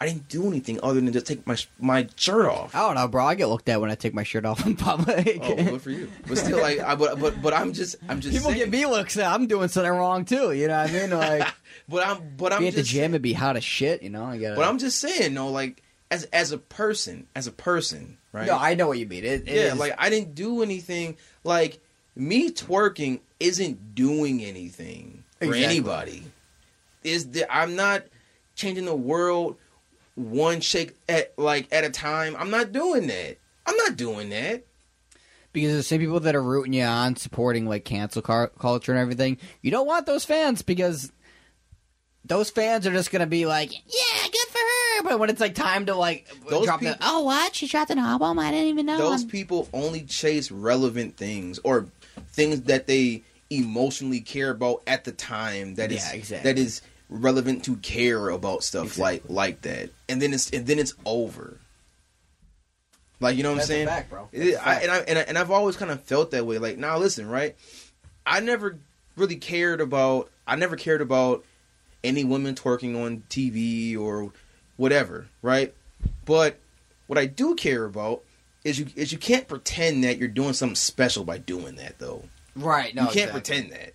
I 0.00 0.06
didn't 0.06 0.28
do 0.28 0.46
anything 0.46 0.78
other 0.82 1.00
than 1.00 1.12
just 1.12 1.26
take 1.26 1.46
my 1.46 1.56
my 1.78 2.08
shirt 2.16 2.46
off. 2.46 2.74
I 2.74 2.80
don't 2.80 2.94
know, 2.96 3.08
bro. 3.08 3.24
I 3.24 3.34
get 3.34 3.46
looked 3.48 3.68
at 3.68 3.80
when 3.80 3.90
I 3.90 3.94
take 3.94 4.12
my 4.14 4.22
shirt 4.24 4.44
off 4.44 4.64
in 4.66 4.76
public. 4.76 5.38
Oh, 5.42 5.54
good 5.54 5.82
for 5.82 5.90
you. 5.90 6.10
But 6.26 6.38
still, 6.38 6.60
like, 6.60 6.80
I, 6.80 6.94
but 6.94 7.18
but 7.20 7.40
but 7.40 7.52
I'm 7.54 7.72
just 7.72 7.96
I'm 8.08 8.20
just 8.20 8.34
People 8.34 8.50
saying. 8.50 8.58
give 8.64 8.70
me 8.70 8.84
looks 8.86 9.16
at 9.16 9.30
I'm 9.32 9.46
doing 9.46 9.68
something 9.68 9.92
wrong 9.92 10.24
too. 10.24 10.52
You 10.52 10.68
know 10.68 10.82
what 10.82 10.90
I 10.90 10.92
mean? 10.92 11.10
Like, 11.18 11.48
But 11.88 12.06
I'm 12.06 12.34
but 12.36 12.52
I'm 12.52 12.60
be 12.60 12.68
at 12.68 12.74
the 12.74 12.82
gym 12.82 13.14
and 13.14 13.22
be 13.22 13.32
hot 13.32 13.56
as 13.56 13.64
shit. 13.64 14.02
You 14.02 14.10
know, 14.10 14.24
I 14.24 14.38
got. 14.38 14.56
But 14.56 14.66
I'm 14.68 14.78
just 14.78 14.98
saying, 15.00 15.32
no, 15.34 15.48
like 15.50 15.82
as 16.12 16.24
as 16.24 16.52
a 16.52 16.58
person, 16.58 17.26
as 17.34 17.46
a 17.46 17.52
person, 17.52 18.18
right? 18.32 18.46
No, 18.46 18.56
I 18.56 18.74
know 18.74 18.86
what 18.88 18.98
you 18.98 19.06
mean. 19.06 19.24
It, 19.24 19.42
it 19.42 19.48
yeah, 19.48 19.72
is- 19.72 19.78
like 19.78 19.94
I 19.98 20.10
didn't 20.10 20.34
do 20.34 20.62
anything. 20.62 21.16
Like 21.42 21.80
me 22.14 22.50
twerking 22.50 23.20
isn't 23.40 23.94
doing 23.94 24.44
anything 24.44 25.24
for 25.40 25.54
anybody. 25.54 26.22
Is 27.02 27.30
that 27.30 27.52
I'm 27.52 27.74
not 27.74 28.04
changing 28.54 28.84
the 28.84 28.94
world 28.94 29.56
one 30.14 30.60
shake 30.60 30.94
at 31.08 31.32
like 31.38 31.66
at 31.72 31.84
a 31.84 31.90
time. 31.90 32.36
I'm 32.38 32.50
not 32.50 32.70
doing 32.72 33.06
that. 33.06 33.38
I'm 33.66 33.76
not 33.76 33.96
doing 33.96 34.28
that. 34.30 34.64
because 35.52 35.72
the 35.74 35.82
same 35.82 36.00
people 36.00 36.20
that 36.20 36.34
are 36.34 36.42
rooting 36.42 36.72
you 36.74 36.82
on, 36.84 37.16
supporting 37.16 37.66
like 37.66 37.84
cancel 37.84 38.20
car- 38.22 38.52
culture 38.58 38.92
and 38.92 39.00
everything. 39.00 39.38
You 39.62 39.70
don't 39.70 39.86
want 39.86 40.04
those 40.06 40.24
fans 40.24 40.62
because 40.62 41.10
those 42.24 42.50
fans 42.50 42.86
are 42.86 42.92
just 42.92 43.10
gonna 43.10 43.26
be 43.26 43.46
like, 43.46 43.72
yeah, 43.72 44.22
good 44.24 44.48
for 44.48 44.58
her. 44.58 45.02
But 45.04 45.18
when 45.18 45.28
it's 45.30 45.40
like 45.40 45.54
time 45.54 45.86
to 45.86 45.94
like 45.94 46.28
Those 46.48 46.64
drop 46.66 46.80
the, 46.80 46.96
oh 47.00 47.24
what 47.24 47.54
she 47.54 47.66
dropped 47.66 47.90
an 47.90 47.98
album, 47.98 48.38
I 48.38 48.50
didn't 48.50 48.68
even 48.68 48.86
know. 48.86 48.98
Those 48.98 49.22
I'm- 49.22 49.28
people 49.30 49.68
only 49.72 50.02
chase 50.02 50.50
relevant 50.50 51.16
things 51.16 51.58
or 51.64 51.86
things 52.28 52.62
that 52.62 52.86
they 52.86 53.22
emotionally 53.50 54.20
care 54.20 54.50
about 54.50 54.82
at 54.86 55.04
the 55.04 55.12
time. 55.12 55.74
That 55.74 55.90
is 55.92 56.04
Yeah, 56.06 56.12
exactly. 56.16 56.52
that 56.52 56.58
is 56.60 56.80
relevant 57.10 57.64
to 57.64 57.76
care 57.76 58.28
about 58.30 58.62
stuff 58.62 58.84
Exactly. 58.86 59.02
like 59.04 59.22
like 59.28 59.62
that. 59.62 59.90
And 60.08 60.22
then 60.22 60.32
it's 60.32 60.48
and 60.50 60.66
then 60.66 60.78
it's 60.78 60.94
over. 61.04 61.58
Like 63.20 63.36
you 63.36 63.42
know 63.42 63.50
what 63.50 63.56
That's 63.58 63.70
I'm 63.70 63.74
saying? 63.74 63.86
fact, 63.88 64.10
bro. 64.10 64.28
It- 64.32 64.52
That's 64.54 64.56
a 64.64 64.68
I, 64.68 64.74
and 64.76 64.90
I 64.90 64.98
and, 65.00 65.18
I, 65.18 65.22
and 65.22 65.38
I've 65.38 65.50
always 65.50 65.76
kind 65.76 65.90
of 65.90 66.02
felt 66.02 66.30
that 66.32 66.46
way. 66.46 66.58
Like 66.58 66.78
now, 66.78 66.98
listen, 66.98 67.28
right? 67.28 67.56
I 68.26 68.40
never 68.40 68.78
really 69.16 69.36
cared 69.36 69.80
about. 69.80 70.30
I 70.46 70.56
never 70.56 70.76
cared 70.76 71.00
about 71.00 71.44
any 72.04 72.24
women 72.24 72.54
twerking 72.54 73.00
on 73.02 73.22
TV 73.28 73.98
or 73.98 74.32
whatever, 74.76 75.26
right? 75.42 75.74
But 76.24 76.58
what 77.06 77.18
I 77.18 77.26
do 77.26 77.54
care 77.54 77.84
about 77.84 78.22
is 78.64 78.78
you 78.78 78.86
is 78.96 79.12
you 79.12 79.18
can't 79.18 79.48
pretend 79.48 80.04
that 80.04 80.18
you're 80.18 80.28
doing 80.28 80.52
something 80.52 80.76
special 80.76 81.24
by 81.24 81.38
doing 81.38 81.76
that, 81.76 81.98
though. 81.98 82.24
right? 82.56 82.94
No, 82.94 83.02
you 83.02 83.08
can't 83.08 83.30
exactly. 83.30 83.40
pretend 83.40 83.72
that. 83.72 83.94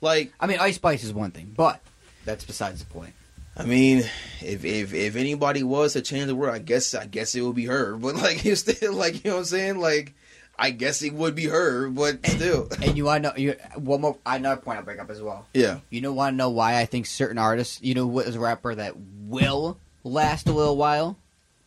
Like, 0.00 0.32
I 0.38 0.46
mean, 0.46 0.58
Ice 0.60 0.76
Spice 0.76 1.04
is 1.04 1.12
one 1.12 1.30
thing, 1.30 1.52
but 1.56 1.80
that's 2.24 2.44
besides 2.44 2.80
the 2.80 2.86
point. 2.86 3.14
I 3.56 3.64
mean, 3.64 3.98
if 4.42 4.64
if 4.64 4.92
if 4.92 5.16
anybody 5.16 5.62
was 5.62 5.94
to 5.94 6.02
change 6.02 6.26
the 6.26 6.36
world, 6.36 6.54
I 6.54 6.58
guess 6.58 6.94
I 6.94 7.06
guess 7.06 7.34
it 7.34 7.40
would 7.40 7.56
be 7.56 7.66
her. 7.66 7.96
But 8.00 8.16
like, 8.16 8.44
it's 8.44 8.60
still 8.60 8.92
like 8.92 9.24
you 9.24 9.30
know 9.30 9.36
what 9.36 9.40
I'm 9.40 9.44
saying? 9.46 9.78
Like, 9.78 10.14
I 10.58 10.70
guess 10.70 11.02
it 11.02 11.12
would 11.12 11.34
be 11.34 11.46
her, 11.46 11.88
but 11.90 12.26
still, 12.26 12.68
And 12.82 12.96
you 12.96 13.04
want 13.04 13.24
to 13.24 13.28
know 13.30 13.36
you 13.36 13.54
one 13.74 14.00
more 14.00 14.16
another 14.24 14.60
point 14.60 14.78
I'll 14.78 14.84
bring 14.84 15.00
up 15.00 15.10
as 15.10 15.20
well. 15.20 15.46
yeah. 15.52 15.80
You 15.90 16.00
know, 16.00 16.12
want 16.12 16.32
to 16.32 16.36
know 16.36 16.48
why 16.50 16.78
I 16.78 16.86
think 16.86 17.04
certain 17.06 17.36
artists, 17.38 17.80
you 17.82 17.94
know, 17.94 18.06
what 18.06 18.26
is 18.26 18.36
a 18.36 18.40
rapper 18.40 18.74
that 18.74 18.94
will 18.96 19.78
last 20.02 20.48
a 20.48 20.52
little 20.52 20.76
while 20.76 21.18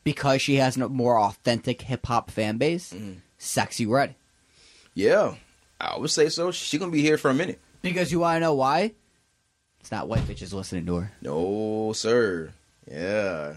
because 0.03 0.41
she 0.41 0.55
has 0.55 0.75
a 0.77 0.89
more 0.89 1.19
authentic 1.19 1.81
hip 1.83 2.05
hop 2.07 2.31
fan 2.31 2.57
base. 2.57 2.91
Mhm. 2.93 3.17
Sexyy 3.39 3.87
Red. 3.87 4.15
Yeah, 4.95 5.35
I 5.79 5.97
would 5.99 6.09
say 6.09 6.29
so. 6.29 6.51
She 6.51 6.77
gonna 6.79 6.91
be 6.91 7.01
here 7.01 7.17
for 7.17 7.29
a 7.29 7.33
minute. 7.33 7.59
Because 7.81 8.11
you 8.11 8.19
want 8.19 8.37
to 8.37 8.39
know 8.41 8.55
why? 8.55 8.93
It's 9.81 9.91
not 9.91 10.09
white 10.09 10.23
bitches 10.27 10.51
listening 10.51 10.85
to 10.87 10.95
her. 10.95 11.11
No, 11.21 11.93
sir. 11.95 12.51
Yeah. 12.91 13.55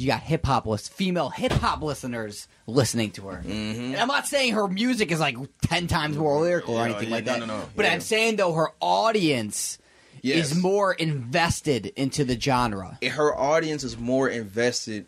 You 0.00 0.06
got 0.06 0.20
hip 0.20 0.46
hop 0.46 0.66
list, 0.66 0.92
female 0.92 1.28
hip 1.28 1.52
hop 1.52 1.82
listeners 1.82 2.48
listening 2.66 3.10
to 3.12 3.28
her. 3.28 3.42
Mm-hmm. 3.46 3.80
And 3.92 3.96
I'm 3.96 4.08
not 4.08 4.26
saying 4.26 4.54
her 4.54 4.66
music 4.66 5.12
is 5.12 5.20
like 5.20 5.36
ten 5.62 5.86
times 5.88 6.16
more 6.16 6.40
lyrical 6.40 6.76
or 6.78 6.84
anything 6.86 7.10
yeah, 7.10 7.14
like 7.16 7.26
no, 7.26 7.32
that. 7.32 7.40
no, 7.40 7.46
no. 7.46 7.62
But 7.76 7.84
Yeah. 7.84 7.92
I'm 7.92 8.00
saying 8.00 8.36
though 8.36 8.54
her 8.54 8.68
audience 8.80 9.78
Yes. 10.22 10.52
is 10.52 10.58
more 10.62 10.92
invested 10.92 11.86
into 11.96 12.24
the 12.24 12.38
genre. 12.38 12.98
her 13.02 13.34
audience 13.34 13.84
is 13.84 13.96
more 13.98 14.28
invested 14.28 15.06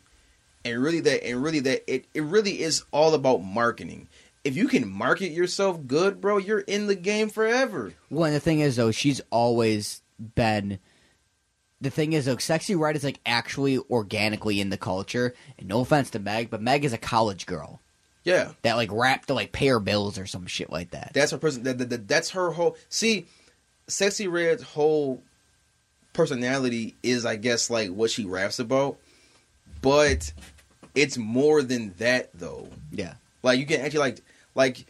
and 0.65 0.83
really 0.83 1.01
that 1.01 1.27
and 1.27 1.43
really 1.43 1.61
that 1.61 1.83
it, 1.93 2.07
it 2.15 2.23
really 2.23 2.61
is 2.63 2.85
all 2.93 3.13
about 3.15 3.43
marketing 3.43 4.09
if 4.45 4.57
you 4.57 4.69
can 4.69 4.89
market 4.91 5.31
yourself 5.31 5.87
good 5.87 6.21
bro 6.21 6.39
you're 6.39 6.61
in 6.61 6.87
the 6.87 6.95
game 6.95 7.29
forever 7.29 7.93
Well, 8.11 8.25
and 8.25 8.35
the 8.35 8.41
thing 8.41 8.61
is, 8.61 8.77
though, 8.77 8.91
she's 8.91 9.21
always 9.31 10.01
been. 10.35 10.79
The 11.83 11.91
thing 11.91 12.13
is, 12.15 12.25
though, 12.25 12.37
Sexyy 12.37 12.79
Red 12.79 12.97
is 12.97 13.05
like 13.05 13.19
actually 13.27 13.79
organically 13.91 14.61
in 14.61 14.71
the 14.71 14.77
culture. 14.79 15.35
And 15.59 15.69
no 15.69 15.81
offense 15.81 16.11
to 16.11 16.19
Meg, 16.19 16.49
but 16.49 16.63
Meg 16.63 16.85
is 16.85 16.93
a 16.95 16.99
college 16.99 17.45
girl. 17.45 17.81
Yeah. 18.25 18.53
That 18.63 18.77
like 18.77 18.91
rap 18.93 19.27
to 19.27 19.35
like 19.35 19.51
pay 19.53 19.67
her 19.67 19.81
bills 19.81 20.17
or 20.17 20.27
some 20.27 20.47
shit 20.47 20.71
like 20.71 20.93
that. 20.93 21.11
that's 21.13 21.33
her 21.33 21.39
person 21.39 21.65
that, 21.65 21.79
that, 21.79 21.91
that- 21.91 22.09
that's 22.09 22.31
her 22.31 22.53
whole 22.53 22.77
see 22.89 23.27
Sexyy 23.89 24.31
Red's 24.31 24.63
whole 24.63 25.21
personality 26.13 26.95
is 27.03 27.25
i 27.25 27.37
guess 27.37 27.71
like 27.71 27.91
what 27.91 28.11
she 28.11 28.25
raps 28.25 28.59
about. 28.59 28.97
But 29.81 30.33
it's 30.95 31.19
more 31.19 31.63
than 31.63 31.95
that 31.99 32.31
though. 32.35 32.69
Yeah, 32.93 33.15
Like 33.43 33.59
you 33.59 33.67
can 33.67 33.81
actually 33.81 33.99
like 34.01 34.21
like 34.55 34.87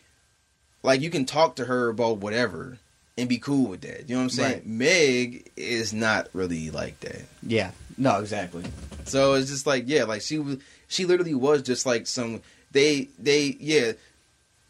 like 0.82 1.00
you 1.00 1.08
can 1.10 1.24
talk 1.24 1.56
to 1.56 1.64
her 1.64 1.88
about 1.88 2.18
whatever 2.18 2.78
and 3.18 3.28
be 3.28 3.38
cool 3.38 3.68
with 3.68 3.82
that. 3.82 4.08
You 4.08 4.14
know 4.14 4.20
what 4.20 4.24
I'm 4.24 4.30
saying? 4.30 4.52
Right. 4.54 4.66
Meg 4.66 5.50
is 5.56 5.92
not 5.92 6.28
really 6.32 6.70
like 6.70 6.98
that. 7.00 7.22
yeah, 7.42 7.72
no, 7.98 8.18
exactly. 8.20 8.64
So 9.04 9.34
it's 9.34 9.50
just 9.50 9.66
like 9.66 9.84
yeah, 9.86 10.04
like 10.04 10.22
she 10.22 10.38
was 10.38 10.58
she 10.88 11.04
literally 11.06 11.34
was 11.34 11.62
just 11.62 11.84
like 11.86 12.06
some 12.06 12.40
they 12.70 13.08
they 13.18 13.56
yeah, 13.60 13.92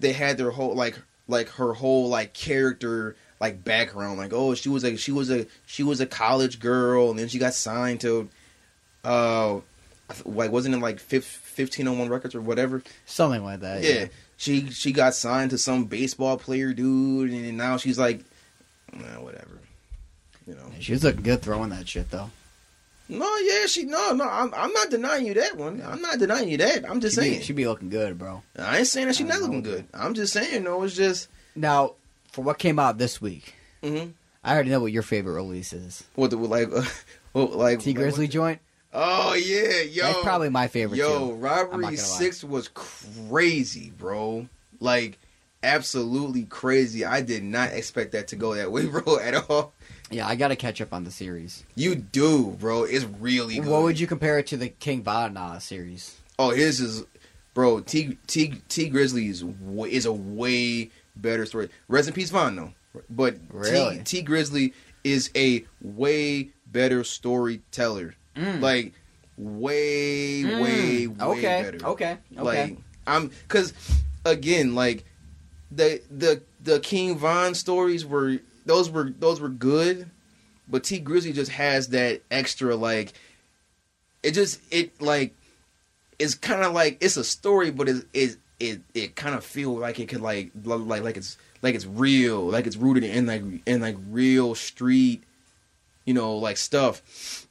they 0.00 0.12
had 0.12 0.38
their 0.38 0.50
whole 0.50 0.74
like 0.74 0.98
like 1.28 1.48
her 1.50 1.72
whole 1.72 2.08
like 2.08 2.32
character 2.34 3.14
like 3.40 3.64
background 3.64 4.18
like 4.18 4.32
oh 4.32 4.54
she 4.54 4.68
was 4.68 4.84
a 4.84 4.96
she 4.96 5.10
was 5.12 5.30
a 5.30 5.46
she 5.66 5.82
was 5.82 6.00
a 6.00 6.06
college 6.06 6.60
girl 6.60 7.10
and 7.10 7.18
then 7.18 7.26
she 7.28 7.38
got 7.40 7.52
signed 7.54 8.00
to 8.00 8.28
uh 9.04 9.58
like 10.24 10.52
wasn't 10.52 10.74
it 10.74 10.78
like 10.78 11.00
fif- 11.00 11.40
1501 11.56 12.08
records 12.08 12.34
or 12.34 12.40
whatever 12.40 12.82
Something 13.06 13.42
like 13.44 13.60
that. 13.60 13.82
yeah. 13.82 14.06
She 14.36 14.70
she 14.70 14.92
got 14.92 15.14
signed 15.14 15.50
to 15.50 15.58
some 15.58 15.84
baseball 15.84 16.36
player 16.36 16.72
dude, 16.72 17.30
and 17.30 17.56
now 17.56 17.76
she's 17.76 17.98
like, 17.98 18.24
nah, 18.92 19.20
whatever. 19.20 19.58
You 20.46 20.54
know. 20.54 20.72
she 20.80 20.92
was 20.92 21.04
looking 21.04 21.22
good 21.22 21.42
throwing 21.42 21.70
that 21.70 21.88
shit 21.88 22.10
though. 22.10 22.30
No, 23.08 23.36
yeah, 23.38 23.66
she 23.66 23.84
no, 23.84 24.12
no. 24.12 24.26
I'm 24.28 24.52
I'm 24.54 24.72
not 24.72 24.90
denying 24.90 25.26
you 25.26 25.34
that 25.34 25.56
one. 25.56 25.82
I'm 25.86 26.00
not 26.00 26.18
denying 26.18 26.48
you 26.48 26.56
that. 26.58 26.88
I'm 26.88 27.00
just 27.00 27.16
She 27.16 27.20
saying. 27.20 27.38
be, 27.38 27.44
she 27.44 27.52
be 27.52 27.66
looking 27.66 27.90
good, 27.90 28.18
bro. 28.18 28.42
I 28.58 28.78
ain't 28.78 28.86
saying 28.86 29.08
that 29.08 29.16
she's 29.16 29.26
not 29.26 29.40
looking 29.40 29.62
good. 29.62 29.86
I'm 29.92 30.14
just 30.14 30.32
saying, 30.32 30.64
no, 30.64 30.82
it's 30.82 30.94
just. 30.94 31.28
Now, 31.54 31.94
for 32.30 32.42
what 32.42 32.58
came 32.58 32.78
out 32.78 32.98
this 32.98 33.20
week, 33.20 33.54
hmm 33.82 34.06
I 34.44 34.54
already 34.54 34.70
know 34.70 34.80
what 34.80 34.92
your 34.92 35.02
favorite 35.02 35.34
release 35.34 35.72
is. 35.72 36.04
What 36.14 36.30
the 36.30 36.36
like? 36.36 36.72
Uh, 36.72 36.82
what, 37.32 37.54
like 37.54 37.80
Tee 37.80 37.94
Grizzley 37.94 38.28
joint. 38.30 38.60
Oh 38.92 39.34
yeah, 39.34 39.80
yo. 39.82 40.04
That's 40.04 40.22
probably 40.22 40.48
my 40.48 40.68
favorite 40.68 40.98
Yo, 40.98 41.28
too. 41.30 41.34
Robbery. 41.34 41.96
Six 41.96 42.42
was 42.42 42.68
crazy, 42.68 43.90
bro. 43.96 44.48
Like, 44.80 45.18
absolutely 45.62 46.44
crazy. 46.44 47.04
I 47.04 47.20
did 47.22 47.42
not 47.44 47.72
expect 47.72 48.12
that 48.12 48.28
to 48.28 48.36
go 48.36 48.54
that 48.54 48.70
way, 48.72 48.86
bro, 48.86 49.18
at 49.18 49.34
all. 49.50 49.72
Yeah, 50.10 50.26
I 50.28 50.34
got 50.34 50.48
to 50.48 50.56
catch 50.56 50.80
up 50.80 50.92
on 50.92 51.04
the 51.04 51.10
series. 51.10 51.64
You 51.74 51.94
do, 51.94 52.56
bro. 52.60 52.84
It's 52.84 53.04
really 53.04 53.56
good. 53.58 53.66
What 53.68 53.82
would 53.82 53.98
you 53.98 54.06
compare 54.06 54.38
it 54.38 54.46
to 54.48 54.56
the 54.56 54.68
King 54.68 55.02
Von 55.02 55.36
uh, 55.36 55.58
series? 55.58 56.18
Oh, 56.38 56.50
his 56.50 56.80
is, 56.80 57.04
bro. 57.54 57.80
T 57.80 58.18
T 58.26 58.60
Tee 58.68 58.90
Grizzley 58.90 59.28
is 59.30 59.42
is 59.90 60.04
a 60.06 60.12
way 60.12 60.90
better 61.16 61.46
story. 61.46 61.68
Rest 61.88 62.08
in 62.08 62.14
peace, 62.14 62.30
Von 62.30 62.56
though. 62.56 62.72
But 63.08 63.36
Really? 63.50 63.98
T, 63.98 64.22
Tee 64.22 64.24
Grizzley 64.24 64.72
is 65.02 65.30
a 65.34 65.64
way 65.80 66.50
better 66.66 67.04
storyteller. 67.04 68.14
Mm. 68.36 68.60
Like 68.60 68.92
way, 69.38 70.42
Mm. 70.42 70.62
way, 70.62 71.06
way 71.06 71.24
okay, 71.26 71.62
better. 71.62 71.86
okay, 71.86 72.16
okay. 72.36 72.42
Like 72.42 72.76
I'm 73.06 73.28
because 73.28 73.72
again, 74.24 74.74
like 74.74 75.04
the 75.74 76.00
the 76.10 76.42
the 76.62 76.80
King 76.80 77.16
Von 77.16 77.54
stories 77.54 78.04
were 78.04 78.38
those 78.66 78.90
were 78.90 79.10
those 79.18 79.40
were 79.40 79.48
good, 79.48 80.10
but 80.68 80.84
Tee 80.84 81.00
Grizzley 81.00 81.34
just 81.34 81.52
has 81.52 81.88
that 81.88 82.22
extra 82.30 82.76
like 82.76 83.12
it 84.22 84.32
just 84.32 84.60
it 84.70 85.00
like 85.00 85.34
it's 86.18 86.34
kind 86.34 86.62
of 86.62 86.72
like 86.72 86.98
it's 87.00 87.16
a 87.16 87.24
story, 87.24 87.70
but 87.70 87.88
it 87.88 88.06
it 88.12 88.36
it, 88.60 88.80
it 88.94 89.16
kind 89.16 89.34
of 89.34 89.44
feel 89.44 89.76
like 89.76 89.98
it 89.98 90.08
could 90.08 90.20
like 90.20 90.52
like 90.64 91.02
like 91.02 91.16
it's 91.16 91.36
like 91.62 91.74
it's 91.74 91.86
real, 91.86 92.48
like 92.48 92.66
it's 92.66 92.76
rooted 92.76 93.04
in 93.04 93.26
like 93.26 93.42
in 93.66 93.80
like 93.80 93.96
real 94.08 94.54
street, 94.54 95.24
you 96.04 96.14
know, 96.14 96.36
like 96.36 96.56
stuff. 96.56 97.46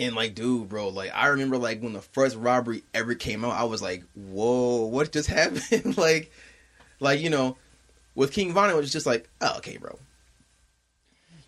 And 0.00 0.16
like, 0.16 0.34
dude, 0.34 0.68
bro, 0.68 0.88
like 0.88 1.12
I 1.14 1.28
remember 1.28 1.56
like 1.56 1.80
when 1.80 1.92
the 1.92 2.02
first 2.02 2.36
robbery 2.36 2.82
ever 2.92 3.14
came 3.14 3.44
out, 3.44 3.52
I 3.52 3.64
was 3.64 3.80
like, 3.80 4.02
whoa, 4.14 4.86
what 4.86 5.12
just 5.12 5.28
happened? 5.30 5.96
like, 5.96 6.30
like 7.00 7.20
you 7.20 7.30
know, 7.30 7.56
with 8.14 8.32
King 8.32 8.52
Von, 8.52 8.70
it 8.70 8.76
was 8.76 8.92
just 8.92 9.06
like, 9.06 9.28
oh, 9.40 9.56
okay, 9.58 9.76
bro. 9.76 9.98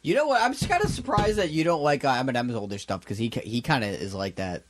You 0.02 0.14
know 0.14 0.26
what? 0.28 0.40
I'm 0.40 0.52
just 0.52 0.68
kind 0.68 0.84
of 0.84 0.90
surprised 0.90 1.36
that 1.38 1.50
you 1.50 1.64
don't 1.64 1.82
like 1.82 2.04
uh, 2.04 2.22
Eminem's 2.22 2.54
older 2.54 2.78
stuff 2.78 3.00
because 3.00 3.18
he 3.18 3.28
he 3.42 3.60
kind 3.60 3.82
of 3.82 3.90
is 3.90 4.14
like 4.14 4.36
that. 4.36 4.62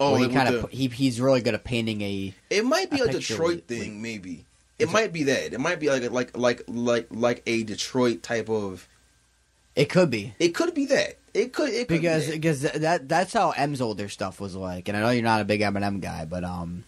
Oh, 0.00 0.12
where 0.12 0.28
he 0.28 0.34
kind 0.34 0.52
of 0.52 0.70
he 0.70 0.88
he's 0.88 1.20
really 1.20 1.40
good 1.40 1.54
at 1.54 1.62
painting 1.62 2.00
a. 2.02 2.34
It 2.50 2.64
might 2.64 2.90
be 2.90 3.00
a 3.00 3.04
a, 3.04 3.12
Detroit 3.12 3.56
with- 3.56 3.66
thing, 3.66 4.02
maybe. 4.02 4.44
It 4.78 4.90
might 4.90 5.12
be 5.12 5.22
that. 5.24 5.52
It 5.52 5.60
might 5.60 5.78
be 5.78 5.88
like 5.90 6.02
a, 6.02 6.08
like 6.08 6.36
like 6.36 6.62
like 6.66 7.06
like 7.12 7.42
a 7.46 7.62
Detroit 7.62 8.24
type 8.24 8.48
of. 8.48 8.88
It 9.76 9.84
could 9.86 10.10
be 10.10 10.34
It 10.40 10.48
could 10.48 10.74
be 10.74 10.86
that. 10.86 11.18
It 11.32 11.52
could. 11.52 11.68
It 11.70 11.86
could 11.86 12.00
because 12.00 12.26
be 12.26 12.32
that. 12.32 12.40
because 12.40 12.62
that 12.62 13.08
that's 13.08 13.32
how 13.32 13.52
M's 13.52 13.80
older 13.80 14.08
stuff 14.08 14.40
was 14.40 14.56
like, 14.56 14.88
and 14.88 14.96
I 14.96 15.00
know 15.00 15.10
you're 15.10 15.22
not 15.22 15.40
a 15.40 15.44
big 15.44 15.60
Eminem 15.60 16.00
guy, 16.00 16.24
but 16.24 16.42
um, 16.42 16.82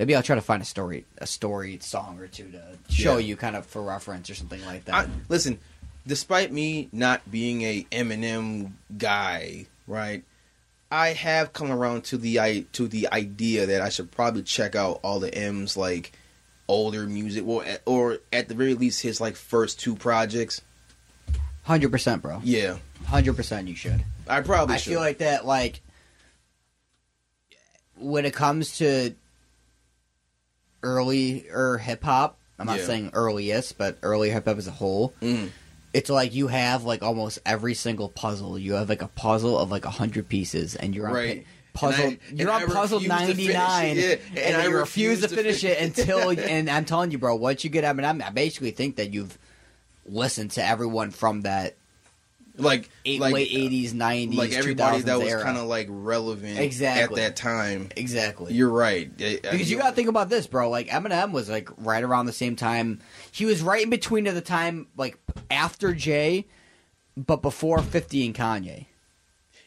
maybe 0.00 0.16
I'll 0.16 0.22
try 0.22 0.34
to 0.34 0.40
find 0.40 0.62
a 0.62 0.64
story 0.64 1.04
a 1.18 1.26
story 1.26 1.78
song 1.82 2.18
or 2.18 2.26
two 2.26 2.50
to 2.52 2.62
show 2.88 3.18
Yeah. 3.18 3.26
you 3.26 3.36
kind 3.36 3.54
of 3.54 3.66
for 3.66 3.82
reference 3.82 4.30
or 4.30 4.34
something 4.34 4.64
like 4.64 4.86
that. 4.86 4.94
I, 4.94 5.06
listen, 5.28 5.58
despite 6.06 6.50
me 6.50 6.88
not 6.90 7.30
being 7.30 7.60
a 7.62 7.86
Eminem 7.92 8.72
guy, 8.96 9.66
right? 9.86 10.24
I 10.90 11.08
have 11.10 11.52
come 11.52 11.70
around 11.70 12.04
to 12.04 12.16
the 12.16 12.40
I 12.40 12.64
to 12.72 12.88
the 12.88 13.08
idea 13.12 13.66
that 13.66 13.82
I 13.82 13.90
should 13.90 14.10
probably 14.10 14.42
check 14.42 14.74
out 14.74 15.00
all 15.02 15.20
the 15.20 15.32
M's 15.34 15.76
like 15.76 16.12
older 16.66 17.04
music, 17.06 17.44
or 17.46 17.64
at, 17.66 17.82
or 17.84 18.18
at 18.32 18.48
the 18.48 18.54
very 18.54 18.74
least 18.74 19.02
his 19.02 19.20
like 19.20 19.36
first 19.36 19.78
two 19.78 19.94
projects. 19.96 20.62
Hundred 21.64 21.90
percent, 21.92 22.22
bro. 22.22 22.40
Yeah, 22.42 22.78
Hundred 23.04 23.36
percent, 23.36 23.68
you 23.68 23.76
should. 23.76 24.02
I 24.26 24.40
probably 24.40 24.76
I 24.76 24.78
should. 24.78 24.90
feel 24.92 25.00
like 25.00 25.18
that, 25.18 25.44
like 25.44 25.80
when 27.96 28.24
it 28.24 28.32
comes 28.32 28.78
to 28.78 29.14
early 30.82 31.46
or 31.52 31.78
hip 31.78 32.02
hop. 32.04 32.36
I'm 32.58 32.66
not 32.66 32.78
Yeah. 32.80 32.86
saying 32.86 33.10
earliest, 33.14 33.78
but 33.78 33.98
early 34.02 34.30
hip 34.30 34.44
hop 34.46 34.58
as 34.58 34.66
a 34.66 34.72
whole. 34.72 35.14
Mhm. 35.22 35.50
It's 35.92 36.10
like 36.10 36.34
you 36.34 36.48
have 36.48 36.84
like 36.84 37.02
almost 37.02 37.38
every 37.44 37.74
single 37.74 38.08
puzzle. 38.08 38.58
You 38.58 38.74
have 38.74 38.88
like 38.88 39.02
a 39.02 39.08
puzzle 39.08 39.58
of 39.58 39.70
like 39.70 39.84
a 39.84 39.90
hundred 39.90 40.28
pieces, 40.28 40.76
and 40.76 40.94
you're 40.94 41.08
on 41.08 41.14
Right. 41.14 41.46
puzzle. 41.72 42.06
I- 42.10 42.18
you're 42.32 42.50
on 42.50 42.62
I 42.62 42.66
puzzle 42.66 43.00
finish 43.00 43.08
ninety 43.08 43.48
nine, 43.52 43.98
and, 43.98 44.20
And 44.38 44.56
I 44.56 44.64
you 44.66 44.70
refuse 44.76 45.18
refuse 45.18 45.20
to 45.22 45.28
to 45.28 45.34
finish 45.36 45.64
it 45.64 45.78
until. 45.80 46.30
and 46.30 46.68
I'm 46.70 46.84
telling 46.84 47.10
you, 47.10 47.18
bro, 47.18 47.34
once 47.36 47.64
you 47.64 47.70
get 47.70 47.84
Eminem, 47.84 48.22
I 48.24 48.30
basically 48.30 48.70
think 48.70 48.96
that 48.96 49.12
you've 49.12 49.36
listened 50.06 50.50
to 50.52 50.64
everyone 50.64 51.10
from 51.10 51.42
that 51.42 51.74
like 52.62 52.88
eight, 53.04 53.20
like, 53.20 53.34
late 53.34 53.50
uh, 53.52 53.58
'80s, 53.70 53.92
'90s, 53.92 54.34
like 54.36 54.52
everybody 54.52 54.98
2000s 54.98 55.04
that 55.04 55.18
was 55.20 55.42
kind 55.42 55.56
of 55.58 55.64
like 55.64 55.86
relevant 55.90 56.58
Exactly. 56.58 57.20
at 57.22 57.34
that 57.34 57.36
time. 57.36 57.88
exactly. 57.96 58.52
You're 58.54 58.68
right. 58.70 59.10
I- 59.20 59.40
I- 59.44 59.50
Because 59.52 59.70
you 59.70 59.78
gotta 59.78 59.94
think 59.94 60.08
about 60.08 60.28
this, 60.28 60.46
bro. 60.46 60.70
Like 60.70 60.88
Eminem 60.88 61.32
was 61.32 61.48
like 61.48 61.68
right 61.78 62.02
around 62.02 62.26
the 62.26 62.32
same 62.32 62.56
time. 62.56 63.00
He 63.32 63.44
was 63.44 63.62
right 63.62 63.82
in 63.82 63.90
between 63.90 64.26
of 64.26 64.34
the 64.34 64.40
time, 64.40 64.88
like 64.96 65.18
after 65.50 65.92
Jay, 65.94 66.46
but 67.16 67.42
before 67.42 67.80
Fifty 67.82 68.24
and 68.26 68.34
Kanye. 68.34 68.86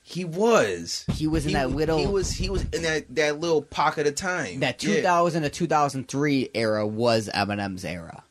he 0.06 0.26
was. 0.26 1.06
He 1.14 1.28
was 1.28 1.44
in 1.46 1.50
He 1.50 1.54
that 1.56 1.72
little 1.72 1.98
He 1.98 2.08
was. 2.08 2.32
He 2.32 2.50
was 2.50 2.64
in 2.74 2.82
that 2.84 3.14
that 3.16 3.40
little 3.40 3.62
pocket 3.62 4.06
of 4.08 4.16
time. 4.16 4.60
that 4.60 4.84
Yeah. 4.84 4.96
2000 4.96 5.44
to 5.44 5.50
2003 5.50 6.50
era 6.54 6.86
was 6.86 7.30
Eminem's 7.34 7.86
era. 7.86 8.24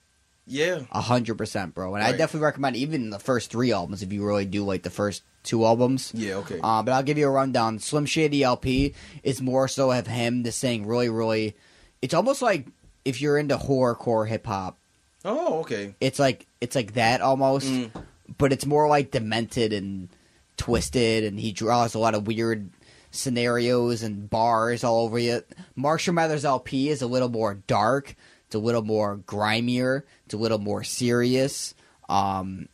Yeah. 0.46 0.80
A 0.90 1.00
hundred 1.00 1.36
percent, 1.38 1.74
bro. 1.74 1.94
And 1.94 2.02
I 2.04 2.10
Right. 2.10 2.18
definitely 2.18 2.44
recommend 2.44 2.76
even 2.76 3.10
the 3.10 3.18
first 3.18 3.50
three 3.50 3.72
albums 3.72 4.02
if 4.02 4.12
you 4.12 4.24
really 4.24 4.44
do 4.44 4.64
like 4.64 4.82
the 4.82 4.90
first 4.90 5.22
two 5.44 5.64
albums. 5.64 6.10
Yeah. 6.14 6.34
Okay. 6.36 6.58
Uh, 6.62 6.82
but 6.82 6.92
I'll 6.92 7.02
give 7.02 7.18
you 7.18 7.26
a 7.28 7.30
rundown. 7.30 7.78
Slim 7.78 8.06
Shady 8.06 8.42
LP 8.42 8.94
is 9.22 9.40
more 9.40 9.68
so 9.68 9.90
of 9.92 10.06
him 10.06 10.42
just 10.44 10.58
saying 10.58 10.86
really, 10.86 11.08
really. 11.08 11.54
It's 12.00 12.14
almost 12.14 12.42
like 12.42 12.66
if 13.04 13.20
you're 13.20 13.38
into 13.38 13.56
horrorcore 13.56 14.26
hip 14.28 14.46
hop. 14.46 14.78
oh. 15.24 15.60
Okay. 15.60 15.94
It's 16.00 16.18
like 16.18 16.46
it's 16.60 16.74
like 16.76 16.94
that 16.94 17.20
almost, 17.20 17.66
Mm. 17.68 17.90
but 18.38 18.52
it's 18.52 18.66
more 18.66 18.88
like 18.88 19.10
demented 19.12 19.72
and 19.72 20.08
twisted, 20.56 21.24
and 21.24 21.38
he 21.38 21.52
draws 21.52 21.94
a 21.94 21.98
lot 22.00 22.14
of 22.14 22.26
weird 22.26 22.68
scenarios 23.12 24.02
and 24.02 24.28
bars 24.28 24.82
all 24.84 25.04
over 25.04 25.18
you. 25.18 25.42
Marshall 25.76 26.14
Mathers 26.14 26.44
LP 26.44 26.88
is 26.88 27.02
a 27.02 27.06
little 27.06 27.28
more 27.28 27.54
dark. 27.54 28.14
It's 28.52 28.56
a 28.56 28.58
little 28.58 28.82
more 28.82 29.16
grimier. 29.16 30.04
It's 30.26 30.34
a 30.34 30.36
little 30.36 30.58
more 30.58 30.84
serious. 30.84 31.72
Um, 32.10 32.68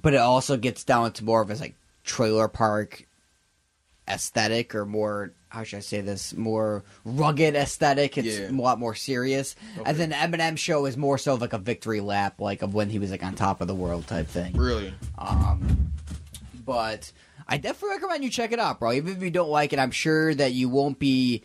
but 0.00 0.12
it 0.12 0.16
also 0.16 0.56
gets 0.56 0.82
down 0.82 1.12
to 1.12 1.24
more 1.24 1.40
of 1.40 1.52
a 1.52 1.54
like 1.54 1.76
trailer 2.02 2.48
park 2.48 3.06
aesthetic 4.08 4.74
or 4.74 4.84
more 4.84 5.30
how 5.50 5.62
should 5.62 5.76
I 5.76 5.80
say 5.80 6.00
this 6.00 6.34
more 6.34 6.82
rugged 7.04 7.54
aesthetic. 7.54 8.18
It's 8.18 8.40
Yeah. 8.40 8.50
a 8.50 8.58
lot 8.60 8.80
more 8.80 8.96
serious. 8.96 9.54
And 9.86 9.96
then 9.96 10.10
Eminem 10.10 10.58
show 10.58 10.86
is 10.86 10.96
more 10.96 11.16
so 11.16 11.36
like 11.36 11.52
a 11.52 11.58
victory 11.58 12.00
lap, 12.00 12.40
like 12.40 12.62
of 12.62 12.74
when 12.74 12.90
he 12.90 12.98
was 12.98 13.12
like 13.12 13.22
on 13.22 13.36
top 13.36 13.60
of 13.60 13.68
the 13.68 13.74
world 13.76 14.08
type 14.08 14.26
thing. 14.26 14.54
Really. 14.56 14.92
Um, 15.16 15.92
but 16.66 17.12
I 17.46 17.56
definitely 17.58 17.98
recommend 17.98 18.24
you 18.24 18.30
check 18.30 18.50
it 18.50 18.58
out, 18.58 18.80
bro. 18.80 18.90
Even 18.90 19.14
if 19.16 19.22
you 19.22 19.30
don't 19.30 19.50
like 19.50 19.72
it, 19.72 19.78
I'm 19.78 19.92
sure 19.92 20.34
that 20.34 20.52
you 20.54 20.68
won't 20.68 20.98
be. 20.98 21.44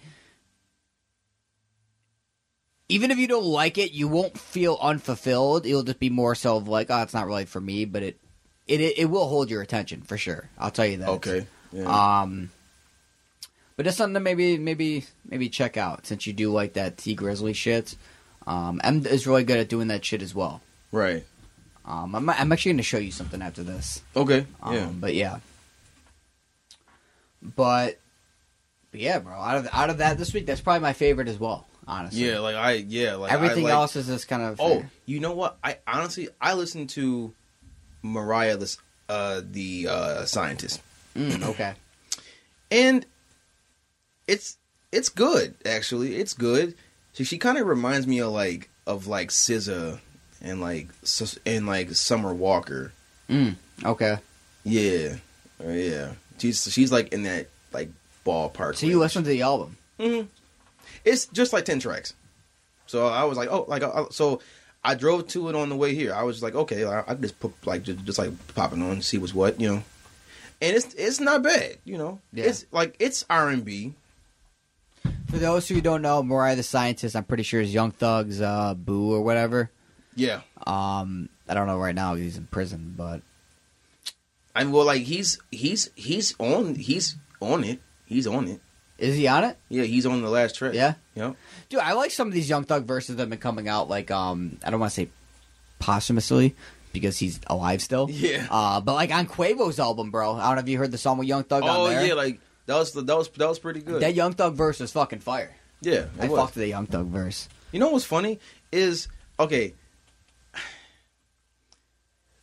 Even 2.89 3.11
if 3.11 3.17
you 3.17 3.27
don't 3.27 3.45
like 3.45 3.77
it, 3.77 3.91
you 3.91 4.07
won't 4.07 4.38
feel 4.38 4.77
unfulfilled. 4.81 5.65
It'll 5.65 5.83
just 5.83 5.99
be 5.99 6.09
more 6.09 6.35
so 6.35 6.57
of 6.57 6.67
like, 6.67 6.88
oh, 6.89 7.01
it's 7.01 7.13
not 7.13 7.27
really 7.27 7.45
for 7.45 7.59
me, 7.59 7.85
but 7.85 8.01
it, 8.01 8.19
it, 8.65 8.79
it, 8.97 9.09
will 9.09 9.27
hold 9.27 9.49
your 9.49 9.61
attention 9.61 10.01
for 10.01 10.17
sure. 10.17 10.49
I'll 10.57 10.71
tell 10.71 10.85
you 10.85 10.97
that. 10.97 11.09
Okay. 11.09 11.45
Yeah. 11.73 12.21
Um, 12.21 12.49
but 13.75 13.88
it's 13.88 13.97
something 13.97 14.13
to 14.13 14.19
maybe, 14.21 14.57
maybe, 14.57 15.03
maybe 15.27 15.49
check 15.49 15.75
out 15.75 16.07
since 16.07 16.25
you 16.25 16.33
do 16.33 16.51
like 16.51 16.73
that 16.73 16.97
Tee 16.97 17.15
Grizzley 17.15 17.53
shit. 17.53 17.95
Um, 18.45 18.79
M 18.83 19.05
is 19.05 19.27
really 19.27 19.43
good 19.43 19.59
at 19.59 19.67
doing 19.67 19.89
that 19.89 20.05
shit 20.05 20.21
as 20.21 20.33
well. 20.33 20.61
right. 20.91 21.25
Um, 21.85 22.15
I'm, 22.15 22.29
I'm 22.29 22.51
actually 22.51 22.71
going 22.73 22.77
to 22.77 22.83
show 22.83 22.97
you 22.97 23.11
something 23.11 23.41
after 23.41 23.63
this. 23.63 24.01
Okay. 24.13 24.45
Um, 24.61 24.73
yeah. 24.73 24.89
But 24.99 25.13
yeah. 25.13 25.39
But, 27.41 27.97
but 28.91 28.99
yeah, 28.99 29.19
bro. 29.19 29.33
Out 29.33 29.57
of 29.57 29.69
out 29.71 29.89
of 29.89 29.99
that 29.99 30.17
this 30.17 30.33
week, 30.33 30.45
that's 30.45 30.59
probably 30.59 30.81
my 30.81 30.91
favorite 30.91 31.29
as 31.29 31.39
well. 31.39 31.65
Honestly. 31.88 32.27
Yeah. 32.27 32.39
Like 32.39 32.55
I. 32.55 32.73
Yeah. 32.73 33.15
Like 33.15 33.31
Everything 33.31 33.65
I, 33.65 33.69
like, 33.69 33.73
else 33.73 33.95
is 33.95 34.07
just 34.07 34.27
kind 34.27 34.43
of. 34.43 34.59
Oh, 34.59 34.83
you 35.05 35.19
know 35.19 35.33
what? 35.33 35.57
I 35.63 35.77
honestly 35.88 36.29
I 36.41 36.53
listened 36.53 36.89
to 36.91 37.33
Mariah, 38.03 38.57
the 38.57 38.75
uh, 39.09 39.41
the 39.43 39.88
uh, 39.89 40.25
scientist, 40.25 40.81
Mm, 41.15 41.43
okay. 41.43 41.73
and 42.69 43.05
it's 44.27 44.57
it's 44.91 45.09
good 45.09 45.55
actually. 45.65 46.15
It's 46.17 46.33
good. 46.33 46.75
She 47.13 47.23
she 47.23 47.38
kind 47.38 47.57
of 47.57 47.67
reminds 47.67 48.05
me 48.05 48.19
of 48.19 48.31
like 48.31 48.69
of 48.85 49.07
like 49.07 49.29
SZA 49.29 49.99
and 50.41 50.61
like 50.61 50.89
and 51.45 51.65
like 51.67 51.91
Summer 51.91 52.33
Walker. 52.33 52.91
Mm, 53.29 53.55
okay. 53.83 54.17
Yeah, 54.63 55.15
yeah. 55.65 56.11
She's 56.38 56.71
she's 56.71 56.91
like 56.91 57.13
in 57.13 57.23
that 57.23 57.47
like 57.73 57.89
ballpark. 58.25 58.75
So 58.75 58.85
you 58.88 58.99
listen 58.99 59.23
to 59.23 59.29
the 59.29 59.41
album? 59.41 59.77
hmm 59.99 60.21
It's 61.07 61.25
just 61.27 61.53
like 61.53 61.65
ten 61.65 61.79
tracks. 61.79 62.13
So 62.85 63.07
I 63.07 63.23
was 63.23 63.37
like, 63.37 63.49
oh, 63.49 63.65
like 63.67 63.83
I, 63.83 64.05
so. 64.11 64.41
I 64.83 64.95
drove 64.95 65.27
to 65.29 65.49
it 65.49 65.55
on 65.55 65.67
the 65.67 65.75
way 65.75 65.93
here. 65.95 66.13
I 66.13 66.23
was 66.23 66.41
like, 66.41 66.55
okay, 66.55 66.85
I, 66.85 67.03
I 67.05 67.13
just 67.15 67.37
put 67.41 67.51
like 67.65 67.83
just, 67.83 68.05
just 68.05 68.19
like 68.19 68.31
popping 68.55 68.81
on, 68.81 69.01
see 69.01 69.17
what's 69.17 69.33
what, 69.33 69.59
you 69.59 69.67
know. 69.67 69.83
And 70.61 70.77
it's 70.77 70.93
it's 70.93 71.19
not 71.19 71.43
bad, 71.43 71.77
you 71.83 71.97
know. 71.97 72.21
Yeah. 72.31 72.45
It's 72.45 72.65
like 72.71 72.95
it's 72.97 73.25
R 73.29 73.49
and 73.49 73.65
B. 73.65 73.95
For 75.29 75.37
those 75.39 75.67
who 75.67 75.81
don't 75.81 76.01
know, 76.01 76.23
Mariah 76.23 76.55
the 76.55 76.63
Scientist, 76.63 77.17
I'm 77.17 77.25
pretty 77.25 77.43
sure 77.43 77.59
is 77.59 77.73
Young 77.73 77.91
Thug's 77.91 78.39
uh, 78.39 78.75
boo 78.75 79.11
or 79.13 79.21
whatever. 79.23 79.71
Yeah, 80.15 80.41
Um, 80.65 81.27
I 81.49 81.53
don't 81.53 81.67
know 81.67 81.79
right 81.79 81.95
now. 81.95 82.15
He's 82.15 82.37
in 82.37 82.47
prison, 82.47 82.93
but 82.97 83.21
I 84.55 84.63
mean, 84.63 84.71
well, 84.71 84.85
like 84.85 85.01
he's 85.01 85.37
he's 85.51 85.89
he's 85.95 86.33
on 86.39 86.75
he's 86.75 87.15
on 87.41 87.65
it. 87.65 87.81
He's 88.05 88.25
on 88.25 88.47
it. 88.47 88.61
Is 88.97 89.15
he 89.15 89.27
on 89.27 89.43
it? 89.43 89.57
Yeah, 89.69 89.83
he's 89.83 90.05
on 90.05 90.21
the 90.21 90.29
last 90.29 90.55
track. 90.55 90.73
Yeah. 90.73 90.95
Yep. 91.15 91.35
Dude, 91.69 91.79
I 91.79 91.93
like 91.93 92.11
some 92.11 92.27
of 92.27 92.33
these 92.33 92.49
Young 92.49 92.63
Thug 92.63 92.85
verses 92.85 93.15
that 93.15 93.23
have 93.23 93.29
been 93.29 93.39
coming 93.39 93.67
out. 93.67 93.89
Like, 93.89 94.09
um, 94.11 94.57
I 94.65 94.69
don't 94.71 94.79
want 94.79 94.91
to 94.91 94.95
say 95.01 95.09
posthumously 95.79 96.55
because 96.93 97.17
he's 97.17 97.39
alive 97.47 97.81
still. 97.81 98.09
Yeah. 98.09 98.47
Uh, 98.49 98.81
but 98.81 98.93
like 98.93 99.11
on 99.11 99.27
Quavo's 99.27 99.79
album, 99.79 100.11
bro. 100.11 100.33
I 100.33 100.47
don't 100.47 100.55
know 100.55 100.61
if 100.61 100.69
you 100.69 100.77
heard 100.77 100.91
the 100.91 100.97
song 100.97 101.17
with 101.17 101.27
Young 101.27 101.43
Thug 101.43 101.63
Oh 101.63 101.67
on 101.85 101.89
there. 101.89 101.99
Oh, 101.99 102.03
yeah, 102.03 102.13
like 102.13 102.39
that 102.65 102.76
was 102.76 102.93
that 102.93 103.05
was 103.05 103.30
that 103.30 103.47
was 103.47 103.59
pretty 103.59 103.81
good. 103.81 104.01
that 104.01 104.15
Young 104.15 104.34
Thug 104.34 104.55
verse 104.55 104.80
was 104.80 104.91
fucking 104.91 105.19
fire. 105.19 105.55
yeah, 105.81 106.05
I 106.19 106.27
was. 106.27 106.39
fucked 106.39 106.55
the 106.55 106.67
Young 106.67 106.88
Thug 106.88 107.07
verse. 107.07 107.47
You 107.72 107.80
know 107.80 107.89
what's 107.89 108.05
funny 108.05 108.39
is 108.72 109.07
okay. 109.39 109.73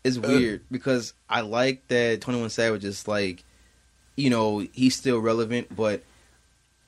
It's 0.04 0.18
weird 0.18 0.62
because 0.70 1.14
I 1.30 1.40
like 1.40 1.88
that 1.88 2.20
Twenty 2.20 2.38
One 2.38 2.50
Savage 2.50 2.84
is 2.84 3.08
like, 3.08 3.42
you 4.16 4.28
know, 4.28 4.58
he's 4.72 4.94
still 4.94 5.18
relevant, 5.18 5.74
but 5.74 6.02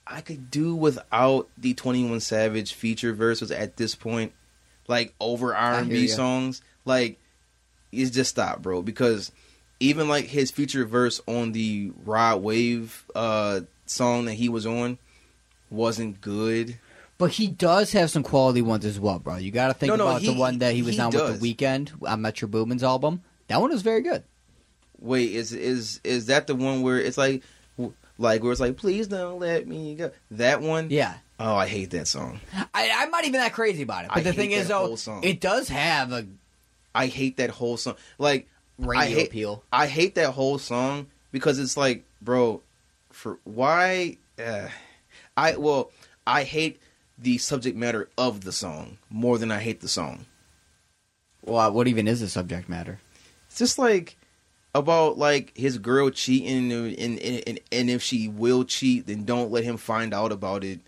I 0.06 0.20
could 0.20 0.50
do 0.50 0.74
without 0.74 1.48
the 1.58 1.74
Twenty 1.74 2.08
One 2.08 2.20
Savage 2.20 2.74
feature 2.74 3.12
verses 3.12 3.50
at 3.50 3.76
this 3.76 3.94
point, 3.94 4.32
like 4.86 5.14
over 5.20 5.54
R 5.54 5.74
and 5.74 5.90
B 5.90 6.06
songs. 6.06 6.62
Like, 6.84 7.18
it's 7.90 8.10
just 8.10 8.30
stop, 8.30 8.62
bro. 8.62 8.82
Because 8.82 9.32
even 9.80 10.08
like 10.08 10.26
his 10.26 10.50
feature 10.50 10.84
verse 10.84 11.20
on 11.26 11.52
the 11.52 11.92
Rod 12.04 12.42
Wave 12.42 13.04
uh, 13.14 13.60
song 13.86 14.26
that 14.26 14.34
he 14.34 14.48
was 14.48 14.66
on 14.66 14.98
wasn't 15.70 16.20
good. 16.20 16.78
But 17.18 17.32
he 17.32 17.48
does 17.48 17.92
have 17.92 18.10
some 18.10 18.22
quality 18.22 18.60
ones 18.62 18.84
as 18.84 19.00
well, 19.00 19.18
bro. 19.18 19.36
You 19.36 19.50
got 19.50 19.68
to 19.68 19.74
think 19.74 19.88
No, 19.88 19.96
no, 19.96 20.06
about 20.06 20.22
the 20.22 20.34
one 20.34 20.58
that 20.58 20.74
he 20.74 20.82
was 20.82 20.96
he 20.96 21.00
on 21.00 21.10
with 21.10 21.40
the 21.40 21.54
Weeknd 21.54 21.90
on 22.06 22.20
Metro 22.20 22.46
Boomin's 22.46 22.84
album. 22.84 23.22
That 23.48 23.60
one 23.60 23.70
was 23.70 23.82
very 23.82 24.02
good. 24.02 24.22
Wait, 24.98 25.32
is 25.32 25.52
is 25.52 26.00
is 26.04 26.26
that 26.26 26.46
the 26.46 26.54
one 26.54 26.82
where 26.82 26.98
it's 27.00 27.18
like, 27.18 27.42
like 28.18 28.42
where 28.42 28.52
it's 28.52 28.60
like, 28.60 28.76
please 28.76 29.08
don't 29.08 29.38
let 29.38 29.66
me 29.66 29.94
go? 29.94 30.10
That 30.32 30.60
one? 30.60 30.90
Yeah. 30.90 31.14
Oh, 31.38 31.54
I 31.54 31.66
hate 31.66 31.90
that 31.90 32.08
song. 32.08 32.40
I, 32.72 32.90
I'm 32.94 33.10
not 33.10 33.24
even 33.24 33.40
that 33.40 33.52
crazy 33.52 33.82
about 33.82 34.04
it. 34.04 34.08
But 34.08 34.18
I 34.18 34.20
the 34.22 34.32
hate 34.32 34.36
thing 34.36 34.52
is, 34.52 34.68
though, 34.68 34.96
it 35.22 35.40
does 35.40 35.68
have 35.68 36.12
a 36.12 36.26
I 36.94 37.06
hate 37.08 37.36
that 37.36 37.50
whole 37.50 37.76
song. 37.76 37.96
Like, 38.18 38.48
radio 38.78 39.02
I 39.02 39.06
hate, 39.06 39.28
appeal. 39.28 39.62
I 39.70 39.86
hate 39.86 40.14
that 40.14 40.30
whole 40.30 40.58
song 40.58 41.08
because 41.30 41.58
it's 41.58 41.76
like, 41.76 42.04
bro, 42.22 42.62
for 43.10 43.38
why? 43.44 44.16
Uh, 44.38 44.68
I 45.36 45.56
well, 45.56 45.90
I 46.26 46.44
hate 46.44 46.80
the 47.18 47.36
subject 47.38 47.76
matter 47.76 48.08
of 48.16 48.44
the 48.44 48.52
song 48.52 48.96
more 49.10 49.36
than 49.36 49.50
I 49.50 49.60
hate 49.60 49.80
the 49.80 49.88
song. 49.88 50.24
Well, 51.42 51.70
what 51.72 51.86
even 51.86 52.08
is 52.08 52.20
the 52.20 52.28
subject 52.28 52.68
matter? 52.68 52.98
It's 53.48 53.58
just 53.58 53.78
like 53.78 54.16
about 54.78 55.18
like 55.18 55.56
his 55.56 55.78
girl 55.78 56.10
cheating 56.10 56.70
and 56.72 56.98
and, 56.98 57.18
and 57.46 57.60
and 57.72 57.90
if 57.90 58.02
she 58.02 58.28
will 58.28 58.64
cheat, 58.64 59.06
then 59.06 59.24
don't 59.24 59.50
let 59.50 59.64
him 59.64 59.76
find 59.76 60.12
out 60.14 60.32
about 60.32 60.64
it. 60.64 60.80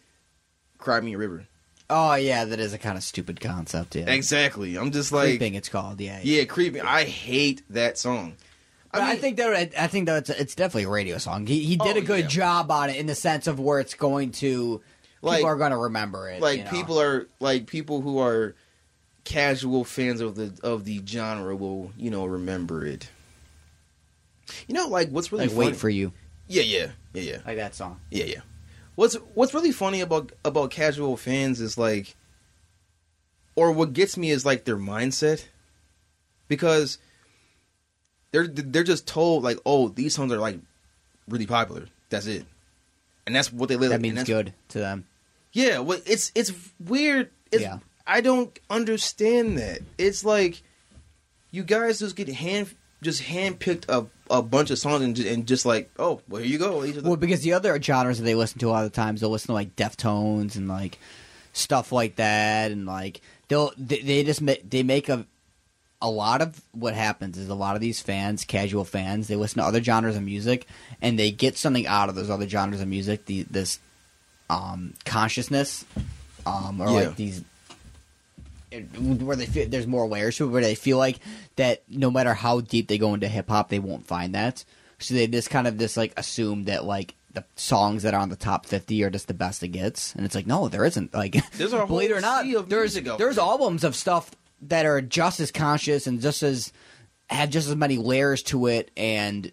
Cry 0.78 1.00
me 1.00 1.14
a 1.14 1.18
river. 1.18 1.46
Oh 1.90 2.14
yeah, 2.14 2.44
that 2.44 2.60
is 2.60 2.72
a 2.74 2.78
kind 2.78 2.96
of 2.98 3.02
stupid 3.02 3.40
concept. 3.40 3.96
Yeah, 3.96 4.10
Exactly. 4.10 4.76
I'm 4.76 4.90
just 4.92 5.10
like, 5.10 5.30
creeping. 5.30 5.54
It's 5.54 5.68
called. 5.70 6.00
Yeah, 6.00 6.20
yeah, 6.22 6.44
creeping. 6.44 6.82
I 6.82 7.04
hate 7.04 7.62
that 7.70 7.96
song. 7.98 8.34
I, 8.92 9.12
mean- 9.12 9.18
think 9.20 9.36
that 9.38 9.72
I 9.78 9.86
think 9.86 10.06
that 10.06 10.28
it's, 10.28 10.30
it's 10.40 10.54
definitely 10.54 10.84
a 10.84 10.88
radio 10.90 11.18
song. 11.18 11.46
He 11.46 11.64
he 11.64 11.76
did 11.76 11.96
Oh, 11.96 12.00
a 12.00 12.02
good 12.02 12.24
yeah. 12.24 12.28
job 12.28 12.70
on 12.70 12.90
it 12.90 12.96
in 12.96 13.06
the 13.06 13.14
sense 13.14 13.46
of 13.46 13.58
where 13.58 13.80
it's 13.80 13.94
going 13.94 14.32
to 14.32 14.82
Like- 15.22 15.38
people 15.38 15.50
are 15.50 15.56
going 15.56 15.70
to 15.72 15.76
remember 15.78 16.28
it. 16.28 16.40
like 16.42 16.58
you 16.58 16.64
know? 16.64 16.70
people 16.70 17.00
are 17.00 17.26
like 17.40 17.66
people 17.66 18.00
who 18.02 18.18
are 18.20 18.54
casual 19.24 19.84
fans 19.84 20.20
of 20.22 20.36
the 20.36 20.58
of 20.62 20.84
the 20.84 21.02
genre 21.06 21.54
will 21.54 21.90
you 21.96 22.10
know 22.10 22.24
remember 22.24 22.84
it. 22.86 23.08
You 24.66 24.74
know, 24.74 24.88
like 24.88 25.10
what's 25.10 25.32
really 25.32 25.46
like 25.46 25.54
funny? 25.54 25.66
wait 25.68 25.76
for 25.76 25.88
you, 25.88 26.12
yeah, 26.46 26.62
yeah, 26.62 26.86
yeah, 27.14 27.22
yeah, 27.22 27.38
like 27.46 27.56
that 27.56 27.74
song. 27.74 28.00
yeah, 28.10 28.24
yeah. 28.24 28.40
What's 28.94 29.14
what's 29.34 29.54
really 29.54 29.72
funny 29.72 30.00
about 30.00 30.32
about 30.44 30.70
casual 30.70 31.16
fans 31.16 31.60
is 31.60 31.78
like, 31.78 32.16
or 33.54 33.70
what 33.72 33.92
gets 33.92 34.16
me 34.16 34.30
is 34.30 34.44
like 34.44 34.64
their 34.64 34.76
mindset, 34.76 35.44
because 36.48 36.98
they're 38.32 38.48
they're 38.48 38.82
just 38.84 39.06
told 39.06 39.44
like, 39.44 39.58
oh, 39.64 39.88
these 39.88 40.14
songs 40.14 40.32
are 40.32 40.38
like 40.38 40.58
really 41.28 41.46
popular. 41.46 41.86
That's 42.10 42.26
it, 42.26 42.44
and 43.26 43.36
that's 43.36 43.52
what 43.52 43.68
they 43.68 43.76
live. 43.76 43.90
That 43.90 44.00
means 44.00 44.24
good 44.24 44.52
to 44.70 44.78
them. 44.78 45.06
yeah, 45.52 45.78
well, 45.78 46.00
it's 46.06 46.32
it's 46.34 46.52
weird. 46.80 47.30
It's, 47.52 47.62
Yeah. 47.62 47.78
I 48.06 48.22
don't 48.22 48.58
understand 48.70 49.58
that. 49.58 49.80
It's 49.98 50.24
like 50.24 50.62
you 51.50 51.62
guys 51.62 51.98
just 51.98 52.16
get 52.16 52.28
hand 52.28 52.74
just 53.02 53.22
handpicked 53.22 53.84
a 53.88 54.06
a 54.30 54.42
bunch 54.42 54.70
of 54.70 54.78
songs 54.78 55.02
and 55.02 55.16
just, 55.16 55.28
and 55.28 55.46
just 55.46 55.64
like, 55.64 55.90
oh, 55.98 56.20
well, 56.28 56.42
here 56.42 56.50
you 56.52 56.58
go. 56.58 56.84
The- 56.84 57.00
Well, 57.02 57.16
because 57.16 57.40
the 57.40 57.54
other 57.54 57.80
genres 57.80 58.18
that 58.18 58.24
they 58.24 58.34
listen 58.34 58.58
to 58.58 58.68
a 58.68 58.70
lot 58.70 58.84
of 58.84 58.90
the 58.92 58.96
times, 58.96 59.20
they'll 59.20 59.30
listen 59.30 59.46
to 59.48 59.52
like 59.54 59.74
Deftones 59.76 60.56
and 60.56 60.68
like 60.68 60.98
stuff 61.52 61.92
like 61.92 62.16
that, 62.16 62.70
and 62.70 62.84
like 62.86 63.20
they'll 63.48 63.72
they, 63.78 64.00
they 64.00 64.24
just 64.24 64.42
make 64.42 64.68
they 64.68 64.82
make 64.82 65.08
a 65.08 65.24
a 66.00 66.08
lot 66.10 66.40
of 66.42 66.60
what 66.72 66.94
happens 66.94 67.36
is 67.38 67.48
a 67.48 67.54
lot 67.54 67.74
of 67.74 67.80
these 67.80 68.00
fans, 68.00 68.44
casual 68.44 68.84
fans, 68.84 69.26
they 69.26 69.34
listen 69.34 69.60
to 69.60 69.66
other 69.66 69.82
genres 69.82 70.14
of 70.14 70.22
music 70.22 70.64
and 71.02 71.18
they 71.18 71.32
get 71.32 71.56
something 71.56 71.88
out 71.88 72.08
of 72.08 72.14
those 72.14 72.30
other 72.30 72.48
genres 72.48 72.80
of 72.80 72.86
music. 72.86 73.24
The 73.26 73.42
this 73.50 73.80
um, 74.50 74.94
consciousness, 75.04 75.84
um, 76.46 76.80
or 76.80 76.86
Yeah. 76.86 76.92
like 77.08 77.16
these. 77.16 77.42
Where 78.70 79.36
they 79.36 79.46
feel 79.46 79.68
there's 79.68 79.86
more 79.86 80.06
layers 80.06 80.36
to 80.36 80.44
it, 80.44 80.48
where 80.48 80.62
they 80.62 80.74
feel 80.74 80.98
like 80.98 81.20
that 81.56 81.82
no 81.88 82.10
matter 82.10 82.34
how 82.34 82.60
deep 82.60 82.88
they 82.88 82.98
go 82.98 83.14
into 83.14 83.28
hip 83.28 83.48
hop, 83.48 83.68
they 83.68 83.78
won't 83.78 84.06
find 84.06 84.34
that. 84.34 84.64
So 84.98 85.14
they 85.14 85.26
just 85.26 85.50
kind 85.50 85.66
of 85.66 85.78
just 85.78 85.96
like 85.96 86.12
assume 86.16 86.64
that 86.64 86.84
like 86.84 87.14
the 87.32 87.44
songs 87.56 88.02
that 88.02 88.14
are 88.14 88.20
on 88.20 88.30
the 88.30 88.36
top 88.36 88.66
fifty 88.66 89.02
are 89.04 89.10
just 89.10 89.28
the 89.28 89.34
best 89.34 89.62
it 89.62 89.68
gets, 89.68 90.14
and 90.14 90.24
it's 90.26 90.34
like 90.34 90.46
no, 90.46 90.68
there 90.68 90.84
isn't. 90.84 91.14
Like 91.14 91.36
There's 91.52 91.72
a 91.72 91.86
believe 91.86 92.10
it 92.10 92.14
or 92.14 92.20
not, 92.20 92.46
there's 92.68 92.94
there's 92.94 93.38
albums 93.38 93.84
of 93.84 93.94
stuff 93.94 94.30
that 94.62 94.86
are 94.86 95.00
just 95.00 95.40
as 95.40 95.50
conscious 95.50 96.06
and 96.06 96.20
just 96.20 96.42
as 96.42 96.72
have 97.30 97.50
just 97.50 97.68
as 97.68 97.76
many 97.76 97.96
layers 97.96 98.42
to 98.44 98.66
it, 98.66 98.90
and 98.96 99.52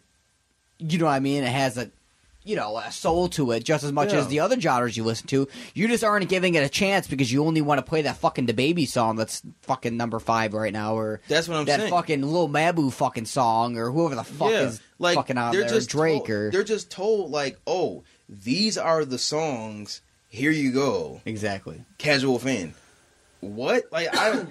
you 0.79 0.97
know 0.97 1.05
what 1.05 1.11
I 1.11 1.19
mean. 1.19 1.43
It 1.43 1.51
has 1.51 1.77
a 1.77 1.89
you 2.45 2.55
know 2.55 2.77
a 2.77 2.91
soul 2.91 3.27
to 3.29 3.51
it 3.51 3.63
just 3.63 3.83
as 3.83 3.91
much 3.91 4.13
Yeah. 4.13 4.19
as 4.19 4.27
the 4.27 4.39
other 4.39 4.59
genres 4.59 4.95
you 4.95 5.03
listen 5.03 5.27
to. 5.27 5.47
You 5.73 5.87
just 5.87 6.03
aren't 6.03 6.29
giving 6.29 6.55
it 6.55 6.63
a 6.63 6.69
chance 6.69 7.07
because 7.07 7.31
you 7.33 7.43
only 7.45 7.61
want 7.61 7.79
to 7.79 7.81
play 7.83 8.03
that 8.03 8.17
fucking 8.17 8.45
the 8.45 8.53
baby 8.53 8.85
song 8.85 9.15
that's 9.15 9.41
fucking 9.63 9.97
number 9.97 10.19
five 10.19 10.53
right 10.53 10.71
now, 10.71 10.95
or 10.95 11.21
That's 11.27 11.47
what 11.49 11.57
I'm 11.57 11.65
that 11.65 11.79
saying. 11.81 11.91
fucking 11.91 12.21
Lil 12.21 12.47
Mabu 12.47 12.93
fucking 12.93 13.25
song, 13.25 13.77
or 13.77 13.89
whoever 13.91 14.15
the 14.15 14.23
fuck 14.23 14.51
yeah, 14.51 14.61
is 14.67 14.81
like 14.99 15.15
fucking 15.15 15.37
out 15.37 15.51
they're 15.53 15.61
there, 15.61 15.69
just 15.69 15.89
Drake 15.89 16.19
told, 16.25 16.29
or 16.29 16.51
they're 16.51 16.63
just 16.63 16.91
told 16.91 17.31
like, 17.31 17.59
oh, 17.65 18.03
these 18.29 18.77
are 18.77 19.03
the 19.03 19.17
songs. 19.17 20.01
Here 20.29 20.51
you 20.51 20.71
go, 20.71 21.21
exactly. 21.25 21.83
casual 21.97 22.39
fan. 22.39 22.73
What? 23.39 23.85
Like 23.91 24.09
I, 24.13 24.45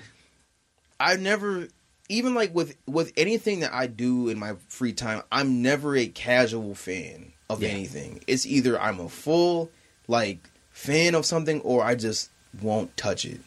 I 1.01 1.17
never 1.17 1.69
even 2.09 2.35
like 2.35 2.55
with 2.55 2.77
with 2.87 3.13
anything 3.17 3.61
that 3.61 3.73
I 3.75 3.87
do 3.87 4.29
in 4.29 4.39
my 4.39 4.55
free 4.69 4.93
time. 4.95 5.23
I'm 5.31 5.63
never 5.63 5.95
a 5.97 6.07
casual 6.07 6.75
fan 6.75 7.34
of 7.51 7.63
Yeah. 7.63 7.69
anything. 7.71 8.23
It's 8.27 8.47
either 8.47 8.81
I'm 8.81 9.01
a 9.01 9.09
full 9.09 9.71
like 10.09 10.39
fan 10.73 11.15
of 11.15 11.25
something 11.27 11.61
or 11.63 11.83
I 11.85 11.95
just 11.95 12.31
won't 12.61 12.97
touch 12.97 13.25
it. 13.25 13.41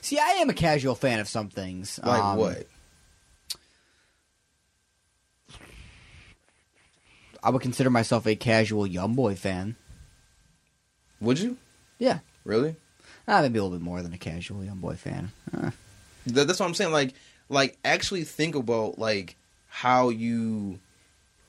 See, 0.00 0.18
I 0.18 0.28
am 0.40 0.48
a 0.50 0.54
casual 0.54 0.94
fan 0.94 1.18
of 1.20 1.28
some 1.28 1.48
things. 1.48 1.98
Like 2.02 2.22
Um, 2.22 2.38
what? 2.38 2.66
I 7.42 7.50
would 7.50 7.62
consider 7.62 7.90
myself 7.90 8.26
a 8.26 8.34
casual 8.34 8.86
Young 8.86 9.14
Boy 9.14 9.34
fan. 9.36 9.76
Would 11.20 11.38
you 11.38 11.56
Yeah, 11.98 12.20
really? 12.44 12.76
uh, 13.26 13.42
maybe 13.42 13.58
a 13.58 13.62
little 13.62 13.76
bit 13.78 13.84
more 13.84 14.02
than 14.02 14.12
a 14.12 14.18
casual 14.18 14.64
Young 14.64 14.78
Boy 14.78 14.94
fan. 14.94 15.32
Uh, 15.56 15.70
that's 16.26 16.58
what 16.60 16.66
I'm 16.66 16.74
saying. 16.74 16.92
Like, 16.92 17.14
like 17.48 17.76
actually 17.84 18.24
think 18.24 18.54
about 18.54 18.98
like 18.98 19.36
how 19.68 20.08
you 20.08 20.78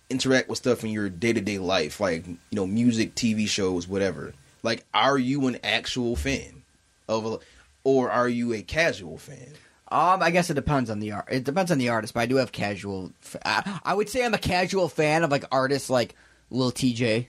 interact 0.10 0.50
with 0.50 0.58
stuff 0.58 0.84
in 0.84 0.90
your 0.90 1.10
day 1.10 1.34
to 1.34 1.42
day 1.42 1.60
life, 1.60 2.00
like 2.00 2.26
you 2.28 2.38
know, 2.52 2.68
music, 2.68 3.16
TV 3.16 3.48
shows, 3.48 3.88
whatever. 3.88 4.34
Like, 4.64 4.86
are 4.94 5.18
you 5.18 5.48
an 5.48 5.58
actual 5.64 6.16
fan 6.16 6.64
of, 7.08 7.26
a, 7.26 7.40
or 7.84 8.12
are 8.12 8.28
you 8.28 8.54
a 8.54 8.62
casual 8.62 9.18
fan? 9.18 9.54
Um, 9.92 10.22
I 10.22 10.30
guess 10.32 10.50
it 10.50 10.56
depends 10.56 10.90
on 10.90 11.00
the 11.00 11.14
art. 11.14 11.28
It 11.32 11.44
depends 11.44 11.72
on 11.72 11.78
the 11.78 11.90
artist, 11.90 12.14
but 12.14 12.20
I 12.22 12.26
do 12.26 12.36
have 12.36 12.52
casual. 12.52 13.12
F- 13.24 13.38
I, 13.46 13.80
I 13.84 13.94
would 13.94 14.10
say 14.10 14.24
I'm 14.24 14.34
a 14.34 14.40
casual 14.40 14.90
fan 14.90 15.24
of 15.24 15.32
like 15.32 15.46
artists 15.52 15.90
like 15.90 16.16
Lil 16.52 16.72
Tjay, 16.72 17.28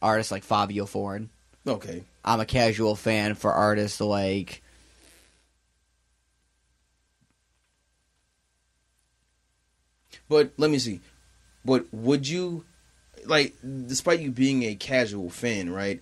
artists 0.00 0.32
like 0.32 0.44
Fivio 0.44 0.88
Foreign. 0.88 1.30
Okay, 1.66 2.02
I'm 2.24 2.40
a 2.40 2.46
casual 2.46 2.96
fan 2.96 3.34
for 3.34 3.52
artists 3.52 4.00
like 4.00 4.62
but 10.28 10.50
let 10.56 10.70
me 10.70 10.78
see. 10.78 11.00
But 11.64 11.86
would 11.92 12.28
you, 12.28 12.64
like, 13.24 13.54
despite 13.62 14.20
you 14.20 14.30
being 14.30 14.62
a 14.64 14.74
casual 14.74 15.30
fan, 15.30 15.70
right? 15.70 16.00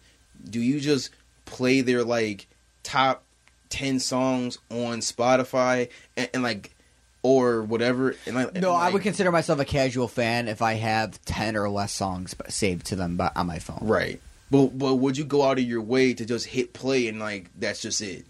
Do 0.49 0.61
you 0.61 0.81
just 0.81 1.11
play 1.45 1.81
their 1.82 2.03
like 2.03 2.47
top 2.82 3.24
ten 3.69 3.99
songs 4.01 4.59
on 4.70 5.01
Spotify 5.01 5.91
and, 6.16 6.31
and 6.32 6.43
like, 6.43 6.74
or 7.23 7.62
whatever? 7.62 8.16
And 8.27 8.37
like, 8.37 8.55
no. 8.55 8.73
I 8.73 8.85
like- 8.85 8.95
would 8.95 9.03
consider 9.03 9.31
myself 9.31 9.61
a 9.61 9.65
casual 9.65 10.09
fan 10.09 10.49
if 10.49 10.62
I 10.62 10.74
have 10.74 11.23
ten 11.24 11.57
or 11.57 11.69
less 11.69 11.93
songs 11.93 12.35
saved 12.49 12.87
to 12.87 12.97
them 12.97 13.16
by, 13.16 13.31
on 13.37 13.47
my 13.47 13.59
phone. 13.59 13.81
Right. 13.82 14.20
But 14.51 14.78
but 14.78 14.97
would 14.97 15.16
you 15.16 15.24
go 15.24 15.45
out 15.45 15.59
of 15.59 15.65
your 15.65 15.82
way 15.82 16.15
to 16.15 16.24
just 16.24 16.47
hit 16.47 16.73
play 16.73 17.07
and 17.07 17.20
like 17.20 17.51
that's 17.59 17.82
just 17.82 18.01
it? 18.01 18.24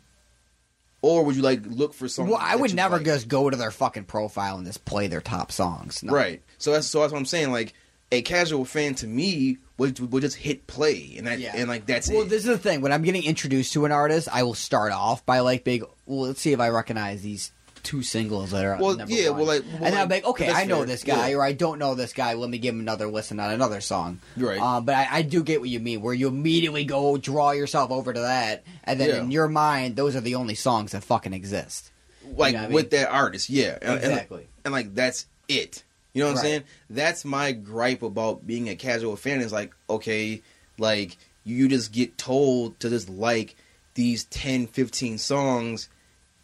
Or 1.02 1.24
would 1.24 1.34
you 1.36 1.42
like 1.42 1.62
look 1.66 1.94
for 1.94 2.08
something? 2.08 2.30
Well, 2.32 2.40
I 2.42 2.56
would 2.56 2.74
never 2.74 2.96
like? 2.96 3.06
just 3.06 3.26
go 3.28 3.48
to 3.48 3.56
their 3.56 3.70
fucking 3.70 4.04
profile 4.04 4.56
and 4.58 4.66
just 4.66 4.84
play 4.84 5.06
their 5.06 5.22
top 5.22 5.50
songs. 5.50 6.02
No. 6.02 6.12
Right. 6.12 6.42
So 6.58 6.72
that's 6.72 6.86
so 6.86 7.00
that's 7.00 7.12
what 7.12 7.18
I'm 7.18 7.24
saying. 7.26 7.50
Like 7.52 7.72
a 8.12 8.20
casual 8.22 8.64
fan 8.66 8.94
to 8.96 9.06
me 9.06 9.58
would 9.78 9.98
would 10.12 10.20
just 10.22 10.36
hit 10.36 10.66
play 10.66 11.14
and 11.16 11.26
that 11.26 11.38
Yeah. 11.38 11.52
and 11.54 11.68
like 11.68 11.86
that's 11.86 12.10
it. 12.10 12.14
Well, 12.14 12.24
it. 12.24 12.28
this 12.28 12.42
is 12.42 12.48
the 12.48 12.58
thing. 12.58 12.82
When 12.82 12.92
I'm 12.92 13.02
getting 13.02 13.24
introduced 13.24 13.72
to 13.72 13.86
an 13.86 13.92
artist, 13.92 14.28
I 14.30 14.42
will 14.42 14.52
start 14.54 14.92
off 14.92 15.24
by 15.24 15.40
like 15.40 15.64
big. 15.64 15.84
Well, 16.04 16.26
let's 16.26 16.40
see 16.42 16.52
if 16.52 16.60
I 16.60 16.68
recognize 16.68 17.22
these 17.22 17.50
two 17.82 18.02
singles 18.02 18.50
that 18.52 18.64
are. 18.64 18.78
Well, 18.80 18.96
yeah, 19.08 19.30
one. 19.30 19.38
well, 19.38 19.46
like- 19.46 19.64
well, 19.72 19.84
and 19.84 19.94
I'm 19.94 20.08
like, 20.08 20.24
okay, 20.24 20.50
I 20.50 20.64
know 20.66 20.78
fair. 20.78 20.86
this 20.86 21.04
guy, 21.04 21.28
Yeah. 21.30 21.36
or 21.36 21.42
I 21.44 21.52
don't 21.52 21.78
know 21.78 21.94
this 21.94 22.12
guy. 22.12 22.34
Let 22.34 22.50
me 22.50 22.58
give 22.58 22.74
him 22.74 22.80
another 22.80 23.06
listen 23.08 23.38
on 23.40 23.50
another 23.50 23.80
song. 23.80 24.20
Right. 24.36 24.60
Um, 24.60 24.84
but 24.84 24.94
I, 24.94 25.08
I 25.10 25.22
do 25.22 25.42
get 25.42 25.60
what 25.60 25.68
you 25.70 25.80
mean, 25.80 26.00
where 26.02 26.14
you 26.14 26.28
immediately 26.28 26.84
go 26.84 27.16
draw 27.16 27.50
yourself 27.52 27.90
over 27.90 28.12
to 28.12 28.20
that, 28.20 28.64
and 28.84 28.98
then 29.00 29.08
Yeah. 29.10 29.20
in 29.22 29.30
your 29.30 29.48
mind, 29.48 29.96
those 29.96 30.14
are 30.16 30.20
the 30.20 30.34
only 30.36 30.54
songs 30.54 30.92
that 30.92 31.04
fucking 31.04 31.32
exist. 31.32 31.90
like 32.36 32.52
you 32.52 32.58
know 32.58 32.64
what 32.64 32.70
I 32.70 32.74
with 32.74 32.92
mean? 32.92 33.00
that 33.02 33.10
artist, 33.12 33.50
yeah, 33.50 33.78
and, 33.82 33.90
and- 33.94 34.04
Exactly. 34.04 34.46
and, 34.64 34.72
like 34.72 34.94
that's 34.94 35.26
it. 35.48 35.82
You 36.12 36.22
know 36.22 36.28
what 36.30 36.38
I'm 36.38 36.42
saying? 36.44 36.62
That's 36.88 37.24
my 37.24 37.52
gripe 37.52 38.02
about 38.02 38.46
being 38.46 38.68
a 38.68 38.74
casual 38.76 39.16
fan. 39.16 39.40
Is 39.40 39.52
like 39.52 39.72
okay, 39.88 40.42
like 40.78 41.16
you 41.44 41.68
just 41.68 41.92
get 41.92 42.18
told 42.18 42.78
to 42.80 42.90
just 42.90 43.08
like 43.08 43.56
these 43.94 44.24
10, 44.24 44.66
15 44.68 45.18
songs, 45.18 45.88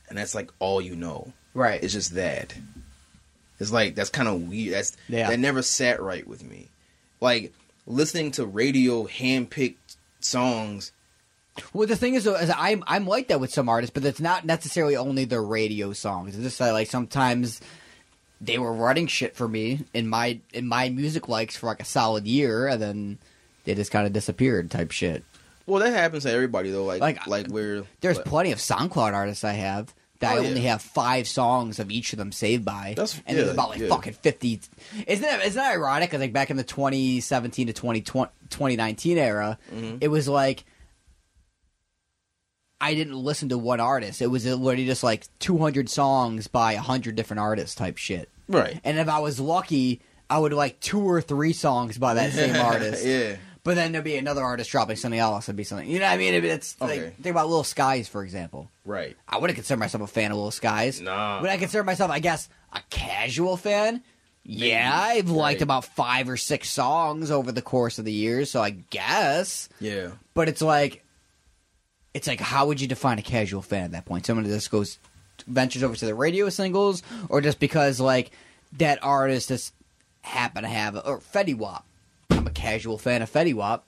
and 0.08 0.18
that's 0.18 0.34
like 0.34 0.50
all 0.58 0.80
you 0.80 0.96
know. 0.96 1.32
Right. 1.54 1.82
It's 1.82 1.92
just 1.92 2.14
that. 2.14 2.54
It's 3.58 3.72
like 3.72 3.94
that's 3.94 4.10
kind 4.10 4.28
of 4.28 4.48
weird. 4.48 4.74
That's 4.74 4.96
Yeah. 5.08 5.30
that 5.30 5.38
never 5.38 5.62
sat 5.62 6.00
right 6.02 6.26
with 6.26 6.44
me. 6.44 6.68
Like 7.20 7.52
listening 7.86 8.30
to 8.32 8.44
radio 8.44 9.06
handpicked 9.06 9.96
songs. 10.20 10.92
Well, 11.72 11.86
the 11.88 11.96
thing 11.96 12.14
is, 12.14 12.24
though, 12.24 12.34
is 12.34 12.50
I'm 12.54 12.84
I'm 12.86 13.06
like 13.06 13.28
that 13.28 13.40
with 13.40 13.50
some 13.52 13.68
artists, 13.70 13.94
but 13.94 14.04
it's 14.04 14.20
not 14.20 14.44
necessarily 14.44 14.94
only 14.96 15.24
their 15.24 15.42
radio 15.42 15.94
songs. 15.94 16.34
It's 16.34 16.44
just 16.44 16.58
that, 16.58 16.72
like 16.72 16.90
sometimes 16.90 17.62
they 18.42 18.58
were 18.58 18.72
running 18.74 19.06
shit 19.06 19.34
for 19.34 19.48
me 19.48 19.80
in 19.94 20.06
my 20.06 20.38
in 20.52 20.66
my 20.68 20.90
music 20.90 21.26
likes 21.30 21.56
for 21.56 21.64
like 21.66 21.80
a 21.80 21.86
solid 21.86 22.26
year, 22.26 22.66
and 22.68 22.82
then 22.82 23.18
they 23.64 23.74
just 23.74 23.90
kind 23.90 24.06
of 24.06 24.12
disappeared, 24.12 24.70
type 24.70 24.90
shit. 24.90 25.24
Well, 25.66 25.82
that 25.82 25.93
happens 25.93 26.22
to 26.24 26.30
everybody 26.32 26.70
though. 26.70 26.84
Like 26.84 27.01
Like, 27.01 27.26
like, 27.26 27.47
where 27.48 27.82
There's 28.01 28.16
like, 28.18 28.26
plenty 28.26 28.52
of 28.52 28.59
SoundCloud 28.59 29.12
artists 29.12 29.43
I 29.44 29.52
have 29.52 29.93
that 30.20 30.32
Oh, 30.34 30.38
I 30.38 30.40
yeah. 30.43 30.48
only 30.48 30.60
have 30.62 30.80
five 30.80 31.28
songs 31.28 31.78
of 31.78 31.90
each 31.90 32.12
of 32.12 32.18
them 32.18 32.32
saved 32.32 32.64
by, 32.64 32.94
That's- 32.97 33.20
and 33.26 33.36
there's 33.36 33.51
about 33.51 33.70
like 33.70 33.80
yeah. 33.80 33.88
fucking 33.88 34.14
fifty. 34.14 34.60
Isn't 35.06 35.22
that 35.22 35.43
isn't 35.44 35.60
that 35.62 35.72
ironic? 35.72 36.10
'Cause, 36.10 36.20
like 36.20 36.32
back 36.32 36.51
in 36.51 36.56
the 36.56 36.64
2017 36.64 37.66
to 37.66 37.72
2020, 37.74 38.30
2019 38.48 39.18
era, 39.18 39.59
Mhm. 39.74 39.98
it 40.01 40.09
was 40.09 40.26
like 40.28 40.64
I 42.80 42.94
didn't 42.94 43.14
listen 43.14 43.48
to 43.48 43.59
one 43.59 43.80
artist. 43.80 44.20
It 44.20 44.26
was 44.26 44.44
literally 44.44 44.84
just 44.86 45.02
like 45.02 45.26
200 45.38 45.88
songs 45.88 46.47
by 46.47 46.74
100 46.74 47.16
different 47.16 47.40
artists 47.40 47.74
type 47.74 47.97
shit. 47.97 48.28
Right. 48.48 48.78
And 48.84 48.98
if 48.98 49.09
I 49.09 49.18
was 49.20 49.40
lucky, 49.40 50.02
I 50.28 50.38
would 50.38 50.52
like 50.52 50.78
two 50.80 51.01
or 51.01 51.22
three 51.22 51.52
songs 51.55 51.97
by 51.98 52.14
that 52.14 52.32
same 52.32 52.55
artist. 52.60 53.05
yeah. 53.05 53.36
But 53.66 53.74
then 53.74 53.90
there'd 53.90 54.05
be 54.05 54.16
another 54.16 54.44
artist 54.44 54.70
dropping 54.70 54.94
something 54.94 55.18
else. 55.18 55.47
It'd 55.47 55.56
be 55.56 55.64
something. 55.64 55.88
You 55.90 55.98
know 55.98 56.06
what 56.06 56.12
I 56.14 56.16
mean? 56.18 56.34
It- 56.34 56.44
It's 56.44 56.76
Okay. 56.80 57.02
like, 57.06 57.16
think 57.16 57.32
about 57.34 57.48
Lil 57.48 57.64
Skies, 57.64 58.06
for 58.09 58.22
example. 58.22 58.70
Right. 58.84 59.16
I 59.28 59.38
wouldn't 59.38 59.56
consider 59.56 59.76
myself 59.78 60.05
a 60.05 60.06
fan 60.06 60.30
of 60.30 60.36
Lil 60.38 60.52
Skies. 60.52 61.01
Nah. 61.01 61.40
Would 61.40 61.51
I 61.51 61.56
consider 61.56 61.82
myself, 61.82 62.10
I 62.12 62.20
guess, 62.20 62.48
a 62.72 62.80
casual 62.90 63.56
fan? 63.56 64.02
Yeah, 64.44 64.90
I've 64.94 65.28
liked 65.28 65.56
Right. 65.59 65.62
about 65.62 65.84
five 65.84 66.28
or 66.28 66.36
six 66.36 66.70
songs 66.70 67.32
over 67.32 67.51
the 67.51 67.60
course 67.60 67.98
of 67.98 68.05
the 68.05 68.12
years, 68.12 68.48
so 68.52 68.62
I 68.62 68.70
guess. 68.70 69.68
Yeah. 69.80 70.10
But 70.34 70.48
it's 70.48 70.62
like, 70.62 71.02
it's 72.14 72.28
like, 72.28 72.40
how 72.40 72.66
would 72.66 72.80
you 72.80 72.86
define 72.86 73.18
a 73.18 73.22
casual 73.22 73.62
fan 73.62 73.82
at 73.86 73.90
that 73.90 74.05
point? 74.05 74.24
Someone 74.26 74.44
that 74.44 74.55
just 74.55 74.70
goes, 74.70 74.98
ventures 75.48 75.82
over 75.82 75.97
to 75.97 76.06
the 76.06 76.14
radio 76.14 76.48
singles, 76.48 77.02
or 77.28 77.40
just 77.40 77.59
because 77.59 77.98
like 77.98 78.30
that 78.78 79.01
artist 79.02 79.48
just 79.48 79.74
happen 80.22 80.62
to 80.62 80.68
have, 80.68 80.94
a 80.94 81.01
or 81.01 81.18
Fetty 81.18 81.56
Wap. 81.56 81.84
I'm 82.31 82.47
a 82.47 82.51
casual 82.51 82.98
fan 82.98 83.23
of 83.23 83.31
Fetty 83.32 83.55
Wap. 83.55 83.86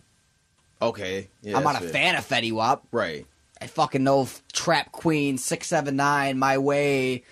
Okay. 0.81 1.29
Yeah, 1.43 1.57
I'm 1.57 1.65
not 1.65 1.83
a 1.83 1.87
it. 1.87 1.91
fan 1.91 2.15
of 2.15 2.27
Fetty 2.27 2.53
Wap. 2.53 2.85
Right. 2.93 3.27
I 3.61 3.67
fucking 3.67 4.05
know 4.05 4.29
Trap 4.53 4.93
Queen, 4.93 5.37
Six 5.39 5.67
Seven 5.67 5.97
Nine, 5.97 6.39
My 6.39 6.59
Way, 6.59 7.25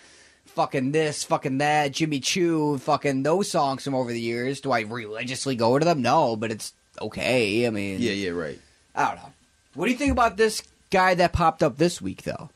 fucking 0.47 0.91
this, 0.93 1.23
fucking 1.23 1.59
that, 1.59 1.93
Jimmy 1.93 2.19
Choo, 2.19 2.79
fucking 2.79 3.23
those 3.23 3.49
songs 3.51 3.85
from 3.85 3.95
over 3.95 4.11
the 4.13 4.21
years. 4.21 4.61
Do 4.61 4.73
I 4.73 4.81
religiously 4.81 5.55
go 5.55 5.79
to 5.79 5.85
them? 5.85 6.03
No, 6.03 6.35
but 6.35 6.51
it's 6.51 6.73
okay. 7.01 7.67
I 7.67 7.71
mean, 7.71 8.01
Yeah. 8.01 8.13
Yeah. 8.13 8.31
Right. 8.31 8.59
I 8.95 9.07
don't 9.07 9.17
know. 9.17 9.33
What 9.75 9.85
do 9.87 9.93
you 9.93 9.99
think 9.99 10.13
about 10.13 10.37
this 10.37 10.63
guy 10.91 11.15
that 11.15 11.33
popped 11.33 11.63
up 11.63 11.77
this 11.77 12.01
week, 12.01 12.23
though? 12.23 12.51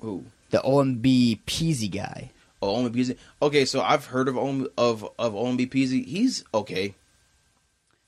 Who? 0.00 0.24
The 0.50 0.58
OMB 0.58 1.40
Peezy 1.46 1.90
guy. 1.90 2.30
Oh, 2.62 2.76
OMB 2.76 2.94
Peezy. 2.94 3.16
Okay, 3.42 3.64
so 3.64 3.80
I've 3.82 4.06
heard 4.06 4.28
of 4.28 4.38
OM, 4.38 4.68
of 4.78 5.04
of 5.18 5.34
OMB 5.34 5.68
Peezy. 5.70 6.06
He's 6.06 6.44
okay. 6.54 6.94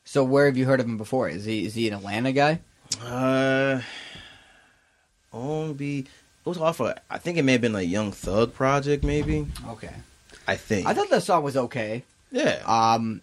So 0.05 0.23
where 0.23 0.47
have 0.47 0.57
you 0.57 0.67
heard 0.67 0.81
of 0.81 0.87
him 0.87 0.97
before? 0.99 1.29
Is 1.29 1.45
he 1.45 1.65
is 1.65 1.75
he 1.75 1.89
an 1.89 1.95
Atlanta 1.95 2.33
guy? 2.33 2.61
Uh, 3.03 3.81
OMB. 5.33 5.81
It 6.01 6.09
was 6.45 6.59
off 6.59 6.81
of. 6.81 6.97
I 7.11 7.19
think 7.19 7.39
it 7.39 7.43
may 7.43 7.53
have 7.53 7.61
been 7.61 7.73
like 7.73 7.89
Young 7.89 8.13
Thug 8.13 8.55
Project, 8.55 9.03
maybe. 9.03 9.47
Okay. 9.69 9.93
I 10.47 10.57
think. 10.57 10.87
I 10.87 10.93
thought 10.93 11.09
the 11.09 11.21
song 11.21 11.43
was 11.43 11.57
okay. 11.57 12.05
Yeah. 12.31 12.63
Um, 12.67 13.23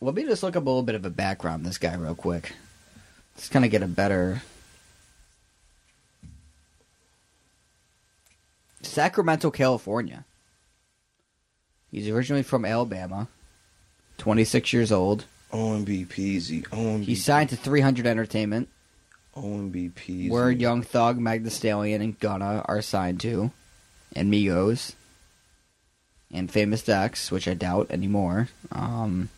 let 0.00 0.14
me 0.14 0.24
just 0.24 0.42
look 0.42 0.54
up 0.54 0.62
a 0.62 0.68
little 0.68 0.82
bit 0.82 0.94
of 0.94 1.04
a 1.06 1.10
background 1.10 1.64
this 1.64 1.78
guy 1.78 1.94
real 1.94 2.14
quick. 2.14 2.52
Just 3.36 3.50
kind 3.50 3.64
of 3.64 3.70
get 3.70 3.82
a 3.82 3.86
better. 3.86 4.42
Sacramento, 8.82 9.50
California. 9.50 10.24
He's 11.90 12.08
originally 12.08 12.42
from 12.42 12.64
Alabama. 12.64 13.28
26 14.18 14.72
years 14.72 14.92
old. 14.92 15.24
OMB 15.52 16.08
Peezy. 16.08 16.66
OMB. 16.68 17.04
He's 17.04 17.24
signed 17.24 17.50
to 17.50 17.56
300 17.56 18.06
Entertainment, 18.06 18.68
OMB 19.36 19.92
Peezy. 19.92 20.30
where 20.30 20.50
Young 20.50 20.82
Thug, 20.82 21.18
Meg 21.18 21.48
Stallion, 21.50 22.02
and 22.02 22.18
Gunna 22.18 22.64
are 22.66 22.82
signed 22.82 23.20
to, 23.20 23.52
and 24.14 24.32
Migos, 24.32 24.94
and 26.32 26.50
Famous 26.50 26.82
Dex, 26.82 27.30
which 27.30 27.46
I 27.46 27.54
doubt 27.54 27.90
anymore. 27.90 28.48
Um, 28.72 29.28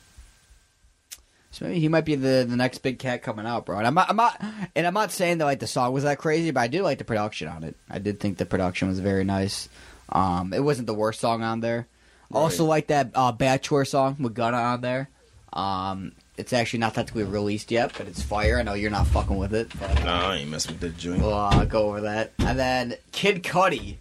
so 1.50 1.66
maybe 1.66 1.80
he 1.80 1.88
might 1.88 2.04
be 2.04 2.14
the, 2.14 2.46
the 2.48 2.56
next 2.56 2.78
big 2.78 2.98
cat 2.98 3.22
coming 3.22 3.46
out, 3.46 3.66
bro. 3.66 3.78
And 3.78 3.86
I'm 3.86 3.94
not, 3.94 4.10
I'm 4.10 4.16
not, 4.16 4.42
and 4.74 4.86
I'm 4.86 4.94
not 4.94 5.12
saying 5.12 5.38
that 5.38 5.44
like 5.44 5.60
the 5.60 5.66
song 5.66 5.92
was 5.92 6.04
that 6.04 6.18
crazy, 6.18 6.50
but 6.50 6.60
I 6.60 6.68
do 6.68 6.82
like 6.82 6.98
the 6.98 7.04
production 7.04 7.48
on 7.48 7.64
it. 7.64 7.76
I 7.90 7.98
did 7.98 8.20
think 8.20 8.38
the 8.38 8.46
production 8.46 8.88
was 8.88 9.00
very 9.00 9.24
nice. 9.24 9.68
Um, 10.08 10.52
it 10.52 10.60
wasn't 10.60 10.86
the 10.86 10.94
worst 10.94 11.20
song 11.20 11.42
on 11.42 11.60
there. 11.60 11.86
Also 12.30 12.64
like 12.64 12.88
that 12.88 13.10
uh, 13.14 13.32
Bachelor 13.32 13.84
song 13.84 14.16
with 14.20 14.34
Gunna 14.34 14.58
on 14.58 14.80
there. 14.82 15.08
Um, 15.52 16.12
it's 16.36 16.52
actually 16.52 16.78
not 16.80 16.94
technically 16.94 17.24
released 17.24 17.70
yet, 17.70 17.92
but 17.98 18.06
it's 18.06 18.22
fire. 18.22 18.58
I 18.58 18.62
know 18.62 18.74
you're 18.74 18.90
not 18.90 19.06
fucking 19.08 19.36
with 19.36 19.54
it. 19.54 19.68
But, 19.78 20.04
Nah, 20.04 20.30
I 20.30 20.36
ain't 20.36 20.50
messing 20.50 20.72
with 20.72 20.80
that 20.82 20.96
joint. 20.96 21.20
We'll 21.20 21.32
uh, 21.34 21.64
go 21.64 21.88
over 21.88 22.02
that. 22.02 22.32
And 22.38 22.58
then 22.58 22.94
Kid 23.12 23.42
Cudi. 23.42 23.96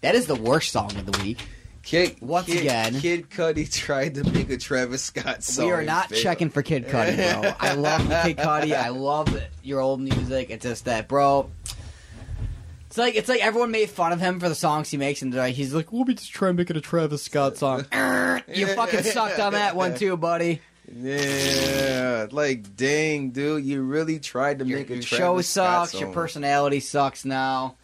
That 0.00 0.14
is 0.14 0.26
the 0.26 0.34
worst 0.34 0.70
song 0.72 0.94
of 0.96 1.06
the 1.10 1.18
week. 1.22 1.46
Kid, 1.82 2.16
Once 2.22 2.46
Kid, 2.46 2.60
again- 2.60 2.98
Kid 3.00 3.28
Cudi 3.30 3.70
tried 3.70 4.14
to 4.14 4.24
make 4.32 4.48
a 4.48 4.56
Travis 4.56 5.02
Scott 5.02 5.42
song. 5.42 5.66
we 5.66 5.72
are 5.72 5.82
not 5.82 6.08
Fail. 6.08 6.18
checking 6.22 6.48
for 6.48 6.62
Kid 6.62 6.86
Cudi, 6.88 7.16
bro. 7.42 7.52
I 7.60 7.74
love 7.74 8.00
Kid 8.24 8.38
Cudi. 8.38 8.74
I 8.74 8.88
love 8.88 9.38
your 9.62 9.80
old 9.80 10.00
music. 10.00 10.48
It's 10.50 10.62
just 10.64 10.86
that, 10.86 11.08
bro. 11.08 11.50
It's 12.94 12.98
like 13.00 13.16
it's 13.16 13.28
like 13.28 13.44
everyone 13.44 13.72
made 13.72 13.90
fun 13.90 14.12
of 14.12 14.20
him 14.20 14.38
for 14.38 14.48
the 14.48 14.54
songs 14.54 14.88
he 14.88 14.96
makes, 14.96 15.20
and 15.20 15.32
they're 15.32 15.40
like, 15.40 15.56
he's 15.56 15.74
like, 15.74 15.90
"We'll 15.90 16.04
be 16.04 16.14
just 16.14 16.30
try 16.30 16.50
to 16.50 16.54
make 16.54 16.70
it 16.70 16.76
a 16.76 16.80
Travis 16.80 17.24
Scott 17.24 17.56
song." 17.56 17.86
you 18.54 18.68
fucking 18.68 19.02
sucked 19.02 19.40
on 19.40 19.54
that 19.54 19.74
one 19.74 19.96
too, 19.96 20.16
buddy. 20.16 20.60
Yeah, 20.94 22.28
like 22.30 22.76
dang, 22.76 23.30
dude, 23.30 23.64
you 23.64 23.82
really 23.82 24.20
tried 24.20 24.60
to 24.60 24.64
Your, 24.64 24.78
make 24.78 24.90
a 24.90 24.94
your 24.94 25.02
Travis 25.02 25.18
show 25.18 25.40
Scott 25.40 25.88
sucks. 25.88 26.00
Your 26.00 26.12
personality 26.12 26.78
sucks 26.78 27.24
now. 27.24 27.74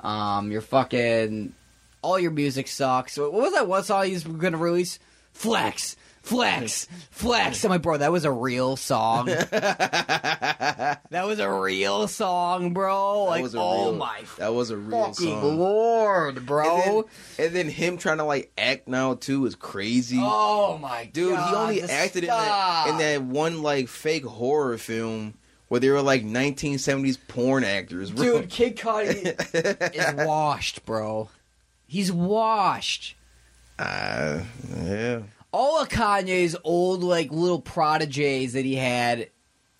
Um, 0.00 0.50
your 0.50 0.62
fucking 0.62 1.54
all 2.02 2.18
your 2.18 2.32
music 2.32 2.66
sucks. 2.66 3.16
What 3.16 3.32
was 3.32 3.52
that 3.52 3.68
one 3.68 3.84
song 3.84 4.06
he's 4.06 4.24
gonna 4.24 4.58
release? 4.58 4.98
Flex, 5.32 5.94
flex, 6.26 6.86
flex. 7.10 7.64
I'm 7.64 7.70
like, 7.70 7.82
bro, 7.82 7.96
that 7.98 8.12
was 8.12 8.24
a 8.24 8.30
real 8.32 8.76
song. 8.76 9.26
that 9.50 11.00
was 11.24 11.38
a 11.38 11.50
real 11.50 12.08
song, 12.08 12.72
bro. 12.72 13.24
That 13.24 13.30
Like, 13.30 13.42
was 13.42 13.54
a 13.54 13.58
oh 13.60 13.84
real- 13.90 13.94
my 13.96 14.22
That 14.38 14.54
was 14.54 14.70
a 14.70 14.76
real 14.76 15.06
fucking 15.12 15.40
song. 15.40 15.58
lord, 15.58 16.46
bro. 16.46 16.76
And 16.76 17.04
then, 17.38 17.46
and 17.46 17.54
then 17.56 17.68
him 17.68 17.98
trying 17.98 18.18
to 18.18 18.24
like 18.24 18.52
act 18.58 18.88
now 18.88 19.14
too 19.14 19.46
is 19.46 19.54
crazy. 19.54 20.18
oh 20.20 20.78
my 20.78 21.08
Dude, 21.12 21.34
god, 21.34 21.48
he 21.50 21.56
only 21.56 21.80
just 21.80 21.92
acted 21.92 22.24
in 22.24 22.28
that, 22.30 22.44
stop. 22.44 22.88
in 22.88 22.98
that 22.98 23.22
one 23.22 23.62
like 23.62 23.88
fake 23.88 24.24
horror 24.24 24.78
film 24.78 25.34
where 25.68 25.80
they 25.80 25.90
were 25.90 26.02
like 26.02 26.24
1970s 26.24 27.18
porn 27.28 27.64
actors. 27.64 28.10
Bro. 28.12 28.40
Dude, 28.42 28.50
Kid 28.50 28.76
Cudi 28.76 29.94
is 30.18 30.26
washed, 30.26 30.84
bro. 30.84 31.28
He's 31.86 32.10
washed. 32.12 33.14
Uh, 33.78 34.40
yeah. 34.82 35.20
All 35.56 35.80
of 35.80 35.88
Kanye's 35.88 36.54
old 36.64 37.02
like 37.02 37.30
little 37.32 37.62
prodigies 37.62 38.52
that 38.52 38.66
he 38.66 38.74
had 38.74 39.30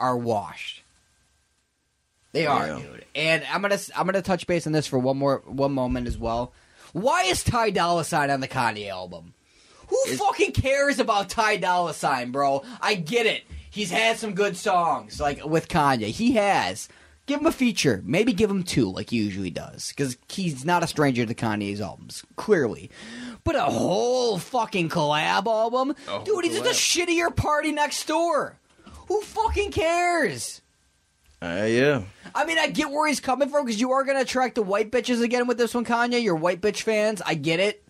are 0.01 0.17
washed. 0.17 0.83
They 2.33 2.47
oh, 2.47 2.53
are, 2.53 2.67
Yeah. 2.67 2.79
dude. 2.79 3.05
And 3.15 3.45
I'm 3.53 3.61
gonna 3.61 3.79
I'm 3.95 4.07
gonna 4.07 4.23
touch 4.23 4.47
base 4.47 4.67
on 4.67 4.73
this 4.73 4.87
for 4.87 4.99
one 4.99 5.19
more 5.19 5.43
one 5.45 5.73
moment 5.73 6.09
as 6.09 6.17
well. 6.17 6.55
Why 6.95 7.25
is 7.25 7.45
Ty 7.45 7.71
Dolla 7.71 8.05
Sign 8.05 8.31
on 8.31 8.41
the 8.41 8.49
Kanye 8.49 8.89
album? 8.89 9.35
Who 9.89 9.99
It's- 10.07 10.19
fucking 10.19 10.53
cares 10.53 10.99
about 10.99 11.29
Ty 11.29 11.59
Dolla 11.59 11.93
Sign, 11.93 12.33
bro? 12.33 12.65
I 12.81 12.95
get 12.95 13.27
it. 13.27 13.43
He's 13.71 13.91
had 13.91 14.17
some 14.17 14.33
good 14.35 14.57
songs 14.57 15.21
like 15.21 15.45
with 15.45 15.69
Kanye. 15.69 16.09
He 16.09 16.33
has. 16.33 16.89
Give 17.27 17.41
him 17.41 17.47
a 17.47 17.53
feature. 17.53 18.03
Maybe 18.07 18.33
give 18.33 18.49
him 18.51 18.63
two, 18.63 18.89
like 18.91 19.11
he 19.11 19.17
usually 19.17 19.51
does, 19.51 19.89
because 19.89 20.17
he's 20.29 20.65
not 20.65 20.85
a 20.85 20.87
stranger 20.87 21.27
to 21.27 21.35
Kanye's 21.35 21.81
albums. 21.81 22.25
Clearly, 22.37 22.89
but 23.47 23.57
a 23.57 23.63
whole 23.63 24.37
fucking 24.39 24.91
collab 24.91 25.47
album, 25.47 25.95
A 26.07 26.11
whole 26.11 26.25
dude. 26.25 26.45
He's 26.45 26.61
just 26.61 26.67
a 26.67 26.75
shittier 26.75 27.35
PARTYNEXTDOOR. 27.35 28.55
Who 29.09 29.21
fucking 29.23 29.71
cares? 29.71 30.61
Uh, 31.41 31.67
yeah. 31.69 32.03
I 32.35 32.45
mean, 32.45 32.59
I 32.59 32.69
get 32.69 32.91
where 32.91 33.07
he's 33.07 33.21
coming 33.21 33.49
from 33.49 33.65
because 33.65 33.81
you 33.81 33.93
are 33.93 34.05
going 34.05 34.17
to 34.17 34.23
attract 34.23 34.57
the 34.57 34.63
white 34.63 34.91
bitches 34.91 35.23
again 35.23 35.47
with 35.47 35.59
this 35.59 35.75
one, 35.75 35.85
Kanye. 35.85 36.23
Your 36.23 36.35
white 36.35 36.61
bitch 36.61 36.83
fans, 36.83 37.23
I 37.25 37.35
get 37.35 37.61
it. 37.61 37.83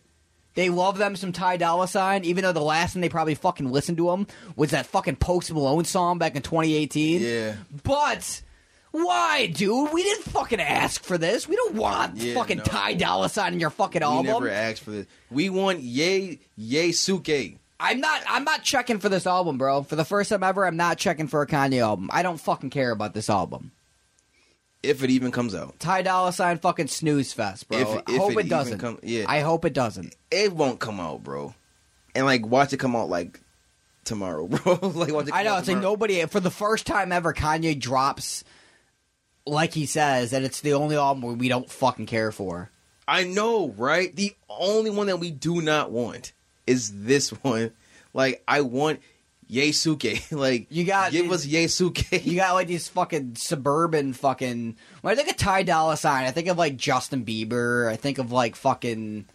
They 0.55 0.69
love 0.69 0.99
them 0.99 1.17
some 1.17 1.33
Ty 1.33 1.57
Dolla 1.59 1.89
Sign, 1.89 2.25
even 2.25 2.43
though 2.43 2.53
the 2.53 2.61
last 2.61 2.93
thing 2.93 3.03
they 3.03 3.09
probably 3.09 3.35
fucking 3.35 3.71
listened 3.71 3.99
to 3.99 4.11
him 4.11 4.27
was 4.57 4.71
that 4.71 4.87
fucking 4.87 5.17
Post 5.17 5.53
Malone 5.53 5.85
song 5.85 6.19
back 6.19 6.37
in 6.37 6.43
2018. 6.43 7.23
Yeah. 7.23 7.57
But 7.83 8.43
why, 9.05 9.47
dude? 9.47 9.93
We 9.93 10.03
didn't 10.03 10.25
fucking 10.25 10.61
ask 10.61 11.03
for 11.03 11.19
this. 11.19 11.49
We 11.49 11.57
don't 11.57 11.75
want 11.75 12.17
Yeah, 12.17 12.35
fucking 12.35 12.59
no. 12.59 12.65
Ty 12.65 12.95
Dolla 12.95 13.29
Sign 13.29 13.53
in 13.55 13.61
your 13.61 13.71
fucking 13.71 14.03
album. 14.03 14.25
We 14.27 14.31
album. 14.31 14.49
never 14.49 14.57
asked 14.57 14.83
for 14.83 14.91
this. 14.93 15.07
We 15.31 15.51
want 15.51 15.81
Yay 15.81 16.39
Yay 16.57 16.93
Suke. 16.93 17.29
I'm 17.79 18.01
not. 18.01 18.23
I'm 18.29 18.45
not 18.45 18.63
checking 18.63 18.99
for 18.99 19.09
this 19.09 19.27
album, 19.27 19.59
bro. 19.59 19.83
For 19.83 19.97
the 19.97 20.05
first 20.05 20.31
time 20.31 20.43
ever, 20.43 20.67
I'm 20.67 20.77
not 20.77 20.97
checking 20.99 21.27
for 21.29 21.43
a 21.43 21.47
Kanye 21.47 21.81
album. 21.83 22.09
I 22.13 22.23
don't 22.23 22.41
fucking 22.41 22.71
care 22.71 22.91
about 22.91 23.13
this 23.15 23.29
album. 23.29 23.73
If 24.83 25.03
it 25.03 25.11
even 25.11 25.33
comes 25.33 25.55
out. 25.55 25.79
Ty 25.81 26.03
Dolla 26.03 26.33
Sign 26.33 26.59
fucking 26.59 26.87
snooze 26.89 27.33
fest, 27.33 27.69
bro. 27.69 27.79
If- 27.79 27.89
I 27.89 27.91
hope 27.91 28.09
it 28.09 28.13
it, 28.15 28.31
even 28.33 28.49
doesn't. 28.49 28.79
come- 28.79 28.99
yeah. 29.03 29.25
I 29.29 29.41
hope 29.41 29.65
it 29.65 29.73
doesn't. 29.73 30.15
It 30.31 30.53
won't 30.53 30.79
come 30.79 31.01
out, 31.01 31.23
bro. 31.25 31.55
And 32.15 32.25
like 32.25 32.47
watch 32.47 32.73
it 32.73 32.77
come 32.79 32.95
out 32.97 33.09
like 33.11 33.41
tomorrow, 34.05 34.47
bro. 34.49 34.79
like 34.83 35.13
watch 35.13 35.27
it 35.27 35.31
come 35.33 35.39
I 35.39 35.43
know 35.43 35.55
out 35.55 35.59
it's 35.61 35.69
like 35.69 35.77
tomorrow. 35.77 35.81
nobody 35.91 36.25
for 36.27 36.41
the 36.41 36.51
first 36.51 36.87
time 36.87 37.11
ever. 37.13 37.33
Kanye 37.35 37.79
drops, 37.79 38.45
like 39.47 39.73
he 39.75 39.87
says, 39.87 40.31
that 40.33 40.43
it's 40.43 40.61
the 40.61 40.75
only 40.75 40.97
album 40.97 41.39
we 41.39 41.49
don't 41.49 41.71
fucking 41.71 42.07
care 42.07 42.33
for. 42.33 42.71
I 43.09 43.25
know, 43.25 43.69
right? 43.77 44.15
The 44.15 44.35
only 44.49 44.91
one 44.91 45.07
that 45.07 45.21
we 45.21 45.31
do 45.31 45.61
not 45.63 45.91
want 45.93 46.33
is 46.67 47.05
this 47.05 47.31
one. 47.43 47.71
Like 48.13 48.43
I 48.49 48.63
want 48.63 49.01
Yesuke. 49.51 50.33
like 50.37 50.67
You 50.71 50.85
got- 50.85 51.13
give 51.13 51.31
us 51.31 51.47
Yesuke. 51.47 52.25
You 52.25 52.35
got 52.37 52.55
like 52.55 52.67
these 52.67 52.89
fucking 52.89 53.37
suburban 53.37 54.13
fucking. 54.13 54.77
When 55.03 55.13
I 55.13 55.15
think 55.15 55.31
of 55.31 55.37
Ty 55.37 55.63
Dolla 55.63 55.97
Sign, 55.97 56.25
I 56.27 56.33
think 56.33 56.49
of 56.49 56.59
like 56.59 56.77
Justin 56.77 57.25
Bieber. 57.25 57.89
I 57.89 57.95
think 57.97 58.19
of 58.19 58.33
like 58.33 58.57
fucking 58.57 59.27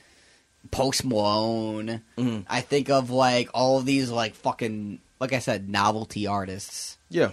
Post 0.72 1.06
Malone. 1.06 2.02
Mhm. 2.18 2.46
I 2.50 2.60
think 2.62 2.90
of 2.90 3.10
like 3.10 3.50
all 3.54 3.78
of 3.78 3.86
these 3.86 4.10
like 4.10 4.36
fucking 4.36 5.00
like 5.22 5.32
I 5.34 5.40
said 5.40 5.70
novelty 5.70 6.28
artists. 6.28 6.98
yeah. 7.10 7.32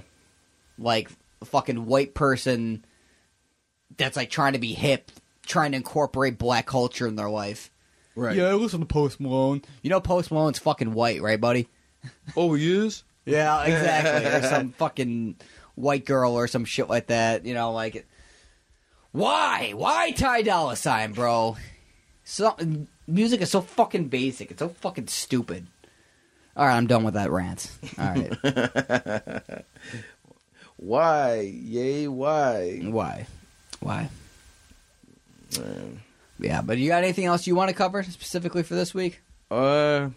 Like 0.78 1.10
a 1.40 1.44
fucking 1.44 1.86
white 1.86 2.14
person 2.14 2.84
that's 3.96 4.16
like 4.16 4.30
trying 4.30 4.52
to 4.54 4.58
be 4.58 4.74
hip, 4.74 5.10
trying 5.46 5.72
to 5.72 5.76
incorporate 5.76 6.38
black 6.38 6.66
culture 6.66 7.06
in 7.06 7.16
their 7.16 7.30
life. 7.30 7.70
Right. 8.14 8.36
Yeah, 8.36 8.46
I 8.48 8.54
listen 8.54 8.80
to 8.80 8.86
Post 8.86 9.20
Malone. 9.20 9.62
You 9.82 9.90
know 9.90 10.00
Post 10.00 10.30
Malone's 10.30 10.58
fucking 10.58 10.92
white, 10.92 11.22
right, 11.22 11.40
buddy? 11.40 11.68
Oh, 12.36 12.54
he 12.54 12.72
is. 12.86 13.04
Yeah, 13.24 13.62
exactly. 13.64 14.26
or 14.30 14.42
some 14.48 14.70
fucking 14.72 15.36
white 15.74 16.06
girl 16.06 16.32
or 16.32 16.46
some 16.48 16.64
shit 16.64 16.88
like 16.88 17.08
that. 17.08 17.44
You 17.44 17.52
know, 17.52 17.72
like 17.72 18.06
why? 19.12 19.72
Why 19.76 20.12
Ty 20.12 20.42
Dolla 20.42 20.76
Sign, 20.76 21.12
bro? 21.12 21.58
So 22.24 22.56
music 23.06 23.42
is 23.42 23.50
so 23.50 23.60
fucking 23.60 24.08
basic. 24.08 24.50
It's 24.50 24.60
so 24.60 24.70
fucking 24.70 25.08
stupid. 25.08 25.66
All 26.56 26.66
right, 26.66 26.74
I'm 26.74 26.86
done 26.86 27.04
with 27.04 27.14
that 27.14 27.30
rant. 27.30 27.70
All 27.98 28.14
right, 28.14 29.64
Why? 30.78 31.40
Yay, 31.40 32.06
why? 32.08 32.78
why? 32.84 33.26
Why? 33.80 34.08
Man. 35.58 36.00
Yeah, 36.38 36.62
but 36.62 36.78
you 36.78 36.88
got 36.88 37.02
anything 37.02 37.24
else 37.24 37.46
you 37.46 37.54
want 37.54 37.68
to 37.68 37.74
cover 37.74 38.02
specifically 38.04 38.62
for 38.62 38.74
this 38.74 38.94
week? 38.94 39.20
Uh, 39.50 40.10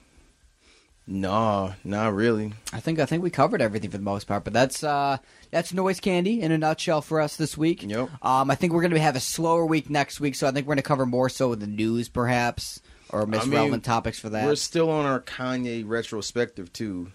no, 1.07 1.73
not 1.83 2.13
really. 2.13 2.53
I 2.71 2.79
think 2.79 2.99
I 2.99 3.05
think 3.05 3.23
we 3.23 3.31
covered 3.31 3.61
everything 3.61 3.89
for 3.89 3.97
the 3.97 4.03
most 4.03 4.27
part, 4.27 4.43
but 4.43 4.53
that's 4.53 4.83
uh 4.83 5.17
that's 5.49 5.73
noise 5.73 5.99
candy 5.99 6.41
in 6.41 6.51
a 6.51 6.57
nutshell 6.57 7.01
for 7.01 7.19
us 7.19 7.35
this 7.35 7.57
week. 7.57 7.83
Yep. 7.83 8.09
Um, 8.23 8.51
I 8.51 8.55
think 8.55 8.71
we're 8.71 8.83
gonna 8.83 8.99
have 8.99 9.15
a 9.15 9.21
slower 9.21 9.65
week 9.65 9.89
next 9.89 10.19
week, 10.19 10.35
so 10.35 10.47
I 10.47 10.51
think 10.51 10.67
we're 10.67 10.75
gonna 10.75 10.83
cover 10.83 11.07
more 11.07 11.27
so 11.29 11.55
the 11.55 11.65
news, 11.65 12.07
perhaps, 12.07 12.81
or 13.09 13.25
miss 13.25 13.41
I 13.41 13.45
mean, 13.45 13.53
relevant 13.53 13.83
topics 13.83 14.19
for 14.19 14.29
that. 14.29 14.45
We're 14.45 14.55
still 14.55 14.91
on 14.91 15.05
our 15.05 15.19
Kanye 15.19 15.83
retrospective 15.87 16.71
too. 16.71 17.11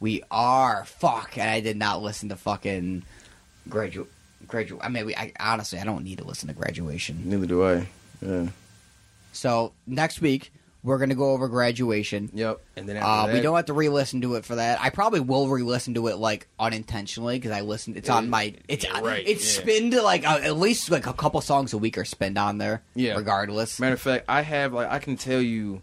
We 0.00 0.22
are 0.30 0.84
fuck, 0.86 1.36
and 1.38 1.48
I 1.48 1.60
did 1.60 1.76
not 1.76 2.02
listen 2.02 2.30
to 2.30 2.36
fucking 2.36 3.02
graduate. 3.68 4.08
Graduate. 4.46 4.80
I 4.82 4.88
mean, 4.88 5.06
we, 5.06 5.14
I, 5.14 5.32
honestly, 5.38 5.78
I 5.78 5.84
don't 5.84 6.02
need 6.02 6.18
to 6.18 6.24
listen 6.24 6.48
to 6.48 6.54
graduation. 6.54 7.22
Neither 7.28 7.46
do 7.46 7.62
I. 7.64 7.86
Yeah. 8.22 8.46
So 9.32 9.72
next 9.86 10.20
week 10.20 10.52
we're 10.82 10.96
gonna 10.98 11.14
go 11.14 11.32
over 11.32 11.46
graduation. 11.46 12.30
Yep. 12.32 12.58
And 12.76 12.88
then 12.88 12.96
Uh, 12.96 13.00
after 13.06 13.34
we 13.34 13.40
don't 13.42 13.54
have 13.54 13.66
to 13.66 13.74
re-listen 13.74 14.22
to 14.22 14.36
it 14.36 14.46
for 14.46 14.54
that. 14.56 14.80
I 14.80 14.88
probably 14.88 15.20
will 15.20 15.46
re-listen 15.46 15.92
to 15.94 16.06
it 16.08 16.16
like 16.16 16.48
unintentionally 16.58 17.36
because 17.38 17.52
I 17.52 17.60
listened. 17.60 17.98
It's 17.98 18.08
on 18.08 18.30
my. 18.30 18.54
It's 18.66 18.84
Yeah, 18.84 19.00
right, 19.00 19.22
It's 19.26 19.56
yeah. 19.56 19.62
spinned 19.62 19.92
like 19.94 20.26
uh, 20.26 20.40
at 20.42 20.56
least 20.56 20.90
like 20.90 21.06
a 21.06 21.12
couple 21.12 21.40
songs 21.42 21.74
a 21.74 21.78
week 21.78 21.98
are 21.98 22.04
spinned 22.06 22.38
on 22.38 22.56
there. 22.58 22.82
Yeah. 22.94 23.14
Regardless, 23.16 23.78
Matter 23.78 23.92
of 23.94 24.00
fact, 24.00 24.24
I 24.28 24.40
have 24.40 24.72
like 24.72 24.90
I 24.90 24.98
can 25.00 25.16
tell 25.18 25.40
you, 25.42 25.82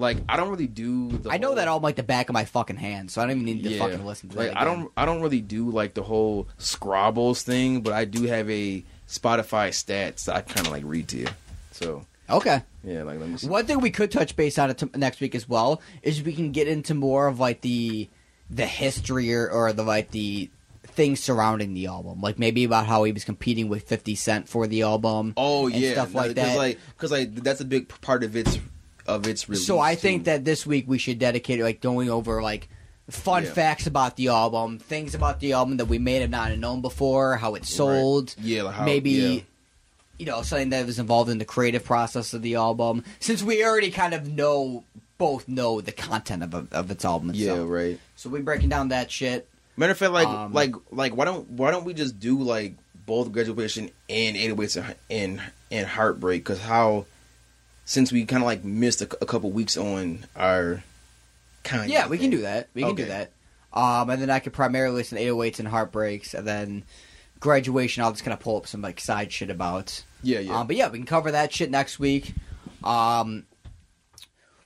like 0.00 0.18
I 0.28 0.36
don't 0.36 0.48
really 0.50 0.66
do. 0.66 1.10
The 1.10 1.30
I 1.30 1.36
know 1.38 1.48
whole- 1.48 1.56
that 1.56 1.68
all 1.68 1.78
like 1.80 1.96
the 1.96 2.02
back 2.02 2.28
of 2.28 2.32
my 2.32 2.44
fucking 2.44 2.76
hand, 2.76 3.10
so 3.10 3.20
I 3.20 3.26
don't 3.26 3.40
even 3.40 3.44
need 3.44 3.62
to 3.64 3.78
fucking 3.78 4.04
listen 4.04 4.30
to 4.30 4.36
like 4.38 4.48
that. 4.48 4.56
I 4.58 4.62
again. 4.64 4.78
don't 4.80 4.92
I 4.96 5.04
don't 5.06 5.20
really 5.22 5.40
do 5.40 5.70
like 5.70 5.94
the 5.94 6.02
whole 6.02 6.48
Scrobbles 6.58 7.42
thing, 7.42 7.82
but 7.82 7.92
I 7.92 8.04
do 8.04 8.24
have 8.24 8.48
a 8.50 8.84
Spotify 9.08 9.68
stats 9.70 10.24
that 10.24 10.36
I 10.36 10.40
kind 10.40 10.66
of 10.66 10.72
like 10.72 10.82
read 10.84 11.08
to 11.08 11.18
you. 11.18 11.28
So 11.72 12.06
Okay. 12.28 12.62
yeah, 12.84 13.02
like 13.02 13.18
let 13.20 13.28
me 13.28 13.36
see. 13.38 13.48
One 13.48 13.66
thing 13.66 13.80
we 13.80 13.90
could 13.90 14.10
touch 14.10 14.36
base 14.36 14.58
on 14.58 14.70
it 14.70 14.78
t- 14.78 14.86
next 14.96 15.20
week 15.20 15.34
as 15.34 15.48
well 15.48 15.80
is 16.02 16.22
we 16.22 16.32
can 16.32 16.52
get 16.52 16.68
into 16.68 16.94
more 16.94 17.26
of 17.26 17.38
like 17.40 17.60
the 17.60 18.08
the 18.48 18.66
history 18.66 19.32
or, 19.34 19.48
or 19.50 19.72
the 19.72 19.82
like 19.82 20.10
the 20.12 20.48
things 20.84 21.20
surrounding 21.20 21.72
the 21.74 21.86
album, 21.86 22.20
like 22.20 22.38
maybe 22.38 22.64
about 22.64 22.84
how 22.86 23.04
he 23.04 23.12
was 23.12 23.24
competing 23.24 23.68
with 23.68 23.82
Fifty 23.84 24.14
Cent 24.14 24.48
for 24.48 24.66
the 24.66 24.82
album. 24.82 25.34
Oh 25.36 25.66
and 25.66 25.76
yeah, 25.76 25.92
stuff 25.92 26.14
like 26.14 26.28
'cause, 26.28 26.34
that. 26.36 26.56
Like 26.56 26.78
because 26.96 27.10
like 27.12 27.34
that's 27.36 27.60
a 27.60 27.64
big 27.64 27.88
part 28.00 28.22
of 28.24 28.36
its 28.36 28.58
of 29.14 29.26
its 29.26 29.48
release. 29.48 29.66
So 29.66 29.78
I 29.78 29.94
think 29.94 30.24
that 30.24 30.44
this 30.44 30.66
week 30.66 30.84
we 30.88 30.98
should 30.98 31.18
dedicate 31.18 31.60
like 31.60 31.80
going 31.80 32.10
over 32.10 32.42
like 32.42 32.68
fun 33.10 33.44
Yeah. 33.44 33.52
facts 33.52 33.86
about 33.86 34.16
the 34.16 34.28
album, 34.28 34.78
things 34.78 35.14
about 35.14 35.40
the 35.40 35.52
album 35.52 35.78
that 35.78 35.86
we 35.86 35.98
may 35.98 36.14
have 36.20 36.30
not 36.30 36.56
known 36.58 36.80
before, 36.80 37.36
how 37.36 37.54
it 37.54 37.64
sold, 37.64 38.34
yeah, 38.38 38.62
like 38.62 38.74
how, 38.74 38.84
maybe 38.84 39.10
yeah. 39.10 39.40
you 40.18 40.26
know 40.26 40.42
something 40.42 40.70
that 40.70 40.86
was 40.86 40.98
involved 40.98 41.30
in 41.30 41.38
the 41.38 41.44
creative 41.44 41.84
process 41.84 42.34
of 42.34 42.42
the 42.42 42.54
album. 42.54 43.04
Since 43.18 43.42
we 43.42 43.64
already 43.64 43.90
kind 43.90 44.14
of 44.14 44.28
know 44.28 44.84
both 45.18 45.48
know 45.48 45.80
the 45.80 45.92
content 45.92 46.42
of 46.42 46.72
of 46.72 46.90
its 46.90 47.04
album 47.04 47.32
yeah, 47.34 47.58
right. 47.58 47.98
so 48.16 48.30
we 48.30 48.40
breaking 48.40 48.68
down 48.70 48.88
that 48.88 49.10
shit. 49.10 49.46
Matter 49.76 49.92
of 49.92 49.98
fact, 49.98 50.12
like 50.12 50.28
Um, 50.28 50.52
like 50.52 50.74
like 50.90 51.16
why 51.16 51.24
don't 51.24 51.50
why 51.50 51.70
don't 51.70 51.84
we 51.84 51.94
just 51.94 52.18
do 52.20 52.40
like 52.42 52.74
both 53.06 53.32
graduation 53.32 53.90
and 54.08 54.36
808s 54.36 54.76
and 54.76 54.94
and, 55.10 55.42
and 55.70 55.86
heartbreak? 55.86 56.42
Because 56.44 56.60
how 56.60 57.06
since 57.90 58.12
we 58.12 58.24
kind 58.24 58.40
of 58.40 58.46
like 58.46 58.62
missed 58.62 59.02
a, 59.02 59.06
a 59.20 59.26
couple 59.26 59.50
weeks 59.50 59.76
on 59.76 60.20
our 60.36 60.84
Kanye. 61.64 61.88
Yeah, 61.88 62.06
we 62.06 62.18
can 62.18 62.30
do 62.30 62.42
that. 62.42 62.68
We 62.72 62.82
can 62.82 62.94
do 62.94 63.06
that. 63.06 63.32
Um, 63.72 64.08
and 64.10 64.22
then 64.22 64.30
I 64.30 64.38
could 64.38 64.52
primarily 64.52 64.94
listen 64.94 65.18
to 65.18 65.24
808s 65.24 65.58
and 65.58 65.66
Heartbreaks, 65.66 66.32
and 66.34 66.46
then 66.46 66.84
graduation. 67.40 68.04
I'll 68.04 68.12
just 68.12 68.22
kind 68.22 68.32
of 68.32 68.38
pull 68.38 68.56
up 68.58 68.68
some 68.68 68.80
like 68.80 69.00
side 69.00 69.32
shit 69.32 69.50
about. 69.50 70.04
Yeah, 70.22 70.38
yeah. 70.38 70.60
Um, 70.60 70.68
but 70.68 70.76
yeah, 70.76 70.88
we 70.88 70.98
can 70.98 71.06
cover 71.06 71.32
that 71.32 71.52
shit 71.52 71.68
next 71.68 71.98
week. 71.98 72.32
Um, 72.84 73.44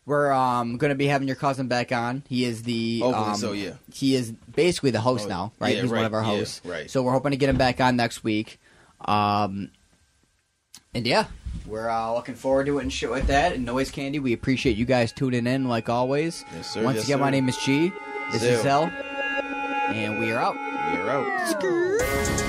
we're 0.04 0.30
um 0.30 0.76
going 0.76 0.90
to 0.90 0.94
be 0.94 1.06
having 1.06 1.26
your 1.26 1.36
cousin 1.36 1.66
back 1.66 1.92
on. 1.92 2.24
He 2.28 2.44
is 2.44 2.64
the 2.64 3.00
Hopefully 3.00 3.24
um, 3.26 3.36
so, 3.36 3.52
yeah. 3.52 3.72
He 3.90 4.14
is 4.16 4.32
basically 4.32 4.90
the 4.90 5.00
host 5.00 5.24
Oh, 5.24 5.28
now, 5.30 5.52
right? 5.58 5.76
yeah, 5.76 5.80
He's 5.82 5.90
one 5.90 6.04
of 6.04 6.12
our 6.12 6.20
yeah, 6.20 6.26
hosts. 6.28 6.60
right. 6.62 6.90
So 6.90 7.02
we're 7.02 7.12
hoping 7.12 7.30
to 7.30 7.38
get 7.38 7.48
him 7.48 7.56
back 7.56 7.80
on 7.80 7.96
next 7.96 8.22
week. 8.22 8.60
Um, 9.00 9.70
and 10.92 11.06
yeah, 11.06 11.24
we're 11.66 11.88
uh, 11.88 12.12
looking 12.12 12.34
forward 12.34 12.66
to 12.66 12.78
it 12.78 12.82
and 12.82 12.92
shit 12.92 13.10
like 13.10 13.26
that. 13.26 13.52
And 13.54 13.64
Noise 13.64 13.90
Candy, 13.90 14.18
we 14.18 14.32
appreciate 14.32 14.76
you 14.76 14.84
guys 14.84 15.12
tuning 15.12 15.46
in 15.46 15.68
like 15.68 15.88
always. 15.88 16.44
Yes, 16.54 16.70
sir. 16.70 16.82
Once 16.82 16.96
yes, 16.96 17.04
again, 17.04 17.18
sir. 17.18 17.24
my 17.24 17.30
name 17.30 17.48
is 17.48 17.56
G. 17.58 17.92
This 18.32 18.42
is 18.42 18.62
Zell. 18.62 18.88
Zell. 18.88 18.92
And 19.94 20.18
we 20.18 20.32
are 20.32 20.38
out. 20.38 20.54
You're 20.94 21.10
out. 21.10 22.43